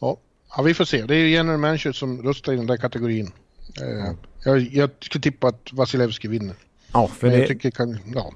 Ja. 0.00 0.16
ja, 0.56 0.62
vi 0.62 0.74
får 0.74 0.84
se. 0.84 1.02
Det 1.02 1.16
är 1.16 1.26
general 1.26 1.58
manager 1.58 1.92
som 1.92 2.22
röstar 2.22 2.52
i 2.52 2.56
den 2.56 2.66
där 2.66 2.76
kategorin. 2.76 3.32
Eh, 3.80 4.14
jag, 4.44 4.60
jag 4.60 4.90
skulle 5.00 5.22
tippa 5.22 5.48
att 5.48 5.72
Vasilevski 5.72 6.28
vinner. 6.28 6.54
Ja, 6.92 7.06
för 7.08 7.26
Men 7.26 7.36
det, 7.36 7.38
jag 7.38 7.48
tycker 7.48 7.70
kan, 7.70 7.98
ja. 8.14 8.32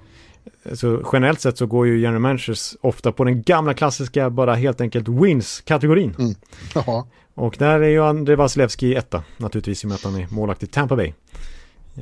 så 0.75 1.09
generellt 1.13 1.41
sett 1.41 1.59
så 1.59 1.67
går 1.67 1.87
ju 1.87 2.01
general 2.01 2.21
managers 2.21 2.77
ofta 2.81 3.13
på 3.13 3.25
den 3.25 3.43
gamla 3.43 3.75
klassiska, 3.75 4.31
bara 4.31 4.55
helt 4.55 4.81
enkelt 4.81 5.09
wins-kategorin. 5.09 6.15
Mm. 6.19 6.35
Ja, 6.75 7.07
Och 7.35 7.57
där 7.59 7.81
är 7.81 7.89
ju 7.89 8.05
Andrei 8.05 8.37
Vasilevski 8.37 8.95
etta, 8.95 9.25
naturligtvis 9.37 9.85
i 9.85 9.87
och 9.87 9.89
med 9.89 9.95
att 9.95 10.05
han 10.05 10.15
är 10.15 10.27
målvakt 10.31 10.63
i 10.63 10.67
Tampa 10.67 10.97
Bay. 10.97 11.13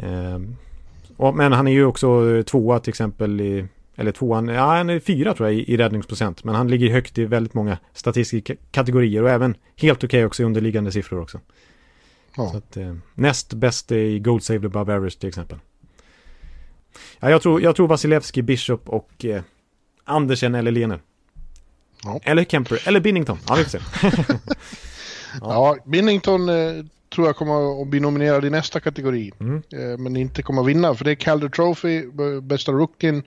Ehm, 0.03 0.57
och, 1.21 1.37
men 1.37 1.53
han 1.53 1.69
är 1.69 1.73
ju 1.73 1.85
också 1.85 2.37
eh, 2.37 2.43
tvåa 2.43 2.81
till 2.81 2.89
exempel 2.89 3.41
i, 3.41 3.67
eller 3.97 4.13
tvåan, 4.13 4.49
ja 4.49 4.77
han 4.77 4.91
är 4.91 5.01
fyra 5.01 5.35
tror 5.35 5.49
jag 5.49 5.59
i, 5.59 5.73
i 5.73 5.77
räddningsprocent. 5.77 6.45
Men 6.45 6.55
han 6.55 6.69
ligger 6.69 6.91
högt 6.91 7.19
i 7.19 7.25
väldigt 7.25 7.55
många 7.55 7.79
statistiska 7.95 8.55
kategorier 8.71 9.23
och 9.23 9.31
även 9.31 9.55
helt 9.77 10.05
okej 10.05 10.25
också 10.27 10.43
i 10.43 10.47
underliggande 10.47 10.93
siffror 10.93 11.21
också. 11.21 11.41
Ja. 12.37 12.57
Att, 12.57 12.77
eh, 12.77 12.95
näst 13.15 13.53
bäst 13.53 13.93
i 13.93 14.19
Gold 14.19 14.43
Save 14.43 14.67
Above 14.67 14.95
Average 14.95 15.19
till 15.19 15.29
exempel. 15.29 15.59
Ja, 17.21 17.31
jag, 17.31 17.43
tror, 17.43 17.63
jag 17.63 17.77
tror 17.77 17.89
Vasilevski, 17.89 18.43
Bishop 18.43 18.89
och 18.89 19.25
eh, 19.25 19.43
Andersen 20.05 20.55
eller 20.55 20.71
Lehner. 20.71 21.01
Ja. 22.05 22.21
Eller 22.23 22.45
Kemper, 22.45 22.89
eller 22.89 23.01
Binnington. 23.01 23.39
Ja, 23.49 23.55
vi 23.55 23.65
får 23.65 23.71
se. 23.71 23.81
ja. 25.41 25.77
Binnington 25.85 26.49
eh, 26.49 26.85
tror 27.15 27.27
jag 27.27 27.37
kommer 27.37 27.83
att 27.83 27.89
bli 27.89 28.01
nominerad 28.01 28.45
i 28.45 28.51
nästa 28.51 28.81
kategori. 28.81 29.33
Mm. 29.41 29.63
Eh, 29.73 29.99
men 29.99 30.17
inte 30.17 30.43
kommer 30.43 30.63
att 30.63 30.69
vinna 30.69 30.95
för 30.95 31.05
det 31.05 31.11
är 31.11 31.15
Calder 31.15 31.49
Trophy, 31.49 32.07
bästa 32.41 32.73
rookien. 32.73 33.23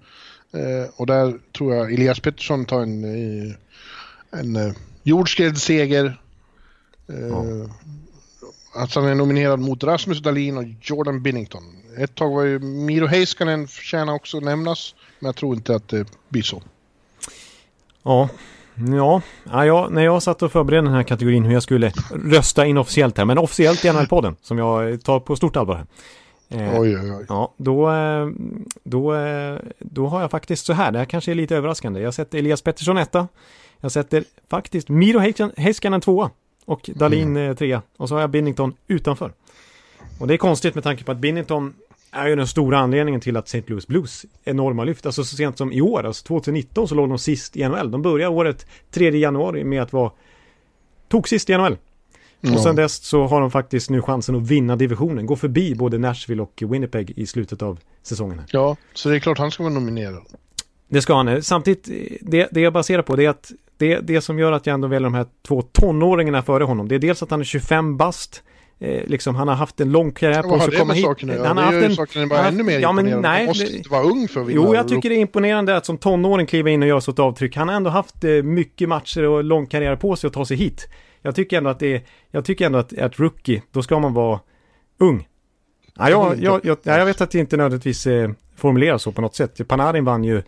Eh, 0.53 0.89
och 0.95 1.05
där 1.05 1.39
tror 1.57 1.75
jag 1.75 1.93
Elias 1.93 2.19
Pettersson 2.19 2.65
tar 2.65 2.81
en, 2.81 3.03
eh, 3.03 3.55
en 4.39 4.55
eh, 4.55 4.73
jordskredsseger. 5.03 6.19
Ja. 7.05 7.45
Att 8.75 8.95
han 8.95 9.05
är 9.05 9.15
nominerad 9.15 9.59
mot 9.59 9.84
Rasmus 9.84 10.19
Dahlin 10.19 10.57
och 10.57 10.63
Jordan 10.81 11.23
Binnington. 11.23 11.63
Ett 11.97 12.15
tag 12.15 12.36
var 12.36 12.43
ju 12.43 12.59
Miro 12.59 13.07
Heiskanen 13.07 13.67
förtjänar 13.67 14.13
också 14.13 14.39
nämnas. 14.39 14.95
Men 15.19 15.27
jag 15.27 15.36
tror 15.36 15.55
inte 15.55 15.75
att 15.75 15.88
det 15.88 16.07
blir 16.29 16.41
så. 16.41 16.63
Ja, 18.03 18.29
ja, 18.76 19.21
ja 19.65 19.88
när 19.91 20.03
jag 20.03 20.24
satt 20.24 20.41
och 20.43 20.51
förberedde 20.51 20.88
den 20.88 20.93
här 20.95 21.03
kategorin 21.03 21.43
hur 21.45 21.53
jag 21.53 21.63
skulle 21.63 21.91
rösta 22.26 22.65
inofficiellt 22.65 23.17
här, 23.17 23.26
men 23.26 23.38
officiellt 23.38 23.86
i 23.86 23.88
NHL-podden 23.89 24.36
som 24.41 24.57
jag 24.57 25.03
tar 25.03 25.19
på 25.19 25.36
stort 25.36 25.55
allvar 25.55 25.76
här. 25.76 25.86
Eh, 26.49 26.80
Oj, 26.80 26.97
oj, 26.97 27.11
oj. 27.19 27.26
Ja, 27.30 27.53
då, 27.57 27.91
eh, 27.91 28.28
då, 28.84 29.15
eh, 29.15 29.57
då 29.80 30.07
har 30.07 30.21
jag 30.21 30.32
faktiskt 30.32 30.65
så 30.65 30.74
här, 30.74 30.91
det 30.91 30.97
här 30.99 31.05
kanske 31.05 31.32
är 31.32 31.36
lite 31.36 31.55
överraskande. 31.55 32.01
Jag 32.01 32.13
sätter 32.13 32.38
Elias 32.38 32.61
Pettersson 32.61 32.97
etta, 32.97 33.28
jag 33.80 33.91
sätter 33.91 34.24
faktiskt 34.49 34.89
Miro 34.89 35.19
Heiskanen- 35.19 35.99
tvåa 36.01 36.30
och 36.65 36.89
Dalin 36.95 37.38
eh, 37.38 37.53
trea. 37.55 37.82
Och 37.97 38.09
så 38.09 38.15
har 38.15 38.21
jag 38.21 38.30
Binnington 38.30 38.74
utanför. 38.88 39.32
Och 40.19 40.28
det 40.28 40.34
är 40.34 40.38
konstigt 40.38 40.76
med 40.76 40.84
tanke 40.84 41.03
på 41.03 41.11
att 41.11 41.17
Binnington 41.17 41.74
är 42.14 42.28
ju 42.28 42.36
den 42.36 42.47
stora 42.47 42.80
anledningen 42.80 43.22
till 43.22 43.38
att 43.38 43.47
St. 43.47 43.64
Louis 43.68 43.88
Blues 43.88 44.26
enorma 44.43 44.84
lyft. 44.84 45.05
Alltså 45.05 45.24
så 45.24 45.36
sent 45.36 45.57
som 45.57 45.72
i 45.72 45.82
år, 45.82 46.05
alltså 46.05 46.26
2019 46.26 46.88
så 46.88 46.95
låg 46.95 47.09
de 47.09 47.20
sist 47.20 47.57
i 47.57 47.68
NHL. 47.68 47.91
De 47.91 48.01
började 48.01 48.36
året 48.36 48.66
3 48.91 49.18
januari 49.18 49.64
med 49.64 49.82
att 49.82 49.93
vara 49.93 50.11
tog 51.07 51.28
sist 51.28 51.49
i 51.49 51.57
NHL. 51.57 51.78
Och 52.51 52.59
sen 52.59 52.76
dess 52.76 52.95
så 52.95 53.28
har 53.28 53.41
de 53.41 53.51
faktiskt 53.51 53.89
nu 53.89 54.01
chansen 54.01 54.36
att 54.36 54.47
vinna 54.47 54.76
divisionen. 54.76 55.26
Gå 55.26 55.36
förbi 55.36 55.76
både 55.76 55.97
Nashville 55.97 56.41
och 56.41 56.64
Winnipeg 56.66 57.14
i 57.16 57.26
slutet 57.26 57.61
av 57.61 57.80
säsongen. 58.01 58.39
Här. 58.39 58.47
Ja, 58.51 58.78
så 58.93 59.09
det 59.09 59.16
är 59.16 59.20
klart 59.20 59.38
han 59.38 59.51
ska 59.51 59.64
vara 59.64 59.74
nominerad. 59.74 60.24
Det 60.88 61.01
ska 61.01 61.16
han. 61.16 61.43
Samtidigt, 61.43 61.89
det, 62.22 62.47
det 62.51 62.61
jag 62.61 62.74
baserar 62.74 63.01
på 63.01 63.16
det 63.16 63.26
är 63.26 63.30
att 63.30 63.51
det, 63.78 63.99
det 63.99 64.22
som 64.22 64.39
gör 64.39 64.51
att 64.51 64.66
jag 64.66 64.74
ändå 64.74 64.88
väljer 64.88 65.03
de 65.03 65.14
här 65.14 65.26
två 65.47 65.61
tonåringarna 65.61 66.41
före 66.41 66.64
honom, 66.64 66.88
det 66.88 66.95
är 66.95 66.99
dels 66.99 67.24
att 67.24 67.32
han 67.32 67.39
är 67.39 67.43
25 67.43 67.97
bast, 67.97 68.43
eh, 68.80 69.03
liksom, 69.07 69.36
han 69.36 69.47
har 69.47 69.55
haft 69.55 69.80
en 69.80 69.91
lång 69.91 70.11
karriär 70.11 70.43
på 70.43 70.59
sig 70.59 70.67
att 70.67 70.80
komma 70.80 70.93
hit. 70.93 71.05
Sakerna, 71.05 71.47
han 71.47 71.57
har 71.57 71.63
haft 71.63 71.78
en, 71.78 71.95
sakerna 71.95 72.28
bara 72.28 72.47
ännu 72.47 72.63
mer 72.63 72.80
ja, 72.80 72.91
men 72.91 73.21
nej, 73.21 73.38
Han 73.38 73.45
måste 73.45 73.76
inte 73.78 73.89
vara 73.89 74.03
ung 74.03 74.28
för 74.28 74.41
att 74.41 74.47
vinna. 74.47 74.61
Jo, 74.61 74.76
jag 74.76 74.88
tycker 74.88 75.09
det 75.09 75.15
är 75.15 75.19
imponerande 75.19 75.78
att 75.78 75.86
som 75.86 75.97
tonåring 75.97 76.47
kliva 76.47 76.69
in 76.69 76.82
och 76.82 76.88
göra 76.88 77.01
så 77.01 77.11
ett 77.11 77.19
avtryck. 77.19 77.55
Han 77.55 77.67
har 77.67 77.76
ändå 77.76 77.89
haft 77.89 78.24
eh, 78.24 78.32
mycket 78.32 78.89
matcher 78.89 79.24
och 79.24 79.43
lång 79.43 79.67
karriär 79.67 79.95
på 79.95 80.15
sig 80.15 80.28
att 80.28 80.34
ta 80.34 80.45
sig 80.45 80.57
hit. 80.57 80.88
Jag 81.21 81.36
tycker 81.36 81.57
ändå 81.57 81.69
att 81.69 81.80
det 81.80 81.93
är, 81.95 82.01
jag 82.32 82.45
tycker 82.45 82.65
ändå 82.65 82.80
att, 82.80 82.97
att 82.97 83.19
rookie, 83.19 83.61
då 83.71 83.84
ska 83.84 83.99
man 83.99 84.13
vara 84.13 84.39
ung. 84.97 85.28
Ja, 85.95 86.09
jag, 86.09 86.43
jag, 86.43 86.61
jag, 86.63 86.78
jag 86.84 87.05
vet 87.05 87.21
att 87.21 87.32
det 87.32 87.39
inte 87.39 87.57
nödvändigtvis 87.57 88.07
eh, 88.07 88.32
formuleras 88.55 89.01
så 89.01 89.11
på 89.11 89.21
något 89.21 89.36
sätt. 89.36 89.67
Panarin 89.67 90.05
vann 90.05 90.24
ju 90.24 90.38
eh, 90.38 90.43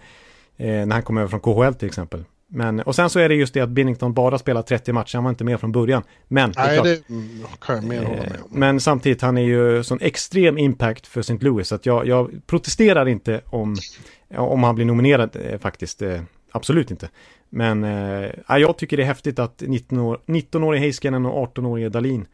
när 0.57 0.91
han 0.91 1.03
kom 1.03 1.17
över 1.17 1.27
från 1.27 1.39
KHL 1.39 1.73
till 1.73 1.87
exempel. 1.87 2.23
Men, 2.47 2.79
och 2.79 2.95
sen 2.95 3.09
så 3.09 3.19
är 3.19 3.29
det 3.29 3.35
just 3.35 3.53
det 3.53 3.61
att 3.61 3.69
Binnington 3.69 4.13
bara 4.13 4.37
spelar 4.37 4.61
30 4.61 4.93
matcher, 4.93 5.15
han 5.15 5.23
var 5.23 5.29
inte 5.29 5.43
med 5.43 5.59
från 5.59 5.71
början. 5.71 6.03
Men, 6.27 6.53
Nej, 6.57 6.81
det, 6.83 7.03
kan 7.61 7.75
jag 7.75 7.83
mer 7.83 8.03
hålla 8.03 8.21
med 8.23 8.41
om. 8.43 8.59
Men 8.59 8.79
samtidigt, 8.79 9.21
han 9.21 9.37
är 9.37 9.41
ju 9.41 9.83
sån 9.83 9.99
extrem 10.01 10.57
impact 10.57 11.07
för 11.07 11.19
St. 11.19 11.37
Louis, 11.41 11.67
så 11.67 11.75
att 11.75 11.85
jag, 11.85 12.07
jag 12.07 12.31
protesterar 12.47 13.07
inte 13.07 13.41
om, 13.45 13.75
om 14.35 14.63
han 14.63 14.75
blir 14.75 14.85
nominerad 14.85 15.35
eh, 15.35 15.59
faktiskt. 15.59 16.01
Eh, 16.01 16.21
absolut 16.51 16.91
inte. 16.91 17.09
Men 17.49 17.83
eh, 17.83 18.31
jag 18.47 18.77
tycker 18.77 18.97
det 18.97 19.03
är 19.03 19.07
häftigt 19.07 19.39
att 19.39 19.61
19-årige 19.61 20.21
19 20.25 20.73
Heiskanen 20.73 21.25
och 21.25 21.55
18-årige 21.55 21.89
Dalin 21.89 22.27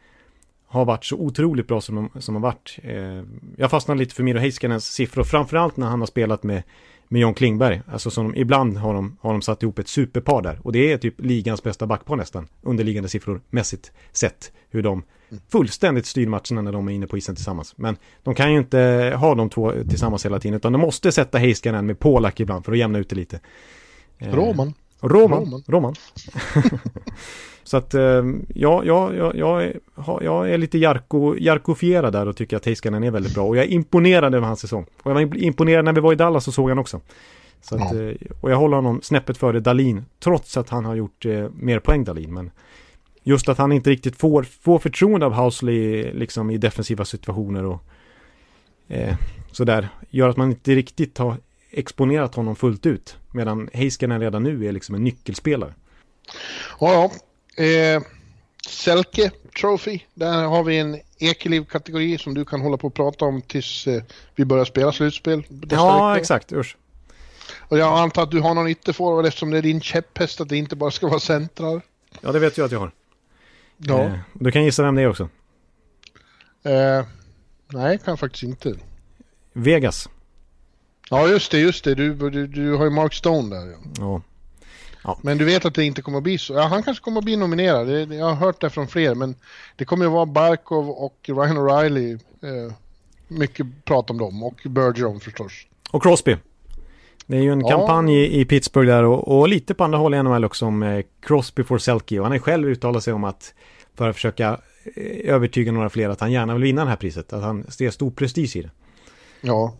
har 0.66 0.84
varit 0.84 1.04
så 1.04 1.16
otroligt 1.16 1.68
bra 1.68 1.80
som 1.80 1.94
de, 1.94 2.20
som 2.20 2.34
har 2.34 2.42
varit. 2.42 2.78
Eh, 2.82 3.22
jag 3.56 3.70
fastnar 3.70 3.94
lite 3.94 4.14
för 4.14 4.22
Miro 4.22 4.38
Heiskanens 4.38 4.86
siffror, 4.86 5.24
framförallt 5.24 5.76
när 5.76 5.86
han 5.86 6.00
har 6.00 6.06
spelat 6.06 6.42
med 6.42 6.62
med 7.12 7.20
John 7.20 7.34
Klingberg. 7.34 7.82
Alltså 7.86 8.10
som 8.10 8.34
ibland 8.34 8.76
har 8.76 8.94
de, 8.94 9.16
har 9.20 9.32
de 9.32 9.42
satt 9.42 9.62
ihop 9.62 9.78
ett 9.78 9.88
superpar 9.88 10.42
där. 10.42 10.58
Och 10.62 10.72
det 10.72 10.92
är 10.92 10.98
typ 10.98 11.20
ligans 11.20 11.62
bästa 11.62 11.86
backpar 11.86 12.16
nästan. 12.16 12.48
Underliggande 12.62 13.08
siffror 13.08 13.40
mässigt 13.50 13.92
sett. 14.12 14.52
Hur 14.70 14.82
de 14.82 15.02
fullständigt 15.48 16.06
styr 16.06 16.26
matcherna 16.26 16.62
när 16.62 16.72
de 16.72 16.88
är 16.88 16.92
inne 16.92 17.06
på 17.06 17.18
isen 17.18 17.34
tillsammans. 17.34 17.74
Men 17.76 17.96
de 18.22 18.34
kan 18.34 18.52
ju 18.52 18.58
inte 18.58 19.12
ha 19.18 19.34
de 19.34 19.50
två 19.50 19.72
tillsammans 19.88 20.24
hela 20.24 20.38
tiden. 20.38 20.56
Utan 20.56 20.72
de 20.72 20.80
måste 20.80 21.12
sätta 21.12 21.38
Heiskanen 21.38 21.86
med 21.86 21.98
Polak 21.98 22.40
ibland 22.40 22.64
för 22.64 22.72
att 22.72 22.78
jämna 22.78 22.98
ut 22.98 23.08
det 23.08 23.16
lite. 23.16 23.40
Roman. 24.18 24.74
Roman. 25.00 25.44
Roman. 25.44 25.62
Roman. 25.66 25.94
Så 27.64 27.76
att 27.76 27.94
ehm, 27.94 28.46
ja, 28.54 28.82
ja, 28.84 29.12
ja, 29.14 29.32
jag, 29.34 29.64
är, 29.64 29.80
jag 30.20 30.50
är 30.50 30.58
lite 30.58 30.78
Jarko, 30.78 31.36
Jarkofierad 31.38 32.12
där 32.12 32.28
och 32.28 32.36
tycker 32.36 32.56
att 32.56 32.64
Heiskanen 32.64 33.04
är 33.04 33.10
väldigt 33.10 33.34
bra. 33.34 33.44
Och 33.44 33.56
jag 33.56 33.64
är 33.64 33.68
imponerad 33.68 34.34
över 34.34 34.46
hans 34.46 34.60
säsong. 34.60 34.86
Och 35.02 35.10
jag 35.10 35.14
var 35.14 35.36
imponerad 35.36 35.84
när 35.84 35.92
vi 35.92 36.00
var 36.00 36.12
i 36.12 36.16
Dallas 36.16 36.48
och 36.48 36.54
såg 36.54 36.68
han 36.68 36.78
också. 36.78 37.00
Så 37.60 37.74
att, 37.74 37.94
ja. 37.94 38.02
Eh, 38.02 38.14
och 38.40 38.50
jag 38.50 38.56
håller 38.56 38.76
honom 38.76 39.00
snäppet 39.02 39.36
före 39.36 39.60
Dalin, 39.60 40.04
trots 40.20 40.56
att 40.56 40.68
han 40.68 40.84
har 40.84 40.94
gjort 40.94 41.24
eh, 41.26 41.48
mer 41.54 41.78
poäng 41.78 42.04
Dalin. 42.04 42.34
Men 42.34 42.50
just 43.22 43.48
att 43.48 43.58
han 43.58 43.72
inte 43.72 43.90
riktigt 43.90 44.16
får, 44.16 44.42
får 44.42 44.78
förtroende 44.78 45.26
av 45.26 45.32
Housley 45.32 46.12
liksom 46.12 46.50
i 46.50 46.58
defensiva 46.58 47.04
situationer 47.04 47.64
och 47.64 47.82
eh, 48.88 49.16
sådär, 49.52 49.88
gör 50.10 50.28
att 50.28 50.36
man 50.36 50.50
inte 50.50 50.74
riktigt 50.74 51.18
har 51.18 51.36
exponerat 51.70 52.34
honom 52.34 52.56
fullt 52.56 52.86
ut. 52.86 53.16
Medan 53.32 53.68
Heiskanen 53.72 54.20
redan 54.20 54.42
nu 54.42 54.66
är 54.66 54.72
liksom 54.72 54.94
en 54.94 55.04
nyckelspelare. 55.04 55.74
Ja, 56.80 56.92
ja. 56.92 57.10
Eh, 57.56 58.02
Selke 58.68 59.30
Trophy, 59.60 60.00
där 60.14 60.44
har 60.44 60.64
vi 60.64 60.78
en 60.78 61.00
Ekeliv-kategori 61.18 62.18
som 62.18 62.34
du 62.34 62.44
kan 62.44 62.60
hålla 62.60 62.76
på 62.76 62.86
och 62.86 62.94
prata 62.94 63.24
om 63.24 63.42
tills 63.42 63.86
eh, 63.86 64.02
vi 64.34 64.44
börjar 64.44 64.64
spela 64.64 64.92
slutspel. 64.92 65.44
Ja, 65.70 66.08
vecka. 66.08 66.20
exakt. 66.20 66.52
Usch. 66.52 66.76
Och 67.58 67.78
jag 67.78 67.98
antar 67.98 68.22
att 68.22 68.30
du 68.30 68.40
har 68.40 68.54
någon 68.54 68.68
ytterforward 68.68 69.26
eftersom 69.26 69.50
det 69.50 69.58
är 69.58 69.62
din 69.62 69.80
käpphäst 69.80 70.40
att 70.40 70.48
det 70.48 70.56
inte 70.56 70.76
bara 70.76 70.90
ska 70.90 71.08
vara 71.08 71.20
centrar. 71.20 71.82
Ja, 72.20 72.32
det 72.32 72.38
vet 72.38 72.58
jag 72.58 72.64
att 72.64 72.72
jag 72.72 72.80
har. 72.80 72.92
Ja. 73.76 74.02
Eh, 74.02 74.18
du 74.32 74.50
kan 74.50 74.64
gissa 74.64 74.82
vem 74.82 74.94
det 74.94 75.02
är 75.02 75.08
också. 75.08 75.28
Eh, 76.62 77.06
nej, 77.68 77.98
kan 77.98 78.18
faktiskt 78.18 78.42
inte. 78.42 78.74
Vegas. 79.52 80.08
Ja, 81.10 81.28
just 81.28 81.50
det, 81.50 81.58
just 81.58 81.84
det. 81.84 81.94
Du, 81.94 82.30
du, 82.30 82.46
du 82.46 82.74
har 82.74 82.84
ju 82.84 82.90
Mark 82.90 83.14
Stone 83.14 83.56
där. 83.56 83.70
Ja. 83.70 83.78
ja. 83.98 84.22
Ja. 85.04 85.18
Men 85.22 85.38
du 85.38 85.44
vet 85.44 85.64
att 85.64 85.74
det 85.74 85.84
inte 85.84 86.02
kommer 86.02 86.18
att 86.18 86.24
bli 86.24 86.38
så. 86.38 86.54
Ja, 86.54 86.62
han 86.62 86.82
kanske 86.82 87.04
kommer 87.04 87.18
att 87.18 87.24
bli 87.24 87.36
nominerad. 87.36 87.86
Det, 87.86 88.14
jag 88.14 88.26
har 88.26 88.34
hört 88.34 88.60
det 88.60 88.70
från 88.70 88.88
fler. 88.88 89.14
Men 89.14 89.34
det 89.76 89.84
kommer 89.84 90.06
att 90.06 90.12
vara 90.12 90.26
Barkov 90.26 90.90
och 90.90 91.16
Ryan 91.26 91.58
O'Reilly. 91.58 92.12
Eh, 92.42 92.72
mycket 93.28 93.66
prat 93.84 94.10
om 94.10 94.18
dem. 94.18 94.42
Och 94.42 94.60
Bergeron 94.64 95.20
förstås. 95.20 95.52
Och 95.90 96.02
Crosby. 96.02 96.36
Det 97.26 97.36
är 97.36 97.42
ju 97.42 97.52
en 97.52 97.60
ja. 97.60 97.68
kampanj 97.68 98.40
i, 98.40 98.44
Pittsburgh 98.44 98.88
där 98.88 99.04
och, 99.04 99.38
och, 99.38 99.48
lite 99.48 99.74
på 99.74 99.84
andra 99.84 99.98
håll 99.98 100.14
i 100.14 100.22
NHL 100.22 100.44
också 100.44 100.66
om 100.66 100.82
eh, 100.82 101.04
Crosby 101.20 101.64
for 101.64 101.78
Selke. 101.78 102.18
Och 102.18 102.24
han 102.24 102.32
har 102.32 102.38
själv 102.38 102.68
uttalat 102.68 103.04
sig 103.04 103.12
om 103.12 103.24
att 103.24 103.54
för 103.94 104.08
att 104.08 104.16
försöka 104.16 104.60
eh, 104.94 105.34
övertyga 105.34 105.72
några 105.72 105.90
fler 105.90 106.08
att 106.08 106.20
han 106.20 106.32
gärna 106.32 106.54
vill 106.54 106.62
vinna 106.62 106.84
det 106.84 106.90
här 106.90 106.96
priset. 106.96 107.32
Att 107.32 107.42
han 107.42 107.70
ser 107.70 107.90
stor 107.90 108.10
prestige 108.10 108.56
i 108.56 108.62
det. 108.62 108.70
Ja, 109.40 109.74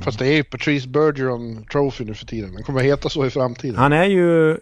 Fast 0.00 0.18
det 0.18 0.26
är 0.26 0.32
ju 0.32 0.44
Patrice 0.44 0.86
Bergeron 0.86 1.64
Trophy 1.72 2.04
nu 2.04 2.14
för 2.14 2.26
tiden. 2.26 2.54
Den 2.54 2.62
kommer 2.62 2.80
att 2.80 2.86
heta 2.86 3.08
så 3.08 3.26
i 3.26 3.30
framtiden. 3.30 3.76
Han 3.76 3.92
är 3.92 4.04
ju 4.04 4.58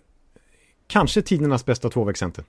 kanske 0.87 1.23
tidernas 1.23 1.65
bästa 1.65 1.91
tvåvägscenter. 1.91 2.45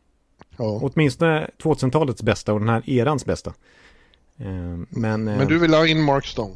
Ja. 0.57 0.79
Åtminstone 0.81 1.49
2000-talets 1.63 2.23
bästa 2.23 2.53
och 2.53 2.59
den 2.59 2.69
här 2.69 2.89
erans 2.89 3.25
bästa. 3.25 3.53
Eh, 4.37 4.47
men, 4.89 5.23
Men 5.23 5.47
du 5.47 5.59
vill 5.59 5.73
ha 5.73 5.87
in 5.87 6.01
Mark 6.01 6.25
Stone? 6.25 6.55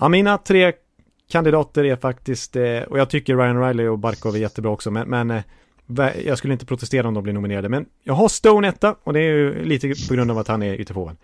Ja, 0.00 0.08
mina 0.08 0.38
tre 0.38 0.72
kandidater 1.30 1.84
är 1.84 1.96
faktiskt, 1.96 2.56
eh, 2.56 2.78
och 2.78 2.98
jag 2.98 3.10
tycker 3.10 3.36
Ryan 3.36 3.68
Riley 3.68 3.88
och 3.88 3.98
Barkov 3.98 4.34
är 4.34 4.38
jättebra 4.38 4.70
också, 4.70 4.90
men, 4.90 5.08
men 5.08 5.30
eh, 5.30 5.42
jag 6.24 6.38
skulle 6.38 6.52
inte 6.52 6.66
protestera 6.66 7.08
om 7.08 7.14
de 7.14 7.22
blir 7.22 7.32
nominerade. 7.32 7.68
Men 7.68 7.86
jag 8.02 8.14
har 8.14 8.28
Stone 8.28 8.68
etta 8.68 8.96
och 9.02 9.12
det 9.12 9.20
är 9.20 9.22
ju 9.22 9.64
lite 9.64 9.94
på 10.08 10.14
grund 10.14 10.30
av 10.30 10.38
att 10.38 10.48
han 10.48 10.62
är 10.62 10.74
ytterforward. 10.74 11.16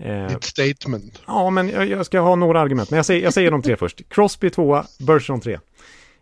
Eh, 0.00 0.26
Ett 0.26 0.44
statement. 0.44 1.22
Ja, 1.26 1.50
men 1.50 1.68
jag, 1.68 1.86
jag, 1.86 2.06
ska 2.06 2.20
ha 2.20 2.34
några 2.34 2.60
argument. 2.60 2.90
Men 2.90 2.96
jag 2.96 3.06
säger, 3.06 3.22
jag 3.22 3.34
säger 3.34 3.50
de 3.50 3.62
tre 3.62 3.76
först. 3.78 4.02
Crosby 4.08 4.50
tvåa, 4.50 4.86
Bergeron 4.98 5.40
tre. 5.40 5.58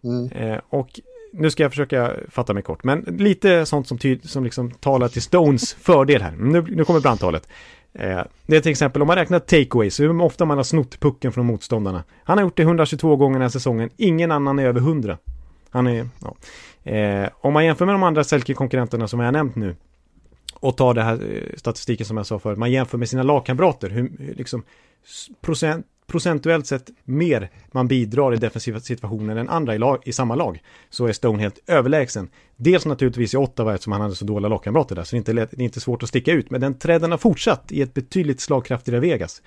Mm. 0.05 0.33
Eh, 0.33 0.61
och 0.69 1.01
nu 1.33 1.51
ska 1.51 1.63
jag 1.63 1.73
försöka 1.73 2.13
fatta 2.31 2.55
mig 2.55 2.63
kort. 2.63 2.85
Men 2.85 3.01
lite 3.01 3.67
sånt 3.67 3.89
som, 3.89 3.99
ty, 3.99 4.19
som 4.23 4.45
liksom 4.45 4.71
talar 4.71 5.09
till 5.09 5.23
Stones 5.23 5.75
fördel 5.75 6.23
här. 6.23 6.33
Nu, 6.39 6.65
nu 6.69 6.85
kommer 6.85 7.01
brandtalet. 7.01 7.49
Eh, 7.93 8.21
det 8.47 8.57
är 8.57 8.61
till 8.61 8.71
exempel 8.71 9.03
om 9.03 9.09
man 9.09 9.17
räknar 9.17 9.39
takeaways, 9.39 10.01
hur 10.01 10.23
ofta 10.23 10.45
man 10.45 10.57
har 10.57 10.65
snott 10.65 11.01
pucken 11.01 11.33
från 11.33 11.47
motståndarna. 11.47 12.05
Han 12.25 12.39
har 12.39 12.45
gjort 12.45 12.57
det 12.57 12.63
122 12.63 13.17
gånger 13.17 13.35
den 13.35 13.43
här 13.43 13.49
säsongen. 13.49 13.91
Ingen 13.97 14.33
annan 14.33 14.59
är 14.59 14.67
över 14.67 14.81
100. 14.81 15.19
Han 15.71 15.87
är, 15.87 16.09
ja. 16.23 16.37
Eh, 16.93 17.29
om 17.41 17.53
man 17.53 17.65
jämför 17.65 17.87
med 17.87 17.95
de 17.95 18.03
andra 18.03 18.25
Selke-konkurrenterna 18.25 19.09
som 19.09 19.21
jag 19.21 19.27
har 19.27 19.33
nämnt 19.33 19.57
nu 19.57 19.77
och 20.61 20.77
ta 20.77 20.95
det 20.95 21.03
här 21.03 21.15
eh, 21.15 21.57
statistiken 21.57 22.07
som 22.07 22.17
jag 22.17 22.27
sa 22.27 22.39
förut, 22.39 22.59
man 22.59 22.71
jämför 22.71 22.99
med 22.99 23.09
sina 23.09 23.23
lagkamrater, 23.23 23.91
hur 23.91 24.35
liksom 24.37 24.63
procent, 25.41 25.87
procentuellt 26.07 26.67
sett 26.67 26.91
mer 27.05 27.51
man 27.73 27.89
bidrar 27.89 28.35
i 28.35 28.37
defensiva 28.37 28.81
situationer 28.81 29.37
än 29.37 29.49
andra 29.49 29.75
i, 29.75 29.79
lag, 29.79 30.03
i 30.05 30.13
samma 30.13 30.35
lag, 30.35 30.63
så 30.91 31.07
är 31.07 31.13
Stone 31.13 31.43
helt 31.43 31.59
överlägsen. 31.67 32.31
Dels 32.57 32.87
naturligtvis 32.87 33.35
i 33.35 33.37
Ottawa 33.37 33.75
eftersom 33.75 33.93
han 33.93 34.03
hade 34.03 34.15
så 34.15 34.25
dåliga 34.25 34.49
lagkamrater 34.49 34.95
där, 34.95 35.05
så 35.05 35.11
det 35.11 35.17
är, 35.17 35.19
inte 35.19 35.33
lätt, 35.33 35.51
det 35.51 35.63
är 35.63 35.65
inte 35.65 35.81
svårt 35.81 36.03
att 36.03 36.09
sticka 36.09 36.33
ut, 36.33 36.51
men 36.51 36.61
den 36.61 36.79
träden 36.79 37.11
har 37.11 37.19
fortsatt 37.19 37.73
i 37.73 37.83
ett 37.83 37.95
betydligt 37.95 38.41
slagkraftigare 38.41 39.01
Vegas. 39.01 39.43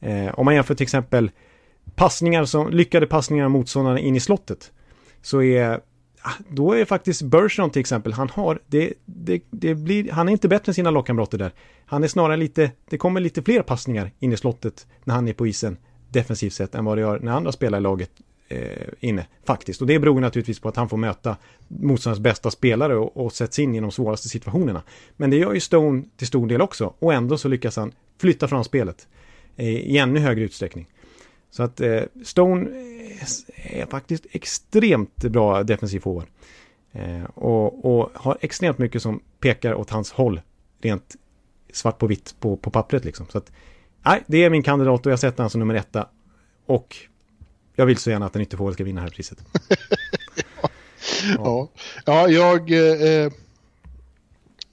Eh, 0.00 0.38
om 0.38 0.44
man 0.44 0.54
jämför 0.54 0.74
till 0.74 0.84
exempel 0.84 1.30
passningar 1.94 2.44
som, 2.44 2.70
lyckade 2.70 3.06
passningar 3.06 3.44
av 3.44 3.50
motståndarna 3.50 3.98
in 4.00 4.16
i 4.16 4.20
slottet, 4.20 4.72
så 5.22 5.42
är 5.42 5.80
Ah, 6.28 6.32
då 6.48 6.72
är 6.72 6.84
faktiskt 6.84 7.22
Bergeron 7.22 7.70
till 7.70 7.80
exempel, 7.80 8.12
han 8.12 8.28
har, 8.30 8.58
det, 8.66 8.92
det, 9.04 9.42
det 9.50 9.74
blir, 9.74 10.10
han 10.10 10.28
är 10.28 10.32
inte 10.32 10.48
bättre 10.48 10.70
än 10.70 10.74
sina 10.74 10.90
lagkamrater 10.90 11.38
där. 11.38 11.52
Han 11.86 12.04
är 12.04 12.08
snarare 12.08 12.36
lite, 12.36 12.70
det 12.90 12.98
kommer 12.98 13.20
lite 13.20 13.42
fler 13.42 13.62
passningar 13.62 14.10
in 14.18 14.32
i 14.32 14.36
slottet 14.36 14.86
när 15.04 15.14
han 15.14 15.28
är 15.28 15.32
på 15.32 15.46
isen 15.46 15.76
defensivt 16.10 16.52
sett 16.52 16.74
än 16.74 16.84
vad 16.84 16.96
det 16.96 17.00
gör 17.00 17.20
när 17.20 17.32
andra 17.32 17.52
spelar 17.52 17.78
i 17.78 17.80
laget 17.80 18.10
eh, 18.48 18.88
inne, 19.00 19.26
faktiskt. 19.44 19.80
Och 19.80 19.86
det 19.86 19.98
beror 19.98 20.20
naturligtvis 20.20 20.60
på 20.60 20.68
att 20.68 20.76
han 20.76 20.88
får 20.88 20.96
möta 20.96 21.36
motståndarens 21.68 22.20
bästa 22.20 22.50
spelare 22.50 22.96
och, 22.96 23.24
och 23.24 23.32
sätts 23.32 23.58
in 23.58 23.74
i 23.74 23.80
de 23.80 23.90
svåraste 23.90 24.28
situationerna. 24.28 24.82
Men 25.16 25.30
det 25.30 25.36
gör 25.36 25.52
ju 25.52 25.60
Stone 25.60 26.02
till 26.16 26.26
stor 26.26 26.46
del 26.46 26.62
också 26.62 26.94
och 26.98 27.14
ändå 27.14 27.38
så 27.38 27.48
lyckas 27.48 27.76
han 27.76 27.92
flytta 28.20 28.48
fram 28.48 28.64
spelet 28.64 29.08
eh, 29.56 29.68
i 29.68 29.98
ännu 29.98 30.20
högre 30.20 30.44
utsträckning. 30.44 30.88
Så 31.56 31.62
att 31.62 31.80
eh, 31.80 32.02
Stone 32.24 32.70
eh, 32.70 33.80
är 33.80 33.86
faktiskt 33.86 34.26
extremt 34.30 35.16
bra 35.16 35.62
defensiv 35.62 36.00
forward. 36.00 36.26
Eh, 36.92 37.24
och, 37.34 37.84
och, 37.84 38.10
har 38.14 38.38
extremt 38.40 38.78
mycket 38.78 39.02
som 39.02 39.20
pekar 39.40 39.74
åt 39.74 39.90
hans 39.90 40.12
håll. 40.12 40.40
Rent 40.80 41.16
svart 41.72 41.98
på 41.98 42.06
vitt 42.06 42.34
på, 42.40 42.56
på 42.56 42.70
pappret 42.70 43.04
liksom. 43.04 43.26
Så 43.28 43.38
att, 43.38 43.52
nej, 44.02 44.22
det 44.26 44.44
är 44.44 44.50
min 44.50 44.62
kandidat 44.62 45.06
och 45.06 45.12
jag 45.12 45.18
sätter 45.18 45.42
han 45.42 45.50
som 45.50 45.58
nummer 45.58 45.74
etta. 45.74 46.08
Och 46.66 46.96
jag 47.74 47.86
vill 47.86 47.96
så 47.96 48.10
gärna 48.10 48.26
att 48.26 48.36
en 48.36 48.42
ytterforward 48.42 48.74
ska 48.74 48.84
vinna 48.84 49.00
här 49.00 49.08
priset. 49.08 49.44
ja. 51.36 51.68
ja, 52.06 52.28
ja, 52.28 52.28
jag... 52.28 52.70
Eh, 52.70 53.24
eh 53.24 53.32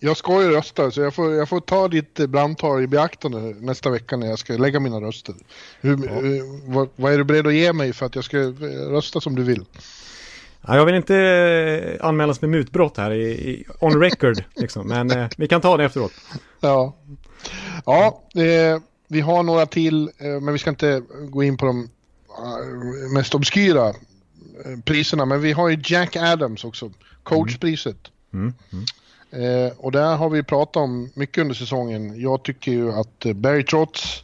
jag 0.05 0.17
ska 0.17 0.41
ju 0.41 0.49
rösta 0.49 0.91
så 0.91 1.01
jag 1.01 1.13
får, 1.13 1.33
jag 1.33 1.49
får 1.49 1.59
ta 1.59 1.87
ditt 1.87 2.13
brandtal 2.29 2.83
i 2.83 2.87
beaktande 2.87 3.39
nästa 3.39 3.89
vecka 3.89 4.17
när 4.17 4.27
jag 4.27 4.39
ska 4.39 4.53
lägga 4.53 4.79
mina 4.79 5.01
röster. 5.01 5.35
Hur, 5.81 6.05
ja. 6.05 6.43
vad, 6.65 6.89
vad, 6.95 7.13
är 7.13 7.17
du 7.17 7.23
beredd 7.23 7.47
att 7.47 7.53
ge 7.53 7.73
mig 7.73 7.93
för 7.93 8.05
att 8.05 8.15
jag 8.15 8.23
ska 8.23 8.37
rösta 8.37 9.21
som 9.21 9.35
du 9.35 9.43
vill? 9.43 9.65
Ja, 10.61 10.75
jag 10.75 10.85
vill 10.85 10.95
inte 10.95 11.17
eh, 11.17 12.07
anmälas 12.07 12.41
med 12.41 12.49
mutbrott 12.49 12.97
här 12.97 13.11
i, 13.11 13.31
i 13.31 13.65
on 13.79 14.01
record, 14.01 14.43
liksom. 14.55 14.87
men 14.87 15.11
eh, 15.11 15.27
vi 15.37 15.47
kan 15.47 15.61
ta 15.61 15.77
det 15.77 15.85
efteråt. 15.85 16.13
Ja, 16.59 16.95
ja 17.85 18.23
eh, 18.35 18.81
vi 19.07 19.21
har 19.21 19.43
några 19.43 19.65
till, 19.65 20.09
eh, 20.17 20.41
men 20.41 20.53
vi 20.53 20.59
ska 20.59 20.69
inte 20.69 21.03
gå 21.29 21.43
in 21.43 21.57
på 21.57 21.65
de 21.65 21.89
eh, 22.37 23.13
mest 23.13 23.35
obskyra 23.35 23.87
eh, 23.87 24.79
priserna. 24.85 25.25
Men 25.25 25.41
vi 25.41 25.51
har 25.51 25.69
ju 25.69 25.81
Jack 25.83 26.15
Adams 26.15 26.63
också, 26.63 26.91
coachpriset. 27.23 28.11
Mm. 28.33 28.43
Mm. 28.43 28.55
Mm. 28.71 28.85
Och 29.77 29.91
där 29.91 30.15
har 30.15 30.29
vi 30.29 30.43
pratat 30.43 30.75
om 30.75 31.09
mycket 31.13 31.41
under 31.41 31.55
säsongen. 31.55 32.21
Jag 32.21 32.43
tycker 32.43 32.71
ju 32.71 32.91
att 32.91 33.25
Barry 33.35 33.63
Trotz 33.63 34.21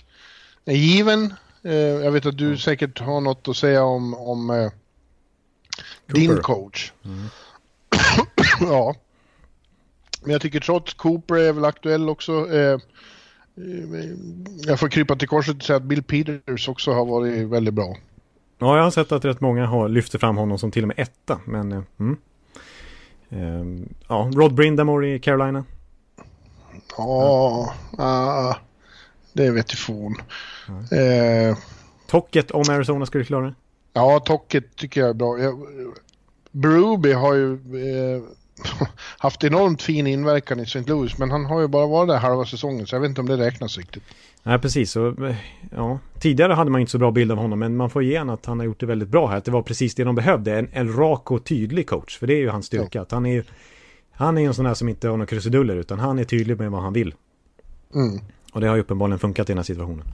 är 0.66 0.76
given. 0.76 1.34
jag 2.04 2.12
vet 2.12 2.26
att 2.26 2.38
du 2.38 2.58
säkert 2.58 3.00
har 3.00 3.22
något 3.22 3.48
att 3.48 3.58
säga 3.58 3.84
om, 3.84 4.14
om 4.14 4.70
din 6.08 6.38
coach. 6.38 6.92
Mm. 7.06 7.26
ja. 8.72 8.96
Men 10.22 10.32
jag 10.32 10.42
tycker 10.42 10.60
trots 10.60 10.94
Cooper 10.94 11.36
är 11.36 11.54
väl 11.54 11.66
aktuell 11.66 12.10
också. 12.10 12.54
Eh, 12.54 12.74
eh, 12.74 12.80
jag 14.66 14.80
får 14.80 14.88
krypa 14.90 15.16
till 15.16 15.28
korset 15.28 15.56
och 15.56 15.64
säga 15.64 15.78
att 15.78 15.84
Bill 15.84 16.04
Peters 16.04 16.70
också 16.70 16.92
har 16.92 17.06
varit 17.06 17.48
väldigt 17.48 17.74
bra. 17.74 17.98
Ja, 18.58 18.78
jag 18.78 18.84
har 18.84 18.92
sett 18.92 19.12
att 19.12 19.26
rätt 19.26 19.42
många 19.42 19.66
har 19.66 19.90
lyft 19.90 20.20
fram 20.20 20.38
honom 20.38 20.58
som 20.58 20.72
till 20.72 20.84
och 20.84 20.88
med 20.88 21.00
etta. 21.00 21.40
Men, 21.46 21.72
eh, 21.72 21.82
mm. 22.00 22.18
Eh, 23.30 23.66
ja, 24.08 24.32
Rod 24.34 24.54
Brindamore 24.54 25.14
i 25.16 25.20
Carolina. 25.20 25.66
Ja, 26.98 27.74
ah, 27.98 28.56
det 29.34 29.52
vet 29.52 29.72
jag 29.72 29.80
fan. 29.80 30.16
Eh, 31.00 31.58
Tocket 32.08 32.52
om 32.52 32.70
Arizona 32.70 33.06
skulle 33.06 33.26
klara 33.26 33.46
det? 33.46 33.54
Ja, 33.94 34.20
Tocket 34.20 34.76
tycker 34.76 35.02
jag 35.02 35.10
är 35.10 35.14
bra. 35.14 35.40
Jag, 35.40 35.60
har 37.14 37.34
ju 37.34 37.54
eh, 37.54 38.24
haft 39.18 39.44
enormt 39.44 39.82
fin 39.82 40.08
inverkan 40.08 40.60
i 40.60 40.64
St. 40.64 40.84
Louis, 40.88 41.18
men 41.18 41.32
han 41.32 41.46
har 41.46 41.62
ju 41.62 41.68
bara 41.68 41.88
varit 41.88 42.10
där 42.10 42.18
halva 42.18 42.46
säsongen, 42.46 42.88
så 42.88 42.96
jag 42.96 43.02
vet 43.02 43.10
inte 43.10 43.22
om 43.22 43.28
det 43.28 43.38
räknas 43.38 43.78
riktigt. 43.78 44.04
Nej, 44.44 44.60
precis. 44.60 44.96
Eh, 44.96 45.36
ja, 45.76 46.00
tidigare 46.20 46.54
hade 46.54 46.72
man 46.72 46.82
inte 46.82 46.92
så 46.92 46.98
bra 46.98 47.12
bild 47.12 47.32
av 47.32 47.38
honom, 47.38 47.60
men 47.60 47.78
man 47.78 47.90
får 47.90 48.04
igen 48.04 48.30
att 48.30 48.46
han 48.46 48.60
har 48.60 48.66
gjort 48.66 48.80
det 48.80 48.86
väldigt 48.86 49.10
bra 49.10 49.28
här. 49.28 49.38
Att 49.38 49.46
det 49.46 49.52
var 49.52 49.62
precis 49.62 49.96
det 49.96 50.04
de 50.04 50.16
behövde, 50.16 50.60
en, 50.60 50.70
en 50.74 50.94
rak 50.94 51.32
och 51.32 51.46
tydlig 51.46 51.88
coach. 51.88 52.18
För 52.18 52.28
det 52.28 52.34
är 52.34 52.40
ju 52.40 52.50
hans 52.50 52.66
styrka. 52.66 53.00
Ja. 53.00 53.02
Att 53.02 53.12
han 53.12 53.26
är 53.26 53.34
ju 53.34 53.44
han 54.20 54.38
är 54.38 54.48
en 54.48 54.54
sån 54.54 54.66
där 54.66 54.74
som 54.74 54.90
inte 54.90 55.08
har 55.08 55.18
några 55.18 55.26
krusiduller, 55.26 55.76
utan 55.76 56.00
han 56.00 56.20
är 56.20 56.24
tydlig 56.24 56.58
med 56.58 56.72
vad 56.72 56.82
han 56.82 56.94
vill. 56.94 57.14
Mm. 57.96 58.20
Och 58.54 58.62
det 58.62 58.68
har 58.68 58.76
ju 58.76 58.82
uppenbarligen 58.82 59.20
funkat 59.20 59.50
i 59.50 59.52
den 59.52 59.58
här 59.58 59.64
situationen. 59.64 60.06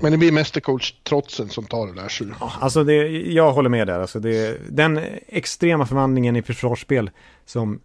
Men 0.00 0.12
det 0.12 0.18
blir 0.18 0.32
mästercoach-trotsen 0.32 1.48
som 1.48 1.64
tar 1.64 1.86
det 1.86 2.02
där. 2.02 2.08
Så. 2.08 2.24
Ja, 2.40 2.52
alltså 2.60 2.84
det, 2.84 3.08
jag 3.32 3.52
håller 3.52 3.70
med 3.70 3.86
där. 3.86 4.00
Alltså 4.00 4.20
det, 4.20 4.58
den 4.70 5.00
extrema 5.28 5.86
förvandlingen 5.86 6.36
i 6.36 6.42
försvarsspel 6.42 7.10
som 7.44 7.80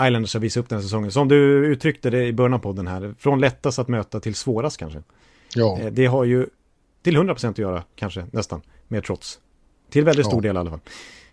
Islanders 0.00 0.34
har 0.34 0.40
visat 0.40 0.60
upp 0.60 0.68
den 0.68 0.78
här 0.78 0.82
säsongen. 0.82 1.12
Som 1.12 1.28
du 1.28 1.66
uttryckte 1.66 2.10
det 2.10 2.26
i 2.26 2.32
början 2.32 2.54
av 2.54 2.58
podden 2.58 2.86
här. 2.86 3.14
Från 3.18 3.40
lättast 3.40 3.78
att 3.78 3.88
möta 3.88 4.20
till 4.20 4.34
svårast 4.34 4.76
kanske. 4.76 5.02
Ja. 5.54 5.78
Eh, 5.80 5.92
det 5.92 6.06
har 6.06 6.24
ju 6.24 6.46
till 7.02 7.16
100% 7.16 7.50
att 7.50 7.58
göra 7.58 7.84
kanske 7.96 8.26
nästan 8.30 8.62
med 8.88 9.04
trots. 9.04 9.38
Till 9.90 10.04
väldigt 10.04 10.26
stor 10.26 10.46
ja. 10.46 10.52
del 10.52 10.56
i 10.56 10.58
alla 10.58 10.70
fall. 10.70 10.80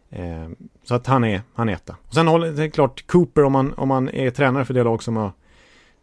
Eh, 0.10 0.50
så 0.84 0.96
att 0.96 1.08
han 1.08 1.24
är, 1.24 1.42
han 1.54 1.70
är 1.70 1.74
etta. 1.74 1.96
Och 2.08 2.14
sen 2.14 2.28
håller 2.28 2.52
det 2.52 2.64
är 2.64 2.70
klart 2.70 3.08
Cooper 3.08 3.44
om 3.44 3.52
man, 3.52 3.74
om 3.74 3.88
man 3.88 4.10
är 4.10 4.32
tränare 4.32 4.66
för 4.66 4.74
det 4.74 4.84
lag 4.84 5.04
som 5.04 5.16
har 5.16 5.32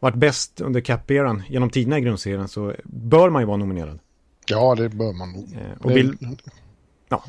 varit 0.00 0.14
bäst 0.14 0.60
under 0.60 0.80
cap-eran 0.80 1.42
genom 1.48 1.70
tiderna 1.70 1.98
i 1.98 2.00
grundserien 2.00 2.48
så 2.48 2.74
bör 2.84 3.30
man 3.30 3.42
ju 3.42 3.46
vara 3.46 3.56
nominerad. 3.56 3.98
Ja, 4.46 4.74
det 4.74 4.88
bör 4.88 5.12
man 5.12 5.32
nog. 5.32 5.48
Eh, 5.52 5.82
och 5.82 5.90
Bill, 5.90 6.16
ja, 7.08 7.24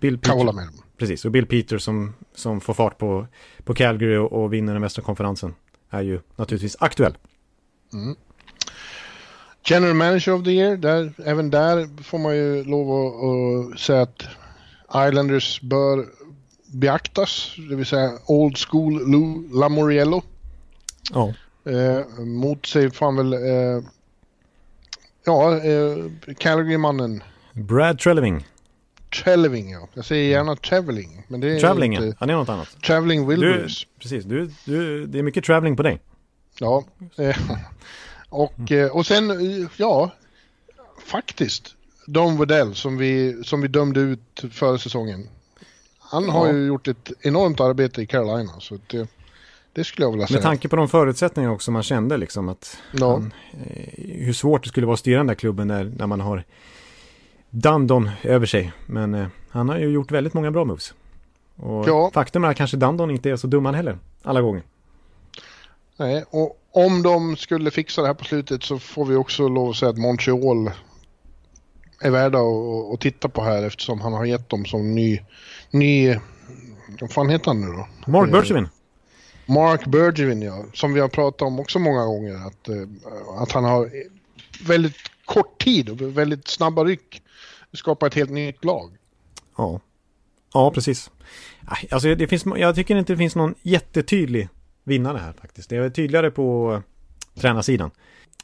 Bill 0.00 0.18
Peter, 0.18 0.30
kan 0.30 0.38
hålla 0.38 0.52
med. 0.52 0.68
Precis, 0.98 1.24
och 1.24 1.30
Bill 1.30 1.46
Peter 1.46 1.78
som, 1.78 2.14
som 2.34 2.60
får 2.60 2.74
fart 2.74 2.98
på, 2.98 3.26
på 3.64 3.74
Calgary 3.74 4.16
och, 4.16 4.32
och 4.32 4.52
vinner 4.52 4.72
den 4.72 4.82
västra 4.82 5.02
konferensen 5.02 5.54
är 5.90 6.02
ju 6.02 6.20
naturligtvis 6.36 6.76
aktuell. 6.80 7.16
Mm. 7.92 8.16
General 9.64 9.94
Manager 9.94 10.32
of 10.32 10.44
the 10.44 10.50
Year, 10.50 10.76
där, 10.76 11.12
även 11.24 11.50
där 11.50 12.02
får 12.02 12.18
man 12.18 12.36
ju 12.36 12.64
lov 12.64 12.90
att, 12.90 13.74
att 13.74 13.80
säga 13.80 14.02
att 14.02 14.22
Islanders 15.08 15.60
bör 15.60 16.06
beaktas, 16.66 17.54
det 17.70 17.76
vill 17.76 17.86
säga 17.86 18.12
Old 18.26 18.58
School 18.58 19.10
Lou 19.10 19.58
Lamoriello. 19.60 20.22
Ja. 21.12 21.34
Eh, 21.64 22.24
mot 22.24 22.66
sig 22.66 22.90
får 22.90 23.06
han 23.06 23.16
väl, 23.16 23.32
eh, 23.32 23.84
ja, 25.24 25.56
eh, 25.56 26.34
Calgary-mannen. 26.38 27.22
Brad 27.52 27.98
Treleving. 27.98 28.46
Treleving, 29.10 29.70
ja. 29.70 29.88
Jag 29.94 30.04
säger 30.04 30.30
gärna 30.30 30.56
traveling. 30.56 31.24
Men 31.28 31.40
det 31.40 31.56
är 31.56 31.60
traveling, 31.60 31.94
inte... 31.94 32.06
ja. 32.06 32.12
Han 32.18 32.30
är 32.30 32.34
något 32.34 32.48
annat. 32.48 32.82
Traveling 32.82 33.28
Wilburys. 33.28 33.86
Precis, 34.00 34.24
du, 34.24 34.50
du, 34.64 35.06
det 35.06 35.18
är 35.18 35.22
mycket 35.22 35.44
traveling 35.44 35.76
på 35.76 35.82
dig. 35.82 36.00
Ja. 36.58 36.84
Eh, 37.16 37.36
och, 38.28 38.70
mm. 38.70 38.90
och 38.90 39.06
sen, 39.06 39.68
ja, 39.76 40.10
faktiskt. 41.06 41.74
Don 42.06 42.36
Waddell 42.36 42.74
som 42.74 42.96
vi, 42.96 43.44
som 43.44 43.60
vi 43.60 43.68
dömde 43.68 44.00
ut 44.00 44.44
förra 44.50 44.78
säsongen. 44.78 45.28
Han 45.98 46.24
ja. 46.24 46.30
har 46.30 46.52
ju 46.52 46.66
gjort 46.66 46.88
ett 46.88 47.12
enormt 47.20 47.60
arbete 47.60 48.02
i 48.02 48.06
Carolina. 48.06 48.52
Så 48.60 48.78
det, 48.86 49.08
det 49.72 49.84
skulle 49.84 50.04
jag 50.06 50.12
vilja 50.12 50.26
säga. 50.26 50.36
Med 50.36 50.42
tanke 50.42 50.68
på 50.68 50.76
de 50.76 50.88
förutsättningar 50.88 51.50
också 51.50 51.70
man 51.70 51.82
kände 51.82 52.16
liksom 52.16 52.48
att 52.48 52.76
ja. 52.92 53.12
han, 53.12 53.32
eh, 53.52 54.24
hur 54.24 54.32
svårt 54.32 54.62
det 54.62 54.68
skulle 54.68 54.86
vara 54.86 54.94
att 54.94 55.00
styra 55.00 55.18
den 55.18 55.26
där 55.26 55.34
klubben 55.34 55.68
när, 55.68 55.84
när 55.84 56.06
man 56.06 56.20
har 56.20 56.44
Dandon 57.50 58.10
över 58.22 58.46
sig. 58.46 58.72
Men 58.86 59.14
eh, 59.14 59.26
han 59.50 59.68
har 59.68 59.78
ju 59.78 59.88
gjort 59.88 60.10
väldigt 60.10 60.34
många 60.34 60.50
bra 60.50 60.64
moves. 60.64 60.94
Och 61.56 61.88
ja. 61.88 62.10
faktum 62.14 62.44
är 62.44 62.48
att 62.48 62.56
kanske 62.56 62.76
Dandon 62.76 63.10
inte 63.10 63.30
är 63.30 63.36
så 63.36 63.46
dum 63.46 63.64
han 63.64 63.74
heller, 63.74 63.98
alla 64.22 64.40
gånger. 64.40 64.62
Nej, 65.96 66.24
och 66.30 66.58
om 66.72 67.02
de 67.02 67.36
skulle 67.36 67.70
fixa 67.70 68.00
det 68.00 68.06
här 68.06 68.14
på 68.14 68.24
slutet 68.24 68.62
så 68.62 68.78
får 68.78 69.04
vi 69.04 69.16
också 69.16 69.48
lov 69.48 69.70
att 69.70 69.76
säga 69.76 69.90
att 69.90 69.98
Montreal 69.98 70.70
är 72.00 72.10
värda 72.10 72.38
att, 72.38 72.94
att 72.94 73.00
titta 73.00 73.28
på 73.28 73.42
här 73.42 73.62
eftersom 73.62 74.00
han 74.00 74.12
har 74.12 74.24
gett 74.24 74.48
dem 74.48 74.64
som 74.64 74.94
ny, 74.94 75.20
ny, 75.70 76.16
vad 77.00 77.12
fan 77.12 77.28
heter 77.28 77.46
han 77.46 77.60
nu 77.60 77.66
då? 77.66 78.12
Mark 78.12 78.30
Bergevin. 78.30 78.68
Mark 79.46 79.86
Bergevin, 79.86 80.42
ja. 80.42 80.64
Som 80.74 80.94
vi 80.94 81.00
har 81.00 81.08
pratat 81.08 81.42
om 81.42 81.60
också 81.60 81.78
många 81.78 82.04
gånger. 82.04 82.34
Att, 82.46 82.68
uh, 82.68 82.88
att 83.42 83.52
han 83.52 83.64
har 83.64 83.90
väldigt 84.66 84.96
kort 85.24 85.64
tid 85.64 85.88
och 85.88 86.18
väldigt 86.18 86.48
snabba 86.48 86.84
ryck 86.84 87.22
skapar 87.72 88.06
ett 88.06 88.14
helt 88.14 88.30
nytt 88.30 88.64
lag. 88.64 88.96
Ja, 89.56 89.80
ja 90.54 90.70
precis. 90.70 91.10
Alltså, 91.90 92.14
det 92.14 92.26
finns, 92.26 92.44
jag 92.56 92.74
tycker 92.74 92.96
inte 92.96 93.12
det 93.12 93.16
finns 93.16 93.36
någon 93.36 93.54
jättetydlig 93.62 94.48
vinnare 94.84 95.18
här 95.18 95.32
faktiskt. 95.32 95.70
Det 95.70 95.76
är 95.76 95.90
tydligare 95.90 96.30
på 96.30 96.72
uh, 96.72 96.80
tränarsidan. 97.40 97.90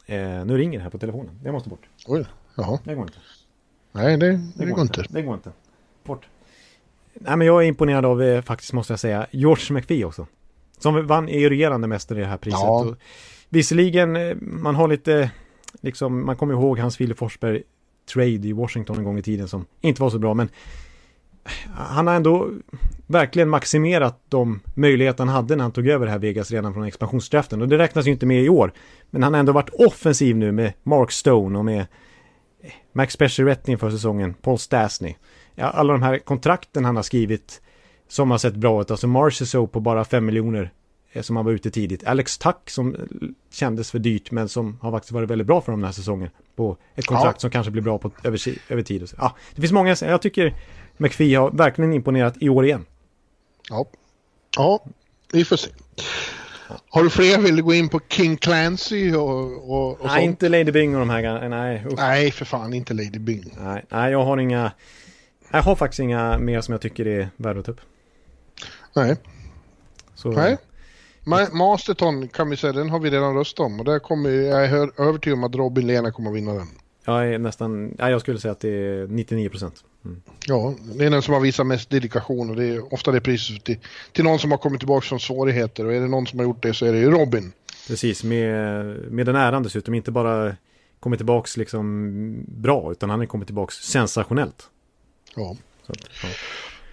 Eh, 0.06 0.44
nu 0.44 0.58
ringer 0.58 0.78
det 0.78 0.82
här 0.82 0.90
på 0.90 0.98
telefonen. 0.98 1.40
Det 1.42 1.52
måste 1.52 1.68
bort. 1.68 1.88
Oj, 2.06 2.24
jaha. 2.56 2.78
Det 2.84 2.94
går 2.94 3.02
inte. 3.02 3.18
Nej, 3.92 4.16
det, 4.16 4.32
det, 4.32 4.42
det 4.54 4.70
går 4.70 4.80
inte. 4.80 5.00
inte. 5.00 5.12
Det 5.12 5.22
går 5.22 5.34
inte. 5.34 5.52
Bort. 6.04 6.28
Nej, 7.14 7.36
men 7.36 7.46
jag 7.46 7.64
är 7.64 7.68
imponerad 7.68 8.04
av, 8.04 8.22
eh, 8.22 8.42
faktiskt 8.42 8.72
måste 8.72 8.92
jag 8.92 9.00
säga, 9.00 9.26
George 9.30 9.74
McPhee 9.74 10.04
också. 10.04 10.26
Som 10.78 11.06
vann, 11.06 11.28
är 11.28 11.48
regerande 11.48 11.86
mästare 11.86 12.18
i 12.18 12.22
det 12.22 12.28
här 12.28 12.36
priset. 12.36 12.60
Ja. 12.60 12.84
Och 12.84 12.96
visserligen, 13.48 14.16
eh, 14.16 14.36
man 14.40 14.74
har 14.74 14.88
lite, 14.88 15.30
liksom, 15.80 16.26
man 16.26 16.36
kommer 16.36 16.54
ihåg 16.54 16.78
hans 16.78 17.00
Wille 17.00 17.14
Forsberg 17.14 17.62
trade 18.12 18.48
i 18.48 18.52
Washington 18.52 18.98
en 18.98 19.04
gång 19.04 19.18
i 19.18 19.22
tiden 19.22 19.48
som 19.48 19.66
inte 19.80 20.02
var 20.02 20.10
så 20.10 20.18
bra, 20.18 20.34
men 20.34 20.48
han 21.74 22.06
har 22.06 22.14
ändå 22.14 22.50
verkligen 23.06 23.48
maximerat 23.48 24.20
de 24.28 24.60
möjligheter 24.74 25.24
han 25.24 25.34
hade 25.34 25.56
när 25.56 25.62
han 25.64 25.72
tog 25.72 25.86
över 25.88 26.06
det 26.06 26.12
här 26.12 26.18
Vegas 26.18 26.50
redan 26.50 26.74
från 26.74 26.84
expansionsdraften. 26.84 27.62
Och 27.62 27.68
det 27.68 27.78
räknas 27.78 28.06
ju 28.06 28.10
inte 28.10 28.26
med 28.26 28.42
i 28.42 28.48
år. 28.48 28.72
Men 29.10 29.22
han 29.22 29.32
har 29.32 29.40
ändå 29.40 29.52
varit 29.52 29.70
offensiv 29.70 30.36
nu 30.36 30.52
med 30.52 30.72
Mark 30.82 31.12
Stone 31.12 31.58
och 31.58 31.64
med 31.64 31.86
Max 32.92 33.16
Pacioretty 33.16 33.72
inför 33.72 33.90
säsongen, 33.90 34.34
Paul 34.34 34.58
Stastny. 34.58 35.14
Ja, 35.54 35.66
alla 35.66 35.92
de 35.92 36.02
här 36.02 36.18
kontrakten 36.18 36.84
han 36.84 36.96
har 36.96 37.02
skrivit 37.02 37.62
som 38.08 38.30
har 38.30 38.38
sett 38.38 38.54
bra 38.54 38.80
ut. 38.80 38.90
Alltså 38.90 39.06
Marchessault 39.06 39.72
på 39.72 39.80
bara 39.80 40.04
5 40.04 40.26
miljoner 40.26 40.70
som 41.22 41.36
han 41.36 41.44
var 41.44 41.52
ute 41.52 41.70
tidigt. 41.70 42.04
Alex 42.04 42.38
Tuck 42.38 42.70
som 42.70 42.96
kändes 43.52 43.90
för 43.90 43.98
dyrt 43.98 44.30
men 44.30 44.48
som 44.48 44.78
har 44.82 44.90
faktiskt 44.90 45.12
varit 45.12 45.30
väldigt 45.30 45.46
bra 45.46 45.60
för 45.60 45.72
dem 45.72 45.80
den 45.80 45.86
här 45.86 45.92
säsongen. 45.92 46.30
På 46.56 46.76
ett 46.94 47.06
kontrakt 47.06 47.36
ja. 47.36 47.40
som 47.40 47.50
kanske 47.50 47.70
blir 47.70 47.82
bra 47.82 47.98
på, 47.98 48.10
över, 48.24 48.40
över 48.68 48.82
tid. 48.82 49.10
Ja, 49.18 49.36
det 49.54 49.60
finns 49.60 49.72
många, 49.72 49.96
jag 50.00 50.22
tycker 50.22 50.54
McPhee 50.96 51.34
har 51.34 51.50
verkligen 51.50 51.92
imponerat 51.92 52.34
i 52.40 52.48
år 52.48 52.64
igen. 52.64 52.86
Ja, 53.70 53.86
ja 54.56 54.84
vi 55.32 55.44
får 55.44 55.56
se. 55.56 55.70
Har 56.88 57.02
du 57.02 57.10
fler? 57.10 57.38
Vill 57.38 57.56
du 57.56 57.62
gå 57.62 57.74
in 57.74 57.88
på 57.88 58.00
King 58.08 58.36
Clancy 58.36 59.14
och, 59.14 59.70
och, 59.70 59.90
och 59.90 60.06
Nej, 60.06 60.10
sånt? 60.10 60.24
inte 60.24 60.48
Lady 60.48 60.72
Bing 60.72 60.94
och 60.94 61.00
de 61.00 61.10
här. 61.10 61.48
Nej, 61.48 61.84
usch. 61.86 61.92
nej, 61.96 62.30
för 62.30 62.44
fan 62.44 62.74
inte 62.74 62.94
Lady 62.94 63.18
Bing. 63.18 63.54
Nej, 63.60 63.84
nej, 63.88 64.12
jag 64.12 64.24
har 64.24 64.38
inga... 64.38 64.72
Jag 65.50 65.62
har 65.62 65.76
faktiskt 65.76 66.00
inga 66.00 66.38
mer 66.38 66.60
som 66.60 66.72
jag 66.72 66.80
tycker 66.80 67.06
är 67.06 67.28
värda 67.36 67.60
att 67.60 67.66
ta 67.66 67.72
upp. 67.72 67.80
Nej. 68.96 69.16
Så, 70.14 70.30
Nej. 70.30 70.56
Ma- 71.24 71.52
Masterton 71.52 72.28
kan 72.28 72.50
vi 72.50 72.56
säga, 72.56 72.72
den 72.72 72.90
har 72.90 72.98
vi 72.98 73.10
redan 73.10 73.34
röstat 73.34 73.66
om 73.66 73.78
och 73.78 73.84
där 73.84 73.98
kommer 73.98 74.30
jag 74.30 74.64
är 74.64 75.00
övertygad 75.00 75.38
om 75.38 75.44
att 75.44 75.54
Robin 75.54 75.86
Lena 75.86 76.12
kommer 76.12 76.30
att 76.30 76.36
vinna 76.36 76.54
den. 76.54 76.68
Jag 77.04 77.28
är 77.28 77.38
nästan, 77.38 77.94
ja, 77.98 78.10
jag 78.10 78.20
skulle 78.20 78.40
säga 78.40 78.52
att 78.52 78.60
det 78.60 78.68
är 78.68 79.06
99 79.06 79.48
procent. 79.48 79.84
Mm. 80.04 80.22
Ja, 80.46 80.74
det 80.94 81.04
är 81.04 81.10
den 81.10 81.22
som 81.22 81.34
har 81.34 81.40
visat 81.40 81.66
mest 81.66 81.90
dedikation 81.90 82.50
och 82.50 82.56
det 82.56 82.64
är 82.64 82.94
ofta 82.94 83.12
det 83.12 83.20
priset 83.20 83.64
till, 83.64 83.78
till 84.12 84.24
någon 84.24 84.38
som 84.38 84.50
har 84.50 84.58
kommit 84.58 84.80
tillbaka 84.80 85.06
från 85.06 85.20
svårigheter 85.20 85.86
och 85.86 85.94
är 85.94 86.00
det 86.00 86.08
någon 86.08 86.26
som 86.26 86.38
har 86.38 86.46
gjort 86.46 86.62
det 86.62 86.74
så 86.74 86.86
är 86.86 86.92
det 86.92 86.98
ju 86.98 87.10
Robin. 87.10 87.52
Precis, 87.88 88.24
med, 88.24 88.84
med 89.12 89.26
den 89.26 89.36
äran 89.36 89.62
dessutom, 89.62 89.94
inte 89.94 90.10
bara 90.10 90.56
kommit 91.00 91.18
tillbaks 91.18 91.56
liksom 91.56 92.44
bra 92.48 92.92
utan 92.92 93.10
han 93.10 93.18
har 93.18 93.26
kommit 93.26 93.48
tillbaks 93.48 93.74
sensationellt. 93.74 94.68
Ja. 95.36 95.56
Så, 95.86 95.92
ja. 96.22 96.28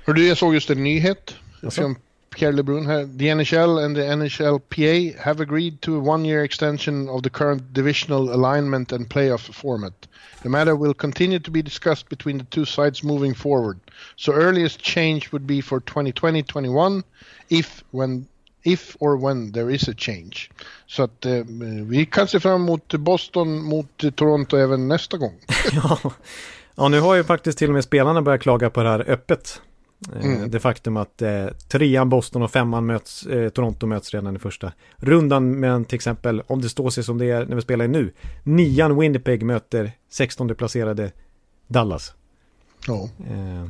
Hör 0.06 0.14
du, 0.14 0.28
jag 0.28 0.38
såg 0.38 0.54
just 0.54 0.70
en 0.70 0.84
nyhet 0.84 1.36
Jaså? 1.62 1.96
Pierre 2.32 2.54
LeBrun. 2.54 3.18
The 3.18 3.28
NHL 3.28 3.84
and 3.84 3.96
the 3.96 4.02
NHLPA 4.02 5.20
have 5.20 5.42
agreed 5.42 5.82
to 5.82 5.98
a 5.98 6.00
one-year 6.00 6.44
extension 6.44 7.10
of 7.10 7.24
the 7.24 7.30
current 7.30 7.74
divisional 7.74 8.34
alignment 8.34 8.92
and 8.92 9.10
playoff 9.10 9.54
format. 9.54 9.94
The 10.42 10.50
matter 10.50 10.76
will 10.76 10.94
continue 10.94 11.40
to 11.40 11.52
be 11.52 11.62
discussed 11.62 12.10
between 12.10 12.38
the 12.38 12.46
two 12.46 12.66
sides 12.66 13.04
moving 13.04 13.34
forward. 13.34 13.80
So 14.16 14.34
earliest 14.34 14.80
change 14.82 15.32
would 15.32 15.46
be 15.46 15.62
for 15.62 15.82
2020-21 15.82 17.04
if 17.50 17.84
when 17.92 18.28
if 18.64 18.96
or 19.00 19.18
when 19.18 19.52
there 19.52 19.70
is 19.70 19.88
a 19.88 19.94
change. 19.94 20.50
Så 20.88 21.04
att 21.04 21.26
eh, 21.26 21.44
vi 21.86 22.06
kan 22.06 22.28
se 22.28 22.40
fram 22.40 22.62
emot 22.62 22.94
Boston 22.94 23.64
mot 23.64 24.16
Toronto 24.16 24.58
även 24.58 24.88
nästa 24.88 25.18
gång. 25.18 25.40
ja. 25.72 26.00
ja, 26.76 26.88
nu 26.88 27.00
har 27.00 27.16
ju 27.16 27.24
faktiskt 27.24 27.58
till 27.58 27.68
och 27.68 27.74
med 27.74 27.84
spelarna 27.84 28.22
börjat 28.22 28.42
klaga 28.42 28.70
på 28.70 28.84
det 28.84 28.90
här 28.90 29.10
öppet. 29.10 29.62
Eh, 30.16 30.26
Mm. 30.26 30.52
Det 30.52 30.60
faktum 30.60 30.98
att 30.98 31.22
eh, 31.22 31.46
trean 31.68 32.10
Boston 32.10 32.42
och 32.42 32.52
femman 32.52 32.86
möts, 32.86 33.26
eh, 33.26 33.50
Toronto 33.50 33.88
möts 33.88 34.14
redan 34.14 34.36
i 34.36 34.40
första 34.40 34.74
rundan. 34.98 35.60
Men 35.60 35.86
till 35.86 35.96
exempel 35.96 36.42
om 36.48 36.62
det 36.62 36.70
står 36.70 36.90
sig 36.90 37.04
som 37.04 37.18
det 37.18 37.26
är 37.26 37.46
när 37.46 37.56
vi 37.56 37.62
spelar 37.62 37.88
nu. 37.88 38.14
Nian 38.44 39.00
Winnipeg 39.00 39.44
möter 39.44 39.92
16 40.10 40.56
placerade 40.56 41.12
Dallas. 41.68 42.14
Ja. 42.88 43.10
Eh, 43.30 43.66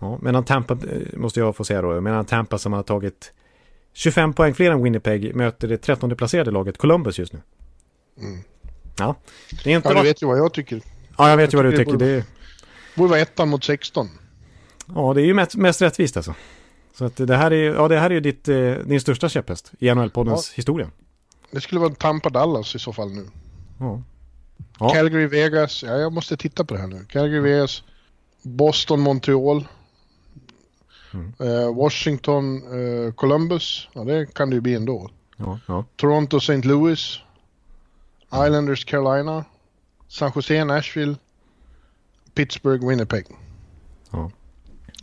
ja, 0.00 0.18
medan 0.22 0.44
Tampa, 0.44 0.74
eh, 0.74 1.18
måste 1.18 1.40
jag 1.40 1.56
få 1.56 1.64
säga 1.64 1.82
då, 1.82 2.00
medan 2.00 2.24
Tampa 2.24 2.58
som 2.58 2.72
har 2.72 2.82
tagit 2.82 3.32
25 3.92 4.32
poäng 4.32 4.54
fler 4.54 4.70
än 4.70 4.82
Winnipeg 4.82 5.34
möter 5.34 5.68
det 5.68 5.78
13 5.78 6.16
placerade 6.16 6.50
laget 6.50 6.78
Columbus 6.78 7.18
just 7.18 7.32
nu. 7.32 7.40
Mm. 8.20 8.38
Ja, 8.98 9.16
det 9.64 9.72
är 9.72 9.76
inte 9.76 9.88
ja, 9.88 9.94
du 9.94 10.02
vet 10.02 10.22
ju 10.22 10.26
vad 10.26 10.38
jag 10.38 10.52
tycker. 10.52 10.82
Ja, 11.18 11.30
jag 11.30 11.36
vet 11.36 11.52
ju 11.52 11.56
vad 11.56 11.66
du 11.66 11.76
tycker 11.76 11.92
det 11.92 12.04
Det 12.06 12.10
är... 12.16 12.24
borde 12.96 13.10
vara 13.10 13.20
ettan 13.20 13.48
mot 13.48 13.64
16. 13.64 14.08
Ja, 14.94 15.14
det 15.14 15.20
är 15.22 15.24
ju 15.26 15.34
mest, 15.34 15.56
mest 15.56 15.82
rättvist 15.82 16.16
alltså. 16.16 16.34
Så 16.94 17.04
att 17.04 17.16
det 17.16 17.36
här 17.36 17.50
är, 17.52 17.74
ja, 17.74 17.88
det 17.88 17.98
här 17.98 18.10
är 18.10 18.14
ju 18.14 18.20
ditt, 18.20 18.48
eh, 18.48 18.72
din 18.72 19.00
största 19.00 19.28
käpphäst 19.28 19.72
i 19.78 19.88
NHL-poddens 19.90 20.52
historia. 20.54 20.90
Det 21.50 21.60
skulle 21.60 21.80
vara 21.80 21.94
Tampa 21.94 22.30
Dallas 22.30 22.74
i 22.74 22.78
så 22.78 22.92
fall 22.92 23.10
nu. 23.10 23.26
Ja. 23.80 24.02
Ja. 24.78 24.88
Calgary 24.90 25.26
Vegas, 25.26 25.82
ja 25.82 25.96
jag 25.96 26.12
måste 26.12 26.36
titta 26.36 26.64
på 26.64 26.74
det 26.74 26.80
här 26.80 26.86
nu. 26.86 27.04
Calgary 27.08 27.40
Vegas, 27.40 27.82
Boston 28.42 29.00
Montreal, 29.00 29.66
Mm. 31.14 31.32
eh, 31.40 31.74
Washington 31.74 32.56
eh, 32.56 33.12
Columbus, 33.12 33.88
ja 33.92 34.04
det 34.04 34.34
kan 34.34 34.50
det 34.50 34.54
ju 34.54 34.60
bli 34.60 34.74
ändå. 34.74 35.10
Ja, 35.36 35.58
ja. 35.66 35.84
Toronto 35.96 36.36
St. 36.36 36.62
Louis, 36.62 37.18
Islanders 38.32 38.84
Carolina, 38.84 39.44
San 40.08 40.32
Jose 40.34 40.64
Nashville, 40.64 41.14
Pittsburgh 42.34 42.88
Winnipeg. 42.88 43.26
ja 44.10 44.30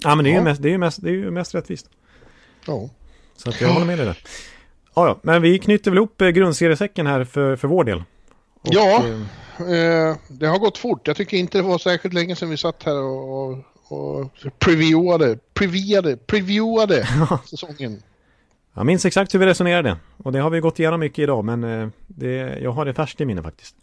men 0.05 0.17
det 0.23 0.29
är, 0.29 0.31
ju 0.31 0.37
Ja. 0.37 0.43
mest, 0.43 0.61
det, 0.61 0.67
är 0.69 0.71
ju 0.71 0.77
mest, 0.77 1.01
det 1.01 1.09
är 1.09 1.13
ju 1.13 1.31
mest 1.31 1.55
rättvist. 1.55 1.89
Ja. 2.65 2.89
Så 3.35 3.49
att 3.49 3.61
jag 3.61 3.69
håller 3.69 3.85
med 3.85 3.97
dig 3.99 4.05
där. 4.05 4.17
Ja, 4.95 5.07
ja, 5.07 5.19
men 5.23 5.41
vi 5.41 5.59
knyter 5.59 5.91
väl 5.91 5.97
ihop 5.97 6.21
eh, 6.21 6.29
grundseriesäcken 6.29 7.07
här 7.07 7.23
för, 7.23 7.55
för 7.55 7.67
vår 7.67 7.83
del. 7.83 8.03
Och, 8.61 8.73
Ja. 8.73 9.03
eh, 9.07 9.21
Eh, 9.59 10.15
det 10.27 10.47
har 10.47 10.59
gått 10.59 10.77
fort. 10.77 11.07
Jag 11.07 11.17
tycker 11.17 11.37
inte 11.37 11.57
det 11.57 11.61
var 11.61 11.77
särskilt 11.77 12.13
länge 12.13 12.35
sedan 12.35 12.49
vi 12.49 12.57
satt 12.57 12.83
här 12.83 13.01
och, 13.03 13.51
och, 13.51 13.57
och 13.87 14.31
previewade, 14.59 15.37
previewade, 15.53 16.17
previewade 16.17 17.07
säsongen. 17.45 18.01
Jag 18.73 18.85
minns 18.85 19.05
exakt 19.05 19.33
hur 19.33 19.39
vi 19.39 19.45
resonerade. 19.45 19.97
Och 20.17 20.31
det 20.31 20.39
har 20.39 20.49
vi 20.49 20.59
gått 20.59 20.79
igenom 20.79 20.99
mycket 20.99 21.19
idag, 21.19 21.45
men 21.45 21.63
eh, 21.63 21.87
det, 22.07 22.59
jag 22.61 22.71
har 22.71 22.85
det 22.85 22.93
färskt 22.93 23.21
i 23.21 23.25
minne 23.25 23.43
faktiskt. 23.43 23.75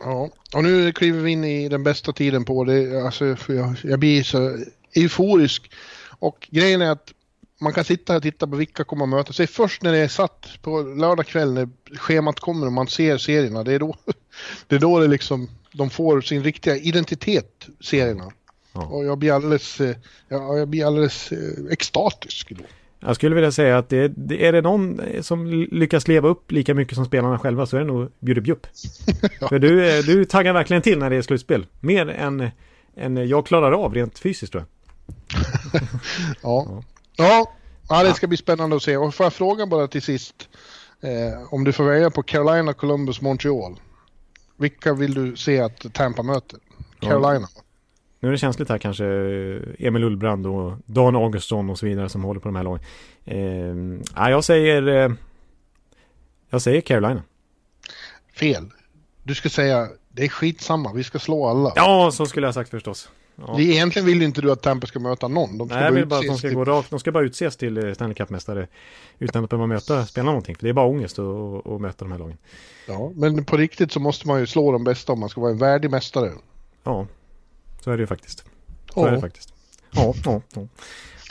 Ja, 0.00 0.28
och 0.54 0.62
nu 0.64 0.92
kliver 0.92 1.20
vi 1.20 1.30
in 1.30 1.44
i 1.44 1.68
den 1.68 1.82
bästa 1.84 2.12
tiden 2.12 2.44
på 2.44 2.64
det. 2.64 3.04
Alltså, 3.04 3.24
jag, 3.48 3.76
jag 3.82 3.98
blir 3.98 4.22
så 4.22 4.58
euforisk. 4.94 5.70
Och 6.18 6.48
grejen 6.50 6.82
är 6.82 6.90
att 6.90 7.12
man 7.60 7.72
kan 7.72 7.84
sitta 7.84 8.12
här 8.12 8.18
och 8.18 8.22
titta 8.22 8.46
på 8.46 8.56
vilka 8.56 8.84
kommer 8.84 9.04
att 9.04 9.08
möta 9.08 9.32
sig. 9.32 9.46
Först 9.46 9.82
när 9.82 9.92
det 9.92 9.98
är 9.98 10.08
satt 10.08 10.48
på 10.62 10.82
lördag 10.82 11.26
kväll 11.26 11.52
när 11.52 11.68
schemat 11.96 12.40
kommer 12.40 12.66
och 12.66 12.72
man 12.72 12.88
ser 12.88 13.18
serierna. 13.18 13.64
Det 13.64 13.72
är 13.72 13.78
då 13.78 13.96
det, 14.66 14.74
är 14.76 14.80
då 14.80 15.00
det 15.00 15.06
liksom, 15.06 15.48
de 15.72 15.90
får 15.90 16.20
sin 16.20 16.44
riktiga 16.44 16.76
identitet, 16.76 17.68
serierna. 17.80 18.32
Ja. 18.72 18.86
Och 18.86 19.04
jag 19.04 19.18
blir 19.18 19.32
alldeles, 19.32 19.80
eh, 19.80 19.96
ja, 20.28 20.58
jag 20.58 20.68
blir 20.68 20.86
alldeles 20.86 21.32
eh, 21.32 21.38
extatisk 21.70 22.50
då. 22.50 22.64
Jag 23.00 23.16
skulle 23.16 23.34
vilja 23.34 23.52
säga 23.52 23.78
att 23.78 23.88
det, 23.88 24.08
det, 24.08 24.46
är 24.46 24.52
det 24.52 24.60
någon 24.60 25.00
som 25.20 25.46
lyckas 25.72 26.08
leva 26.08 26.28
upp 26.28 26.52
lika 26.52 26.74
mycket 26.74 26.94
som 26.94 27.04
spelarna 27.04 27.38
själva 27.38 27.66
så 27.66 27.76
är 27.76 27.80
det 27.80 27.86
nog 27.86 28.12
Bjude 28.18 28.40
Bjupp. 28.40 28.66
För 29.48 29.58
du, 29.58 29.88
eh, 29.88 30.04
du 30.04 30.24
taggar 30.24 30.52
verkligen 30.52 30.82
till 30.82 30.98
när 30.98 31.10
det 31.10 31.16
är 31.16 31.22
slutspel. 31.22 31.66
Mer 31.80 32.08
än, 32.08 32.50
än 32.96 33.28
jag 33.28 33.46
klarar 33.46 33.72
av 33.72 33.94
rent 33.94 34.18
fysiskt 34.18 34.52
tror 34.52 34.62
jag. 34.62 34.73
Ja. 36.42 36.82
Ja, 37.16 37.52
ja 37.88 38.02
det 38.02 38.14
ska 38.14 38.26
bli 38.26 38.36
spännande 38.36 38.76
att 38.76 38.82
se. 38.82 38.96
Och 38.96 39.14
får 39.14 39.26
jag 39.26 39.32
fråga 39.32 39.66
bara 39.66 39.88
till 39.88 40.02
sist. 40.02 40.48
Eh, 41.00 41.52
om 41.54 41.64
du 41.64 41.72
får 41.72 41.84
välja 41.84 42.10
på 42.10 42.22
Carolina, 42.22 42.72
Columbus, 42.72 43.20
Montreal. 43.20 43.80
Vilka 44.56 44.94
vill 44.94 45.14
du 45.14 45.36
se 45.36 45.60
att 45.60 45.94
Tampa 45.94 46.22
möter? 46.22 46.58
Carolina. 47.00 47.48
Nu 48.20 48.28
är 48.28 48.32
det 48.32 48.38
känsligt 48.38 48.68
här 48.68 48.78
kanske. 48.78 49.04
eh, 49.04 49.86
Emil 49.86 50.04
Ullbrand 50.04 50.46
och 50.46 50.72
Dan 50.86 51.16
Augustsson 51.16 51.70
och 51.70 51.78
så 51.78 51.86
vidare 51.86 52.08
som 52.08 52.24
håller 52.24 52.40
på 52.40 52.48
de 52.48 52.56
här 52.56 52.62
lagen. 52.64 52.84
Eh, 53.24 54.00
ja, 54.16 54.30
jag 54.30 54.44
säger... 54.44 54.88
Eh, 54.88 55.12
jag 56.50 56.62
säger 56.62 56.80
Carolina. 56.80 57.22
Fel. 58.34 58.70
Du 59.22 59.34
ska 59.34 59.48
säga 59.48 59.88
det 60.08 60.24
är 60.24 60.28
skitsamma, 60.28 60.92
vi 60.92 61.04
ska 61.04 61.18
slå 61.18 61.46
alla. 61.46 61.72
Ja, 61.76 62.10
så 62.12 62.26
skulle 62.26 62.46
jag 62.46 62.54
sagt 62.54 62.70
förstås. 62.70 63.10
Ja. 63.36 63.54
Det, 63.56 63.62
egentligen 63.62 64.06
vill 64.06 64.22
inte 64.22 64.40
du 64.40 64.52
att 64.52 64.62
Tampa 64.62 64.86
ska 64.86 64.98
möta 64.98 65.28
någon. 65.28 65.58
De 65.58 65.68
ska 65.68 65.76
Nej, 65.76 65.84
jag 65.84 65.92
vill 65.92 66.06
bara 66.06 66.20
att 66.20 66.26
de 66.26 66.38
ska 66.38 66.48
till- 66.48 66.56
gå 66.56 66.64
rakt. 66.64 66.90
De 66.90 67.00
ska 67.00 67.12
bara 67.12 67.24
utses 67.24 67.56
till 67.56 67.86
eh, 67.86 67.92
Stanley 67.92 68.14
Cup-mästare 68.14 68.66
utan 69.18 69.44
att 69.44 69.50
behöva 69.50 69.66
möta, 69.66 70.06
spela 70.06 70.24
någonting. 70.24 70.56
För 70.56 70.62
det 70.62 70.68
är 70.68 70.72
bara 70.72 70.86
ångest 70.86 71.18
att, 71.18 71.26
att, 71.26 71.66
att 71.66 71.80
möta 71.80 72.04
de 72.04 72.12
här 72.12 72.18
lagen. 72.18 72.36
Ja, 72.86 73.12
men 73.14 73.44
på 73.44 73.56
riktigt 73.56 73.92
så 73.92 74.00
måste 74.00 74.28
man 74.28 74.40
ju 74.40 74.46
slå 74.46 74.72
de 74.72 74.84
bästa 74.84 75.12
om 75.12 75.20
man 75.20 75.28
ska 75.28 75.40
vara 75.40 75.50
en 75.50 75.58
värdig 75.58 75.90
mästare. 75.90 76.32
Ja, 76.84 77.06
så 77.80 77.90
är 77.90 77.96
det 77.96 78.00
ju 78.00 78.06
faktiskt. 78.06 78.44
Så 78.94 79.06
är 79.06 79.10
det 79.12 79.20
faktiskt. 79.20 79.54
Ja, 79.90 80.14
ja, 80.24 80.40
ja. 80.54 80.68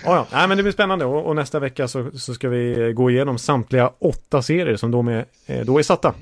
Ja, 0.05 0.15
ja. 0.15 0.27
Nej, 0.31 0.47
men 0.47 0.57
det 0.57 0.63
blir 0.63 0.73
spännande 0.73 1.05
och, 1.05 1.25
och 1.25 1.35
nästa 1.35 1.59
vecka 1.59 1.87
så, 1.87 2.11
så 2.11 2.33
ska 2.33 2.49
vi 2.49 2.81
eh, 2.81 2.87
gå 2.87 3.11
igenom 3.11 3.37
samtliga 3.37 3.91
åtta 3.99 4.41
serier 4.41 4.75
som 4.75 4.91
de 4.91 5.07
är, 5.07 5.25
eh, 5.45 5.65
då 5.65 5.79
är 5.79 5.83
satta. 5.83 6.13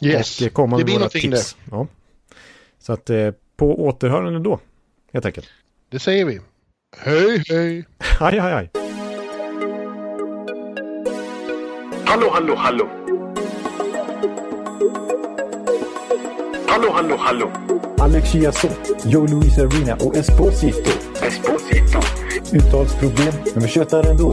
Yes, 0.00 0.40
och 0.42 0.52
komma 0.52 0.76
det 0.76 0.80
med 0.80 0.84
blir 0.84 0.94
våra 0.94 1.00
någonting 1.00 1.30
tips. 1.30 1.56
Ja. 1.70 1.86
Så 2.78 2.92
att 2.92 3.10
på 3.56 3.84
återhörande 3.84 4.38
då, 4.38 4.58
helt 5.12 5.26
enkelt. 5.26 5.48
det. 5.90 5.98
Säger 5.98 6.24
vi. 6.24 6.40
Hej, 6.96 7.42
hej! 7.48 7.84
Aj, 8.20 8.38
aj, 8.38 8.52
aj. 8.52 8.70
Hallå, 12.06 12.30
hallå, 12.32 12.54
hallå. 12.56 12.88
Hallå, 16.68 16.92
hallå, 16.92 17.16
hallå. 17.16 17.50
Alex 17.98 18.32
Chiazot, 18.32 19.04
Joe 19.04 19.26
Luis 19.26 19.58
Arena 19.58 19.94
och 19.94 20.16
Esposito. 20.16 20.90
Esposito. 21.22 22.00
Uttalsproblem, 22.52 23.32
men 23.54 23.62
vi 23.62 23.68
tjötar 23.68 24.10
ändå. 24.10 24.32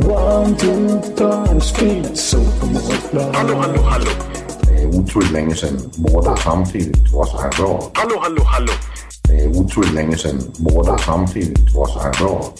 One, 0.00 0.56
two, 0.56 1.00
time, 1.16 1.60
speed, 1.60 2.16
supermonster. 2.16 3.32
Hallo, 3.32 3.54
hallo, 3.56 3.82
hallo. 3.82 4.10
Det 4.62 4.82
är 4.82 4.86
otroligt 4.86 5.32
länge 5.32 5.54
sedan 5.54 5.80
båda 5.96 6.36
samtidigt 6.36 7.12
var 7.12 7.24
så 7.24 7.38
här 7.40 7.50
bra. 7.50 7.90
Hallo, 7.94 8.18
hallo, 8.20 8.42
hallo. 8.44 8.72
Det 9.22 9.32
är 9.44 9.48
otroligt 9.60 9.94
länge 9.94 10.16
sedan 10.16 10.40
båda 10.58 10.98
samtidigt 10.98 11.74
var 11.74 11.86
så 11.86 11.98
här 11.98 12.12
bra. 12.12 12.52